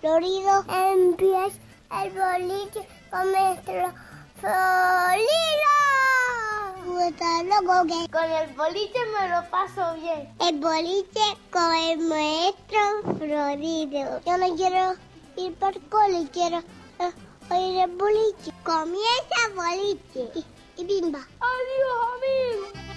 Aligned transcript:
florido 0.00 0.64
empieza 0.68 1.58
el 2.02 2.10
boliche 2.12 2.86
con 3.10 3.32
nuestro 3.32 3.92
florido. 4.40 5.78
Con 8.10 8.24
el 8.24 8.54
boliche 8.54 8.98
me 9.18 9.28
lo 9.28 9.50
paso 9.50 9.94
bien. 9.94 10.28
El 10.40 10.58
boliche 10.60 11.20
con 11.50 11.74
el 11.74 11.98
maestro 11.98 13.16
Florido. 13.18 14.20
Yo 14.26 14.38
no 14.38 14.56
quiero 14.56 14.94
ir 15.36 15.54
por 15.54 15.80
cole, 15.88 16.28
quiero 16.32 16.58
eh, 16.58 17.12
oír 17.50 17.80
el 17.84 17.90
boliche. 17.96 18.52
Comienza 18.64 19.36
el 19.48 19.54
boliche 19.54 20.30
y, 20.34 20.82
y 20.82 20.84
bimba. 20.84 21.20
Adiós, 21.40 22.72
amigo. 22.72 22.87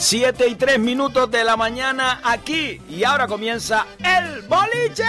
7 0.00 0.48
y 0.48 0.54
3 0.54 0.78
minutos 0.78 1.30
de 1.30 1.44
la 1.44 1.58
mañana 1.58 2.22
aquí. 2.24 2.80
Y 2.88 3.04
ahora 3.04 3.26
comienza 3.26 3.86
el 4.02 4.40
boliche. 4.42 5.04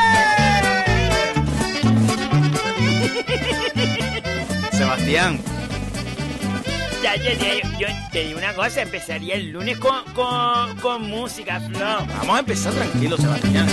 Sebastián. 4.73 5.39
Ya, 7.01 7.15
ya, 7.15 7.33
ya, 7.33 7.77
yo 7.79 7.87
te 8.11 8.25
digo 8.25 8.37
una 8.37 8.53
cosa, 8.53 8.81
empezaría 8.81 9.35
el 9.35 9.51
lunes 9.51 9.77
con, 9.77 10.03
con, 10.13 10.75
con 10.81 11.03
música, 11.03 11.61
Flo. 11.61 11.79
Vamos 11.79 12.35
a 12.35 12.39
empezar 12.39 12.73
tranquilo, 12.73 13.15
Sebastián. 13.15 13.67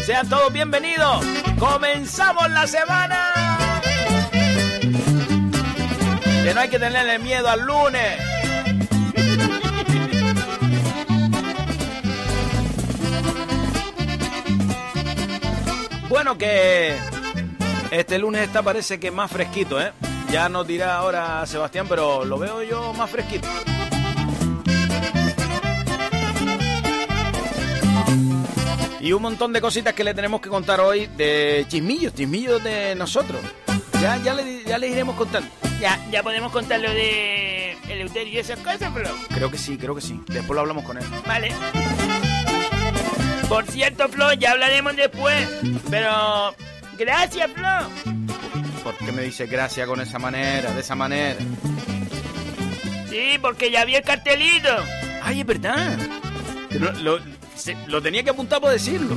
Sean 0.00 0.26
todos 0.30 0.50
bienvenidos. 0.50 1.22
Comenzamos 1.58 2.50
la 2.50 2.66
semana. 2.66 3.58
Que 6.42 6.54
no 6.54 6.60
hay 6.60 6.68
que 6.70 6.78
tenerle 6.78 7.18
miedo 7.18 7.50
al 7.50 7.60
lunes. 7.60 8.33
Bueno, 16.14 16.38
que 16.38 16.96
este 17.90 18.20
lunes 18.20 18.42
está 18.42 18.62
parece 18.62 19.00
que 19.00 19.10
más 19.10 19.28
fresquito, 19.28 19.80
¿eh? 19.80 19.90
Ya 20.30 20.48
nos 20.48 20.64
dirá 20.64 20.94
ahora 20.94 21.44
Sebastián, 21.44 21.86
pero 21.88 22.24
lo 22.24 22.38
veo 22.38 22.62
yo 22.62 22.92
más 22.92 23.10
fresquito. 23.10 23.48
Y 29.00 29.12
un 29.12 29.22
montón 29.22 29.52
de 29.52 29.60
cositas 29.60 29.92
que 29.92 30.04
le 30.04 30.14
tenemos 30.14 30.40
que 30.40 30.48
contar 30.48 30.80
hoy 30.80 31.08
de 31.16 31.66
chismillos, 31.66 32.14
chismillos 32.14 32.62
de 32.62 32.94
nosotros. 32.94 33.40
Ya, 34.00 34.16
ya, 34.18 34.34
le, 34.34 34.62
ya 34.62 34.78
le 34.78 34.86
iremos 34.86 35.16
contando. 35.16 35.50
Ya, 35.80 35.98
ya 36.12 36.22
podemos 36.22 36.52
contar 36.52 36.78
lo 36.78 36.92
de 36.92 37.72
el 37.88 38.28
y 38.28 38.38
esas 38.38 38.60
cosas, 38.60 38.92
pero... 38.94 39.10
Creo 39.30 39.50
que 39.50 39.58
sí, 39.58 39.76
creo 39.76 39.96
que 39.96 40.00
sí. 40.00 40.20
Después 40.28 40.54
lo 40.54 40.60
hablamos 40.60 40.84
con 40.84 40.96
él. 40.96 41.04
Vale. 41.26 41.52
Por 43.48 43.66
cierto, 43.66 44.08
Flo, 44.08 44.32
ya 44.34 44.52
hablaremos 44.52 44.96
después. 44.96 45.48
Pero. 45.90 46.54
Gracias, 46.98 47.50
Flo. 47.52 48.14
¿Por 48.82 48.96
qué 48.98 49.12
me 49.12 49.22
dice 49.22 49.46
gracias 49.46 49.86
con 49.86 50.00
esa 50.00 50.18
manera, 50.18 50.70
de 50.72 50.80
esa 50.80 50.94
manera? 50.94 51.38
Sí, 53.08 53.38
porque 53.40 53.70
ya 53.70 53.84
vi 53.84 53.96
el 53.96 54.02
cartelito. 54.02 54.68
Ay, 55.22 55.40
es 55.40 55.46
verdad. 55.46 55.98
Lo, 57.02 57.18
lo, 57.86 58.02
tenía 58.02 58.22
que 58.22 58.30
apuntar 58.30 58.60
por 58.60 58.70
decirlo. 58.70 59.16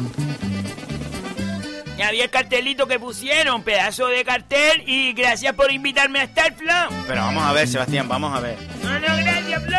Ya 1.98 2.10
había 2.10 2.26
el 2.26 2.30
cartelito 2.30 2.88
que 2.88 3.00
pusieron, 3.00 3.64
pedazo 3.64 4.08
de 4.08 4.24
cartel, 4.24 4.84
y 4.86 5.14
gracias 5.14 5.54
por 5.54 5.72
invitarme 5.72 6.20
a 6.20 6.24
estar, 6.24 6.54
Flo. 6.54 6.74
Pero 7.08 7.22
vamos 7.22 7.44
a 7.44 7.54
ver, 7.54 7.68
Sebastián, 7.68 8.08
vamos 8.08 8.36
a 8.36 8.40
ver. 8.40 8.58
No, 8.84 9.00
no, 9.00 9.18
gracias, 9.18 9.64
Flo. 9.64 9.78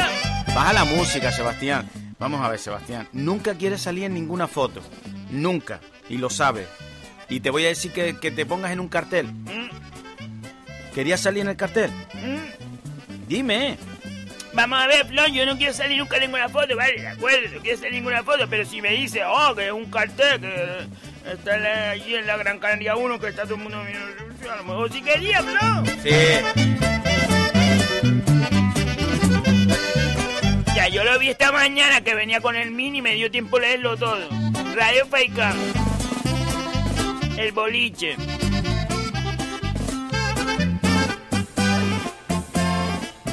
Baja 0.54 0.72
la 0.72 0.84
música, 0.84 1.30
Sebastián. 1.30 1.88
Vamos 2.18 2.40
a 2.40 2.48
ver, 2.48 2.58
Sebastián. 2.58 3.08
Nunca 3.12 3.54
quieres 3.54 3.82
salir 3.82 4.04
en 4.04 4.14
ninguna 4.14 4.48
foto. 4.48 4.82
Nunca. 5.30 5.80
Y 6.08 6.18
lo 6.18 6.30
sabes. 6.30 6.66
Y 7.28 7.40
te 7.40 7.50
voy 7.50 7.64
a 7.64 7.68
decir 7.68 7.92
que, 7.92 8.12
te 8.12 8.46
pongas 8.46 8.72
en 8.72 8.80
un 8.80 8.88
cartel. 8.88 9.28
¿Querías 10.94 11.20
salir 11.20 11.42
en 11.42 11.48
el 11.48 11.56
cartel? 11.56 11.90
Dime. 13.28 13.76
Vamos 14.54 14.82
a 14.82 14.86
ver, 14.88 15.06
Flon, 15.06 15.32
yo 15.32 15.46
no 15.46 15.56
quiero 15.56 15.72
salir 15.72 15.98
nunca 15.98 16.16
en 16.16 16.22
ninguna 16.22 16.48
foto, 16.48 16.74
vale, 16.74 17.00
de 17.00 17.06
acuerdo, 17.06 17.54
no 17.54 17.60
quiero 17.60 17.76
salir 17.76 17.94
en 17.94 17.98
ninguna 18.02 18.24
foto, 18.24 18.48
pero 18.48 18.64
si 18.64 18.82
me 18.82 18.90
dice, 18.90 19.22
oh, 19.24 19.54
que 19.54 19.66
es 19.66 19.72
un 19.72 19.88
cartel, 19.88 20.40
que 20.40 21.30
está 21.30 21.90
allí 21.90 22.16
en 22.16 22.26
la 22.26 22.36
Gran 22.38 22.58
Canaria 22.58 22.96
1, 22.96 23.20
que 23.20 23.28
está 23.28 23.44
todo 23.44 23.54
el 23.54 23.60
mundo 23.60 23.78
a 23.78 24.56
lo 24.56 24.64
mejor 24.64 24.90
si 24.90 25.02
quería, 25.02 25.42
Flon. 25.42 25.86
Sí. 26.02 26.77
Yo 30.90 31.04
lo 31.04 31.18
vi 31.18 31.28
esta 31.28 31.52
mañana 31.52 32.00
que 32.00 32.14
venía 32.14 32.40
con 32.40 32.56
el 32.56 32.70
mini 32.70 32.98
y 32.98 33.02
me 33.02 33.14
dio 33.14 33.30
tiempo 33.30 33.58
leerlo 33.58 33.96
todo. 33.96 34.28
Radio 34.74 35.06
Faikan. 35.06 35.56
El 37.36 37.52
boliche. 37.52 38.16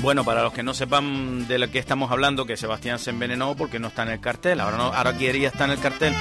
Bueno, 0.01 0.23
para 0.23 0.43
los 0.43 0.53
que 0.53 0.61
no 0.61 0.73
sepan 0.73 1.47
de 1.47 1.57
lo 1.57 1.71
que 1.71 1.79
estamos 1.79 2.11
hablando, 2.11 2.45
que 2.45 2.57
Sebastián 2.57 2.99
se 2.99 3.09
envenenó 3.09 3.55
porque 3.55 3.79
no 3.79 3.87
está 3.87 4.03
en 4.03 4.09
el 4.09 4.19
cartel. 4.19 4.59
Ahora 4.59 4.77
no, 4.77 4.93
ahora 4.93 5.17
quería 5.17 5.47
estar 5.47 5.67
en 5.67 5.77
el 5.77 5.79
cartel. 5.79 6.13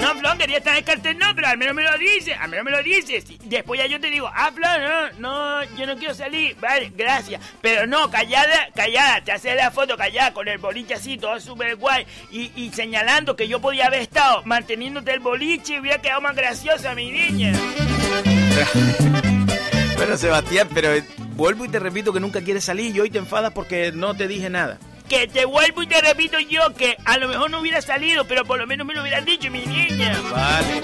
No, 0.00 0.14
Flon, 0.14 0.38
quería 0.38 0.58
estar 0.58 0.76
en 0.76 1.18
no, 1.18 1.26
pero 1.34 1.48
al 1.48 1.58
menos 1.58 1.74
me 1.74 1.82
lo 1.82 1.98
dices, 1.98 2.36
al 2.40 2.48
menos 2.48 2.64
me 2.64 2.70
lo 2.70 2.82
dices. 2.82 3.24
Después 3.44 3.80
ya 3.80 3.86
yo 3.86 4.00
te 4.00 4.08
digo, 4.08 4.30
ah, 4.34 4.50
Flon, 4.54 4.82
no, 5.18 5.18
no, 5.18 5.64
yo 5.76 5.86
no 5.86 5.96
quiero 5.96 6.14
salir, 6.14 6.56
vale, 6.58 6.90
gracias. 6.96 7.42
Pero 7.60 7.86
no, 7.86 8.10
callada, 8.10 8.70
callada, 8.74 9.22
te 9.22 9.32
haces 9.32 9.56
la 9.56 9.70
foto 9.70 9.96
callada 9.96 10.32
con 10.32 10.48
el 10.48 10.58
boliche 10.58 10.94
así, 10.94 11.18
todo 11.18 11.38
súper 11.38 11.76
guay. 11.76 12.06
Y, 12.30 12.70
señalando 12.72 13.36
que 13.36 13.46
yo 13.46 13.60
podía 13.60 13.86
haber 13.86 14.00
estado 14.00 14.42
manteniéndote 14.44 15.12
el 15.12 15.20
boliche 15.20 15.74
y 15.74 15.80
hubiera 15.80 16.00
quedado 16.00 16.22
más 16.22 16.34
graciosa, 16.34 16.94
mi 16.94 17.10
niña. 17.10 17.52
bueno, 19.96 20.16
Sebastián, 20.16 20.68
pero 20.72 20.90
vuelvo 21.34 21.64
y 21.64 21.68
te 21.68 21.78
repito 21.78 22.12
que 22.12 22.20
nunca 22.20 22.40
quieres 22.40 22.64
salir 22.64 22.94
y 22.94 23.00
hoy 23.00 23.10
te 23.10 23.18
enfadas 23.18 23.52
porque 23.52 23.92
no 23.92 24.14
te 24.14 24.28
dije 24.28 24.48
nada. 24.48 24.78
Que 25.10 25.26
te 25.26 25.44
vuelvo 25.44 25.82
y 25.82 25.88
te 25.88 26.00
repito 26.00 26.38
yo 26.38 26.72
que 26.72 26.96
a 27.04 27.18
lo 27.18 27.26
mejor 27.26 27.50
no 27.50 27.58
hubiera 27.58 27.82
salido, 27.82 28.24
pero 28.26 28.44
por 28.44 28.60
lo 28.60 28.66
menos 28.68 28.86
me 28.86 28.94
lo 28.94 29.02
hubieran 29.02 29.24
dicho, 29.24 29.50
mi 29.50 29.66
niña. 29.66 30.16
Vale. 30.30 30.80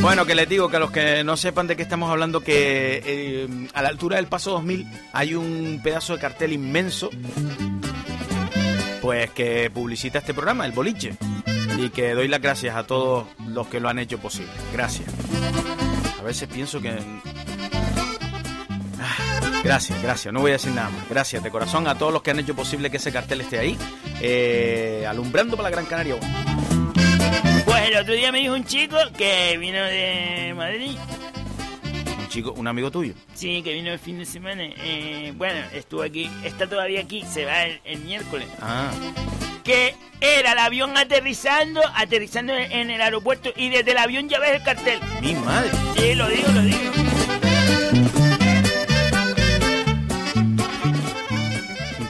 Bueno, 0.00 0.26
que 0.26 0.34
les 0.34 0.48
digo 0.48 0.68
que 0.68 0.76
a 0.76 0.80
los 0.80 0.90
que 0.90 1.22
no 1.22 1.36
sepan 1.36 1.68
de 1.68 1.76
qué 1.76 1.82
estamos 1.82 2.10
hablando, 2.10 2.40
que 2.40 3.02
eh, 3.06 3.48
a 3.72 3.82
la 3.82 3.88
altura 3.88 4.16
del 4.16 4.26
Paso 4.26 4.50
2000 4.50 4.84
hay 5.12 5.36
un 5.36 5.80
pedazo 5.82 6.14
de 6.14 6.18
cartel 6.18 6.52
inmenso, 6.52 7.08
pues 9.00 9.30
que 9.30 9.70
publicita 9.70 10.18
este 10.18 10.34
programa, 10.34 10.66
el 10.66 10.72
boliche, 10.72 11.14
y 11.78 11.90
que 11.90 12.14
doy 12.14 12.26
las 12.26 12.42
gracias 12.42 12.74
a 12.74 12.84
todos 12.84 13.28
los 13.46 13.68
que 13.68 13.78
lo 13.78 13.88
han 13.88 14.00
hecho 14.00 14.18
posible. 14.18 14.50
Gracias. 14.72 15.08
A 16.18 16.22
veces 16.24 16.48
pienso 16.48 16.80
que... 16.80 16.98
Gracias, 19.62 20.00
gracias, 20.02 20.32
no 20.32 20.40
voy 20.40 20.50
a 20.50 20.54
decir 20.54 20.72
nada 20.72 20.90
más. 20.90 21.08
Gracias 21.08 21.42
de 21.42 21.50
corazón 21.50 21.86
a 21.88 21.96
todos 21.96 22.12
los 22.12 22.22
que 22.22 22.30
han 22.30 22.38
hecho 22.38 22.54
posible 22.54 22.90
que 22.90 22.96
ese 22.98 23.12
cartel 23.12 23.40
esté 23.40 23.58
ahí, 23.58 23.76
eh, 24.20 25.04
alumbrando 25.08 25.56
para 25.56 25.68
la 25.68 25.74
Gran 25.76 25.86
Canaria. 25.86 26.16
Pues 27.64 27.88
el 27.88 27.96
otro 27.96 28.14
día 28.14 28.32
me 28.32 28.38
dijo 28.38 28.54
un 28.54 28.64
chico 28.64 28.96
que 29.16 29.56
vino 29.58 29.82
de 29.82 30.54
Madrid. 30.56 30.96
Un 32.18 32.28
chico, 32.28 32.52
un 32.52 32.66
amigo 32.66 32.90
tuyo. 32.90 33.14
Sí, 33.34 33.62
que 33.62 33.74
vino 33.74 33.90
el 33.92 33.98
fin 33.98 34.18
de 34.18 34.26
semana. 34.26 34.62
Eh, 34.64 35.32
bueno, 35.36 35.60
estuvo 35.72 36.02
aquí, 36.02 36.30
está 36.44 36.66
todavía 36.68 37.00
aquí, 37.00 37.24
se 37.30 37.44
va 37.44 37.64
el, 37.64 37.80
el 37.84 37.98
miércoles. 38.00 38.46
Ah, 38.62 38.90
Que 39.64 39.94
era 40.20 40.52
el 40.52 40.58
avión 40.58 40.96
aterrizando, 40.96 41.80
aterrizando 41.94 42.54
en, 42.54 42.70
en 42.72 42.90
el 42.90 43.02
aeropuerto 43.02 43.50
y 43.56 43.68
desde 43.70 43.90
el 43.90 43.98
avión 43.98 44.28
ya 44.28 44.38
ves 44.38 44.52
el 44.56 44.62
cartel. 44.62 45.00
mi 45.20 45.34
madre. 45.34 45.70
Sí, 45.96 46.14
lo 46.14 46.28
digo, 46.28 46.48
lo 46.52 46.62
digo. 46.62 46.78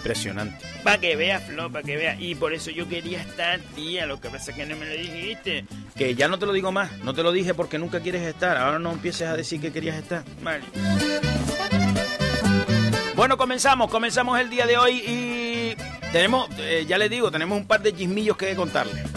Impresionante. 0.09 0.65
Para 0.83 0.97
que 0.97 1.17
veas, 1.17 1.43
Flo, 1.43 1.71
para 1.71 1.85
que 1.85 1.99
veas. 1.99 2.19
Y 2.19 2.35
por 2.35 2.55
eso 2.55 2.71
yo 2.71 2.89
quería 2.89 3.21
estar, 3.21 3.61
tía. 3.77 4.07
Lo 4.07 4.19
que 4.19 4.31
pasa 4.31 4.53
es 4.53 4.57
que 4.57 4.65
no 4.65 4.75
me 4.75 4.87
lo 4.87 4.93
dijiste. 4.93 5.67
Que 5.95 6.15
ya 6.15 6.29
no 6.29 6.39
te 6.39 6.47
lo 6.47 6.55
digo 6.55 6.73
más, 6.73 6.97
no 7.01 7.13
te 7.13 7.23
lo 7.23 7.31
dije 7.31 7.53
porque 7.53 7.79
nunca 7.79 8.01
quieres 8.01 8.23
estar. 8.23 8.57
Ahora 8.57 8.79
no 8.79 8.93
empieces 8.93 9.29
a 9.29 9.37
decir 9.37 9.61
que 9.61 9.71
querías 9.71 9.97
estar. 9.97 10.25
Vale. 10.43 10.65
Bueno, 13.17 13.37
comenzamos, 13.37 13.91
comenzamos 13.91 14.41
el 14.41 14.49
día 14.49 14.67
de 14.67 14.79
hoy 14.79 15.03
y 15.07 15.77
tenemos, 16.11 16.49
eh, 16.57 16.87
ya 16.89 16.97
les 16.97 17.11
digo, 17.11 17.31
tenemos 17.31 17.59
un 17.59 17.67
par 17.67 17.83
de 17.83 17.95
chismillos 17.95 18.39
que 18.39 18.57
contarles. 18.57 19.05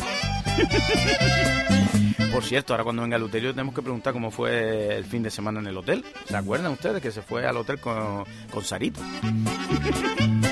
Por 2.34 2.44
cierto, 2.44 2.74
ahora 2.74 2.84
cuando 2.84 3.02
venga 3.02 3.16
el 3.16 3.22
Luterio 3.22 3.52
tenemos 3.52 3.74
que 3.74 3.82
preguntar 3.82 4.12
cómo 4.12 4.30
fue 4.30 4.98
el 4.98 5.06
fin 5.06 5.24
de 5.24 5.32
semana 5.32 5.62
en 5.62 5.68
el 5.68 5.78
hotel. 5.78 6.04
¿Se 6.26 6.36
acuerdan 6.36 6.74
ustedes 6.74 7.02
que 7.02 7.12
se 7.12 7.22
fue 7.22 7.46
al 7.46 7.56
hotel 7.56 7.80
con, 7.80 8.26
con 8.52 8.66
Sarito? 8.66 9.00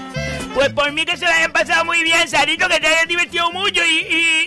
Pues 0.74 0.86
por 0.86 0.94
mí 0.94 1.06
que 1.06 1.18
se 1.18 1.26
lo 1.26 1.32
hayan 1.32 1.52
pasado 1.52 1.86
muy 1.86 2.04
bien, 2.04 2.28
Sarito, 2.28 2.68
que 2.68 2.80
te 2.80 2.88
hayas 2.88 3.08
divertido 3.08 3.52
mucho 3.52 3.82
y, 3.86 3.98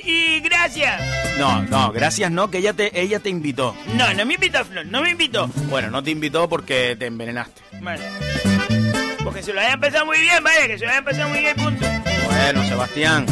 y, 0.05 0.11
y 0.11 0.41
gracias. 0.41 1.01
No, 1.39 1.63
no, 1.63 1.91
gracias 1.93 2.31
no, 2.31 2.51
que 2.51 2.59
ella 2.59 2.73
te, 2.73 3.01
ella 3.01 3.19
te 3.19 3.29
invitó. 3.29 3.75
No, 3.95 4.13
no 4.15 4.25
me 4.25 4.35
invitó, 4.35 4.65
Flor, 4.65 4.87
no 4.87 5.03
me 5.03 5.11
invitó. 5.11 5.49
Bueno, 5.69 5.91
no 5.91 6.03
te 6.03 6.11
invitó 6.11 6.49
porque 6.49 6.97
te 6.99 7.07
envenenaste. 7.07 7.63
Vale. 7.81 8.03
Porque 9.25 9.43
se 9.43 9.53
lo 9.53 9.61
hayan 9.61 9.81
pasado 9.81 10.07
muy 10.07 10.19
bien, 10.21 10.43
vale, 10.45 10.69
que 10.69 10.79
se 10.79 10.85
lo 10.85 10.91
hayan 10.91 11.05
pasado 11.05 11.29
muy 11.29 11.41
bien, 11.41 11.57
punto. 11.57 11.87
Bueno, 12.27 12.65
Sebastián. 12.69 13.27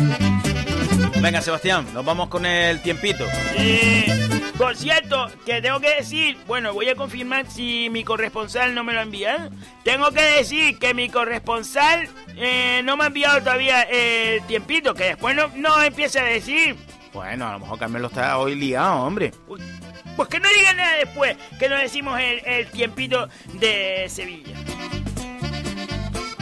Venga, 1.20 1.42
Sebastián, 1.42 1.86
nos 1.92 2.04
vamos 2.04 2.28
con 2.28 2.46
el 2.46 2.80
tiempito. 2.80 3.26
Eh, 3.56 4.29
por 4.60 4.76
cierto, 4.76 5.26
que 5.46 5.62
tengo 5.62 5.80
que 5.80 5.94
decir, 5.94 6.36
bueno, 6.46 6.74
voy 6.74 6.86
a 6.90 6.94
confirmar 6.94 7.50
si 7.50 7.88
mi 7.88 8.04
corresponsal 8.04 8.74
no 8.74 8.84
me 8.84 8.92
lo 8.92 8.98
ha 8.98 9.04
enviado. 9.04 9.48
Tengo 9.84 10.10
que 10.10 10.20
decir 10.20 10.78
que 10.78 10.92
mi 10.92 11.08
corresponsal 11.08 12.10
eh, 12.36 12.82
no 12.84 12.98
me 12.98 13.04
ha 13.04 13.06
enviado 13.06 13.38
todavía 13.38 13.82
el 13.84 14.42
tiempito, 14.42 14.92
que 14.92 15.04
después 15.04 15.34
no, 15.34 15.48
no 15.56 15.82
empiece 15.82 16.20
a 16.20 16.24
decir. 16.24 16.76
Bueno, 17.14 17.48
a 17.48 17.52
lo 17.54 17.60
mejor 17.60 17.78
Carmelo 17.78 18.08
está 18.08 18.36
hoy 18.36 18.54
liado, 18.54 19.02
hombre. 19.02 19.32
Uy, 19.48 19.62
Pues 20.14 20.28
que 20.28 20.38
no 20.38 20.48
digan 20.54 20.76
nada 20.76 20.96
después, 20.96 21.38
que 21.58 21.68
no 21.70 21.76
decimos 21.76 22.20
el, 22.20 22.42
el 22.44 22.66
tiempito 22.66 23.30
de 23.54 24.10
Sevilla. 24.10 24.54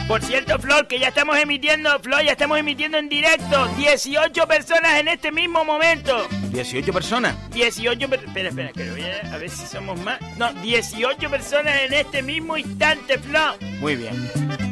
Por 0.09 0.23
cierto, 0.23 0.57
Flor, 0.57 0.87
que 0.87 0.97
ya 0.99 1.09
estamos 1.09 1.37
emitiendo, 1.37 1.99
Flor, 1.99 2.23
ya 2.23 2.31
estamos 2.31 2.57
emitiendo 2.57 2.97
en 2.97 3.09
directo. 3.09 3.67
18 3.77 4.47
personas 4.47 4.99
en 4.99 5.07
este 5.07 5.31
mismo 5.31 5.63
momento. 5.63 6.27
18 6.51 6.91
personas. 6.91 7.35
18 7.51 8.09
per- 8.09 8.23
Espera, 8.25 8.49
espera, 8.49 8.71
que 8.71 8.89
voy 8.89 9.03
a, 9.03 9.35
a 9.35 9.37
ver 9.37 9.51
si 9.51 9.67
somos 9.67 9.99
más. 10.01 10.19
No, 10.37 10.51
18 10.53 11.29
personas 11.29 11.79
en 11.83 11.93
este 11.93 12.23
mismo 12.23 12.57
instante, 12.57 13.19
Flo. 13.19 13.55
Muy 13.79 13.95
bien. 13.97 14.15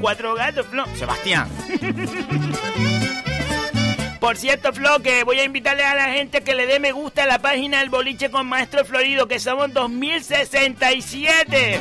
Cuatro 0.01 0.33
gatos, 0.33 0.65
Flo. 0.65 0.85
Sebastián. 0.95 1.47
Por 4.19 4.37
cierto, 4.37 4.73
Flo, 4.73 5.03
que 5.03 5.23
voy 5.23 5.39
a 5.39 5.43
invitarle 5.43 5.83
a 5.83 5.93
la 5.93 6.13
gente 6.13 6.41
que 6.41 6.55
le 6.55 6.65
dé 6.65 6.79
me 6.79 6.91
gusta 6.93 7.21
a 7.23 7.27
la 7.27 7.37
página 7.37 7.77
del 7.79 7.89
boliche 7.91 8.31
con 8.31 8.47
Maestro 8.47 8.83
Florido, 8.85 9.27
que 9.27 9.37
somos 9.39 9.71
2067. 9.71 11.79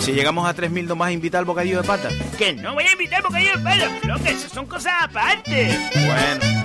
Si 0.00 0.12
llegamos 0.12 0.48
a 0.48 0.54
3.000 0.54 0.86
nomás 0.86 1.12
invita 1.12 1.38
al 1.38 1.44
bocadillo 1.44 1.82
de 1.82 1.86
pata. 1.86 2.08
Que 2.38 2.52
no 2.52 2.74
voy 2.74 2.84
a 2.84 2.92
invitar 2.92 3.22
yo 3.22 3.62
pelo, 3.62 3.90
Flo, 4.00 4.16
que 4.22 4.30
eso 4.30 4.48
son 4.48 4.66
cosas 4.66 4.94
aparte. 5.02 5.76
Bueno. 6.06 6.58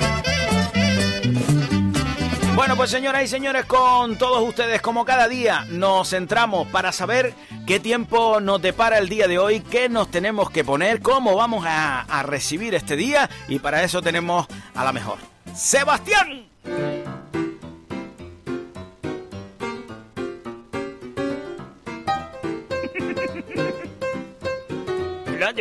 Bueno, 2.55 2.75
pues 2.77 2.91
señoras 2.91 3.23
y 3.23 3.27
señores, 3.27 3.65
con 3.65 4.15
todos 4.17 4.47
ustedes, 4.47 4.79
como 4.81 5.05
cada 5.05 5.27
día, 5.27 5.65
nos 5.69 6.11
centramos 6.11 6.67
para 6.67 6.91
saber 6.91 7.33
qué 7.65 7.79
tiempo 7.79 8.39
nos 8.39 8.61
depara 8.61 8.99
el 8.99 9.09
día 9.09 9.27
de 9.27 9.39
hoy, 9.39 9.59
qué 9.59 9.89
nos 9.89 10.11
tenemos 10.11 10.51
que 10.51 10.63
poner, 10.63 11.01
cómo 11.01 11.35
vamos 11.35 11.65
a, 11.65 12.01
a 12.01 12.21
recibir 12.23 12.75
este 12.75 12.95
día, 12.95 13.27
y 13.47 13.57
para 13.57 13.83
eso 13.83 14.03
tenemos 14.03 14.45
a 14.75 14.83
la 14.83 14.93
mejor. 14.93 15.17
¡Sebastián! 15.55 16.52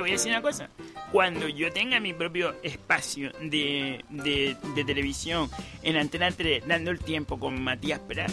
Voy 0.02 0.10
a 0.10 0.12
decir 0.14 0.32
una 0.32 0.42
cosa. 0.42 0.68
Cuando 1.10 1.48
yo 1.48 1.72
tenga 1.72 2.00
mi 2.00 2.12
propio 2.12 2.54
espacio 2.62 3.32
de, 3.40 4.04
de, 4.10 4.84
televisión 4.84 5.48
en 5.82 5.96
Antena 5.96 6.30
3 6.30 6.66
dando 6.66 6.90
el 6.90 6.98
tiempo 6.98 7.38
con 7.38 7.62
Matías 7.62 8.00
Prat, 8.00 8.30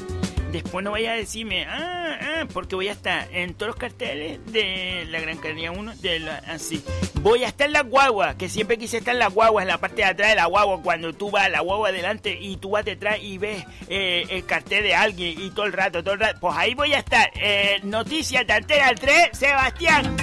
después 0.51 0.84
no 0.84 0.91
vaya 0.91 1.12
a 1.12 1.15
decirme, 1.15 1.65
ah, 1.65 2.17
ah, 2.22 2.48
porque 2.51 2.75
voy 2.75 2.88
a 2.88 2.94
estar 2.94 3.27
en 3.32 3.53
todos 3.53 3.67
los 3.67 3.75
carteles 3.75 4.39
de 4.51 5.05
la 5.10 5.20
Gran 5.20 5.38
Canaria 5.38 5.72
1, 5.72 5.96
de 5.98 6.20
la, 6.20 6.38
así. 6.48 6.84
Voy 7.22 7.44
a 7.44 7.48
estar 7.48 7.67
en 7.67 7.74
la 7.74 7.84
guagua, 7.84 8.36
que 8.36 8.50
siempre 8.50 8.77
quise 8.77 8.98
estar 8.98 9.13
en 9.13 9.20
la 9.20 9.27
guagua, 9.27 9.62
en 9.62 9.67
la 9.67 9.77
parte 9.77 9.98
de 9.98 10.05
atrás 10.05 10.29
de 10.29 10.36
la 10.36 10.46
guagua, 10.46 10.82
cuando 10.82 11.13
tú 11.13 11.29
vas 11.29 11.46
a 11.46 11.50
la 11.50 11.62
guagua 11.62 11.89
adelante 11.89 12.38
y 12.39 12.58
tú 12.58 12.72
vas 12.72 12.86
detrás 12.86 13.20
y 13.22 13.38
ves 13.38 13.63
eh, 13.89 14.25
el 14.29 14.46
cartel 14.46 14.84
de 14.84 14.96
alguien 14.96 15.39
y 15.39 15.51
todo 15.51 15.65
el 15.65 15.74
rato, 15.74 16.03
todo 16.03 16.15
pues 16.39 16.55
ahí 16.58 16.74
voy 16.74 16.94
a 16.94 17.00
estar. 17.00 17.29
Eh, 17.36 17.79
Noticias 17.84 18.48
de 18.48 18.53
Antena 18.53 18.96
3, 18.96 19.29
Sebastián. 19.34 20.15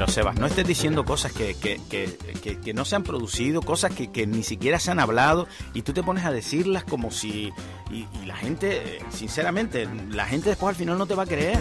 Pero 0.00 0.10
Sebas, 0.10 0.36
no 0.36 0.46
estés 0.46 0.66
diciendo 0.66 1.04
cosas 1.04 1.30
que, 1.30 1.54
que, 1.54 1.78
que, 1.90 2.72
no 2.72 2.86
se 2.86 2.96
han 2.96 3.02
producido, 3.02 3.60
cosas 3.60 3.92
que, 3.92 4.26
ni 4.26 4.42
siquiera 4.42 4.78
se 4.78 4.90
han 4.90 4.98
hablado, 4.98 5.46
y 5.74 5.82
tú 5.82 5.92
te 5.92 6.02
pones 6.02 6.24
a 6.24 6.32
decirlas 6.32 6.84
como 6.84 7.10
si... 7.10 7.52
Y, 7.90 8.06
la 8.24 8.34
gente, 8.34 9.00
sinceramente, 9.10 9.86
la 10.08 10.24
gente 10.24 10.48
después 10.48 10.70
al 10.70 10.76
final 10.76 10.96
no 10.96 11.04
te 11.04 11.14
va 11.14 11.24
a 11.24 11.26
creer. 11.26 11.58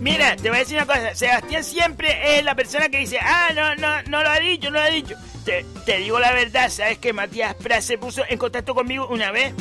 Mira, 0.00 0.34
te 0.34 0.48
voy 0.48 0.56
a 0.56 0.60
decir 0.62 0.76
una 0.76 0.86
cosa. 0.86 1.14
Sebastián 1.14 1.62
siempre 1.62 2.36
es 2.36 2.44
la 2.44 2.56
persona 2.56 2.88
que 2.88 2.98
dice, 2.98 3.20
ah, 3.22 3.50
no, 3.54 3.76
no, 3.76 4.02
no 4.08 4.20
lo 4.20 4.28
ha 4.28 4.40
dicho, 4.40 4.72
no 4.72 4.78
lo 4.78 4.84
ha 4.84 4.90
dicho. 4.90 5.14
Te, 5.44 5.64
te 5.86 5.98
digo 5.98 6.18
la 6.18 6.32
verdad, 6.32 6.68
¿sabes 6.68 6.98
que 6.98 7.12
Matías 7.12 7.54
Prat 7.54 7.82
se 7.82 7.96
puso 7.96 8.22
en 8.28 8.38
contacto 8.38 8.74
conmigo 8.74 9.06
una 9.06 9.30
vez? 9.30 9.54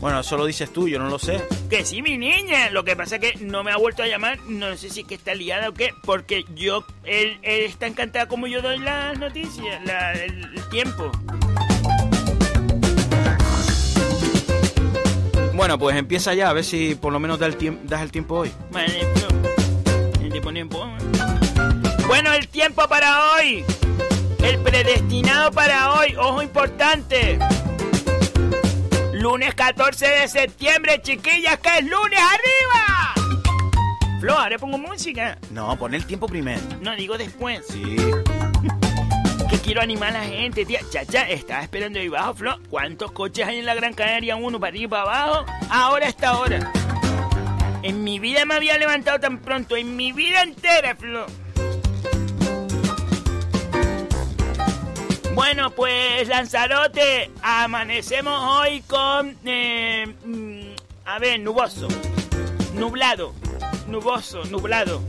Bueno, 0.00 0.20
eso 0.20 0.36
lo 0.38 0.46
dices 0.46 0.72
tú, 0.72 0.88
yo 0.88 0.98
no 0.98 1.08
lo 1.10 1.18
sé. 1.18 1.42
Que 1.68 1.84
sí, 1.84 2.00
mi 2.00 2.16
niña. 2.16 2.70
Lo 2.70 2.84
que 2.84 2.96
pasa 2.96 3.16
es 3.16 3.20
que 3.20 3.44
no 3.44 3.62
me 3.62 3.70
ha 3.70 3.76
vuelto 3.76 4.02
a 4.02 4.06
llamar. 4.06 4.38
No 4.48 4.74
sé 4.76 4.88
si 4.88 5.00
es 5.00 5.06
que 5.06 5.14
está 5.14 5.34
liada 5.34 5.68
o 5.68 5.74
qué. 5.74 5.92
Porque 6.04 6.44
yo, 6.54 6.84
él, 7.04 7.38
él 7.42 7.64
está 7.66 7.86
encantado 7.86 8.26
como 8.28 8.46
yo 8.46 8.62
doy 8.62 8.78
las 8.78 9.18
noticias, 9.18 9.82
la- 9.84 10.12
el, 10.12 10.44
el 10.56 10.68
tiempo. 10.70 11.10
Bueno, 15.54 15.78
pues 15.78 15.94
empieza 15.96 16.32
ya, 16.32 16.48
a 16.48 16.52
ver 16.54 16.64
si 16.64 16.94
por 16.94 17.12
lo 17.12 17.20
menos 17.20 17.38
da 17.38 17.46
el 17.46 17.58
tiemp- 17.58 17.82
das 17.82 18.00
el 18.00 18.10
tiempo 18.10 18.36
hoy. 18.36 18.50
Vale, 18.70 19.06
Bueno, 22.06 22.32
el 22.32 22.48
tiempo 22.48 22.88
para 22.88 23.32
hoy. 23.34 23.64
El 24.42 24.58
predestinado 24.60 25.50
para 25.52 25.92
hoy. 25.92 26.14
Ojo 26.18 26.40
importante. 26.42 27.38
Lunes 29.20 29.54
14 29.54 30.08
de 30.08 30.28
septiembre, 30.28 31.02
chiquillas, 31.02 31.58
que 31.58 31.68
es 31.68 31.84
lunes 31.84 32.18
arriba. 32.18 34.18
Flo, 34.18 34.32
ahora 34.32 34.58
pongo 34.58 34.78
música. 34.78 35.36
No, 35.50 35.78
pon 35.78 35.92
el 35.92 36.06
tiempo 36.06 36.26
primero. 36.26 36.58
No 36.80 36.96
digo 36.96 37.18
después. 37.18 37.66
Sí. 37.68 37.96
Que 39.50 39.58
quiero 39.58 39.82
animar 39.82 40.14
a 40.14 40.20
la 40.20 40.24
gente, 40.24 40.64
tía. 40.64 40.80
Chacha, 40.90 41.28
estaba 41.28 41.62
esperando 41.62 41.98
ahí 41.98 42.06
abajo, 42.06 42.34
Flo. 42.34 42.58
¿Cuántos 42.70 43.10
coches 43.10 43.46
hay 43.46 43.58
en 43.58 43.66
la 43.66 43.74
Gran 43.74 43.94
Canaria? 43.94 44.36
Uno 44.36 44.60
para 44.60 44.70
arriba 44.70 44.84
y 44.84 44.88
para 44.88 45.02
abajo. 45.02 45.46
Ahora 45.68 46.06
está 46.06 46.38
hora. 46.38 46.72
En 47.82 48.04
mi 48.04 48.20
vida 48.20 48.44
me 48.44 48.54
había 48.54 48.78
levantado 48.78 49.18
tan 49.18 49.38
pronto, 49.38 49.76
en 49.76 49.96
mi 49.96 50.12
vida 50.12 50.42
entera, 50.42 50.94
Flo. 50.94 51.26
Bueno, 55.40 55.70
pues 55.70 56.28
Lanzarote, 56.28 57.30
amanecemos 57.40 58.60
hoy 58.60 58.82
con... 58.82 59.38
Eh, 59.46 60.06
mm, 60.22 61.06
a 61.06 61.18
ver, 61.18 61.40
nuboso, 61.40 61.88
nublado, 62.74 63.32
nuboso, 63.86 64.44
nublado. 64.44 65.02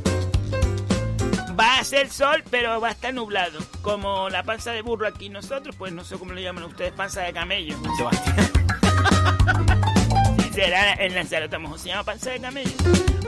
Va 1.60 1.80
a 1.80 1.84
ser 1.84 2.10
sol, 2.10 2.46
pero 2.50 2.80
va 2.80 2.88
a 2.88 2.92
estar 2.92 3.14
nublado. 3.14 3.60
Como 3.82 4.30
la 4.30 4.44
panza 4.44 4.72
de 4.72 4.82
burro 4.82 5.06
aquí 5.06 5.28
nosotros, 5.28 5.76
pues 5.76 5.92
no 5.92 6.06
sé 6.06 6.18
cómo 6.18 6.32
le 6.32 6.44
llaman 6.44 6.64
ustedes, 6.64 6.94
panza 6.94 7.24
de 7.24 7.34
camello. 7.34 7.76
Sebastián. 7.98 8.52
Será 10.54 10.94
en 10.94 11.16
Lanzarote, 11.16 11.58
mejor 11.58 11.80
se 11.80 11.90
llama 11.90 12.04
panza 12.04 12.32
de 12.32 12.42
camello. 12.42 12.72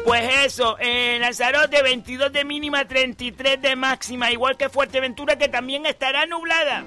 Pues 0.04 0.46
eso, 0.46 0.78
Lanzarote 1.20 1.82
22 1.82 2.34
de 2.34 2.44
mínima, 2.44 2.86
33 2.86 3.62
de 3.62 3.76
máxima, 3.76 4.30
igual 4.32 4.58
que 4.58 4.68
Fuerteventura 4.70 5.38
que 5.38 5.48
también 5.48 5.86
estará 5.86 6.26
nublada. 6.26 6.84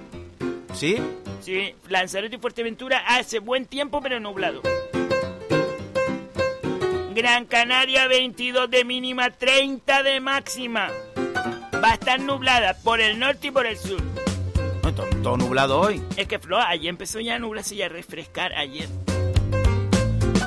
¿Sí? 0.75 0.99
Sí, 1.41 1.75
Lanzarote 1.89 2.37
y 2.37 2.39
Fuerteventura 2.39 3.03
hace 3.07 3.39
buen 3.39 3.65
tiempo 3.65 4.03
pero 4.03 4.21
nublado. 4.21 4.61
Gran 7.15 7.47
Canaria 7.47 8.07
22 8.07 8.71
de 8.71 8.85
mínima, 8.85 9.31
30 9.31 10.03
de 10.03 10.21
máxima. 10.21 10.91
Va 11.83 11.93
a 11.93 11.95
estar 11.95 12.21
nublada 12.21 12.77
por 12.83 13.01
el 13.01 13.19
norte 13.19 13.47
y 13.47 13.51
por 13.51 13.65
el 13.65 13.79
sur. 13.79 14.03
No, 14.83 14.95
todo, 14.95 15.07
todo 15.23 15.37
nublado 15.39 15.81
hoy. 15.81 16.03
Es 16.19 16.29
que 16.29 16.39
Flo, 16.39 16.59
ayer 16.59 16.91
empezó 16.91 17.21
ya 17.21 17.37
a 17.37 17.39
nublarse 17.39 17.75
y 17.75 17.81
a 17.81 17.89
refrescar 17.89 18.53
ayer. 18.53 18.89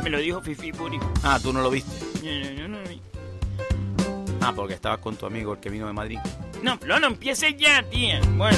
Me 0.10 0.18
lo 0.18 0.24
dijo 0.24 0.42
Fifi 0.42 0.72
Puri. 0.72 1.00
Ah, 1.22 1.40
tú 1.40 1.54
no 1.54 1.62
lo 1.62 1.70
viste. 1.70 2.04
No, 2.24 2.32
no, 2.32 2.68
no, 2.68 2.68
no, 2.68 2.84
no. 2.84 4.42
Ah, 4.42 4.52
porque 4.56 4.74
estabas 4.74 4.98
con 4.98 5.16
tu 5.16 5.28
amigo 5.28 5.54
el 5.54 5.60
que 5.60 5.70
vino 5.70 5.86
de 5.86 5.94
Madrid. 5.94 6.18
No, 6.64 6.80
Flo, 6.80 7.00
no 7.00 7.06
empieces 7.06 7.56
ya, 7.58 7.84
tía. 7.84 8.20
Bueno. 8.32 8.58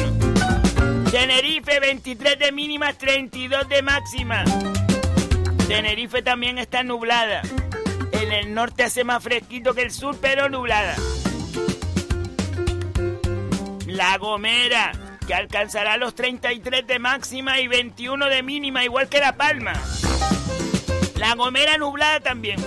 Tenerife, 1.12 1.82
23 1.82 2.40
de 2.40 2.54
mínima, 2.54 2.94
32 2.94 3.68
de 3.68 3.82
máxima. 3.82 4.46
Tenerife 5.68 6.22
también 6.22 6.58
está 6.58 6.84
nublada. 6.84 7.42
En 8.14 8.32
el 8.32 8.54
norte 8.54 8.84
hace 8.84 9.04
más 9.04 9.22
fresquito 9.22 9.74
que 9.74 9.82
el 9.82 9.92
sur, 9.92 10.18
pero 10.22 10.48
nublada. 10.48 10.96
La 13.88 14.18
Gomera, 14.20 14.94
que 15.28 15.34
alcanzará 15.34 15.98
los 15.98 16.16
33 16.16 16.88
de 16.88 16.98
máxima 16.98 17.60
y 17.60 17.68
21 17.68 18.28
de 18.28 18.42
mínima, 18.42 18.86
igual 18.86 19.10
que 19.10 19.20
La 19.20 19.36
Palma. 19.36 19.74
La 21.22 21.36
Gomera 21.36 21.78
nublada 21.78 22.20
también. 22.20 22.58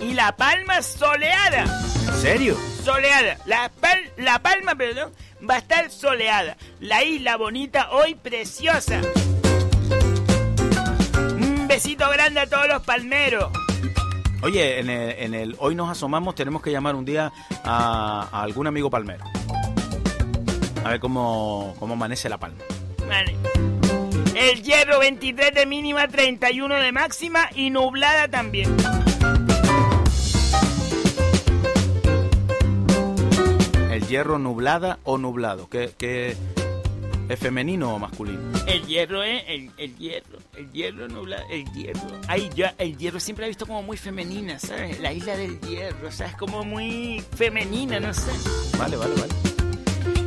Y 0.00 0.14
La 0.14 0.36
Palma 0.36 0.80
soleada 0.80 1.64
¿En 2.06 2.14
serio? 2.22 2.56
soleada. 2.84 3.36
La, 3.44 3.68
Pal- 3.80 4.12
la 4.16 4.38
Palma, 4.38 4.76
perdón, 4.76 5.10
va 5.50 5.56
a 5.56 5.58
estar 5.58 5.90
soleada. 5.90 6.56
La 6.78 7.02
isla 7.02 7.36
bonita 7.36 7.90
hoy 7.90 8.14
preciosa. 8.14 9.00
Un 11.36 11.66
besito 11.66 12.08
grande 12.10 12.38
a 12.38 12.46
todos 12.46 12.68
los 12.68 12.82
palmeros. 12.84 13.50
Oye, 14.44 14.78
en 14.78 14.88
el, 14.88 15.10
en 15.18 15.34
el 15.34 15.56
Hoy 15.58 15.74
nos 15.74 15.90
asomamos 15.90 16.36
tenemos 16.36 16.62
que 16.62 16.70
llamar 16.70 16.94
un 16.94 17.04
día 17.04 17.32
a, 17.64 18.28
a 18.30 18.42
algún 18.42 18.68
amigo 18.68 18.88
palmero. 18.88 19.24
A 20.84 20.90
ver 20.90 21.00
cómo, 21.00 21.74
cómo 21.80 21.94
amanece 21.94 22.28
la 22.28 22.38
palma. 22.38 22.58
Vale. 23.08 23.34
El 24.34 24.62
hierro 24.64 24.98
23 24.98 25.54
de 25.54 25.64
mínima, 25.64 26.08
31 26.08 26.74
de 26.74 26.90
máxima 26.90 27.48
y 27.54 27.70
nublada 27.70 28.26
también. 28.26 28.76
El 33.92 34.06
hierro 34.08 34.38
nublada 34.40 34.98
o 35.04 35.18
nublado. 35.18 35.68
¿Qué, 35.68 35.92
qué 35.96 36.36
es 37.28 37.38
femenino 37.38 37.94
o 37.94 37.98
masculino? 38.00 38.40
El 38.66 38.84
hierro 38.86 39.22
es 39.22 39.44
el, 39.46 39.70
el 39.78 39.96
hierro, 39.96 40.38
el 40.56 40.72
hierro 40.72 41.06
nublado, 41.06 41.44
el 41.50 41.64
hierro. 41.72 42.00
Ay, 42.26 42.50
ya, 42.56 42.74
el 42.78 42.96
hierro 42.96 43.20
siempre 43.20 43.42
la 43.42 43.46
he 43.46 43.50
visto 43.50 43.66
como 43.66 43.84
muy 43.84 43.96
femenina, 43.96 44.58
¿sabes? 44.58 44.98
La 45.00 45.12
isla 45.12 45.36
del 45.36 45.60
hierro, 45.60 46.10
¿sabes? 46.10 46.34
Como 46.34 46.64
muy 46.64 47.22
femenina, 47.36 48.00
no 48.00 48.12
sé. 48.12 48.32
Vale, 48.78 48.96
vale, 48.96 49.14
vale. 49.14 49.53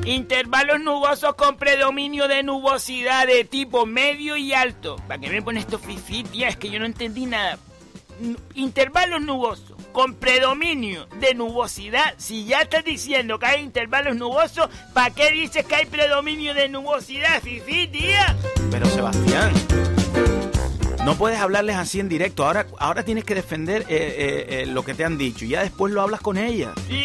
Intervalos 0.07 0.79
nubosos 0.79 1.35
con 1.35 1.57
predominio 1.57 2.29
de 2.29 2.41
nubosidad 2.41 3.27
de 3.27 3.43
tipo 3.43 3.85
medio 3.85 4.37
y 4.37 4.53
alto. 4.53 4.95
¿Para 5.05 5.19
qué 5.19 5.29
me 5.29 5.41
pones 5.41 5.65
esto 5.65 5.79
fifi, 5.79 6.23
tía? 6.23 6.47
Es 6.47 6.55
que 6.55 6.69
yo 6.69 6.79
no 6.79 6.85
entendí 6.85 7.25
nada. 7.25 7.59
Intervalos 8.55 9.21
nubosos 9.21 9.75
con 9.91 10.15
predominio 10.15 11.07
de 11.19 11.35
nubosidad. 11.35 12.13
Si 12.15 12.45
ya 12.45 12.61
estás 12.61 12.85
diciendo 12.85 13.37
que 13.37 13.47
hay 13.47 13.61
intervalos 13.61 14.15
nubosos, 14.15 14.69
¿para 14.93 15.13
qué 15.13 15.29
dices 15.29 15.65
que 15.65 15.75
hay 15.75 15.85
predominio 15.85 16.53
de 16.53 16.69
nubosidad, 16.69 17.41
fifi, 17.41 17.87
tía? 17.87 18.33
Pero 18.71 18.85
Sebastián, 18.85 19.51
no 21.03 21.15
puedes 21.15 21.37
hablarles 21.37 21.75
así 21.75 21.99
en 21.99 22.07
directo. 22.07 22.45
Ahora, 22.45 22.65
ahora 22.79 23.03
tienes 23.03 23.25
que 23.25 23.35
defender 23.35 23.81
eh, 23.81 23.85
eh, 23.89 24.45
eh, 24.49 24.65
lo 24.67 24.85
que 24.85 24.93
te 24.93 25.03
han 25.03 25.17
dicho 25.17 25.43
y 25.43 25.49
ya 25.49 25.63
después 25.63 25.91
lo 25.91 26.01
hablas 26.01 26.21
con 26.21 26.37
ella. 26.37 26.71
Sí. 26.87 27.03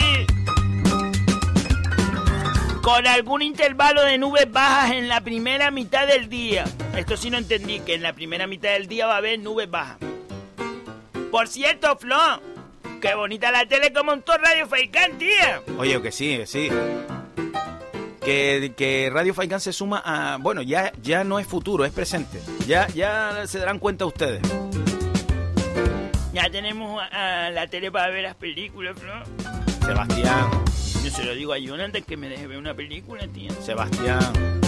Con 2.83 3.07
algún 3.07 3.43
intervalo 3.43 4.03
de 4.03 4.19
nubes 4.19 4.51
bajas 4.51 4.91
en 4.91 5.09
la 5.09 5.21
primera 5.21 5.71
mitad 5.71 6.05
del 6.07 6.29
día. 6.29 6.65
Esto 6.97 7.17
sí 7.17 7.31
no 7.31 7.39
entendí, 7.39 7.79
que 7.81 7.95
en 7.95 8.03
la 8.03 8.13
primera 8.13 8.49
mitad 8.49 8.71
del 8.71 8.89
día 8.89 9.07
va 9.07 9.15
a 9.15 9.19
haber 9.19 9.39
nubes 9.39 9.71
bajas. 9.71 9.99
Por 11.31 11.47
cierto, 11.47 11.97
Flo, 11.97 12.19
qué 13.01 13.15
bonita 13.15 13.53
la 13.53 13.65
tele 13.67 13.93
como 13.93 14.11
montó 14.11 14.37
Radio 14.37 14.67
Faikán, 14.67 15.17
tía. 15.17 15.63
Oye, 15.79 16.03
que 16.03 16.11
sí, 16.11 16.37
que 16.39 16.47
sí. 16.47 16.69
Que, 18.21 18.75
que 18.77 19.11
Radio 19.13 19.33
Faikán 19.33 19.61
se 19.61 19.73
suma 19.73 20.03
a... 20.05 20.39
Bueno, 20.39 20.61
ya, 20.63 20.93
ya 21.03 21.23
no 21.23 21.39
es 21.39 21.47
futuro, 21.47 21.85
es 21.85 21.93
presente. 21.93 22.41
Ya, 22.67 22.89
ya 22.89 23.47
se 23.47 23.61
darán 23.61 23.79
cuenta 23.79 24.07
ustedes. 24.07 24.43
Ya 26.33 26.51
tenemos 26.51 27.01
a, 27.01 27.47
a 27.47 27.51
la 27.51 27.67
tele 27.69 27.93
para 27.93 28.09
ver 28.11 28.25
las 28.25 28.35
películas, 28.35 28.97
Flo. 28.99 29.13
Sebastián, 29.87 30.51
Yo 31.03 31.11
se 31.11 31.25
lo 31.25 31.35
digo 31.35 31.53
a 31.53 31.59
Jonathan 31.59 32.03
que 32.03 32.17
me 32.17 32.29
deje 32.29 32.47
ver 32.47 32.59
una 32.59 32.75
película, 32.75 33.27
tía. 33.27 33.51
Sebastián. 33.61 34.61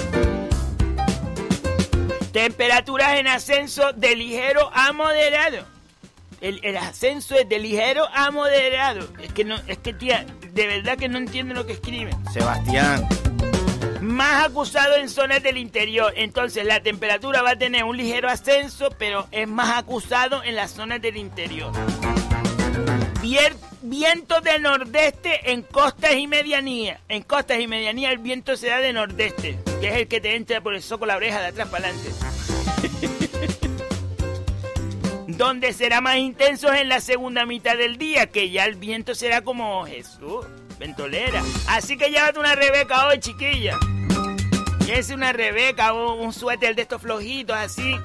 Temperaturas 2.32 3.20
en 3.20 3.28
ascenso 3.28 3.92
de 3.92 4.16
ligero 4.16 4.68
a 4.74 4.92
moderado. 4.92 5.64
El, 6.40 6.58
el 6.64 6.76
ascenso 6.76 7.36
es 7.36 7.48
de 7.48 7.60
ligero 7.60 8.08
a 8.12 8.32
moderado. 8.32 9.06
Es 9.22 9.32
que 9.32 9.44
no, 9.44 9.54
es 9.68 9.78
que 9.78 9.92
tía, 9.92 10.26
de 10.52 10.66
verdad 10.66 10.98
que 10.98 11.08
no 11.08 11.18
entiendo 11.18 11.54
lo 11.54 11.66
que 11.66 11.74
escriben. 11.74 12.12
Sebastián. 12.32 13.06
Más 14.00 14.46
acusado 14.46 14.96
en 14.96 15.08
zonas 15.08 15.40
del 15.40 15.56
interior. 15.56 16.12
Entonces 16.16 16.66
la 16.66 16.80
temperatura 16.80 17.42
va 17.42 17.50
a 17.50 17.56
tener 17.56 17.84
un 17.84 17.96
ligero 17.96 18.28
ascenso, 18.28 18.90
pero 18.98 19.28
es 19.30 19.46
más 19.46 19.78
acusado 19.78 20.42
en 20.42 20.56
las 20.56 20.72
zonas 20.72 21.00
del 21.00 21.16
interior. 21.16 21.72
Viento 23.80 24.42
de 24.42 24.58
nordeste 24.58 25.50
en 25.52 25.62
costas 25.62 26.12
y 26.12 26.26
medianía. 26.26 27.00
En 27.08 27.22
costas 27.22 27.58
y 27.58 27.66
medianía 27.66 28.10
el 28.10 28.18
viento 28.18 28.54
se 28.54 28.66
da 28.66 28.80
de 28.80 28.92
nordeste, 28.92 29.58
que 29.80 29.88
es 29.88 29.94
el 29.94 30.08
que 30.08 30.20
te 30.20 30.36
entra 30.36 30.60
por 30.60 30.74
el 30.74 30.82
soco 30.82 31.06
la 31.06 31.16
oreja 31.16 31.40
de 31.40 31.46
atrás 31.46 31.68
para 31.68 31.88
adelante. 31.88 32.10
Donde 35.26 35.72
será 35.72 36.02
más 36.02 36.18
intenso 36.18 36.70
es 36.70 36.82
en 36.82 36.90
la 36.90 37.00
segunda 37.00 37.46
mitad 37.46 37.78
del 37.78 37.96
día, 37.96 38.26
que 38.26 38.50
ya 38.50 38.66
el 38.66 38.74
viento 38.74 39.14
será 39.14 39.40
como 39.40 39.86
Jesús, 39.86 40.44
ventolera. 40.78 41.42
Así 41.68 41.96
que 41.96 42.10
llévate 42.10 42.38
una 42.38 42.54
Rebeca 42.54 43.08
hoy, 43.08 43.20
chiquilla. 43.20 43.78
Llévese 44.84 45.14
una 45.14 45.32
Rebeca 45.32 45.94
o 45.94 46.22
un 46.22 46.34
suéter 46.34 46.74
de 46.74 46.82
estos 46.82 47.00
flojitos 47.00 47.56
así. 47.56 47.96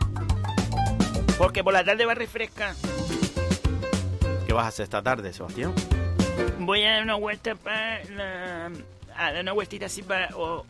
Porque 1.37 1.61
por 1.61 1.73
la 1.73 1.83
tarde 1.83 2.05
va 2.05 2.13
a 2.13 2.15
refrescar. 2.15 2.73
¿Qué 4.49 4.53
vas 4.53 4.65
a 4.65 4.69
hacer 4.69 4.85
esta 4.85 5.03
tarde, 5.03 5.31
Sebastián? 5.31 5.75
Voy 6.57 6.83
a 6.83 6.93
dar 6.93 7.03
una 7.03 7.13
vuelta 7.13 7.53
para 7.53 8.03
la... 8.05 8.71
A 9.15 9.31
dar 9.31 9.43
una 9.43 9.51
vueltita 9.51 9.85
así 9.85 10.01
para... 10.01 10.35
O, 10.35 10.65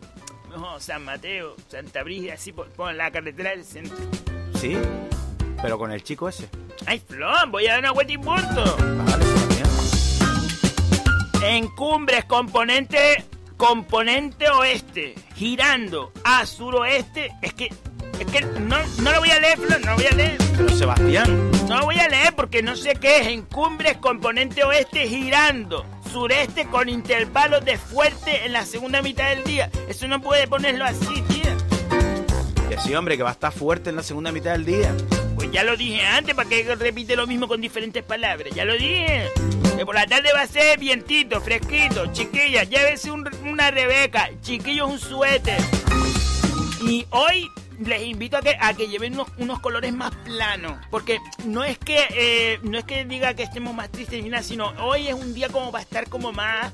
o 0.54 0.80
San 0.82 1.06
Mateo, 1.06 1.56
Santa 1.70 2.04
Brígida, 2.04 2.34
así 2.34 2.52
por, 2.52 2.68
por 2.72 2.94
la 2.94 3.10
carretera 3.10 3.52
del 3.52 3.64
centro. 3.64 3.96
¿Sí? 4.60 4.78
Pero 5.62 5.78
con 5.78 5.94
el 5.94 6.04
chico 6.04 6.28
ese. 6.28 6.50
¡Ay, 6.88 7.00
Flon! 7.00 7.54
Voy 7.54 7.68
a 7.68 7.72
dar 7.72 7.80
una 7.80 7.92
vuelta 7.92 8.12
y 8.12 8.18
punto. 8.18 8.78
Vale, 9.06 9.24
Sebastián. 9.24 9.70
En 11.42 11.70
cumbres, 11.70 12.26
componente, 12.26 13.24
componente 13.56 14.50
oeste, 14.50 15.16
girando 15.36 16.12
a 16.26 16.46
suroeste. 16.46 17.32
Es 17.42 17.54
que, 17.54 17.70
es 18.24 18.32
que 18.32 18.42
no, 18.42 18.78
no 19.02 19.12
lo 19.12 19.20
voy 19.20 19.32
a 19.32 19.40
leer, 19.40 19.58
Flor, 19.58 19.80
no 19.82 19.92
lo 19.92 19.96
voy 19.96 20.06
a 20.06 20.16
leer. 20.16 20.38
Pero 20.58 20.70
Sebastián. 20.70 21.52
No 21.68 21.80
lo 21.80 21.86
voy 21.86 22.00
a 22.00 22.08
leer 22.08 22.36
porque 22.36 22.62
no 22.62 22.76
sé 22.76 22.94
qué 22.96 23.22
es. 23.22 23.28
En 23.28 23.44
cumbres, 23.44 23.98
componente 23.98 24.64
oeste, 24.64 25.08
girando 25.08 25.86
sureste 26.12 26.66
con 26.66 26.90
intervalos 26.90 27.64
de 27.64 27.78
fuerte 27.78 28.46
en 28.46 28.54
la 28.54 28.66
segunda 28.66 29.02
mitad 29.02 29.30
del 29.30 29.44
día. 29.44 29.70
Eso 29.88 30.08
no 30.08 30.22
puede 30.22 30.48
ponerlo 30.48 30.86
así, 30.86 31.22
tía. 31.30 31.56
Que 32.68 32.78
sí, 32.80 32.94
hombre, 32.96 33.18
que 33.18 33.24
va 33.24 33.30
a 33.30 33.34
estar 33.34 33.52
fuerte 33.52 33.90
en 33.90 33.96
la 33.96 34.04
segunda 34.04 34.32
mitad 34.32 34.52
del 34.52 34.66
día. 34.66 34.96
Pues 35.36 35.52
ya 35.52 35.64
lo 35.64 35.78
dije 35.78 36.06
antes, 36.06 36.36
¿para 36.36 36.50
que 36.50 36.76
repite 36.76 37.16
lo 37.16 37.28
mismo 37.28 37.48
con 37.48 37.62
diferentes 37.62 38.04
palabras? 38.04 38.54
Ya 38.54 38.66
lo 38.66 38.74
dije. 38.74 39.30
Que 39.78 39.86
por 39.86 39.96
la 39.96 40.06
tarde 40.06 40.30
va 40.34 40.42
a 40.42 40.48
ser 40.48 40.78
vientito, 40.78 41.40
fresquito, 41.40 42.12
chiquilla, 42.12 42.64
llévese 42.64 43.12
una 43.12 43.72
Rebeca, 43.72 44.30
chiquillos 44.42 44.90
un 44.90 45.00
suéter. 45.00 45.62
Y 46.82 47.06
hoy 47.12 47.50
les 47.80 48.04
invito 48.04 48.38
a 48.38 48.42
que, 48.42 48.58
a 48.60 48.74
que 48.74 48.88
lleven 48.88 49.18
unos, 49.38 49.60
colores 49.60 49.94
más 49.94 50.16
planos. 50.18 50.74
Porque 50.90 51.20
no 51.46 51.64
es 51.64 51.78
que 51.78 52.06
eh, 52.12 52.60
no 52.64 52.78
es 52.78 52.84
que 52.84 53.06
diga 53.06 53.34
que 53.34 53.44
estemos 53.44 53.74
más 53.74 53.90
tristes 53.90 54.24
ni 54.24 54.30
nada, 54.30 54.44
sino 54.44 54.74
hoy 54.80 55.08
es 55.08 55.14
un 55.14 55.34
día 55.34 55.50
como 55.50 55.72
va 55.72 55.80
a 55.80 55.82
estar 55.82 56.08
como 56.10 56.32
más. 56.32 56.74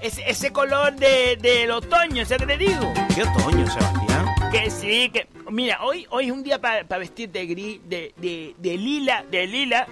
Ese, 0.00 0.28
ese 0.28 0.52
color 0.52 0.94
de, 0.96 1.38
del 1.40 1.70
otoño, 1.70 2.26
¿sabes 2.26 2.46
qué 2.46 2.46
te 2.46 2.58
digo? 2.58 2.92
¿Qué 3.14 3.22
otoño, 3.22 3.66
Sebastián? 3.70 4.26
Que 4.52 4.70
sí, 4.70 5.08
que. 5.08 5.28
Mira, 5.50 5.82
hoy, 5.82 6.06
hoy 6.10 6.26
es 6.26 6.32
un 6.32 6.42
día 6.42 6.60
para 6.60 6.98
vestir 6.98 7.30
de 7.30 7.46
gris, 7.46 7.80
de, 7.84 8.12
de, 8.16 8.54
de 8.58 8.76
lila, 8.76 9.24
de 9.30 9.46
lila, 9.46 9.86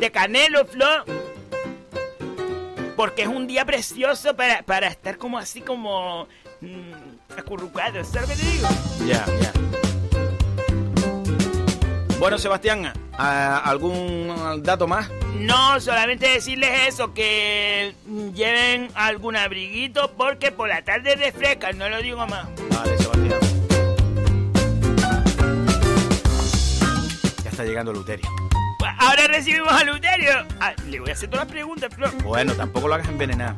de 0.00 0.10
canelo, 0.10 0.64
flor 0.64 1.04
porque 2.96 3.22
es 3.22 3.28
un 3.28 3.46
día 3.46 3.64
precioso 3.64 4.34
para, 4.36 4.62
para 4.62 4.88
estar 4.88 5.18
como 5.18 5.38
así 5.38 5.60
como 5.60 6.26
mmm, 6.60 7.36
acurrucado, 7.36 8.04
¿sabes 8.04 8.30
qué 8.30 8.36
te 8.36 8.50
digo? 8.50 8.68
Ya, 9.06 9.24
ya. 9.40 9.83
Bueno, 12.18 12.38
Sebastián, 12.38 12.92
¿algún 13.18 14.62
dato 14.62 14.86
más? 14.86 15.10
No, 15.38 15.78
solamente 15.80 16.28
decirles 16.28 16.88
eso, 16.88 17.12
que 17.12 17.94
lleven 18.34 18.88
algún 18.94 19.36
abriguito 19.36 20.12
porque 20.16 20.50
por 20.50 20.68
la 20.68 20.82
tarde 20.82 21.16
refresca, 21.16 21.72
no 21.72 21.88
lo 21.88 22.00
digo 22.00 22.26
más. 22.26 22.46
Vale, 22.70 22.96
Sebastián. 22.96 23.40
Ya 27.42 27.50
está 27.50 27.64
llegando 27.64 27.92
Luterio. 27.92 28.26
Pues 28.78 28.90
ahora 28.98 29.26
recibimos 29.26 29.72
a 29.72 29.84
Luterio. 29.84 30.32
Ah, 30.60 30.72
le 30.88 31.00
voy 31.00 31.10
a 31.10 31.12
hacer 31.12 31.28
todas 31.28 31.46
las 31.46 31.52
preguntas, 31.52 31.94
Flor. 31.94 32.10
Bueno, 32.22 32.54
tampoco 32.54 32.88
lo 32.88 32.94
hagas 32.94 33.08
envenenar. 33.08 33.54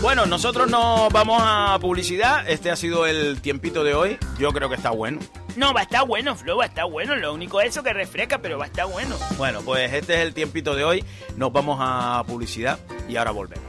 Bueno, 0.00 0.26
nosotros 0.26 0.68
nos 0.68 1.12
vamos 1.12 1.40
a 1.44 1.78
publicidad. 1.80 2.48
Este 2.48 2.70
ha 2.70 2.76
sido 2.76 3.06
el 3.06 3.40
tiempito 3.40 3.84
de 3.84 3.94
hoy. 3.94 4.18
Yo 4.38 4.52
creo 4.52 4.68
que 4.68 4.74
está 4.74 4.90
bueno. 4.90 5.20
No, 5.56 5.74
va 5.74 5.80
a 5.80 5.82
estar 5.82 6.06
bueno, 6.06 6.34
Flo, 6.34 6.56
va 6.56 6.64
a 6.64 6.66
estar 6.66 6.88
bueno. 6.90 7.14
Lo 7.16 7.34
único 7.34 7.60
es 7.60 7.70
eso 7.70 7.82
que 7.82 7.92
refresca, 7.92 8.38
pero 8.38 8.58
va 8.58 8.64
a 8.64 8.68
estar 8.68 8.86
bueno. 8.86 9.16
Bueno, 9.36 9.60
pues 9.62 9.92
este 9.92 10.14
es 10.14 10.20
el 10.20 10.32
tiempito 10.32 10.74
de 10.74 10.84
hoy. 10.84 11.04
Nos 11.36 11.52
vamos 11.52 11.78
a 11.80 12.24
publicidad 12.26 12.78
y 13.08 13.16
ahora 13.16 13.32
volvemos. 13.32 13.66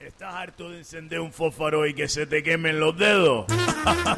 ¿Estás 0.00 0.34
harto 0.34 0.70
de 0.70 0.78
encender 0.78 1.20
un 1.20 1.32
fósforo 1.32 1.86
y 1.86 1.94
que 1.94 2.08
se 2.08 2.26
te 2.26 2.42
quemen 2.42 2.80
los 2.80 2.96
dedos? 2.96 3.46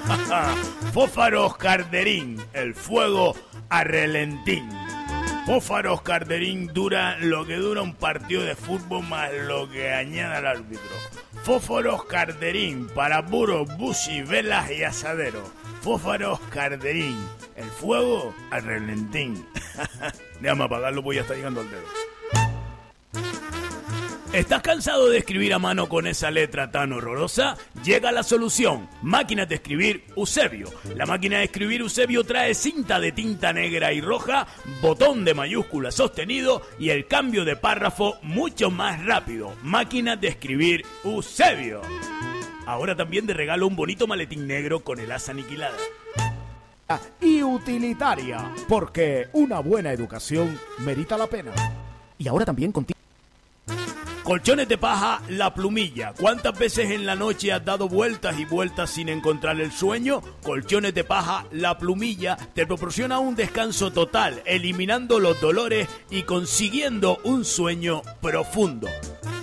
Fósforos 0.92 1.56
Carderín, 1.56 2.42
el 2.54 2.74
fuego 2.74 3.36
a 3.68 3.84
relentín. 3.84 4.68
Fósforos 5.46 6.02
Carderín 6.02 6.68
dura 6.68 7.18
lo 7.18 7.46
que 7.46 7.56
dura 7.56 7.82
un 7.82 7.94
partido 7.94 8.42
de 8.42 8.56
fútbol 8.56 9.06
más 9.06 9.32
lo 9.32 9.70
que 9.70 9.92
añada 9.92 10.38
el 10.38 10.46
árbitro. 10.46 10.90
Fósforos 11.44 12.04
Carderín 12.06 12.88
para 12.88 13.26
puros, 13.26 13.68
bushi, 13.76 14.22
velas 14.22 14.70
y 14.70 14.82
asaderos 14.82 15.48
Fósforos 15.82 16.38
Carderín. 16.50 17.18
El 17.56 17.64
fuego 17.64 18.32
al 18.50 18.62
relentín. 18.62 19.44
Déjame 20.40 20.64
apagarlo, 20.64 21.02
pues 21.02 21.16
ya 21.16 21.22
está 21.22 21.34
llegando 21.34 21.60
al 21.60 21.70
dedo. 21.70 22.61
¿Estás 24.32 24.62
cansado 24.62 25.10
de 25.10 25.18
escribir 25.18 25.52
a 25.52 25.58
mano 25.58 25.90
con 25.90 26.06
esa 26.06 26.30
letra 26.30 26.70
tan 26.70 26.94
horrorosa? 26.94 27.58
Llega 27.84 28.10
la 28.12 28.22
solución. 28.22 28.88
Máquina 29.02 29.44
de 29.44 29.56
escribir 29.56 30.04
Eusebio. 30.16 30.68
La 30.96 31.04
máquina 31.04 31.36
de 31.36 31.44
escribir 31.44 31.82
Eusebio 31.82 32.24
trae 32.24 32.54
cinta 32.54 32.98
de 32.98 33.12
tinta 33.12 33.52
negra 33.52 33.92
y 33.92 34.00
roja, 34.00 34.46
botón 34.80 35.26
de 35.26 35.34
mayúscula 35.34 35.90
sostenido 35.90 36.62
y 36.78 36.88
el 36.88 37.06
cambio 37.06 37.44
de 37.44 37.56
párrafo 37.56 38.16
mucho 38.22 38.70
más 38.70 39.04
rápido. 39.04 39.54
Máquina 39.62 40.16
de 40.16 40.28
escribir 40.28 40.86
Eusebio. 41.04 41.82
Ahora 42.64 42.96
también 42.96 43.26
de 43.26 43.34
regalo 43.34 43.66
un 43.66 43.76
bonito 43.76 44.06
maletín 44.06 44.46
negro 44.46 44.80
con 44.80 44.98
el 44.98 45.12
asa 45.12 45.32
aniquilada. 45.32 45.76
Y 47.20 47.42
utilitaria, 47.42 48.50
porque 48.66 49.28
una 49.34 49.60
buena 49.60 49.92
educación 49.92 50.58
merita 50.78 51.18
la 51.18 51.26
pena. 51.26 51.52
Y 52.16 52.28
ahora 52.28 52.46
también 52.46 52.72
contigo. 52.72 53.01
Colchones 54.22 54.68
de 54.68 54.78
paja, 54.78 55.20
la 55.28 55.52
plumilla. 55.52 56.14
¿Cuántas 56.18 56.56
veces 56.56 56.92
en 56.92 57.06
la 57.06 57.16
noche 57.16 57.52
has 57.52 57.64
dado 57.64 57.88
vueltas 57.88 58.38
y 58.38 58.44
vueltas 58.44 58.90
sin 58.90 59.08
encontrar 59.08 59.60
el 59.60 59.72
sueño? 59.72 60.22
Colchones 60.44 60.94
de 60.94 61.02
paja, 61.02 61.44
la 61.50 61.76
plumilla 61.76 62.36
te 62.54 62.64
proporciona 62.64 63.18
un 63.18 63.34
descanso 63.34 63.92
total, 63.92 64.40
eliminando 64.46 65.18
los 65.18 65.40
dolores 65.40 65.88
y 66.08 66.22
consiguiendo 66.22 67.18
un 67.24 67.44
sueño 67.44 68.02
profundo. 68.20 68.88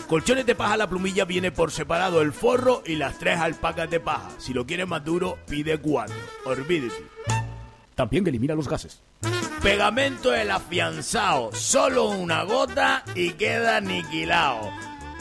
Colchones 0.08 0.46
de 0.46 0.56
paja 0.56 0.78
la 0.78 0.90
plumilla 0.90 1.26
viene 1.26 1.52
por 1.52 1.72
separado 1.72 2.22
el 2.22 2.32
forro 2.32 2.82
y 2.86 2.96
las 2.96 3.20
tres 3.20 3.38
alpacas 3.38 3.90
de 3.90 4.00
paja. 4.00 4.30
Si 4.38 4.54
lo 4.54 4.66
quieres 4.66 4.88
más 4.88 5.04
duro, 5.04 5.38
pide 5.48 5.78
cuatro. 5.78 6.16
Olvídate. 6.46 7.04
También 7.96 8.26
elimina 8.26 8.56
los 8.56 8.70
gases. 8.70 9.02
Pegamento 9.62 10.34
el 10.34 10.52
afianzado, 10.52 11.52
solo 11.54 12.10
una 12.10 12.44
gota 12.44 13.04
y 13.14 13.32
queda 13.32 13.78
aniquilado. 13.78 14.72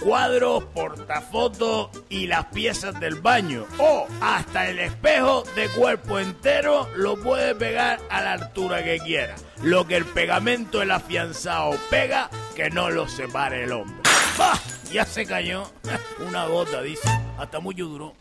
Cuadros, 0.01 0.63
portafotos 0.67 1.91
y 2.09 2.29
las 2.29 2.45
piezas 2.47 3.01
del 3.01 3.17
baño. 3.17 3.67
O 3.79 4.07
hasta 4.21 4.69
el 4.69 4.79
espejo 4.79 5.43
de 5.57 5.69
cuerpo 5.71 6.21
entero 6.21 6.89
lo 6.95 7.21
puede 7.21 7.57
pegar 7.57 7.99
a 8.11 8.23
la 8.23 8.35
altura 8.35 8.85
que 8.85 9.01
quiera. 9.01 9.35
Lo 9.63 9.89
que 9.89 9.97
el 9.97 10.05
pegamento 10.05 10.83
el 10.83 10.93
afianzado 10.93 11.77
pega, 11.91 12.31
que 12.55 12.71
no 12.71 12.91
lo 12.91 13.09
separe 13.09 13.65
el 13.65 13.73
hombre. 13.73 13.97
¡Bah! 14.39 14.59
Ya 14.93 15.05
se 15.05 15.27
cayó. 15.27 15.71
Una 16.29 16.47
gota, 16.47 16.81
dice. 16.81 17.09
Hasta 17.37 17.59
mucho 17.59 17.87
duró. 17.87 18.15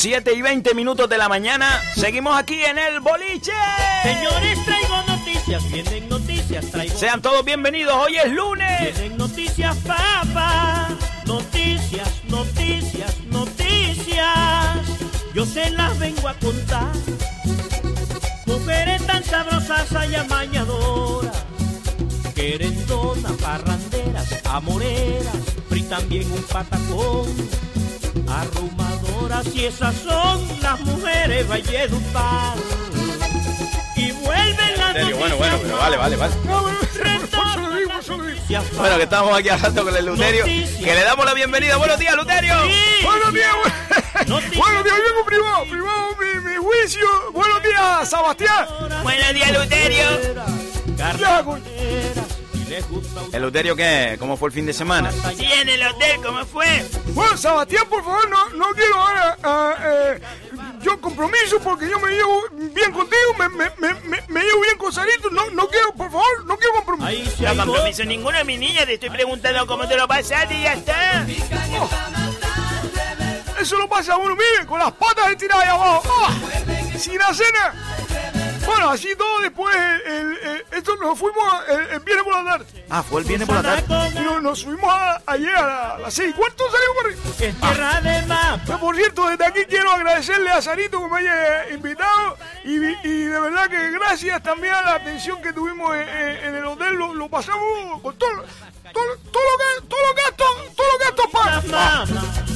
Siete 0.00 0.32
y 0.32 0.40
20 0.40 0.72
minutos 0.74 1.10
de 1.10 1.18
la 1.18 1.28
mañana, 1.28 1.78
seguimos 1.94 2.34
aquí 2.34 2.62
en 2.64 2.78
el 2.78 3.00
boliche. 3.00 3.52
Señores, 4.02 4.64
traigo 4.64 5.02
noticias, 5.06 5.70
vienen 5.70 6.08
noticias, 6.08 6.70
traigo. 6.70 6.96
Sean 6.96 7.20
todos 7.20 7.44
bienvenidos, 7.44 7.94
hoy 7.94 8.16
es 8.16 8.32
lunes. 8.32 8.80
Vienen 8.80 9.18
noticias, 9.18 9.76
papá. 9.86 10.88
Noticias, 11.26 12.08
noticias, 12.30 13.14
noticias 13.26 13.60
yo 15.34 15.44
se 15.44 15.70
las 15.72 15.98
vengo 15.98 16.28
a 16.28 16.34
contar. 16.34 16.92
Mujeres 18.46 19.06
tan 19.06 19.22
sabrosas 19.22 19.86
y 20.10 20.14
amañadoras, 20.14 21.44
querendonas, 22.34 23.32
parranderas, 23.32 24.46
amoreras, 24.46 25.36
y 25.70 25.82
también 25.82 26.32
un 26.32 26.42
patacón. 26.44 27.69
Arrumadoras 28.30 29.46
y 29.54 29.64
esas 29.64 29.94
son 29.96 30.46
las 30.62 30.80
mujeres 30.80 31.48
Valledupar. 31.48 32.56
Y 33.96 34.12
vuelven 34.12 34.76
las 34.78 34.92
serio? 34.92 35.16
Bueno, 35.16 35.36
bueno, 35.36 35.58
pero 35.62 35.76
vale, 35.76 35.96
vale, 35.96 36.16
vale. 36.16 36.34
Bueno, 38.76 38.96
que 38.96 39.02
estamos 39.02 39.38
aquí 39.38 39.48
hablando 39.48 39.84
con 39.84 39.96
el 39.96 40.06
Luterio. 40.06 40.44
Que 40.44 40.94
le 40.94 41.04
damos 41.04 41.26
la 41.26 41.34
bienvenida. 41.34 41.76
Buenos 41.76 41.98
días, 41.98 42.14
Luterio. 42.16 42.54
Buenos 43.04 43.34
días, 43.34 43.54
Buenos 44.26 44.84
días, 44.84 44.96
vengo 44.96 45.24
privado, 45.26 45.64
privado 45.64 46.16
mi, 46.16 46.50
mi 46.50 46.56
juicio. 46.56 47.06
Buenos 47.32 47.62
días, 47.62 48.08
Sebastián. 48.08 48.66
Buenos 49.02 49.34
días, 49.34 49.52
Luterio. 49.52 50.06
¿El 53.32 53.42
Luterio 53.42 53.74
qué? 53.74 54.16
¿Cómo 54.18 54.36
fue 54.36 54.48
el 54.48 54.52
fin 54.52 54.66
de 54.66 54.72
semana? 54.72 55.10
Sí, 55.36 55.44
en 55.44 55.68
el 55.68 55.82
hotel, 55.86 56.20
¿cómo 56.24 56.44
fue? 56.44 56.86
Bueno, 57.08 57.36
Sebastián, 57.36 57.84
por 57.88 58.04
favor, 58.04 58.28
no, 58.30 58.48
no 58.50 58.66
quiero 58.74 58.94
ahora 58.94 59.36
uh, 59.42 59.82
eh, 59.82 60.20
yo 60.80 61.00
compromiso 61.00 61.60
porque 61.60 61.88
yo 61.88 61.98
me 61.98 62.10
llevo 62.10 62.42
bien 62.72 62.92
contigo, 62.92 63.34
me, 63.38 63.48
me, 63.48 63.70
me, 63.78 64.22
me 64.28 64.40
llevo 64.42 64.60
bien 64.62 64.78
con 64.78 64.92
Sarito. 64.92 65.30
No, 65.30 65.50
no 65.50 65.68
quiero, 65.68 65.92
por 65.92 66.10
favor, 66.10 66.44
no 66.46 66.56
quiero 66.56 66.74
compromiso. 66.74 67.54
No 67.54 67.66
compromiso 67.66 68.04
ninguno, 68.04 68.44
mi 68.44 68.56
niña. 68.56 68.86
Te 68.86 68.94
estoy 68.94 69.10
preguntando 69.10 69.66
cómo 69.66 69.86
te 69.86 69.96
lo 69.96 70.06
pasaste 70.08 70.54
y 70.54 70.62
ya 70.62 70.74
está. 70.74 71.26
Eso 73.60 73.76
lo 73.76 73.88
pasa 73.88 74.16
uno, 74.16 74.34
mire, 74.34 74.66
con 74.66 74.78
las 74.78 74.92
patas 74.92 75.30
estiradas 75.30 75.64
ahí 75.64 75.70
abajo. 75.70 76.02
¡Oh! 76.06 76.98
Sin 76.98 77.18
la 77.18 77.34
cena. 77.34 78.29
Bueno, 78.70 78.90
así 78.90 79.08
todo 79.16 79.40
después, 79.40 79.74
el, 80.06 80.36
el- 80.38 80.64
esto 80.72 80.94
nos 80.96 81.18
fuimos 81.18 81.44
el, 81.68 81.80
el 81.90 82.00
viernes 82.00 82.24
por 82.24 82.44
la 82.44 82.50
tarde. 82.52 82.84
Ah, 82.88 83.02
fue 83.02 83.20
el 83.22 83.26
viernes 83.26 83.48
por 83.48 83.56
la 83.56 83.62
tarde. 83.62 83.84
Y 84.20 84.22
nos, 84.22 84.42
nos 84.42 84.64
fuimos 84.64 84.92
a- 84.92 85.20
ayer 85.26 85.54
a, 85.56 85.66
la- 85.66 85.90
a 85.94 85.98
las 85.98 86.14
seis. 86.14 86.32
¿Cuánto 86.36 86.64
salimos 86.70 86.96
por 86.96 87.06
ahí? 87.10 87.48
Es 87.48 87.60
tierra 87.60 88.00
de 88.00 88.26
mapa. 88.26 88.78
Por 88.78 88.94
cierto, 88.96 89.28
desde 89.28 89.44
aquí 89.46 89.60
quiero 89.68 89.90
agradecerle 89.90 90.50
a 90.50 90.62
Sarito 90.62 91.00
que 91.02 91.08
me 91.08 91.18
haya 91.18 91.70
invitado 91.70 92.36
y, 92.64 92.74
y 93.08 93.22
de 93.24 93.40
verdad 93.40 93.68
que 93.68 93.90
gracias 93.90 94.42
también 94.42 94.72
a 94.74 94.82
la 94.82 94.94
atención 94.94 95.42
que 95.42 95.52
tuvimos 95.52 95.94
en 95.96 96.54
el 96.54 96.64
hotel, 96.64 96.94
lo, 96.94 97.12
lo 97.14 97.28
pasamos 97.28 98.00
con 98.02 98.16
todo, 98.16 98.44
todo, 98.92 99.16
todo 99.32 99.42
lo 99.42 99.58
que, 99.58 99.88
todo 99.88 100.00
lo 100.00 100.14
gastos, 100.14 100.76
todo 100.76 100.86
lo 100.92 100.98
gastos 100.98 101.32
mamás 101.32 102.08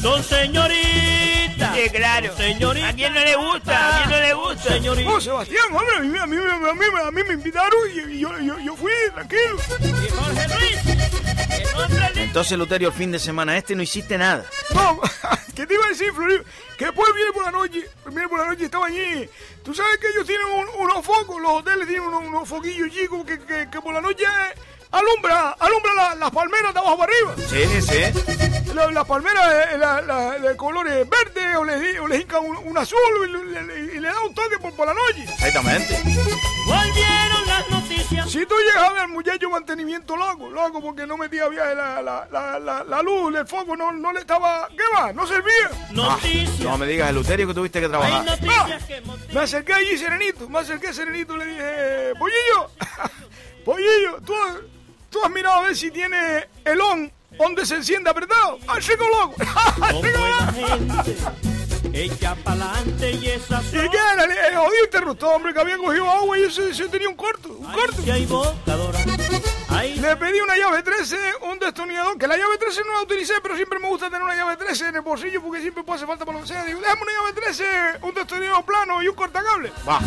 son 0.02 0.22
señoritas. 0.22 1.76
Sí, 1.76 1.90
claro. 1.90 2.36
Señorita. 2.36 2.88
¿A 2.88 2.92
quién 2.92 3.14
no 3.14 3.20
le 3.20 3.36
gusta? 3.36 3.88
¿A 3.88 3.98
quién 3.98 4.10
no 4.10 4.26
le 4.26 4.34
gusta? 4.34 4.62
Señorita. 4.74 5.10
No, 5.10 5.20
Sebastián, 5.20 5.64
hombre, 5.72 5.96
a 5.96 6.00
mí, 6.00 6.18
a 6.18 6.26
mí, 6.26 6.36
a 6.36 6.74
mí, 6.74 6.84
a 7.06 7.10
mí 7.10 7.22
me 7.26 7.34
invitaron 7.34 7.78
y, 7.94 8.12
y 8.14 8.18
yo, 8.20 8.38
yo, 8.40 8.58
yo 8.58 8.76
fui, 8.76 8.92
tranquilo. 9.14 9.56
Y 9.80 10.08
Jorge 10.10 10.48
Luis. 10.48 10.78
Entonces, 12.16 12.58
Luterio, 12.58 12.88
el 12.88 12.94
fin 12.94 13.12
de 13.12 13.18
semana 13.18 13.56
este 13.56 13.74
no 13.74 13.82
hiciste 13.82 14.18
nada. 14.18 14.44
No, 14.74 15.00
¿qué 15.54 15.66
te 15.66 15.74
iba 15.74 15.84
a 15.86 15.88
decir, 15.88 16.12
Florido? 16.12 16.42
Que 16.76 16.86
después 16.86 17.08
viene 17.14 17.32
por 17.32 17.44
la 17.44 17.50
noche, 17.52 17.88
viene 18.06 18.28
por 18.28 18.38
la 18.40 18.46
noche 18.46 18.64
estaba 18.64 18.86
allí. 18.86 19.28
Tú 19.64 19.72
sabes 19.74 19.98
que 19.98 20.08
ellos 20.08 20.26
tienen 20.26 20.46
un- 20.46 20.68
unos 20.82 21.04
focos, 21.04 21.40
los 21.40 21.52
hoteles 21.52 21.86
tienen 21.86 22.06
unos, 22.08 22.24
unos 22.24 22.48
foquillos 22.48 22.90
chicos 22.90 23.24
que, 23.24 23.38
que, 23.40 23.68
que 23.70 23.80
por 23.80 23.94
la 23.94 24.00
noche 24.00 24.24
alumbra, 24.98 25.50
alumbra 25.58 25.94
la- 25.94 26.14
las 26.16 26.30
palmeras 26.30 26.72
de 26.74 26.80
abajo 26.80 26.98
para 26.98 27.12
arriba. 27.12 27.34
Sí, 27.48 27.82
sí. 27.82 28.74
La- 28.74 28.90
Las 28.90 29.04
palmeras 29.06 29.44
eh, 29.72 29.78
la- 29.78 30.00
la- 30.02 30.38
de 30.38 30.56
colores 30.56 31.08
verdes 31.08 31.56
o 31.56 31.64
les, 31.64 32.00
o 32.00 32.06
les 32.08 32.20
hincan 32.22 32.44
un, 32.44 32.56
un 32.56 32.78
azul 32.78 32.98
y 33.28 33.32
le, 33.32 33.62
le- 33.62 33.94
y 33.96 34.00
le 34.00 34.08
da 34.08 34.20
un 34.20 34.34
toque 34.34 34.58
por, 34.58 34.72
por 34.74 34.86
la 34.86 34.94
noche. 34.94 35.22
Exactamente. 35.22 36.00
Volvieron 36.66 37.46
las 37.46 37.70
noticias. 37.70 38.30
Si 38.30 38.44
tú 38.46 38.54
llegas 38.66 38.88
a 38.88 38.92
ver 38.92 39.02
al 39.02 39.08
muchacho 39.08 39.48
mantenimiento 39.50 40.16
loco, 40.16 40.48
loco, 40.50 40.80
porque 40.82 41.06
no 41.06 41.16
metía 41.16 41.48
bien 41.48 41.76
la, 41.76 42.02
la, 42.02 42.26
la, 42.32 42.58
la, 42.58 42.84
la 42.84 43.02
luz, 43.02 43.34
el 43.36 43.46
foco 43.46 43.76
no, 43.76 43.92
no 43.92 44.12
le 44.12 44.20
estaba... 44.20 44.68
¿Qué 44.70 44.82
va? 44.94 45.12
No 45.12 45.26
servía. 45.26 45.70
Noticias. 45.92 46.58
No 46.60 46.76
me 46.78 46.86
digas, 46.86 47.10
el 47.10 47.14
Luterio, 47.16 47.46
que 47.46 47.54
tuviste 47.54 47.78
que 47.80 47.86
Hay 47.86 47.90
trabajar. 47.90 48.24
motivan. 48.24 48.80
Me 49.32 49.40
acerqué 49.40 49.72
allí 49.74 49.96
serenito, 49.98 50.48
me 50.48 50.58
acerqué 50.60 50.92
serenito 50.92 51.34
y 51.36 51.38
le 51.38 51.46
dije, 51.46 52.12
Pollillo, 52.18 52.70
Pollillo, 53.64 54.18
¿tú, 54.24 54.34
tú 55.14 55.24
has 55.24 55.30
mirado 55.30 55.60
a 55.60 55.62
ver 55.62 55.76
si 55.76 55.92
tiene 55.92 56.48
el 56.64 56.80
on 56.80 57.10
donde 57.38 57.64
se 57.64 57.76
enciende 57.76 58.10
apretado. 58.10 58.58
¡Al 58.66 58.82
seco 58.82 59.06
loco! 59.08 59.34
Gente. 60.52 61.16
Echa 61.92 62.34
pa'lante 62.34 63.12
y 63.12 63.28
esas 63.28 63.64
¿Y 63.68 63.88
qué 63.88 63.98
era? 64.12 64.24
Eh, 64.24 64.56
jodido 64.56 64.84
interruptor, 64.84 65.36
hombre, 65.36 65.54
que 65.54 65.60
había 65.60 65.76
cogido 65.76 66.10
agua 66.10 66.36
y 66.36 66.42
ese, 66.42 66.70
ese 66.70 66.88
tenía 66.88 67.08
un 67.08 67.14
corto, 67.14 67.50
un 67.50 67.72
corto. 67.72 68.02
Si 68.02 68.10
hay 68.10 68.26
bocadora. 68.26 68.98
Ahí 69.68 69.94
Le 69.94 70.16
pedí 70.16 70.40
una 70.40 70.56
llave 70.56 70.82
13, 70.82 71.16
un 71.42 71.60
destornillador, 71.60 72.18
que 72.18 72.26
la 72.26 72.36
llave 72.36 72.58
13 72.58 72.80
no 72.84 72.94
la 72.94 73.02
utilicé, 73.02 73.34
pero 73.40 73.54
siempre 73.54 73.78
me 73.78 73.88
gusta 73.88 74.06
tener 74.06 74.22
una 74.22 74.34
llave 74.34 74.56
13 74.56 74.88
en 74.88 74.96
el 74.96 75.02
bolsillo 75.02 75.40
porque 75.40 75.60
siempre 75.60 75.84
puede 75.84 75.98
hacer 75.98 76.08
falta 76.08 76.24
para 76.24 76.38
lo 76.38 76.42
que 76.42 76.48
sea. 76.48 76.64
Digo, 76.64 76.80
déjame 76.80 77.02
una 77.02 77.12
llave 77.12 77.32
13, 77.40 77.64
un 78.02 78.14
destornillador 78.14 78.64
plano 78.64 79.02
y 79.02 79.08
un 79.08 79.14
cortacable. 79.14 79.72
Va. 79.88 80.00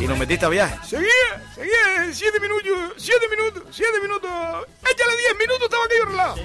Y 0.00 0.06
nos 0.06 0.18
metiste 0.18 0.46
a 0.46 0.48
viaje. 0.48 0.76
Seguía, 0.88 1.08
seguía, 1.54 2.12
siete 2.14 2.40
minutos, 2.40 2.94
siete 2.96 3.26
minutos, 3.28 3.62
siete 3.70 4.00
minutos. 4.00 4.30
Échale 4.82 5.16
diez 5.16 5.38
minutos, 5.38 5.62
estaba 5.64 5.84
aquello 5.84 6.04
relajado. 6.06 6.36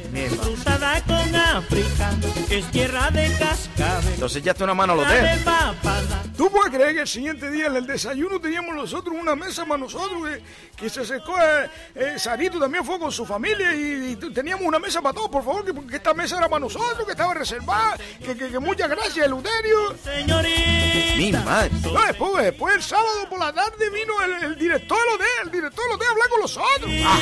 cruzada 0.44 1.02
con 1.06 1.36
África. 1.36 2.12
Es 2.50 2.70
tierra 2.72 3.10
de 3.12 3.32
cascabel. 3.40 4.14
Entonces 4.14 4.42
echaste 4.42 4.64
una 4.66 4.74
mano 4.74 4.94
al 4.94 5.00
Tierra 5.08 5.24
hotel. 5.24 5.40
de 5.40 5.46
papada. 5.46 6.24
¿Tú 6.38 6.50
puedes 6.50 6.74
creer 6.74 6.94
que 6.96 7.02
el 7.02 7.08
siguiente 7.08 7.50
día 7.50 7.68
en 7.68 7.76
el 7.78 7.88
desayuno 7.88 8.40
teníamos 8.40 8.76
nosotros 8.76 9.16
una 9.18 9.36
mesa 9.36 9.66
para 9.66 9.78
nosotros 9.78 10.22
que, 10.28 10.44
que 10.76 10.90
se 10.90 11.02
acercó 11.02 11.36
eh, 11.40 11.70
eh, 11.96 12.20
Sarito 12.20 12.60
también 12.60 12.84
fue 12.84 13.00
con 13.00 13.12
su 13.12 13.26
familia 13.26 13.74
y, 13.74 14.12
y 14.12 14.16
teníamos 14.34 14.66
una 14.66 14.80
mesa 14.80 15.02
para 15.02 15.14
todos, 15.14 15.30
por 15.30 15.44
favor, 15.44 15.64
que, 15.64 15.88
que 15.88 15.96
esta 15.96 16.14
mesa 16.14 16.38
era 16.38 16.50
para 16.50 16.60
nosotros, 16.60 17.06
que 17.06 17.12
estaba 17.12 17.34
reservada, 17.34 17.98
que, 18.20 18.36
que, 18.36 18.50
que 18.50 18.60
muchas 18.60 18.90
gracias, 18.90 19.26
Eleuterio. 19.26 19.96
Señorita. 20.04 21.16
Mi 21.16 21.32
madre. 21.32 21.72
No, 21.84 22.06
después, 22.06 22.44
después 22.44 22.76
el 22.76 22.84
sábado 22.84 23.30
por 23.30 23.40
la 23.40 23.54
tarde 23.54 23.90
vino 23.90 24.22
el, 24.24 24.44
el 24.52 24.60
director 24.60 24.98
del 24.98 25.16
hotel, 25.16 25.28
el 25.46 25.52
director 25.52 25.86
del 25.86 25.94
hotel 25.94 26.08
a 26.08 26.12
hablar 26.12 26.30
con 26.30 26.42
nosotros. 26.42 26.92
Ah, 27.06 27.20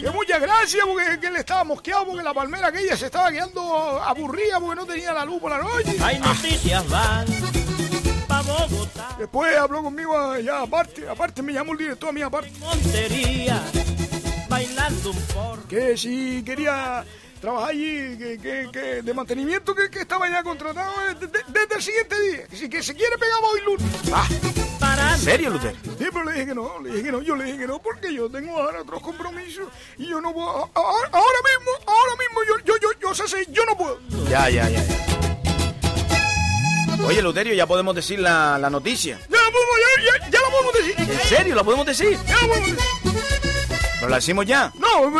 que 0.00 0.10
muchas 0.10 0.40
gracias 0.40 0.84
porque 0.84 1.18
que 1.20 1.26
él 1.28 1.36
estaba 1.36 1.64
mosqueado 1.64 2.06
porque 2.06 2.22
la 2.22 2.34
palmera 2.34 2.68
aquella 2.68 2.96
se 2.96 3.06
estaba 3.06 3.30
quedando 3.30 4.02
aburrida 4.02 4.60
porque 4.60 4.76
no 4.76 4.86
tenía 4.86 5.12
la 5.12 5.24
luz 5.24 5.40
por 5.40 5.50
la 5.50 5.58
noche. 5.58 5.96
Hay 6.02 6.18
noticias 6.18 6.88
van. 6.90 7.26
Bogotá. 8.46 9.16
Después 9.18 9.56
habló 9.56 9.82
conmigo 9.82 10.18
allá 10.18 10.62
aparte, 10.62 11.08
aparte 11.08 11.42
me 11.42 11.52
llamó 11.52 11.72
el 11.72 11.78
director 11.78 12.10
a 12.10 12.12
mí 12.12 12.22
aparte. 12.22 12.52
Montería. 12.58 13.62
Bailando 14.48 15.10
un 15.10 15.20
porro. 15.22 15.68
que 15.68 15.96
si 15.96 16.42
quería 16.44 17.04
trabajar 17.40 17.70
allí, 17.70 18.16
que, 18.16 18.38
que, 18.40 18.68
que 18.72 19.02
de 19.02 19.14
mantenimiento, 19.14 19.74
que, 19.74 19.90
que 19.90 20.00
estaba 20.00 20.28
ya 20.28 20.42
contratado 20.42 20.92
desde, 21.20 21.42
desde 21.48 21.74
el 21.74 21.82
siguiente 21.82 22.20
día. 22.20 22.46
Que 22.46 22.56
si 22.56 22.68
que 22.68 22.82
se 22.82 22.94
quiere 22.94 23.16
pegar 23.18 23.38
hoy 23.42 23.60
lunes. 23.64 23.86
Ah. 24.12 24.26
¿En 25.16 25.22
serio, 25.22 25.50
Luterio? 25.50 25.78
Sí, 25.82 26.04
pero 26.12 26.24
le 26.24 26.32
dije 26.32 26.46
que 26.46 26.54
no, 26.54 26.78
le 26.80 26.90
dije 26.90 27.04
que 27.04 27.12
no, 27.12 27.22
yo 27.22 27.36
le 27.36 27.44
dije 27.44 27.58
que 27.58 27.66
no, 27.66 27.78
porque 27.80 28.12
yo 28.12 28.28
tengo 28.28 28.58
ahora 28.58 28.82
otros 28.82 29.02
compromisos 29.02 29.66
y 29.96 30.08
yo 30.08 30.20
no 30.20 30.32
puedo. 30.32 30.70
Ahora 30.74 31.08
mismo, 31.10 31.70
ahora 31.86 32.16
mismo, 32.18 32.42
yo, 32.46 32.64
yo, 32.64 32.74
yo, 32.80 32.88
yo, 33.00 33.14
sé, 33.14 33.26
sé, 33.26 33.46
yo 33.50 33.64
no 33.64 33.76
puedo. 33.76 33.98
Ya, 34.28 34.50
ya, 34.50 34.68
ya. 34.68 34.84
ya. 34.84 35.05
Oye, 37.04 37.22
Luterio, 37.22 37.54
ya 37.54 37.66
podemos 37.66 37.94
decir 37.94 38.18
la, 38.18 38.58
la 38.58 38.70
noticia. 38.70 39.18
Ya 39.28 39.38
lo 39.38 39.52
podemos, 39.52 39.76
ya, 40.04 40.18
ya, 40.18 40.30
ya 40.30 40.40
lo 40.40 40.50
podemos 40.50 40.74
decir. 40.74 40.94
¿En 41.22 41.28
serio? 41.28 41.54
¿La 41.54 41.64
podemos 41.64 41.86
decir? 41.86 42.18
Ya 42.26 42.34
lo 42.40 42.48
podemos 42.48 42.68
decir. 42.68 43.55
¿Pero 43.98 44.10
la 44.10 44.16
decimos 44.16 44.44
ya? 44.44 44.70
No, 44.78 45.10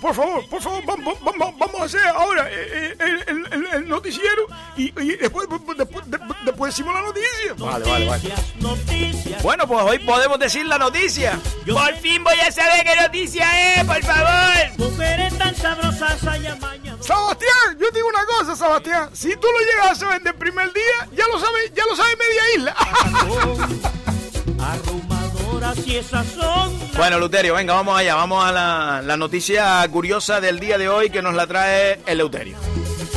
por 0.00 0.14
favor, 0.14 0.48
por 0.48 0.62
favor, 0.62 0.82
vamos, 0.86 1.18
vamos, 1.22 1.54
vamos 1.58 1.80
a 1.80 1.84
hacer 1.84 2.06
ahora 2.06 2.48
eh, 2.50 2.56
eh, 2.72 2.96
el, 2.98 3.28
el- 3.28 3.52
el- 3.52 3.66
el 3.74 3.88
noticiero 3.88 4.46
y, 4.76 4.84
y 5.00 5.16
después, 5.16 5.46
después, 5.50 5.76
después, 5.76 6.04
después 6.44 6.74
decimos 6.74 6.94
la 6.94 7.02
noticia. 7.02 7.54
Vale, 7.58 7.84
vale, 7.90 8.06
vale. 8.06 8.32
Noticias. 8.58 9.42
Bueno, 9.42 9.66
pues 9.68 9.82
hoy 9.84 9.98
podemos 9.98 10.38
decir 10.38 10.64
la 10.64 10.78
noticia. 10.78 11.38
Por 11.66 11.94
fin 11.96 12.24
voy 12.24 12.38
a 12.40 12.50
saber 12.50 12.84
qué 12.86 12.96
noticia 13.02 13.74
es, 13.74 13.84
por 13.84 14.02
favor. 14.02 14.78
Mujeres 14.78 15.36
tan 15.38 15.54
sabrosas 15.54 16.24
hay 16.26 16.46
amañadas. 16.46 17.04
Sebastián, 17.04 17.78
yo 17.78 17.88
te 17.90 17.98
digo 17.98 18.08
una 18.08 18.24
cosa, 18.24 18.56
Sebastián. 18.56 19.10
Si 19.12 19.36
tú 19.36 19.46
lo 19.52 19.58
llegas 19.60 19.90
a 19.90 19.94
saber 19.94 20.22
del 20.22 20.34
primer 20.34 20.72
día, 20.72 21.08
ya 21.12 21.26
lo 21.28 21.38
sabe, 21.38 21.70
ya 21.74 21.84
lo 21.84 21.94
sabe 21.94 22.16
media 22.16 22.42
isla. 22.56 22.76
Arrumadoras 24.58 25.25
Bueno, 26.96 27.18
Luterio, 27.18 27.54
venga, 27.54 27.74
vamos 27.74 27.98
allá. 27.98 28.14
Vamos 28.14 28.44
a 28.44 28.52
la, 28.52 29.02
la 29.02 29.16
noticia 29.16 29.86
curiosa 29.90 30.40
del 30.40 30.58
día 30.58 30.78
de 30.78 30.88
hoy 30.88 31.10
que 31.10 31.22
nos 31.22 31.34
la 31.34 31.46
trae 31.46 32.00
el 32.06 32.18
Leuterio. 32.18 32.56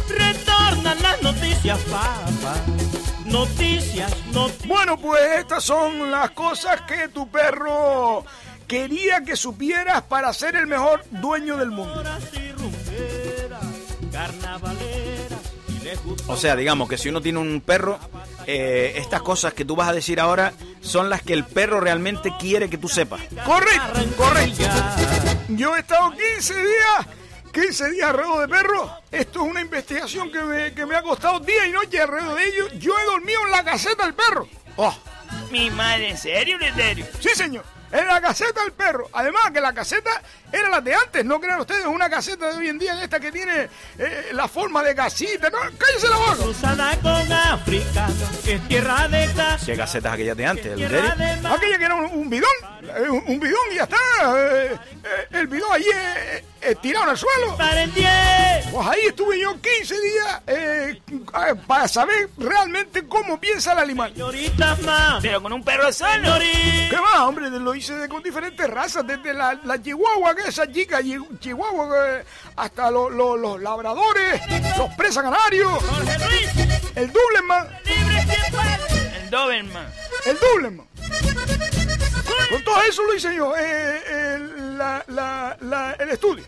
Retornan 0.07 1.01
las 1.01 1.21
noticias, 1.21 1.79
papá. 1.81 2.55
Noticias, 3.25 4.11
noticias. 4.33 4.67
bueno, 4.67 4.97
pues 4.97 5.21
estas 5.39 5.63
son 5.63 6.09
las 6.09 6.31
cosas 6.31 6.81
que 6.81 7.09
tu 7.09 7.29
perro 7.29 8.25
quería 8.67 9.23
que 9.23 9.35
supieras 9.35 10.01
para 10.03 10.33
ser 10.33 10.55
el 10.55 10.67
mejor 10.67 11.03
dueño 11.11 11.57
del 11.57 11.71
mundo. 11.71 12.03
y 12.33 12.49
O 16.27 16.37
sea, 16.37 16.55
digamos 16.55 16.87
que 16.89 16.97
si 16.97 17.09
uno 17.09 17.21
tiene 17.21 17.39
un 17.39 17.61
perro, 17.61 17.99
eh, 18.47 18.93
estas 18.97 19.21
cosas 19.21 19.53
que 19.53 19.65
tú 19.65 19.75
vas 19.75 19.89
a 19.89 19.93
decir 19.93 20.19
ahora 20.19 20.53
son 20.81 21.09
las 21.09 21.21
que 21.21 21.33
el 21.33 21.45
perro 21.45 21.79
realmente 21.79 22.31
quiere 22.39 22.69
que 22.69 22.77
tú 22.77 22.87
sepas. 22.87 23.21
Correcto, 23.45 23.99
correcto. 24.17 24.63
Yo 25.49 25.75
he 25.75 25.79
estado 25.79 26.11
15 26.11 26.53
días, 26.55 27.07
15 27.51 27.89
días 27.91 28.09
alrededor 28.09 28.41
de 28.41 28.47
perros. 28.47 28.91
Esto 29.11 29.43
es 29.43 29.51
una 29.51 29.61
investigación 29.61 30.31
que 30.31 30.39
me, 30.41 30.73
que 30.73 30.85
me 30.85 30.95
ha 30.95 31.01
costado 31.01 31.39
día 31.39 31.65
y 31.67 31.71
noche 31.71 31.99
alrededor 32.01 32.37
de 32.37 32.45
ellos. 32.45 32.71
Yo 32.79 32.93
he 32.97 33.05
dormido 33.05 33.39
en 33.45 33.51
la 33.51 33.63
caseta 33.63 34.05
del 34.05 34.13
perro. 34.13 34.47
Oh, 34.75 34.95
Mi 35.51 35.69
madre, 35.71 36.09
¿en 36.11 36.17
serio, 36.17 36.57
Leterio? 36.57 37.05
Sí, 37.19 37.29
señor. 37.35 37.63
En 37.91 38.07
la 38.07 38.21
caseta 38.21 38.61
del 38.61 38.71
perro. 38.73 39.09
Además 39.13 39.51
que 39.51 39.59
la 39.61 39.73
caseta 39.73 40.21
era 40.51 40.69
la 40.69 40.79
de 40.81 40.93
antes. 40.93 41.25
No 41.25 41.39
crean 41.39 41.59
ustedes 41.59 41.85
una 41.85 42.09
caseta 42.09 42.51
de 42.51 42.57
hoy 42.57 42.69
en 42.69 42.77
día 42.77 42.93
en 42.93 42.99
esta 42.99 43.19
que 43.19 43.31
tiene 43.31 43.67
eh, 43.97 44.29
la 44.33 44.47
forma 44.47 44.83
de 44.83 44.93
casita. 44.93 45.49
No, 45.49 45.57
cállese 45.77 46.07
la 46.07 46.17
boca. 46.17 46.35
cruzada 46.35 46.97
con 47.01 47.31
África. 47.33 48.07
Es 48.45 48.67
tierra 48.67 49.07
de 49.07 49.29
qué 49.65 49.75
casetas 49.75 50.13
aquellas 50.13 50.37
de 50.37 50.45
antes, 50.45 50.77
mar. 51.43 51.53
Aquella 51.57 51.77
que 51.77 51.83
era 51.85 51.95
un, 51.95 52.05
un 52.05 52.29
bidón. 52.29 52.49
eh, 52.83 53.09
un, 53.09 53.23
un 53.25 53.39
bidón 53.39 53.59
y 53.71 53.75
ya 53.75 53.83
está. 53.83 53.97
eh, 54.35 54.71
eh, 55.03 55.27
el 55.31 55.47
bidón 55.47 55.71
allí 55.73 55.85
eh, 55.93 56.43
eh, 56.61 56.75
tirado 56.81 57.05
en 57.05 57.11
el 57.11 57.17
suelo. 57.17 57.57
Para 57.57 57.83
el 57.83 57.93
10. 57.93 58.09
Pues 58.71 58.87
ahí 58.87 58.99
estuve 59.07 59.39
yo 59.39 59.59
15 59.61 59.95
días 60.01 60.41
eh, 60.47 61.01
eh, 61.11 61.55
para 61.67 61.87
saber 61.87 62.29
realmente 62.37 63.07
cómo 63.07 63.39
piensa 63.39 63.73
el 63.73 63.79
animal. 63.79 64.13
Más. 64.85 65.21
Pero 65.21 65.41
con 65.41 65.53
un 65.53 65.63
perro 65.63 65.91
solo. 65.91 66.35
¿Qué 66.39 66.97
más, 67.01 67.19
hombre? 67.21 67.49
Lo 67.49 67.73
hice 67.75 68.07
con 68.09 68.21
diferentes 68.23 68.69
razas, 68.69 69.05
desde 69.05 69.33
la, 69.33 69.59
la 69.63 69.81
chihuahua, 69.81 70.35
que 70.35 70.41
es 70.43 70.47
esa 70.49 70.71
chica 70.71 71.01
chi- 71.01 71.17
chihuahua, 71.39 71.89
eh, 72.19 72.25
hasta 72.55 72.91
lo- 72.91 73.09
lo- 73.09 73.37
los 73.37 73.61
labradores, 73.61 74.41
los 74.77 74.89
presa 74.95 75.21
canarios, 75.21 75.71
Jorge 75.83 76.17
Luis. 76.19 76.67
el 76.95 77.11
Doberman, 77.11 77.67
Libre 77.85 78.25
quien 78.25 78.51
puede. 78.51 79.17
El 79.23 79.29
Doberman. 79.29 79.87
El 80.25 80.39
Doberman. 80.39 80.87
Con 82.49 82.63
todo 82.63 82.81
eso 82.81 83.03
lo 83.03 83.13
hice 83.15 83.35
yo, 83.35 83.55
eh, 83.55 84.01
eh, 84.07 84.39
la- 84.77 85.03
la- 85.07 85.57
la- 85.61 85.93
el 85.93 86.09
estudio. 86.09 86.43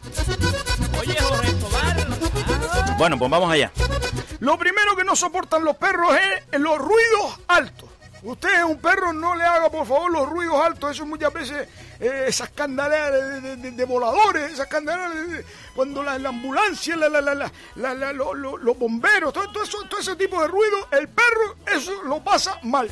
Oye, 0.99 1.15
Jorge 1.21 1.47
Escobar. 1.51 2.97
Bueno, 2.97 3.17
pues 3.19 3.29
vamos 3.29 3.51
allá. 3.51 3.71
Lo 4.39 4.57
primero 4.57 4.95
que 4.95 5.03
no 5.03 5.15
soportan 5.15 5.63
los 5.63 5.75
perros 5.77 6.15
es 6.51 6.59
los 6.59 6.77
ruidos 6.79 7.39
altos. 7.47 7.89
Usted 8.23 8.49
es 8.59 8.63
un 8.63 8.77
perro, 8.79 9.11
no 9.13 9.35
le 9.35 9.43
haga 9.43 9.69
por 9.71 9.87
favor 9.87 10.11
los 10.11 10.29
ruidos 10.29 10.63
altos. 10.63 10.91
Eso 10.91 11.05
muchas 11.07 11.33
veces, 11.33 11.67
eh, 11.99 12.25
esas 12.27 12.49
candeleras 12.49 13.11
de, 13.11 13.41
de- 13.41 13.55
de- 13.57 13.71
de 13.71 13.85
voladores, 13.85 14.51
esas 14.51 14.67
candeleras 14.67 15.13
de- 15.15 15.25
de- 15.27 15.45
cuando 15.75 16.03
la, 16.03 16.19
la 16.19 16.29
ambulancia, 16.29 16.95
la, 16.95 17.09
la- 17.09 17.21
la- 17.21 17.33
la- 17.33 17.51
la- 17.77 17.93
la- 17.95 18.13
lo- 18.13 18.33
lo- 18.35 18.57
los 18.57 18.77
bomberos, 18.77 19.33
todo, 19.33 19.51
todo 19.51 19.63
eso, 19.63 19.77
todo 19.89 19.99
ese 19.99 20.15
tipo 20.15 20.39
de 20.41 20.47
ruido, 20.47 20.87
el 20.91 21.07
perro 21.09 21.55
eso 21.75 22.03
lo 22.03 22.23
pasa 22.23 22.59
mal. 22.63 22.89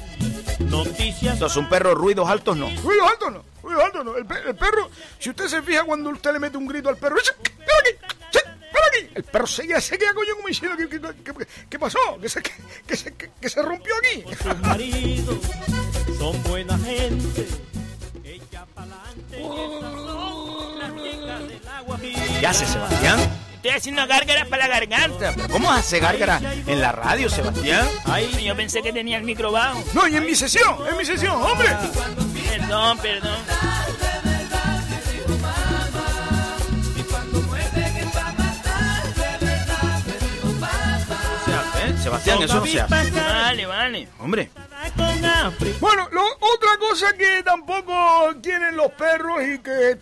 Noticias. 0.59 1.33
Entonces, 1.33 1.57
un 1.57 1.69
perro 1.69 1.93
ruidos 1.95 2.27
altos 2.29 2.57
no. 2.57 2.67
Ruidos 2.81 3.07
altos 3.11 3.31
no, 3.31 3.43
ruidos 3.61 3.83
altos 3.83 4.05
no. 4.05 4.15
El, 4.17 4.25
pe- 4.25 4.41
el 4.49 4.55
perro, 4.55 4.89
si 5.19 5.29
usted 5.29 5.47
se 5.47 5.61
fija 5.61 5.83
cuando 5.83 6.09
usted 6.09 6.33
le 6.33 6.39
mete 6.39 6.57
un 6.57 6.67
grito 6.67 6.89
al 6.89 6.97
perro. 6.97 7.15
¡Ven 7.17 7.97
aquí! 7.99 8.15
El 9.15 9.23
perro 9.23 9.47
se 9.47 9.67
queda, 9.67 9.81
se 9.81 9.97
queda 9.97 10.13
coño 10.13 10.35
como 10.35 10.47
diciendo, 10.47 10.77
¿qué, 10.77 10.87
qué, 10.89 10.99
qué- 11.23 11.47
qué 11.69 11.79
pasó? 11.79 11.99
¿Que 12.21 12.29
se, 12.29 12.41
que, 12.41 12.51
que 12.87 12.95
se, 12.95 13.13
que- 13.15 13.29
que 13.41 13.49
se 13.49 13.61
rompió 13.61 13.93
aquí? 13.97 14.23
Sus 14.41 14.59
maridos 14.59 15.37
son 16.17 16.43
buena 16.43 16.77
gente. 16.79 17.47
Pa'lante. 18.75 19.37
Del 21.47 21.67
agua 21.67 21.99
¿Qué 22.39 22.47
hace 22.47 22.65
Sebastián? 22.65 23.19
Estoy 23.55 23.71
haciendo 23.71 24.07
gárgaras 24.07 24.47
para 24.47 24.67
la 24.67 24.79
garganta. 24.79 25.33
¿Cómo 25.51 25.71
hace 25.71 25.99
gárgara 25.99 26.39
en 26.65 26.79
la 26.79 26.91
radio, 26.93 27.29
Sebastián? 27.29 27.87
Ay, 28.05 28.43
yo 28.43 28.55
pensé 28.55 28.81
que 28.81 28.93
tenía 28.93 29.17
el 29.17 29.23
micro 29.23 29.51
bajo. 29.51 29.83
No, 29.93 30.07
y 30.07 30.15
en 30.15 30.25
mi 30.25 30.35
sesión, 30.35 30.77
en 30.89 30.95
mi 30.97 31.03
sesión, 31.05 31.41
hombre. 31.41 31.67
Perdón, 32.49 32.97
perdón. 32.99 33.37
Sebastián, 42.09 42.41
eso 42.43 42.55
no 42.55 42.65
se 42.65 42.81
hace. 42.81 43.11
Vale, 43.11 43.65
vale. 43.65 44.07
Hombre. 44.19 44.49
Bueno, 45.79 46.07
lo- 46.11 46.25
otra 46.39 46.77
cosa 46.79 47.13
que 47.13 47.43
tampoco 47.43 47.93
quieren 48.41 48.75
los 48.75 48.91
perros 48.93 49.41
y 49.43 49.59
que 49.59 49.97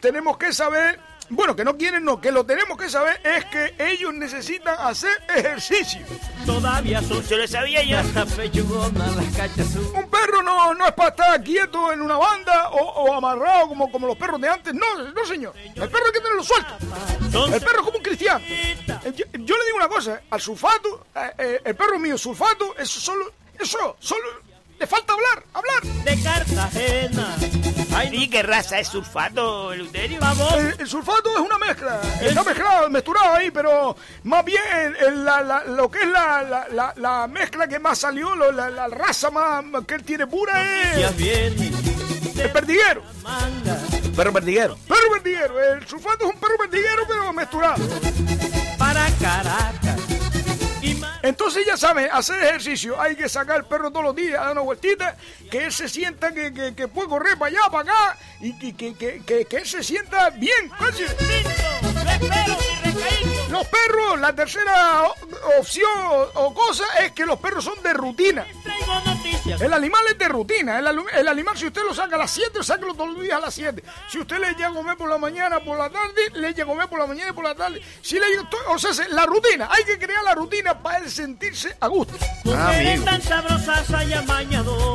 tenemos 0.00 0.36
que 0.38 0.52
saber, 0.52 0.98
bueno, 1.30 1.56
que 1.56 1.64
no 1.64 1.76
quieren, 1.76 2.04
no, 2.04 2.20
que 2.20 2.30
lo 2.30 2.44
tenemos 2.44 2.76
que 2.78 2.88
saber 2.88 3.20
es 3.24 3.44
que 3.46 3.74
ellos 3.78 4.12
necesitan 4.14 4.76
hacer 4.78 5.10
ejercicio. 5.34 6.00
Todavía 6.46 7.00
son 7.02 7.22
Eso 7.22 7.36
lo 7.36 7.46
sabía 7.48 7.82
yo. 7.82 7.98
Un 9.94 10.10
perro 10.10 10.42
no, 10.42 10.74
no 10.74 10.86
es 10.86 10.92
para 10.92 11.10
estar 11.10 11.42
quieto 11.42 11.92
en 11.92 12.02
una 12.02 12.16
banda 12.16 12.70
o, 12.70 12.78
o 12.78 13.14
amarrado 13.14 13.68
como, 13.68 13.90
como 13.90 14.06
los 14.06 14.16
perros 14.16 14.40
de 14.40 14.48
antes. 14.48 14.74
No, 14.74 15.12
no, 15.12 15.24
señor. 15.24 15.54
El 15.56 15.88
perro 15.88 16.06
hay 16.06 16.12
que 16.12 16.20
tenerlo 16.20 16.42
suelto. 16.42 16.74
El 17.54 17.60
perro 17.60 17.78
es 17.78 17.84
como 17.84 17.98
un 17.98 18.02
cristiano. 18.02 18.44
Eh, 18.48 18.76
Yo, 19.14 19.24
yo 19.32 19.56
le 19.56 19.64
digo 19.64 19.76
una 19.76 19.88
cosa, 19.88 20.20
al 20.30 20.40
sulfato, 20.40 21.06
eh, 21.14 21.32
eh, 21.38 21.60
el 21.64 21.74
perro 21.74 21.98
mío, 21.98 22.16
sulfato, 22.18 22.76
eso 22.76 23.00
solo, 23.00 23.32
eso, 23.58 23.96
solo 23.98 24.51
le 24.82 24.86
falta 24.88 25.12
hablar, 25.12 25.44
hablar. 25.54 25.82
de 26.04 26.22
Cartagena. 26.24 27.36
Ay, 27.94 28.08
¿Y 28.12 28.28
qué 28.28 28.42
raza 28.42 28.80
es 28.80 28.88
sulfato, 28.88 29.72
Eleuterio? 29.72 30.18
vamos. 30.20 30.52
El, 30.54 30.74
el 30.80 30.88
sulfato 30.88 31.30
es 31.34 31.38
una 31.38 31.56
mezcla, 31.58 32.00
está 32.20 32.42
mezclado, 32.42 32.90
mezclado 32.90 33.32
ahí, 33.34 33.50
pero 33.52 33.94
más 34.24 34.44
bien 34.44 34.60
el- 35.06 35.24
la- 35.24 35.40
la- 35.42 35.64
lo 35.66 35.88
que 35.88 36.00
es 36.00 36.08
la, 36.08 36.42
la- 36.42 36.66
la- 36.72 36.94
la 36.96 37.26
mezcla 37.28 37.68
que 37.68 37.78
más 37.78 37.98
salió, 37.98 38.34
lo- 38.34 38.50
la, 38.50 38.70
la 38.70 38.88
raza 38.88 39.30
más 39.30 39.62
que 39.86 39.94
él 39.94 40.02
tiene 40.02 40.26
pura 40.26 40.60
es 40.94 40.96
el 42.40 42.50
perdiguero. 42.50 43.02
perro 44.16 44.32
perdiguero. 44.32 44.76
Perro 44.88 45.10
perdiguero, 45.12 45.60
el 45.74 45.86
sulfato 45.86 46.24
es 46.28 46.34
un 46.34 46.40
perro 46.40 46.56
perdiguero 46.58 47.04
pero 47.06 47.32
mezclado. 47.32 47.84
para 48.78 49.06
Caracas. 49.20 50.00
Y 50.82 51.00
Entonces 51.22 51.64
ya 51.64 51.76
saben, 51.76 52.08
hacer 52.12 52.42
ejercicio, 52.42 53.00
hay 53.00 53.14
que 53.14 53.28
sacar 53.28 53.58
el 53.58 53.64
perro 53.64 53.90
todos 53.90 54.04
los 54.06 54.16
días, 54.16 54.40
dar 54.40 54.50
una 54.52 54.62
vueltita, 54.62 55.16
que 55.50 55.66
él 55.66 55.72
se 55.72 55.88
sienta 55.88 56.32
que, 56.32 56.52
que- 56.52 56.74
que 56.74 56.88
puede 56.88 57.08
correr 57.08 57.38
para 57.38 57.50
allá, 57.56 57.70
para 57.70 57.82
acá, 57.92 58.18
y 58.40 58.52
que, 58.74 58.94
que- 58.94 59.46
que 59.46 59.56
él 59.56 59.66
se 59.66 59.82
sienta 59.84 60.30
bien. 60.30 60.68
coche. 60.76 61.06
Los 63.50 63.66
perros, 63.66 64.18
la 64.18 64.34
tercera 64.34 65.02
opción 65.58 65.90
o, 66.34 66.54
cosa 66.54 66.84
es 67.00 67.12
que 67.12 67.26
los 67.26 67.38
perros 67.38 67.64
son 67.64 67.82
de 67.82 67.92
rutina. 67.92 68.46
El 69.60 69.72
animal 69.72 70.00
es 70.10 70.18
de 70.18 70.28
rutina. 70.28 70.78
El, 70.78 71.28
animal, 71.28 71.56
si 71.56 71.66
usted 71.66 71.82
lo 71.82 71.94
saca 71.94 72.16
a 72.16 72.20
las 72.20 72.30
7, 72.30 72.62
sáquelo 72.62 72.94
todos 72.94 73.10
los 73.10 73.22
días 73.22 73.36
a 73.36 73.40
las 73.40 73.54
7. 73.54 73.82
Si 74.08 74.18
usted 74.18 74.38
le 74.38 74.50
echa 74.50 74.68
a 74.68 74.72
comer 74.72 74.96
por 74.96 75.08
la 75.10 75.18
mañana, 75.18 75.60
por 75.60 75.76
la 75.76 75.90
tarde, 75.90 76.30
le 76.34 76.48
echa 76.48 76.62
a 76.62 76.66
comer 76.66 76.88
por 76.88 76.98
la 76.98 77.06
mañana 77.06 77.30
y 77.30 77.32
por 77.34 77.44
la 77.44 77.54
tarde. 77.54 77.82
Si 78.00 78.18
le 78.18 78.24
o 78.68 78.78
sea, 78.78 78.94
se- 78.94 79.08
la 79.10 79.26
rutina. 79.26 79.68
Hay 79.70 79.84
que 79.84 79.98
crear 79.98 80.24
la 80.24 80.34
rutina 80.34 80.78
para 80.82 80.98
él 80.98 81.10
sentirse 81.10 81.76
a 81.80 81.88
gusto. 81.88 82.14
Ah, 82.54 82.72
tan. 83.04 83.20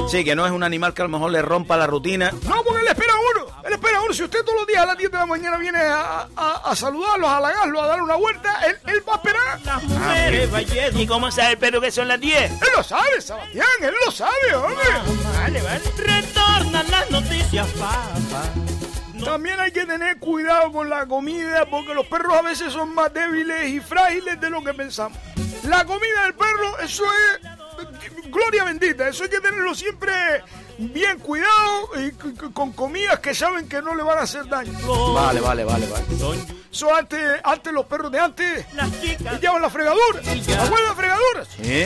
Sí, 0.09 0.23
que 0.23 0.35
no 0.35 0.45
es 0.45 0.51
un 0.51 0.63
animal 0.63 0.93
que 0.93 1.01
a 1.03 1.05
lo 1.05 1.09
mejor 1.09 1.31
le 1.31 1.41
rompa 1.41 1.77
la 1.77 1.85
rutina. 1.87 2.31
No, 2.31 2.63
porque 2.63 2.81
él 2.81 2.87
espera 2.87 3.13
a 3.13 3.17
uno. 3.17 3.56
Él 3.67 3.73
espera 3.73 3.97
a 3.97 4.01
uno. 4.01 4.13
Si 4.13 4.23
usted 4.23 4.39
todos 4.43 4.56
los 4.60 4.67
días 4.67 4.84
a 4.84 4.86
las 4.86 4.97
10 4.97 5.12
de 5.12 5.17
la 5.17 5.25
mañana 5.25 5.58
viene 5.58 5.80
a, 5.80 6.27
a, 6.36 6.62
a 6.71 6.75
saludarlos, 6.75 7.30
a 7.30 7.38
halagarlos, 7.38 7.84
a 7.84 7.88
darle 7.88 8.03
una 8.03 8.15
vuelta, 8.15 8.62
él, 8.65 8.77
él 8.88 9.03
va 9.08 9.13
a 9.13 9.15
esperar. 9.17 9.60
Las 9.65 9.84
mujeres 9.84 10.51
valledo. 10.51 10.99
¿Y 11.01 11.06
cómo 11.08 11.32
sabe 11.32 11.51
el 11.51 11.58
perro 11.58 11.82
que 11.82 11.91
son 11.91 12.08
las 12.08 12.19
10? 12.19 12.51
Él 12.51 12.58
lo 12.75 12.84
sabe, 12.84 13.19
Sebastián. 13.21 13.67
Él 13.82 13.93
lo 14.06 14.12
sabe, 14.12 14.56
hombre. 14.56 14.86
Vale, 15.38 15.62
vale. 15.62 15.82
Retornan 15.97 16.89
las 16.89 17.12
noticias, 17.12 17.67
papá. 17.73 18.03
También 19.23 19.60
hay 19.60 19.71
que 19.71 19.86
tener 19.86 20.17
cuidado 20.19 20.71
con 20.71 20.89
la 20.89 21.06
comida 21.06 21.65
porque 21.69 21.93
los 21.93 22.06
perros 22.08 22.38
a 22.38 22.41
veces 22.43 22.71
son 22.71 22.93
más 22.93 23.13
débiles 23.13 23.67
y 23.69 23.82
frágiles 23.82 24.39
de 24.39 24.49
lo 24.49 24.63
que 24.63 24.73
pensamos. 24.73 25.17
La 25.63 25.84
comida 25.84 26.23
del 26.23 26.34
perro, 26.36 26.80
eso 26.80 27.03
es 27.03 28.30
gloria 28.32 28.63
bendita, 28.63 29.10
eso 29.10 29.23
hay 29.23 29.30
que 29.30 29.41
tenerlo 29.41 29.75
siempre 29.75 30.13
bien 30.77 31.19
cuidado 31.19 31.89
y 31.97 32.11
con 32.51 32.71
comidas 32.73 33.19
que 33.19 33.33
saben 33.33 33.67
que 33.67 33.81
no 33.81 33.95
le 33.95 34.03
van 34.03 34.19
a 34.19 34.21
hacer 34.21 34.47
daño. 34.47 34.71
Vale, 35.13 35.39
vale, 35.41 35.63
vale, 35.63 35.87
vale. 35.87 36.05
Son 36.19 36.37
Eso 36.71 36.93
antes, 36.93 37.39
antes 37.43 37.73
los 37.73 37.85
perros 37.85 38.11
de 38.11 38.19
antes 38.19 38.65
las 38.73 39.01
chicas. 39.01 39.39
llevaban 39.41 39.61
la 39.61 39.69
fregadura. 39.69 40.21
ya. 40.21 40.61
¿Abuelas 40.61 40.95
fregaduras? 40.95 41.47
¿Sí? 41.55 41.85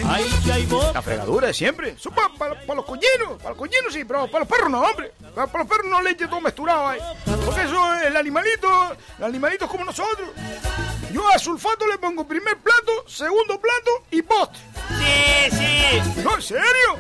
La 0.93 1.01
fregadura 1.01 1.47
de 1.47 1.54
siempre. 1.54 1.89
Eso 1.91 2.12
para 2.12 2.56
los 2.75 2.86
cochinos, 2.86 3.38
para 3.38 3.49
los 3.49 3.58
cochinos 3.58 3.93
sí, 3.93 4.04
pero 4.04 4.27
para 4.27 4.39
los 4.39 4.47
perros 4.47 4.69
no, 4.69 4.82
hombre. 4.82 5.13
Para, 5.34 5.47
los 5.60 5.67
perros 5.67 5.86
no 5.89 6.01
leche 6.01 6.27
todo 6.27 6.41
mezclado 6.41 6.88
ahí. 6.88 6.99
Porque 7.45 7.62
eso, 7.63 7.93
el 8.01 8.15
animalito, 8.17 8.67
el 9.19 9.23
animalito 9.23 9.65
es 9.65 9.71
como 9.71 9.86
nosotros. 9.86 10.30
Yo 11.13 11.27
a 11.30 11.38
sulfato 11.38 11.86
le 11.88 11.97
pongo 11.97 12.25
primer 12.25 12.58
plato, 12.58 12.91
segundo 13.08 13.60
plato 13.60 13.91
y 14.12 14.21
postre. 14.21 14.60
Sí, 14.97 15.58
sí. 15.58 16.21
No, 16.23 16.36
¿en 16.36 16.41
serio? 16.41 16.97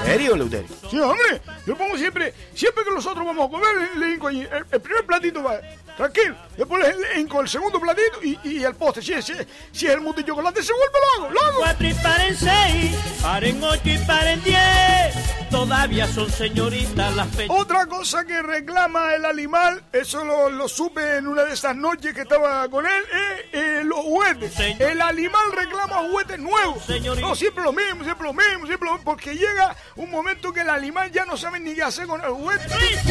¿En 0.00 0.06
serio, 0.06 0.36
Leuterio? 0.36 0.68
Sí, 0.88 0.98
hombre. 1.00 1.27
Yo 1.66 1.76
pongo 1.76 1.96
siempre, 1.96 2.32
siempre 2.54 2.84
que 2.84 2.90
nosotros 2.90 3.24
vamos 3.24 3.46
a 3.46 3.50
comer, 3.50 3.96
le. 3.96 4.14
El, 4.14 4.64
el 4.70 4.80
primer 4.80 5.04
platito 5.04 5.42
va, 5.42 5.60
tranquilo. 5.98 6.34
Después 6.56 6.82
le, 6.82 6.96
le 7.14 7.20
hinco 7.20 7.40
el 7.42 7.48
segundo 7.48 7.78
platito 7.78 8.22
y, 8.22 8.38
y 8.44 8.64
el 8.64 8.74
postre. 8.74 9.02
Si 9.02 9.12
es, 9.12 9.24
si 9.26 9.32
es- 9.32 9.46
si 9.72 9.86
es 9.86 9.92
el 9.92 10.00
mousse 10.00 10.16
de 10.22 10.24
chocolate, 10.24 10.62
se 10.62 10.72
vuelve 10.72 10.94
lo 11.18 11.24
hago, 11.26 11.34
lo 11.34 11.40
hago. 11.42 11.58
Cuatro 11.58 11.86
y 11.86 11.94
paren 11.94 12.36
seis, 12.36 12.96
paren 13.20 13.62
ocho 13.62 13.80
y 13.84 13.98
paren 13.98 14.42
diez. 14.42 15.14
Todavía 15.50 16.06
son 16.06 16.30
señoritas 16.30 17.14
las 17.16 17.26
pe... 17.28 17.46
Otra 17.48 17.86
cosa 17.86 18.24
que 18.26 18.42
reclama 18.42 19.14
el 19.14 19.24
animal, 19.24 19.82
eso 19.92 20.22
lo, 20.24 20.50
lo 20.50 20.68
supe 20.68 21.16
en 21.16 21.26
una 21.26 21.44
de 21.44 21.54
esas 21.54 21.74
noches 21.74 22.12
que 22.12 22.20
estaba 22.22 22.68
con 22.68 22.84
él, 22.86 23.02
es 23.12 23.44
eh, 23.54 23.80
los 23.84 23.98
juguetes. 24.00 24.52
Señor. 24.52 24.82
El 24.90 25.00
animal 25.00 25.52
reclama 25.56 25.96
juguetes 26.10 26.38
nuevos. 26.38 26.84
Señorita. 26.84 27.26
No, 27.26 27.34
siempre 27.34 27.64
lo 27.64 27.72
mismo, 27.72 28.04
siempre 28.04 28.26
lo 28.26 28.34
mismo, 28.34 28.66
siempre 28.66 28.86
lo 28.88 28.94
mismo, 28.96 29.10
porque 29.10 29.34
llega 29.36 29.74
un 29.96 30.10
momento 30.10 30.52
que 30.52 30.60
el 30.60 30.68
animal 30.70 31.10
ya 31.12 31.24
no 31.24 31.36
sabe 31.36 31.58
ni 31.60 31.74
qué 31.74 31.82
hacer 31.82 32.06
con 32.06 32.20
el 32.22 32.28
juguete. 32.30 32.66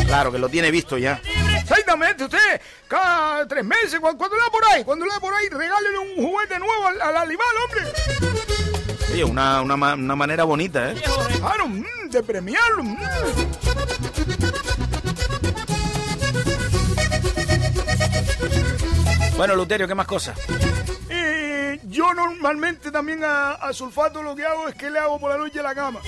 Claro, 0.05 0.31
que 0.31 0.37
lo 0.37 0.47
tiene 0.47 0.69
visto 0.69 0.97
ya. 0.97 1.19
Exactamente, 1.59 2.23
usted 2.25 2.61
cada 2.87 3.47
tres 3.47 3.65
meses, 3.65 3.99
cuando, 3.99 4.17
cuando 4.17 4.35
le 4.37 4.41
da 4.43 4.49
por 4.49 4.65
ahí, 4.65 4.83
cuando 4.83 5.05
le 5.05 5.11
da 5.11 5.19
por 5.19 5.33
ahí, 5.33 5.47
regálele 5.49 5.97
un 5.97 6.15
juguete 6.25 6.59
nuevo 6.59 6.87
al, 6.87 7.01
al 7.01 7.17
animal, 7.17 7.47
hombre. 7.65 7.81
Oye, 9.11 9.23
una, 9.23 9.61
una, 9.61 9.75
una 9.95 10.15
manera 10.15 10.43
bonita, 10.43 10.91
¿eh? 10.91 10.95
Claro, 11.39 11.67
mm, 11.67 12.09
de 12.09 12.23
premiarlo. 12.23 12.83
mm. 12.83 12.97
Bueno, 19.37 19.55
Luterio, 19.55 19.87
¿qué 19.87 19.93
más 19.95 20.07
cosas? 20.07 20.37
Eh, 21.09 21.79
yo 21.83 22.13
normalmente 22.13 22.91
también 22.91 23.23
a, 23.23 23.51
a 23.51 23.71
sulfato 23.73 24.23
lo 24.23 24.35
que 24.35 24.45
hago 24.45 24.67
es 24.67 24.75
que 24.75 24.89
le 24.89 24.97
hago 24.99 25.19
por 25.19 25.31
la 25.31 25.37
noche 25.37 25.61
la 25.61 25.75
cama. 25.75 25.99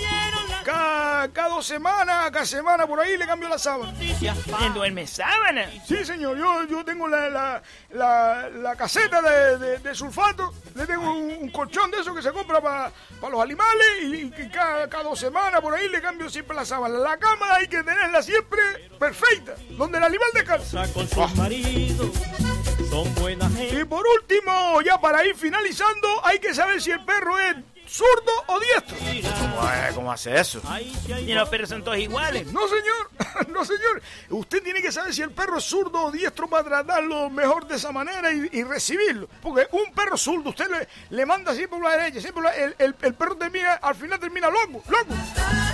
Cada, 0.70 1.28
cada 1.32 1.48
dos 1.48 1.66
semanas, 1.66 2.30
cada 2.30 2.46
semana 2.46 2.86
por 2.86 3.00
ahí 3.00 3.16
le 3.16 3.26
cambio 3.26 3.48
la 3.48 3.58
sábana. 3.58 3.92
¿En 4.00 4.74
duerme 4.74 5.06
sábana? 5.06 5.68
Sí, 5.86 6.04
señor, 6.04 6.36
yo, 6.38 6.64
yo 6.66 6.84
tengo 6.84 7.08
la, 7.08 7.28
la, 7.28 7.62
la, 7.90 8.48
la 8.50 8.76
caseta 8.76 9.20
de, 9.20 9.58
de- 9.58 9.78
de 9.78 9.94
sulfato, 9.94 10.52
le 10.74 10.86
tengo 10.86 11.10
un, 11.12 11.30
un 11.42 11.50
colchón 11.50 11.90
de 11.90 11.98
eso 12.00 12.14
que 12.14 12.22
se 12.22 12.32
compra 12.32 12.60
para 12.60 12.92
los 13.30 13.40
animales 13.42 13.86
y, 14.02 14.30
cada, 14.50 14.88
cada 14.88 15.04
dos 15.04 15.18
semanas 15.18 15.60
por 15.60 15.74
ahí 15.74 15.88
le 15.88 16.00
cambio 16.00 16.28
siempre 16.30 16.54
la 16.56 16.64
sábana. 16.64 16.98
La 16.98 17.16
cama 17.18 17.54
hay 17.56 17.66
que 17.66 17.82
tenerla 17.82 18.22
siempre 18.22 18.60
perfecta, 18.98 19.54
donde 19.70 19.98
el 19.98 20.04
animal 20.04 20.28
descansa. 20.34 20.86
Con 20.92 21.08
sus 21.08 21.34
maridos 21.36 22.10
son 22.88 23.12
buena 23.16 23.48
gente. 23.50 23.80
Y 23.80 23.84
por 23.84 24.04
último, 24.06 24.80
ya 24.82 25.00
para 25.00 25.24
ir 25.24 25.34
finalizando, 25.34 26.08
hay 26.24 26.38
que 26.38 26.54
saber 26.54 26.80
si 26.80 26.90
el 26.90 27.04
perro 27.04 27.38
es 27.38 27.56
zurdo 27.90 28.32
o 28.46 28.60
diestro. 28.60 28.96
¿Cómo, 29.40 29.68
es? 29.70 29.94
¿Cómo 29.94 30.12
hace 30.12 30.38
eso? 30.40 30.62
Y 31.26 31.32
los 31.34 31.48
perros 31.48 31.68
son 31.68 31.82
todos 31.82 31.98
iguales. 31.98 32.46
No, 32.52 32.60
señor, 32.68 33.48
no, 33.48 33.64
señor. 33.64 34.00
Usted 34.30 34.62
tiene 34.62 34.80
que 34.80 34.92
saber 34.92 35.12
si 35.12 35.22
el 35.22 35.32
perro 35.32 35.58
es 35.58 35.64
zurdo 35.64 36.04
o 36.04 36.10
diestro 36.12 36.48
para 36.48 36.64
tratarlo 36.64 37.28
mejor 37.30 37.66
de 37.66 37.76
esa 37.76 37.90
manera 37.92 38.32
y, 38.32 38.48
y 38.52 38.62
recibirlo. 38.64 39.28
Porque 39.42 39.66
un 39.72 39.92
perro 39.92 40.16
zurdo, 40.16 40.50
usted 40.50 40.68
le, 40.70 40.88
le 41.16 41.26
manda 41.26 41.54
siempre 41.54 41.78
por 41.78 41.90
la 41.90 41.96
derecha, 41.96 42.20
siempre 42.20 42.42
por 42.42 42.44
la- 42.44 42.56
el, 42.56 42.74
el, 42.78 42.94
el 43.02 43.14
perro 43.14 43.36
termina, 43.36 43.74
al 43.74 43.94
final 43.94 44.18
termina 44.20 44.48
loco, 44.50 44.82
loco. 44.88 45.14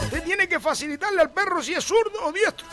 Usted 0.06 0.22
tiene 0.24 0.48
que 0.48 0.58
facilitarle 0.60 1.20
al 1.20 1.30
perro 1.30 1.62
si 1.62 1.74
es 1.74 1.84
zurdo 1.84 2.24
o 2.24 2.32
diestro. 2.32 2.66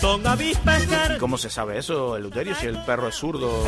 Son 0.00 0.26
avispas 0.26 0.82
¿Y 1.14 1.18
¿Cómo 1.18 1.38
se 1.38 1.48
sabe 1.50 1.78
eso, 1.78 2.16
Eleuterio, 2.16 2.54
si 2.54 2.66
el 2.66 2.82
perro 2.84 3.08
es 3.08 3.14
zurdo? 3.14 3.64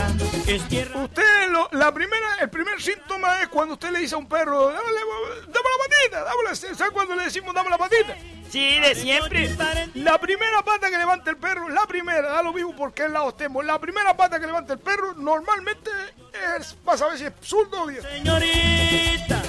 Usted, 0.95 1.49
lo- 1.51 1.69
la 1.73 1.93
primera, 1.93 2.37
el 2.41 2.51
primer 2.51 2.81
síntoma 2.81 3.41
es 3.43 3.49
cuando 3.49 3.75
usted 3.75 3.91
le 3.91 4.01
dice 4.01 4.15
a 4.15 4.19
un 4.19 4.29
perro, 4.29 4.67
dame, 4.67 4.77
la- 4.93 5.41
dame 5.47 5.53
la 5.53 5.85
patita, 5.85 6.25
dame 6.25 6.43
la- 6.45 6.55
¿sabe 6.77 6.91
cuando 6.91 7.15
le 7.17 7.25
decimos 7.25 7.55
dame 7.55 7.71
la 7.71 7.79
patita? 7.79 8.17
Sí, 8.51 8.79
de 8.81 8.95
siempre. 8.95 9.57
La 9.95 10.19
primera 10.21 10.63
pata 10.63 10.89
que 10.91 10.99
levanta 10.99 11.31
el 11.31 11.37
perro, 11.37 11.69
la 11.69 11.87
primera, 11.87 12.21
da 12.33 12.43
lo 12.43 12.53
mismo 12.53 12.77
por 12.77 12.93
qué 12.93 13.09
lado 13.09 13.31
estemos, 13.31 13.65
la 13.65 13.79
primera 13.81 14.17
pata 14.17 14.39
que 14.39 14.47
levanta 14.47 14.75
el 14.75 14.79
perro 14.79 15.15
normalmente 15.15 15.91
es 16.59 16.75
para 16.85 16.99
saber 16.99 17.19
si 17.19 17.25
es 17.25 17.33
zurdo 17.43 17.83
o 17.83 17.87
diestro. 17.87 18.11
Señorita. 18.13 19.43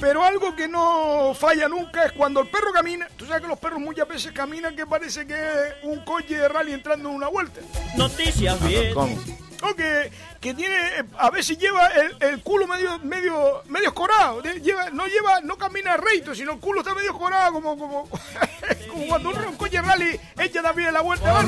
Pero 0.00 0.24
algo 0.24 0.54
que 0.54 0.68
no 0.68 1.34
falla 1.34 1.68
nunca 1.68 2.04
es 2.04 2.12
cuando 2.12 2.40
el 2.40 2.48
perro 2.48 2.72
camina. 2.72 3.08
Tú 3.16 3.26
sabes 3.26 3.42
que 3.42 3.48
los 3.48 3.58
perros 3.58 3.80
muchas 3.80 4.08
veces 4.08 4.32
caminan 4.32 4.74
que 4.76 4.86
parece 4.86 5.26
que 5.26 5.34
es 5.34 5.74
un 5.82 6.04
coche 6.04 6.36
de 6.36 6.48
rally 6.48 6.72
entrando 6.72 7.08
en 7.08 7.14
una 7.14 7.28
vuelta. 7.28 7.60
Noticias 7.96 8.62
bien. 8.66 8.94
¿Cómo? 8.94 9.16
O 9.62 9.74
que, 9.74 10.10
que 10.40 10.52
tiene, 10.52 10.76
a 11.18 11.30
veces 11.30 11.56
lleva 11.56 11.86
el, 11.88 12.16
el 12.20 12.42
culo 12.42 12.66
medio, 12.66 12.98
medio, 12.98 13.62
medio 13.68 13.88
escorado. 13.88 14.42
Lleva, 14.42 14.90
no 14.90 15.06
lleva, 15.06 15.40
no 15.40 15.56
camina 15.56 15.96
recto, 15.96 16.34
sino 16.34 16.52
el 16.52 16.58
culo 16.60 16.80
está 16.80 16.94
medio 16.94 17.10
escorado, 17.10 17.54
como, 17.54 17.78
como, 17.78 18.08
como 18.90 19.06
cuando 19.06 19.30
un, 19.30 19.38
un 19.38 19.56
coche 19.56 19.76
de 19.76 19.82
rally 19.82 20.20
echa 20.38 20.62
también 20.62 20.92
la 20.92 21.00
vuelta. 21.00 21.42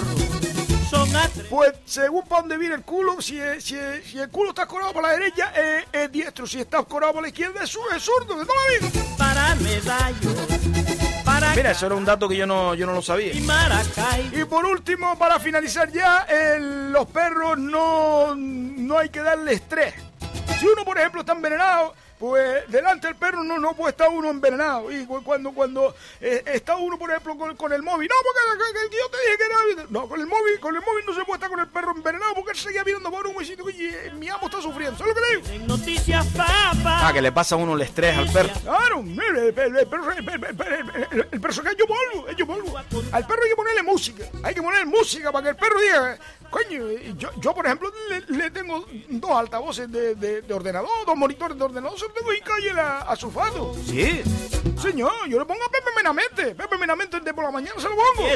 Pues 1.51 1.72
según 1.85 2.24
para 2.27 2.42
dónde 2.42 2.57
viene 2.59 2.74
el 2.77 2.83
culo, 2.83 3.20
si, 3.20 3.38
el 3.38 4.29
culo 4.31 4.51
está 4.51 4.62
escorado 4.62 4.92
por 4.92 5.03
la 5.03 5.11
derecha, 5.11 5.53
es, 5.55 5.85
es 5.92 6.12
diestro. 6.12 6.46
Si 6.46 6.61
está 6.61 6.81
escorado 6.81 7.12
por 7.14 7.22
la 7.22 7.29
izquierda, 7.29 7.62
es, 7.62 7.74
zu- 7.74 7.81
es 7.96 8.03
zurdo, 8.03 8.38
de 8.38 8.44
toda 8.46 8.59
la 8.81 8.88
vida. 8.88 9.05
Para 9.16 9.55
medallo. 9.57 10.31
Para 11.24 11.55
Mira, 11.55 11.70
eso 11.72 11.87
era 11.87 11.94
un 11.94 12.05
dato 12.05 12.29
que 12.29 12.37
yo 12.37 12.46
no, 12.46 12.74
yo 12.74 12.87
no 12.87 12.92
lo 12.92 13.03
sabía. 13.03 13.33
Y 14.33 14.44
por 14.44 14.64
último, 14.64 15.18
para 15.18 15.38
finalizar 15.38 15.90
ya, 15.92 16.20
el- 16.29 16.92
los 16.92 17.07
perros 17.09 17.59
no, 17.59 18.35
no 18.35 18.98
hay 18.98 19.11
que 19.11 19.20
darle 19.20 19.53
estrés. 19.55 19.94
Si 20.59 20.66
uno, 20.66 20.85
por 20.85 20.98
ejemplo, 20.98 21.20
está 21.20 21.33
envenenado, 21.33 21.94
pues 22.18 22.68
delante 22.70 23.07
del 23.09 23.16
perro 23.16 23.42
no, 23.44 23.59
no 23.59 23.74
puede 23.74 23.90
estar 23.92 24.09
uno 24.09 24.28
envenenado. 24.31 24.90
Y 24.90 25.07
cu- 25.07 25.22
cuando, 25.22 25.52
cuando 25.52 25.94
eh, 26.20 26.42
está 26.46 26.76
uno, 26.76 26.98
por 26.98 27.11
ejemplo, 27.11 27.37
con, 27.38 27.57
con 27.57 27.72
el 27.72 27.83
móvil, 27.83 28.09
no, 28.09 28.14
porque 28.22 28.72
que- 28.72 28.90
que 28.90 28.96
yo 28.96 29.09
te 29.11 29.16
dije 29.18 29.38
que 29.38 29.44
era... 29.44 29.87
No, 29.90 30.09
con 30.09 30.20
el 30.20 30.26
móvil, 30.26 30.59
con 30.61 30.74
el 30.74 30.83
móvil 30.83 31.04
no 31.07 31.14
se 31.14 31.24
puede 31.24 31.37
estar 31.37 31.50
con 31.50 31.61
el 31.61 31.68
perro 31.68 31.92
envenenado 31.94 32.35
porque 32.35 32.52
él 32.52 32.57
seguía 32.57 32.83
mirando 32.85 33.11
por 33.11 33.26
un 33.26 33.37
huesito 33.37 33.68
y 33.70 33.87
eh, 33.87 34.12
mi 34.14 34.28
amo 34.28 34.46
está 34.46 34.61
sufriendo. 34.61 34.98
¿Sabes 34.98 35.14
lo 35.14 35.20
que 35.22 35.28
le 35.28 35.37
digo? 35.40 35.54
En 35.54 35.66
noticias 35.66 36.26
papa. 36.28 37.09
Ah, 37.09 37.12
que 37.12 37.22
le 37.22 37.33
pasa 37.33 37.54
a 37.54 37.59
uno 37.59 37.74
el 37.74 37.83
estrés 37.83 38.16
al 38.16 38.31
perro. 38.33 38.50
Claro, 38.62 39.02
mire, 39.02 39.48
el, 39.48 39.59
el- 39.59 39.76
el 39.76 39.87
perro, 39.87 40.11
el, 40.12 40.18
el- 40.18 40.44
el- 40.44 41.07
el- 41.12 41.28
el 41.33 41.40
polvo, 41.87 42.26
polvo. 42.46 42.78
Al 43.12 43.26
perro 43.26 43.42
hay 43.42 43.48
que 43.50 43.57
ponerle 43.57 43.83
música, 43.83 44.24
hay 44.42 44.54
que 44.54 44.62
ponerle 44.62 44.87
música 44.87 45.31
para 45.33 45.42
que 45.44 45.50
el 45.50 45.57
perro 45.57 45.81
diga, 45.81 46.18
coño, 46.50 46.88
yo, 47.16 47.30
yo 47.40 47.54
por 47.54 47.66
ejemplo 47.66 47.90
le, 48.08 48.20
le 48.37 48.50
tengo 48.50 48.84
dos 49.08 49.30
altavoces 49.32 49.90
de, 49.90 50.14
de- 50.14 50.42
de 50.42 50.54
ordenador, 50.54 50.88
dos 51.06 51.16
monitores 51.16 51.56
de 51.58 51.64
ordenador, 51.64 51.98
se 51.98 52.06
los 52.06 52.14
tengo 52.14 52.32
y 52.32 52.40
calle 52.40 52.70
a, 52.80 53.14
sulfato. 53.16 53.74
Sí. 53.87 54.22
Señor, 54.80 55.12
yo 55.28 55.38
le 55.38 55.44
pongo 55.44 55.62
a 55.64 55.68
Pepe 55.70 55.90
Menamente, 55.96 56.54
Pepe 56.54 56.78
Menamente 56.78 57.20
de 57.20 57.34
por 57.34 57.44
la 57.44 57.50
mañana 57.50 57.74
se 57.80 57.88
lo 57.88 57.96
pongo. 57.96 58.28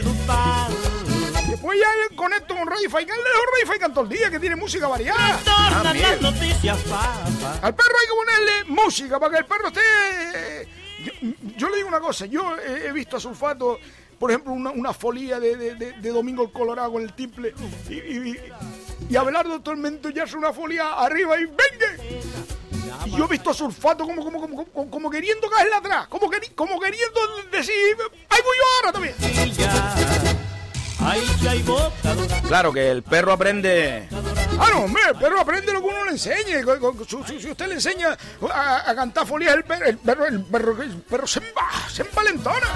Después 1.49 1.79
ya 1.79 2.17
conecto 2.17 2.55
con 2.57 2.67
Radio 2.67 2.89
Faikan, 2.91 3.17
le 3.17 3.23
dejo 3.23 3.43
Radio 3.53 3.67
Faikan 3.67 3.93
todo 3.95 4.05
el 4.05 4.11
día, 4.11 4.31
que 4.31 4.41
tiene 4.41 4.57
música 4.57 4.89
variada. 4.89 5.39
Las 5.85 6.21
noticias. 6.21 6.79
Al 7.63 7.75
perro 7.75 7.95
hay 8.01 8.07
que 8.07 8.15
ponerle 8.15 8.65
música 8.69 9.21
para 9.21 9.33
que 9.33 9.39
el 9.41 9.45
perro 9.45 9.69
esté. 9.69 10.69
Yo, 11.05 11.13
yo 11.57 11.69
le 11.69 11.77
digo 11.77 11.89
una 11.89 12.01
cosa, 12.01 12.27
yo 12.27 12.57
he, 12.59 12.87
he 12.87 12.93
visto 12.93 13.17
a 13.17 13.21
Sulfato, 13.21 13.79
por 14.23 14.31
ejemplo, 14.31 14.53
una, 14.53 14.71
una 14.71 14.93
folía 14.93 15.41
de, 15.41 15.57
de- 15.57 15.75
de- 15.75 15.93
de 15.95 16.11
Domingo 16.11 16.45
el 16.45 16.53
Colorado 16.53 16.93
con 16.93 17.03
el 17.03 17.13
timple 17.13 17.53
y, 17.91 17.95
y, 17.95 18.37
y 19.11 19.17
Abelardo 19.17 19.61
Tormento 19.63 20.11
ya 20.11 20.23
hace 20.23 20.37
una 20.37 20.53
folía 20.53 20.93
arriba 20.93 21.37
y 21.41 21.47
¡venga! 21.47 22.05
Y 23.05 23.11
yo 23.17 23.25
he 23.25 23.29
visto 23.29 23.51
a 23.51 23.55
Sulfato 23.55 24.05
como, 24.07 24.23
como, 24.23 24.41
como, 24.41 24.65
como, 24.67 24.91
como 24.93 25.11
queriendo 25.11 25.51
caerle 25.51 25.75
atrás, 25.75 26.07
como, 26.07 26.31
queri- 26.31 26.55
como 26.55 26.79
queriendo 26.79 27.19
decir, 27.51 27.75
¡ahí 28.29 28.39
voy 28.45 28.57
yo 28.59 28.65
ahora 28.77 28.93
también! 28.93 29.15
Claro 32.47 32.73
que 32.73 32.91
el 32.93 33.03
perro 33.03 33.33
aprende. 33.33 34.07
Ah, 34.57 34.69
no, 34.73 34.85
hombre, 34.85 35.03
el 35.11 35.17
perro 35.19 35.41
aprende 35.41 35.73
lo 35.73 35.81
que 35.81 35.87
uno 35.89 36.05
le 36.05 36.13
enseñe. 36.13 36.63
Si 37.41 37.51
usted 37.51 37.67
le 37.67 37.75
enseña 37.75 38.17
a, 38.53 38.89
a 38.89 38.95
cantar 38.95 39.27
folías, 39.27 39.57
el 39.57 39.65
perro, 39.65 39.85
el 39.85 39.99
perro, 39.99 40.27
el 40.27 40.45
perro, 40.45 40.81
el 40.81 40.91
perro 40.99 41.27
se, 41.27 41.41
emba- 41.41 41.89
se 41.91 42.03
empalentona. 42.03 42.69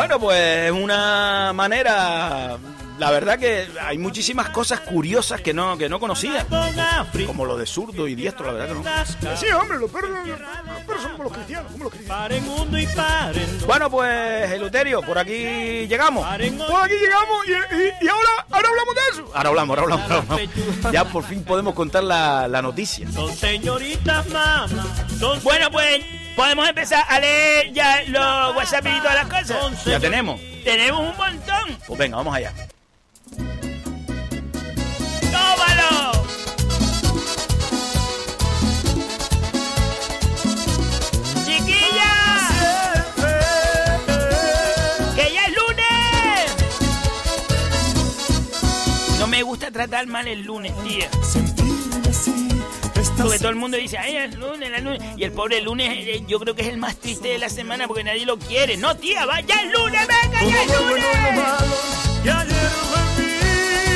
Bueno, 0.00 0.18
pues 0.20 0.38
es 0.66 0.72
una 0.72 1.52
manera. 1.54 2.56
La 2.98 3.10
verdad 3.10 3.38
que 3.38 3.66
hay 3.82 3.96
muchísimas 3.96 4.50
cosas 4.50 4.80
curiosas 4.80 5.40
que 5.40 5.54
no, 5.54 5.78
que 5.78 5.88
no 5.88 5.98
conocía. 5.98 6.44
Como 7.26 7.46
lo 7.46 7.56
de 7.56 7.64
zurdo 7.64 8.06
y 8.06 8.14
diestro, 8.14 8.46
la 8.46 8.52
verdad 8.52 8.68
que 8.68 8.74
no. 8.74 9.36
Sí, 9.38 9.46
hombre, 9.52 9.78
los 9.78 9.90
perros, 9.90 10.10
los, 10.10 10.38
perros 10.86 11.02
son 11.02 11.12
como 11.12 11.24
los 11.24 11.32
cristianos, 11.32 11.72
como 11.72 11.84
los 11.84 11.92
cristianos. 11.94 12.20
Bueno, 13.66 13.90
pues, 13.90 14.50
Eleuterio, 14.52 15.00
por 15.00 15.18
aquí 15.18 15.32
llegamos. 15.86 16.26
Pues 16.68 16.82
aquí 16.84 16.94
llegamos 16.94 17.46
y, 17.46 17.50
y- 17.52 18.04
y 18.04 18.08
ahora, 18.08 18.46
ahora 18.50 18.68
hablamos 18.68 18.94
de 18.94 19.00
eso. 19.12 19.30
Ahora 19.34 19.48
hablamos, 19.48 19.78
ahora 19.78 19.82
hablamos, 19.94 20.10
ahora 20.10 20.24
hablamos. 20.44 20.92
Ya 20.92 21.04
por 21.06 21.24
fin 21.24 21.42
podemos 21.42 21.74
contar 21.74 22.02
la, 22.04 22.48
la 22.48 22.60
noticia. 22.60 23.10
Son 23.12 23.34
señoritas 23.34 24.28
mamá. 24.28 24.66
Bueno, 25.42 25.70
pues 25.70 26.04
podemos 26.36 26.68
empezar 26.68 27.04
a 27.08 27.20
leer 27.20 27.72
ya 27.72 28.02
los 28.06 28.56
WhatsApp 28.56 28.86
y 28.86 28.98
todas 29.00 29.14
las 29.14 29.26
cosas. 29.26 29.84
Ya 29.84 30.00
tenemos. 30.00 30.40
Tenemos 30.64 31.00
un 31.00 31.16
montón. 31.16 31.78
Pues 31.86 31.98
venga, 31.98 32.16
vamos 32.18 32.34
allá. 32.34 32.52
¡Tómalo! 35.30 36.12
¡Chiquillas! 41.44 42.42
¡Que 45.14 45.32
ya 45.32 45.46
es 45.46 45.54
lunes! 45.54 46.52
No 49.18 49.26
me 49.26 49.42
gusta 49.42 49.70
tratar 49.70 50.06
mal 50.06 50.28
el 50.28 50.42
lunes, 50.42 50.72
tía. 50.82 51.08
Porque 53.22 53.38
todo 53.38 53.50
el 53.50 53.56
mundo 53.56 53.76
dice, 53.76 53.98
ay, 53.98 54.16
es 54.16 54.34
lunes, 54.36 54.70
es 54.74 54.82
lunes. 54.82 55.02
Y 55.16 55.24
el 55.24 55.32
pobre 55.32 55.60
lunes, 55.60 55.88
eh, 55.90 56.24
yo 56.26 56.38
creo 56.40 56.54
que 56.54 56.62
es 56.62 56.68
el 56.68 56.78
más 56.78 56.96
triste 56.96 57.28
de 57.28 57.38
la 57.38 57.48
semana 57.48 57.86
porque 57.86 58.04
nadie 58.04 58.24
lo 58.26 58.38
quiere. 58.38 58.76
No, 58.76 58.96
tía, 58.96 59.26
va, 59.26 59.40
ya 59.40 59.56
es 59.56 59.72
lunes, 59.72 60.00
venga, 60.06 60.40
ya 60.40 60.62
es 60.62 60.68
lunes. 60.78 61.04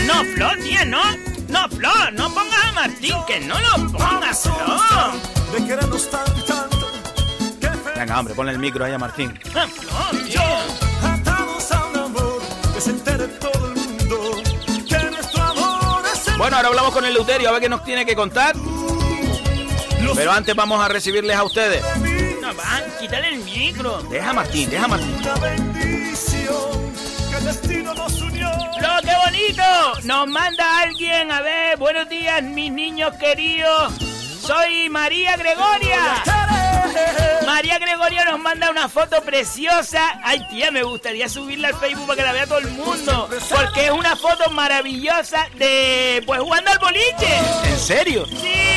No, 0.07 0.25
Flor, 0.35 0.59
tía, 0.59 0.85
no. 0.85 1.03
No, 1.49 1.69
Flor, 1.69 2.13
no 2.13 2.35
pongas 2.35 2.65
a 2.65 2.73
Martín, 2.73 3.15
que 3.27 3.41
no 3.41 3.55
lo 3.59 3.93
pongas, 3.93 4.43
Flor. 4.43 5.13
Venga, 7.97 8.19
hombre, 8.19 8.35
ponle 8.35 8.53
el 8.53 8.59
micro 8.59 8.85
ahí 8.85 8.93
a 8.93 8.99
Martín. 8.99 9.39
Ah, 9.55 9.67
Flor, 9.67 10.25
tía. 10.27 10.65
atados 11.03 11.73
a 11.73 11.85
un 11.87 11.97
amor, 11.97 12.43
que 12.75 12.81
se 12.81 12.91
entere 12.91 13.29
todo 13.29 13.67
el 13.67 13.75
mundo, 13.77 14.43
que 14.89 15.11
nuestro 15.11 15.43
amor 15.43 16.03
es 16.13 16.29
el 16.29 16.37
Bueno, 16.37 16.57
ahora 16.57 16.69
hablamos 16.69 16.93
con 16.93 17.05
el 17.05 17.13
Eleuterio 17.13 17.49
a 17.49 17.53
ver 17.53 17.63
qué 17.63 17.69
nos 17.69 17.85
tiene 17.85 18.05
que 18.05 18.15
contar. 18.15 18.55
Pero 20.15 20.33
antes 20.33 20.55
vamos 20.55 20.85
a 20.85 20.89
recibirles 20.89 21.37
a 21.37 21.45
ustedes. 21.45 21.83
No, 22.41 22.55
va, 22.55 22.83
quítale 23.01 23.29
el 23.29 23.39
micro. 23.39 24.03
Deja 24.03 24.31
a 24.31 24.33
Martín, 24.33 24.71
deja 24.71 24.85
a 24.85 24.89
Martín. 24.89 25.15
una 25.23 25.35
bendición 25.35 26.93
que 27.31 27.37
el 27.37 27.45
destino 27.45 27.95
nos 27.95 28.21
unió. 28.21 28.51
¡Lo 28.81 29.03
qué 29.03 29.15
bonito! 29.25 29.63
Nos 30.05 30.27
manda 30.29 30.81
alguien, 30.81 31.31
a 31.33 31.41
ver, 31.41 31.77
buenos 31.79 32.09
días, 32.09 32.43
mis 32.43 32.71
niños 32.71 33.15
queridos. 33.19 33.95
Soy 34.41 34.91
María 34.91 35.37
Gregoria. 35.37 36.23
María 37.47 37.79
Gregorio 37.79 38.25
nos 38.27 38.39
manda 38.41 38.71
una 38.71 38.89
foto 38.89 39.23
preciosa. 39.23 40.21
Ay, 40.23 40.47
tía, 40.49 40.71
me 40.71 40.83
gustaría 40.83 41.29
subirla 41.29 41.69
al 41.69 41.77
Facebook 41.77 42.07
para 42.07 42.17
que 42.17 42.23
la 42.27 42.33
vea 42.33 42.47
todo 42.47 42.59
el 42.59 42.69
mundo. 42.71 43.29
Porque 43.49 43.87
es 43.87 43.91
una 43.91 44.17
foto 44.17 44.51
maravillosa 44.51 45.47
de, 45.57 46.23
pues, 46.27 46.41
jugando 46.41 46.71
al 46.71 46.79
boliche. 46.79 47.39
¿En 47.65 47.79
serio? 47.79 48.27
Sí, 48.27 48.74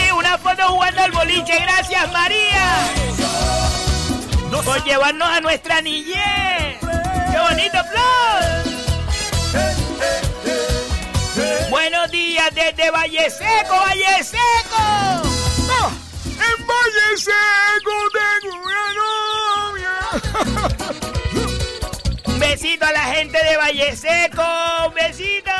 jugando 0.64 1.01
al 1.01 1.12
boliche. 1.12 1.60
Gracias, 1.60 2.12
María. 2.12 2.93
Por 4.66 4.84
llevarnos 4.84 5.30
a 5.30 5.39
nuestra 5.39 5.82
niñez. 5.82 6.80
¡Qué 6.82 7.39
bonito, 7.39 7.78
Flor! 7.89 8.43
Buenos 11.70 12.12
días 12.12 12.53
desde 12.53 12.89
Valle 12.91 13.30
Seco, 13.30 13.76
Valle 13.76 14.24
Seco. 14.24 15.22
En 16.26 16.68
Valle 16.68 17.18
Seco 17.18 17.93
tengo 18.12 18.55
una 18.64 18.93
novia. 19.74 19.95
Un 22.26 22.39
besito 22.39 22.86
a 22.86 22.91
la 22.91 23.05
gente 23.05 23.38
de 23.43 23.58
Valle 23.58 23.95
Seco, 23.95 24.43
un 24.88 24.93
besito. 24.95 25.51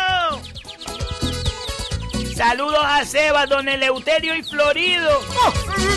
Saludos 2.38 2.84
a 2.86 3.04
Seba, 3.04 3.46
don 3.48 3.68
Eleuterio 3.68 4.36
y 4.36 4.44
Florido. 4.44 5.10
Ah, 5.44 5.52
Dale, 5.68 5.88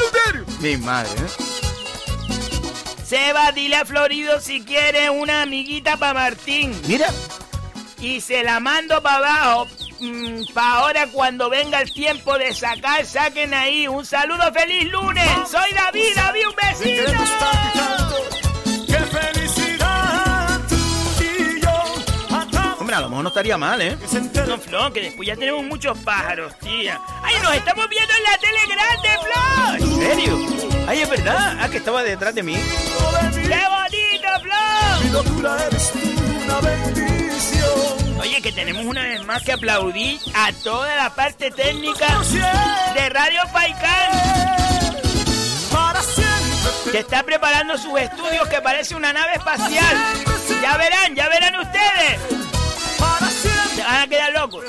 Luterio. 0.00 0.44
Mi 0.60 0.76
madre, 0.76 1.10
¿eh? 1.18 1.42
Seba, 3.04 3.50
dile 3.52 3.76
a 3.76 3.84
Florido 3.84 4.40
si 4.40 4.62
quiere 4.64 5.10
una 5.10 5.42
amiguita 5.42 5.96
para 5.96 6.14
Martín. 6.14 6.80
Mira, 6.86 7.08
Y 8.00 8.20
se 8.20 8.42
la 8.44 8.60
mando 8.60 9.02
para 9.02 9.16
abajo. 9.16 9.68
para 10.54 10.72
ahora 10.74 11.06
cuando 11.08 11.48
venga 11.50 11.80
el 11.80 11.92
tiempo 11.92 12.38
de 12.38 12.54
sacar, 12.54 13.04
saquen 13.04 13.52
ahí. 13.54 13.88
Un 13.88 14.04
saludo, 14.06 14.52
feliz 14.52 14.84
lunes. 14.90 15.28
Soy 15.50 15.72
David, 15.74 16.14
David, 16.14 16.42
un 16.48 16.54
besito. 16.56 17.12
A 22.96 23.00
lo 23.00 23.08
mejor 23.10 23.24
no 23.24 23.28
estaría 23.28 23.58
mal, 23.58 23.80
¿eh? 23.82 23.96
No, 24.48 24.58
Flor, 24.58 24.92
que 24.92 25.02
después 25.02 25.26
ya 25.26 25.36
tenemos 25.36 25.62
muchos 25.64 25.98
pájaros, 25.98 26.58
tía. 26.60 26.98
¡Ay, 27.22 27.34
nos 27.42 27.54
estamos 27.54 27.86
viendo 27.90 28.14
en 28.14 28.22
la 28.22 28.38
tele 28.38 28.60
grande, 28.74 29.08
Flor! 29.22 29.80
¿En 29.80 30.00
serio? 30.00 30.38
Ay, 30.88 31.00
es 31.02 31.10
verdad. 31.10 31.58
Ah, 31.60 31.68
que 31.68 31.76
estaba 31.76 32.02
detrás 32.02 32.34
de 32.34 32.42
mí. 32.42 32.54
¡Qué 32.54 33.60
bonito, 33.68 34.28
Flor! 34.42 35.04
Mi 35.04 35.10
locura 35.10 35.66
eres 35.66 35.92
tú, 35.92 35.98
una 36.44 36.60
bendición. 36.60 38.20
Oye, 38.20 38.40
que 38.40 38.52
tenemos 38.52 38.84
una 38.86 39.02
vez 39.02 39.22
más 39.26 39.42
que 39.42 39.52
aplaudir 39.52 40.18
a 40.34 40.52
toda 40.64 40.96
la 40.96 41.14
parte 41.14 41.50
técnica 41.50 42.06
de 42.94 43.08
Radio 43.10 43.40
para 45.70 46.00
siempre. 46.02 46.92
que 46.92 46.98
está 47.00 47.22
preparando 47.24 47.76
sus 47.76 47.98
estudios 48.00 48.48
que 48.48 48.62
parece 48.62 48.94
una 48.94 49.12
nave 49.12 49.34
espacial. 49.34 49.96
Ya 50.62 50.76
verán, 50.78 51.14
ya 51.14 51.28
verán 51.28 51.56
ustedes. 51.56 52.45
Van 53.86 54.02
a 54.02 54.06
quedar 54.08 54.32
locos. 54.32 54.64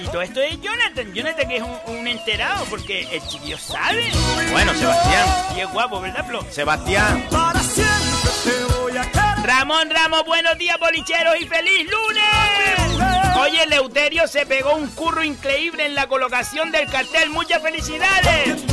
Y 0.00 0.06
todo 0.06 0.22
esto 0.22 0.40
es 0.40 0.58
Jonathan. 0.62 1.12
Jonathan 1.12 1.46
que 1.46 1.56
es 1.58 1.62
un, 1.62 1.78
un 1.98 2.08
enterado 2.08 2.64
porque 2.70 3.06
el 3.14 3.22
chiquillo 3.28 3.58
sabe. 3.58 4.10
Bueno, 4.50 4.72
Sebastián. 4.74 5.28
Y 5.54 5.60
es 5.60 5.70
guapo, 5.70 6.00
¿verdad, 6.00 6.26
Flo? 6.26 6.42
Sebastián. 6.50 7.26
Para 7.30 7.60
siempre 7.60 8.30
te 8.44 8.74
voy 8.74 8.96
a. 8.96 9.04
Ramón 9.42 9.90
Ramos, 9.90 10.24
buenos 10.24 10.56
días, 10.56 10.78
bolicheros 10.80 11.38
y 11.38 11.46
feliz 11.46 11.86
lunes. 11.90 13.36
Oye, 13.40 13.66
Leuterio 13.66 14.26
se 14.26 14.46
pegó 14.46 14.74
un 14.74 14.88
curro 14.88 15.22
increíble 15.22 15.84
en 15.84 15.94
la 15.94 16.06
colocación 16.06 16.72
del 16.72 16.88
cartel. 16.90 17.28
Muchas 17.28 17.60
felicidades. 17.60 18.64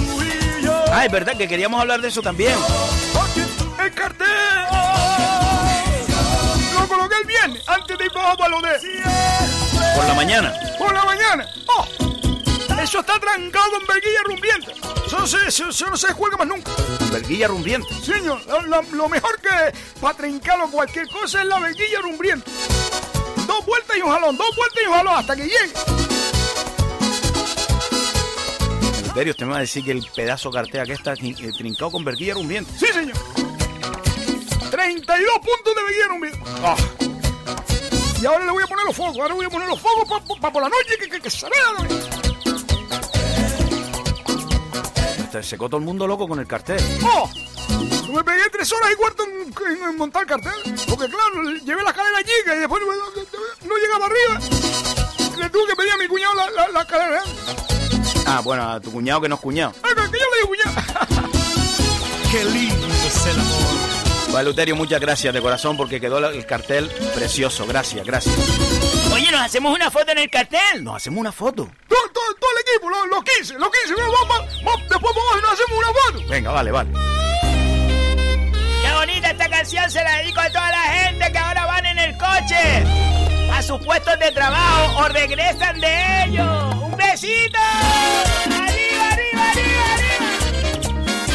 Ah, 0.94 1.06
es 1.06 1.12
verdad 1.12 1.36
que 1.38 1.50
queríamos 1.50 1.82
hablar 1.82 2.00
de 2.00 2.08
eso 2.08 2.22
también. 2.22 2.56
El 3.84 3.94
cartel. 3.94 4.85
Viernes, 7.56 7.70
antes 7.70 7.98
de 7.98 8.06
ir 8.06 8.12
para 8.12 8.36
de 8.36 8.80
Por 9.96 10.06
la 10.06 10.14
mañana. 10.14 10.54
por 10.78 10.94
la 10.94 11.06
mañana. 11.06 11.48
¡Oh! 11.68 11.86
Eso 12.82 13.00
está 13.00 13.20
trancado 13.20 13.72
con 13.72 13.88
verguilla 13.88 14.22
rumbiente. 14.26 14.74
Eso, 15.08 15.20
no 15.20 15.28
se- 15.28 15.48
eso- 15.48 15.70
eso 15.70 15.86
no 15.90 15.98
se 15.98 16.12
juega 16.14 16.38
más 16.38 16.48
nunca. 16.48 16.72
Verguilla 17.12 17.48
rumbiente. 17.48 17.88
Señor, 18.04 18.46
lo, 18.48 18.62
lo- 18.64 18.82
lo 18.82 19.10
mejor 19.10 19.40
que 19.40 19.50
para 20.02 20.18
trincarlo 20.18 20.70
cualquier 20.70 21.08
cosa 21.10 21.42
es 21.42 21.48
la 21.48 21.60
verguilla 21.60 22.02
rumbiente. 22.02 22.50
Dos 23.48 23.66
vueltas 23.66 23.98
y 23.98 24.02
un 24.02 24.12
jalón, 24.12 24.38
dos 24.38 24.56
vueltas 24.56 24.84
y 24.84 24.88
un 24.88 24.94
jalón 24.94 25.18
hasta 25.18 25.36
que 25.36 25.44
llegue. 25.44 25.74
En 29.16 29.30
usted 29.30 29.46
me 29.46 29.52
va 29.54 29.58
a 29.58 29.62
decir 29.62 29.84
que 29.86 29.92
el 29.92 30.06
pedazo 30.14 30.50
de 30.50 30.56
cartea 30.56 30.86
que 30.86 30.94
está 30.94 31.14
eh, 31.14 31.36
trincado 31.58 31.92
con 31.92 32.04
verguilla 32.04 32.34
rumbiente. 32.34 32.70
Sí, 32.78 32.88
señor. 32.94 33.16
32 34.70 35.36
puntos 35.38 35.76
de 35.76 35.84
verguilla 35.84 36.08
rumbiente. 36.10 36.40
Ah. 36.64 36.76
Y 38.22 38.26
ahora 38.26 38.46
le 38.46 38.52
voy 38.52 38.64
a 38.64 38.68
poner 38.68 38.86
los 38.86 38.96
focos, 38.96 39.18
ahora 39.20 39.34
voy 39.36 39.46
a 39.46 39.50
poner 39.50 39.68
los 39.68 39.80
focos 39.80 40.22
para 40.40 40.54
por 40.54 40.64
la 40.64 40.70
noche 40.70 40.98
que, 41.00 41.10
que, 41.10 41.22
que 41.22 41.30
se 41.30 41.46
vea. 41.48 41.88
secó 45.44 45.68
todo 45.68 45.80
el 45.80 45.84
mundo 45.86 46.08
loco 46.08 46.28
con 46.30 46.40
el 46.40 46.48
cartel. 46.48 46.82
¡Oh! 47.04 47.30
Me 48.14 48.24
pegué 48.24 48.50
tres 48.52 48.72
horas 48.72 48.90
y 48.94 48.96
cuarto 48.96 49.24
en, 49.26 49.54
en- 49.78 49.84
en 49.90 49.98
montar 49.98 50.22
el 50.22 50.28
cartel. 50.30 50.54
Porque 50.88 51.08
claro, 51.10 51.44
llevé 51.64 51.84
la 51.84 51.90
escalera 51.90 52.20
chica 52.20 52.56
y 52.56 52.60
después 52.60 52.82
no, 52.82 53.68
no 53.68 53.76
llegaba 53.78 54.06
arriba. 54.06 54.40
Le 55.38 55.50
tuve 55.50 55.68
que 55.68 55.76
pedir 55.76 55.92
a 55.92 55.98
mi 55.98 56.08
cuñado 56.08 56.36
la, 56.36 56.50
la, 56.52 56.68
la 56.70 56.82
escalera. 56.82 57.22
Ah, 58.28 58.42
bueno, 58.46 58.64
a 58.72 58.80
tu 58.80 58.92
cuñado 58.94 59.20
que 59.22 59.28
no 59.30 59.36
es 59.36 59.42
cuñado. 59.42 59.74
Ah, 59.84 59.90
que 59.90 59.96
que 59.96 60.18
yo 60.20 60.26
le 60.32 60.38
digo 60.38 60.48
cuñado. 60.48 61.32
Qué 62.32 62.46
lindo 62.46 62.88
es 62.88 63.26
el 63.26 63.40
amor. 63.40 63.95
Vale, 64.36 64.50
Luterio, 64.50 64.76
muchas 64.76 65.00
gracias 65.00 65.34
de 65.34 65.40
corazón 65.40 65.78
porque 65.78 66.02
quedó 66.02 66.18
el 66.18 66.46
cartel 66.46 66.90
precioso. 67.16 67.66
Gracias, 67.66 68.06
gracias. 68.06 68.36
Oye, 69.14 69.32
¿nos 69.32 69.40
hacemos 69.40 69.74
una 69.74 69.90
foto 69.90 70.12
en 70.12 70.18
el 70.18 70.30
cartel? 70.30 70.84
Nos 70.84 70.98
hacemos 70.98 71.22
una 71.22 71.32
foto. 71.32 71.70
Todo, 71.88 72.00
todo, 72.12 72.36
todo 72.38 72.50
el 72.52 72.70
equipo, 72.70 72.90
los, 72.90 73.08
los 73.08 73.24
15, 73.24 73.54
los 73.54 73.70
15. 73.70 73.96
Vamos, 73.96 74.28
vamos, 74.28 74.64
vamos, 74.66 74.90
después 74.90 75.16
vamos 75.16 75.38
y 75.38 75.42
nos 75.42 75.54
hacemos 75.54 75.78
una 75.78 75.88
foto. 75.88 76.28
Venga, 76.28 76.52
vale, 76.52 76.72
vale. 76.72 76.90
Qué 78.84 78.94
bonita 78.94 79.32
esta 79.32 79.50
canción, 79.50 79.90
se 79.90 80.04
la 80.04 80.18
dedico 80.18 80.42
a 80.42 80.50
toda 80.50 80.70
la 80.70 80.82
gente 80.82 81.32
que 81.32 81.38
ahora 81.38 81.66
van 81.68 81.86
en 81.86 81.98
el 81.98 82.18
coche 82.18 82.84
a 83.54 83.62
sus 83.64 83.80
puestos 83.86 84.20
de 84.20 84.32
trabajo 84.34 84.98
o 84.98 85.08
regresan 85.08 85.80
de 85.80 86.24
ellos. 86.26 86.76
¡Un 86.76 86.98
besito! 86.98 87.58
¡Arriba, 87.58 88.18
arriba, 88.18 88.44
arriba, 88.44 88.58
arriba! 88.58 88.75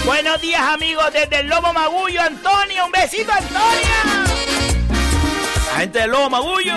Buenos 0.04 0.40
días, 0.40 0.62
amigos, 0.62 1.12
desde 1.12 1.40
el 1.40 1.48
Lobo 1.48 1.72
Magullo, 1.72 2.22
Antonio. 2.22 2.86
¡Un 2.86 2.92
besito, 2.92 3.30
Antonia! 3.32 4.24
La 5.72 5.80
gente 5.80 5.98
del 6.00 6.10
Lobo 6.10 6.30
Magullo. 6.30 6.74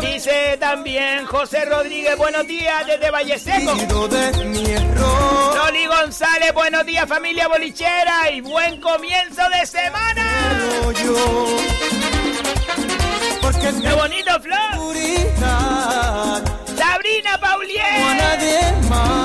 Dice 0.00 0.56
también 0.58 1.26
José 1.26 1.64
Rodríguez, 1.64 2.16
buenos 2.16 2.46
días 2.46 2.86
desde 2.86 3.10
Valle 3.10 3.38
Seco. 3.38 3.74
Loli 5.54 5.86
González, 5.86 6.52
buenos 6.52 6.84
días 6.84 7.08
familia 7.08 7.46
bolichera 7.46 8.30
y 8.32 8.40
buen 8.40 8.80
comienzo 8.80 9.42
de 9.50 9.66
semana. 9.66 10.24
¡Qué 13.80 13.92
bonito, 13.94 14.40
Flor! 14.40 14.96
Sabrina 16.76 17.38
Paulier. 17.40 19.17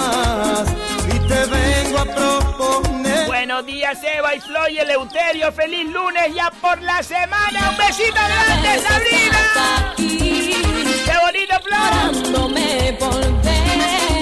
A 2.04 2.16
proponer. 2.16 3.26
Buenos 3.26 3.66
días, 3.66 3.98
Eva 4.04 4.36
y 4.36 4.42
Flor 4.42 4.70
y 4.72 4.80
Eleuterio. 4.80 5.52
Feliz 5.52 5.90
lunes 5.90 6.34
ya 6.34 6.52
por 6.62 6.82
la 6.82 7.04
semana. 7.04 7.70
Un 7.72 7.78
besito 7.78 8.14
grande, 8.14 8.80
Sabrina. 8.82 9.94
¡Qué 9.98 11.14
bonito, 11.22 11.60
Flor! 11.64 11.92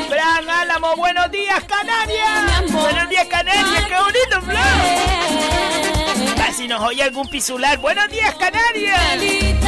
Fran 0.09 0.49
Álamo, 0.49 0.95
buenos 0.95 1.31
días, 1.31 1.63
Canarias. 1.63 2.71
Buenos 2.71 3.09
días, 3.09 3.27
Canarias. 3.27 3.85
¡Qué 3.87 3.95
bonito, 3.95 4.41
Flor! 4.41 6.35
Casi 6.35 6.67
nos 6.67 6.81
oye 6.81 7.03
algún 7.03 7.27
pisular. 7.27 7.77
Buenos 7.77 8.09
días, 8.09 8.35
Canarias. 8.35 9.60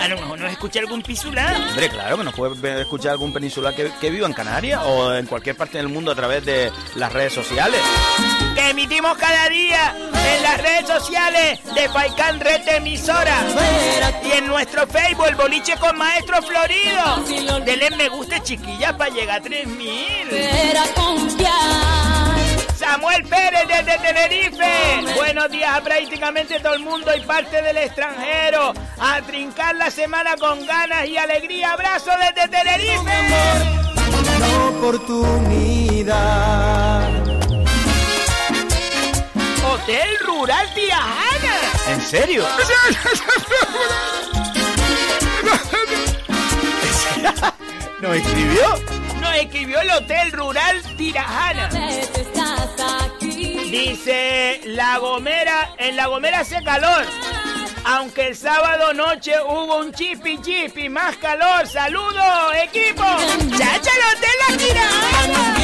A 0.00 0.08
lo 0.08 0.16
mejor 0.16 0.38
nos 0.38 0.50
escucha 0.52 0.80
algún 0.80 1.02
pisular. 1.02 1.54
Hombre, 1.56 1.88
claro 1.88 2.18
que 2.18 2.24
nos 2.24 2.34
puede 2.34 2.80
escuchar 2.80 3.12
algún 3.12 3.32
peninsular 3.32 3.74
que, 3.74 3.90
que 4.00 4.10
viva 4.10 4.26
en 4.26 4.32
Canarias 4.32 4.82
o 4.84 5.14
en 5.14 5.26
cualquier 5.26 5.56
parte 5.56 5.78
del 5.78 5.88
mundo 5.88 6.12
a 6.12 6.14
través 6.14 6.44
de 6.44 6.70
las 6.94 7.12
redes 7.12 7.32
sociales. 7.32 7.80
que 8.54 8.70
emitimos 8.70 9.16
cada 9.18 9.48
día 9.48 9.94
en 10.36 10.42
las 10.42 10.60
redes 10.60 10.86
sociales 10.86 11.60
de 11.74 11.88
Faikán 11.88 12.40
Red 12.40 12.64
de 12.64 12.76
Emisora 12.76 13.36
y 14.24 14.32
en 14.38 14.46
nuestro 14.46 14.86
Facebook, 14.86 15.26
el 15.26 15.36
boliche 15.36 15.76
con 15.76 15.96
Maestro 15.96 16.42
Florido. 16.42 17.60
Denle 17.64 17.90
me 17.96 18.08
gusta, 18.08 18.42
chiquillas, 18.42 18.92
para 18.94 19.10
llegar 19.10 19.40
a 19.40 19.42
3000. 19.42 19.88
Samuel 22.90 23.22
Pérez 23.24 23.68
desde 23.68 23.98
Tenerife. 23.98 25.14
Buenos 25.14 25.50
días 25.50 25.76
a 25.76 25.82
prácticamente 25.82 26.58
todo 26.58 26.72
el 26.72 26.80
mundo 26.80 27.14
y 27.14 27.20
parte 27.20 27.60
del 27.60 27.76
extranjero. 27.76 28.72
A 28.98 29.20
trincar 29.20 29.76
la 29.76 29.90
semana 29.90 30.36
con 30.36 30.66
ganas 30.66 31.06
y 31.06 31.18
alegría. 31.18 31.72
Abrazo 31.72 32.12
desde 32.18 32.48
Tenerife. 32.48 33.12
oportunidad. 34.70 36.06
Hotel 39.70 40.08
Rural 40.24 40.72
Tirajana. 40.74 41.56
¿En 41.88 42.00
serio? 42.00 42.42
¿Nos 48.00 48.16
escribió? 48.22 48.97
Escribió 49.34 49.80
el 49.80 49.90
Hotel 49.90 50.32
Rural 50.32 50.82
Tirajana. 50.96 51.68
Dice, 53.20 54.60
La 54.64 54.98
Gomera, 54.98 55.74
en 55.78 55.96
La 55.96 56.06
Gomera 56.06 56.40
hace 56.40 56.62
calor. 56.62 57.04
Aunque 57.84 58.28
el 58.28 58.36
sábado 58.36 58.92
noche 58.92 59.32
hubo 59.42 59.78
un 59.78 59.92
chipi 59.92 60.40
chipi, 60.42 60.88
más 60.88 61.16
calor. 61.16 61.66
¡Saludos, 61.66 62.54
equipo! 62.62 63.04
¡Chacha, 63.56 63.90
el 63.90 64.02
Hotel 64.16 64.36
La 64.48 64.56
Tirajana! 64.56 65.58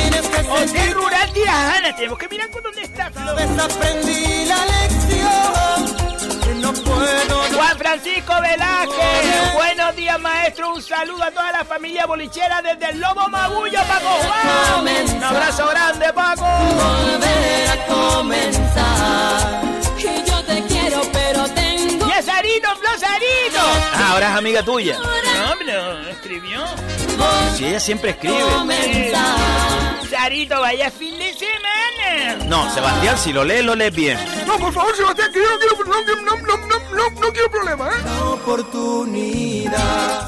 Hotel 0.51 0.93
Rural 0.93 1.33
Tirajana. 1.33 1.97
Tenemos 1.97 2.19
que 2.19 2.29
mirar 2.29 2.51
con 2.51 2.63
dónde 2.63 2.83
está. 2.83 3.11
Desaprendí 3.11 4.47
la 4.47 4.67
lección. 4.67 5.74
No 6.65 6.73
puedo 6.73 7.43
Juan 7.55 7.77
Francisco 7.77 8.33
Velázquez. 8.41 9.53
Buenos 9.55 9.95
días, 9.97 10.19
maestro. 10.19 10.73
Un 10.73 10.83
saludo 10.83 11.23
a 11.23 11.31
toda 11.31 11.53
la 11.53 11.63
familia 11.63 12.07
bolichera 12.07 12.63
desde 12.63 12.93
el 12.93 13.01
Lobo 13.01 13.29
Magullo, 13.29 13.81
Paco 13.87 14.09
Juan. 14.09 15.15
Un 15.15 15.23
abrazo 15.23 15.67
grande, 15.69 16.11
Paco. 16.15 16.43
volver 16.43 17.69
a 17.69 17.87
comenzar. 17.87 19.63
Que 19.99 20.25
yo 20.27 20.43
te 20.45 20.63
quiero, 20.63 21.03
pero 21.13 21.45
tengo 21.51 22.07
Y 22.09 22.13
a 22.13 22.23
Sarito, 22.23 22.69
Flo 22.77 22.99
Sarito. 22.99 23.61
Ah, 23.93 24.13
ahora 24.13 24.31
es 24.31 24.37
amiga 24.39 24.63
tuya. 24.63 24.97
No, 24.97 25.55
pero 25.59 26.09
escribió. 26.09 26.65
Si 27.59 27.67
ella 27.67 27.81
siempre 27.81 28.13
escribe. 28.13 28.43
Vaya 30.25 30.91
fin 30.91 31.19
de 31.19 31.35
semana. 31.35 32.47
No, 32.47 32.73
Sebastián, 32.73 33.19
si 33.19 33.31
lo 33.31 33.45
lees, 33.45 33.63
lo 33.63 33.75
lees 33.75 33.95
bien. 33.95 34.19
No, 34.47 34.59
por 34.59 34.73
favor, 34.73 34.97
Sebastián, 34.97 35.31
que 35.31 35.39
yo 35.39 35.51
no 35.51 35.59
quiero, 35.59 35.77
no, 35.85 36.01
no, 36.01 36.17
no, 36.17 36.57
no, 36.57 36.79
no, 36.97 37.11
no 37.21 37.31
quiero 37.31 37.51
problemas, 37.51 37.95
¿eh? 37.95 37.99
Oportunidad. 38.23 39.75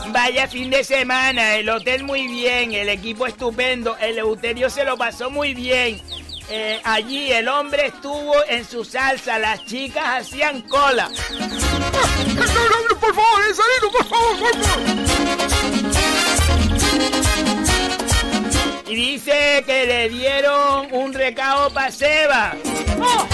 Vaya 0.09 0.49
fin 0.49 0.69
de 0.69 0.85
semana, 0.85 1.55
el 1.55 1.71
hotel 1.71 2.05
muy 2.05 2.29
bien, 2.29 2.75
el 2.75 2.91
equipo 2.91 3.27
estupendo, 3.27 3.97
el 3.97 4.19
Euterio 4.19 4.69
se 4.69 4.85
lo 4.85 4.99
pasó 4.99 5.31
muy 5.31 5.55
bien. 5.55 6.03
Eh, 6.51 6.79
allí 6.85 7.33
el 7.33 7.49
hombre 7.49 7.87
estuvo 7.87 8.35
en 8.49 8.67
su 8.67 8.85
salsa, 8.85 9.39
las 9.39 9.65
chicas 9.65 10.05
hacían 10.21 10.61
cola. 10.61 11.09
No, 11.09 11.47
no, 11.47 13.01
por 13.01 13.15
favor, 13.15 13.41
eh, 13.49 13.55
por 13.91 14.05
favor, 14.05 14.39
por 14.41 14.55
favor. 14.63 15.07
Y 18.89 18.95
dice 18.95 19.64
que 19.66 19.87
le 19.87 20.09
dieron 20.09 20.93
un 20.93 21.12
recado 21.12 21.70
para 21.70 21.91
Seba. 21.91 22.55
¡Oh! 23.01 23.26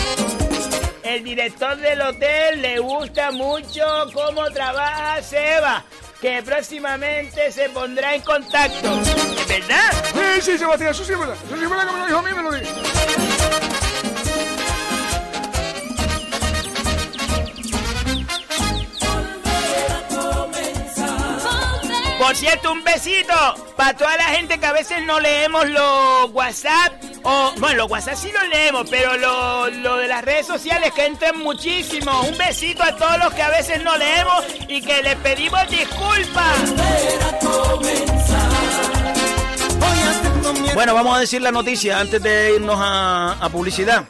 El 1.03 1.25
director 1.25 1.77
del 1.77 2.01
hotel 2.01 2.63
le 2.63 2.79
gusta 2.79 3.31
mucho 3.33 3.85
cómo 4.15 4.51
trabaja 4.51 5.21
Seba, 5.23 5.85
que 6.23 6.43
próximamente 6.43 7.53
se 7.53 7.69
pondrá 7.69 8.15
en 8.15 8.23
contacto. 8.23 8.99
¿Es 9.03 9.49
verdad? 9.49 9.93
Sí, 10.15 10.41
sí, 10.41 10.59
Sebastián, 10.59 10.91
eso 10.91 11.05
sí 11.05 11.13
es 11.13 11.19
verdad. 11.19 11.37
Eso 11.47 11.57
sí 11.57 11.65
es 11.65 11.71
verdad 11.71 11.87
que 11.87 11.93
me 11.93 11.99
lo 11.99 12.07
dijo 12.07 12.19
a 12.19 12.23
mí, 12.23 12.31
me 12.35 12.43
lo 12.43 12.53
dijo. 12.53 13.32
Por 22.23 22.37
cierto, 22.37 22.71
un 22.71 22.85
besito 22.85 23.35
para 23.77 23.97
toda 23.97 24.17
la 24.17 24.27
gente 24.27 24.57
que 24.61 24.67
a 24.67 24.73
veces 24.73 25.03
no 25.05 25.19
leemos 25.19 25.69
los 25.69 26.31
WhatsApp. 26.31 26.93
O, 27.25 27.53
bueno, 27.59 27.79
los 27.79 27.91
WhatsApp 27.91 28.15
sí 28.15 28.31
los 28.33 28.49
leemos, 28.49 28.89
pero 28.89 29.17
lo, 29.17 29.69
lo 29.69 29.97
de 29.97 30.07
las 30.07 30.25
redes 30.25 30.47
sociales 30.47 30.93
que 30.93 31.05
entran 31.05 31.37
muchísimo. 31.41 32.23
Un 32.23 32.39
besito 32.39 32.85
a 32.85 32.95
todos 32.95 33.19
los 33.19 33.35
que 33.35 33.43
a 33.43 33.49
veces 33.51 33.83
no 33.83 33.97
leemos 33.97 34.45
y 34.69 34.81
que 34.83 35.03
les 35.03 35.17
pedimos 35.17 35.69
disculpas. 35.69 36.59
Bueno, 40.75 40.95
vamos 40.95 41.17
a 41.17 41.21
decir 41.21 41.43
la 41.43 41.51
noticia 41.51 41.99
antes 41.99 42.23
de 42.23 42.55
irnos 42.55 42.79
a, 42.79 43.33
a 43.33 43.49
publicidad. 43.49 44.05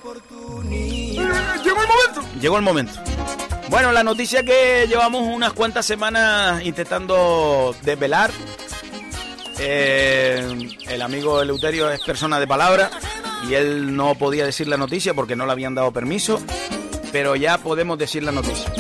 Eh, 0.71 1.17
Llegó 1.65 1.81
el 1.81 1.89
momento. 1.89 2.23
Llegó 2.39 2.57
el 2.59 2.63
momento. 2.63 2.93
Bueno, 3.73 3.91
la 3.91 4.05
noticia 4.05 4.45
que 4.45 4.85
llevamos 4.87 5.23
unas 5.23 5.55
cuantas 5.55 5.87
semanas 5.87 6.62
intentando 6.62 7.75
desvelar. 7.81 8.31
Eh, 9.59 10.77
el 10.89 11.01
amigo 11.01 11.41
Eleuterio 11.41 11.91
es 11.91 12.03
persona 12.03 12.39
de 12.39 12.47
palabra 12.47 12.91
y 13.49 13.55
él 13.55 13.97
no 13.97 14.14
podía 14.14 14.45
decir 14.45 14.68
la 14.68 14.77
noticia 14.77 15.14
porque 15.14 15.37
no 15.37 15.47
le 15.47 15.53
habían 15.53 15.75
dado 15.75 15.91
permiso, 15.91 16.43
pero 17.12 17.35
ya 17.35 17.57
podemos 17.57 17.97
decir 17.97 18.23
la 18.25 18.33
noticia. 18.33 18.70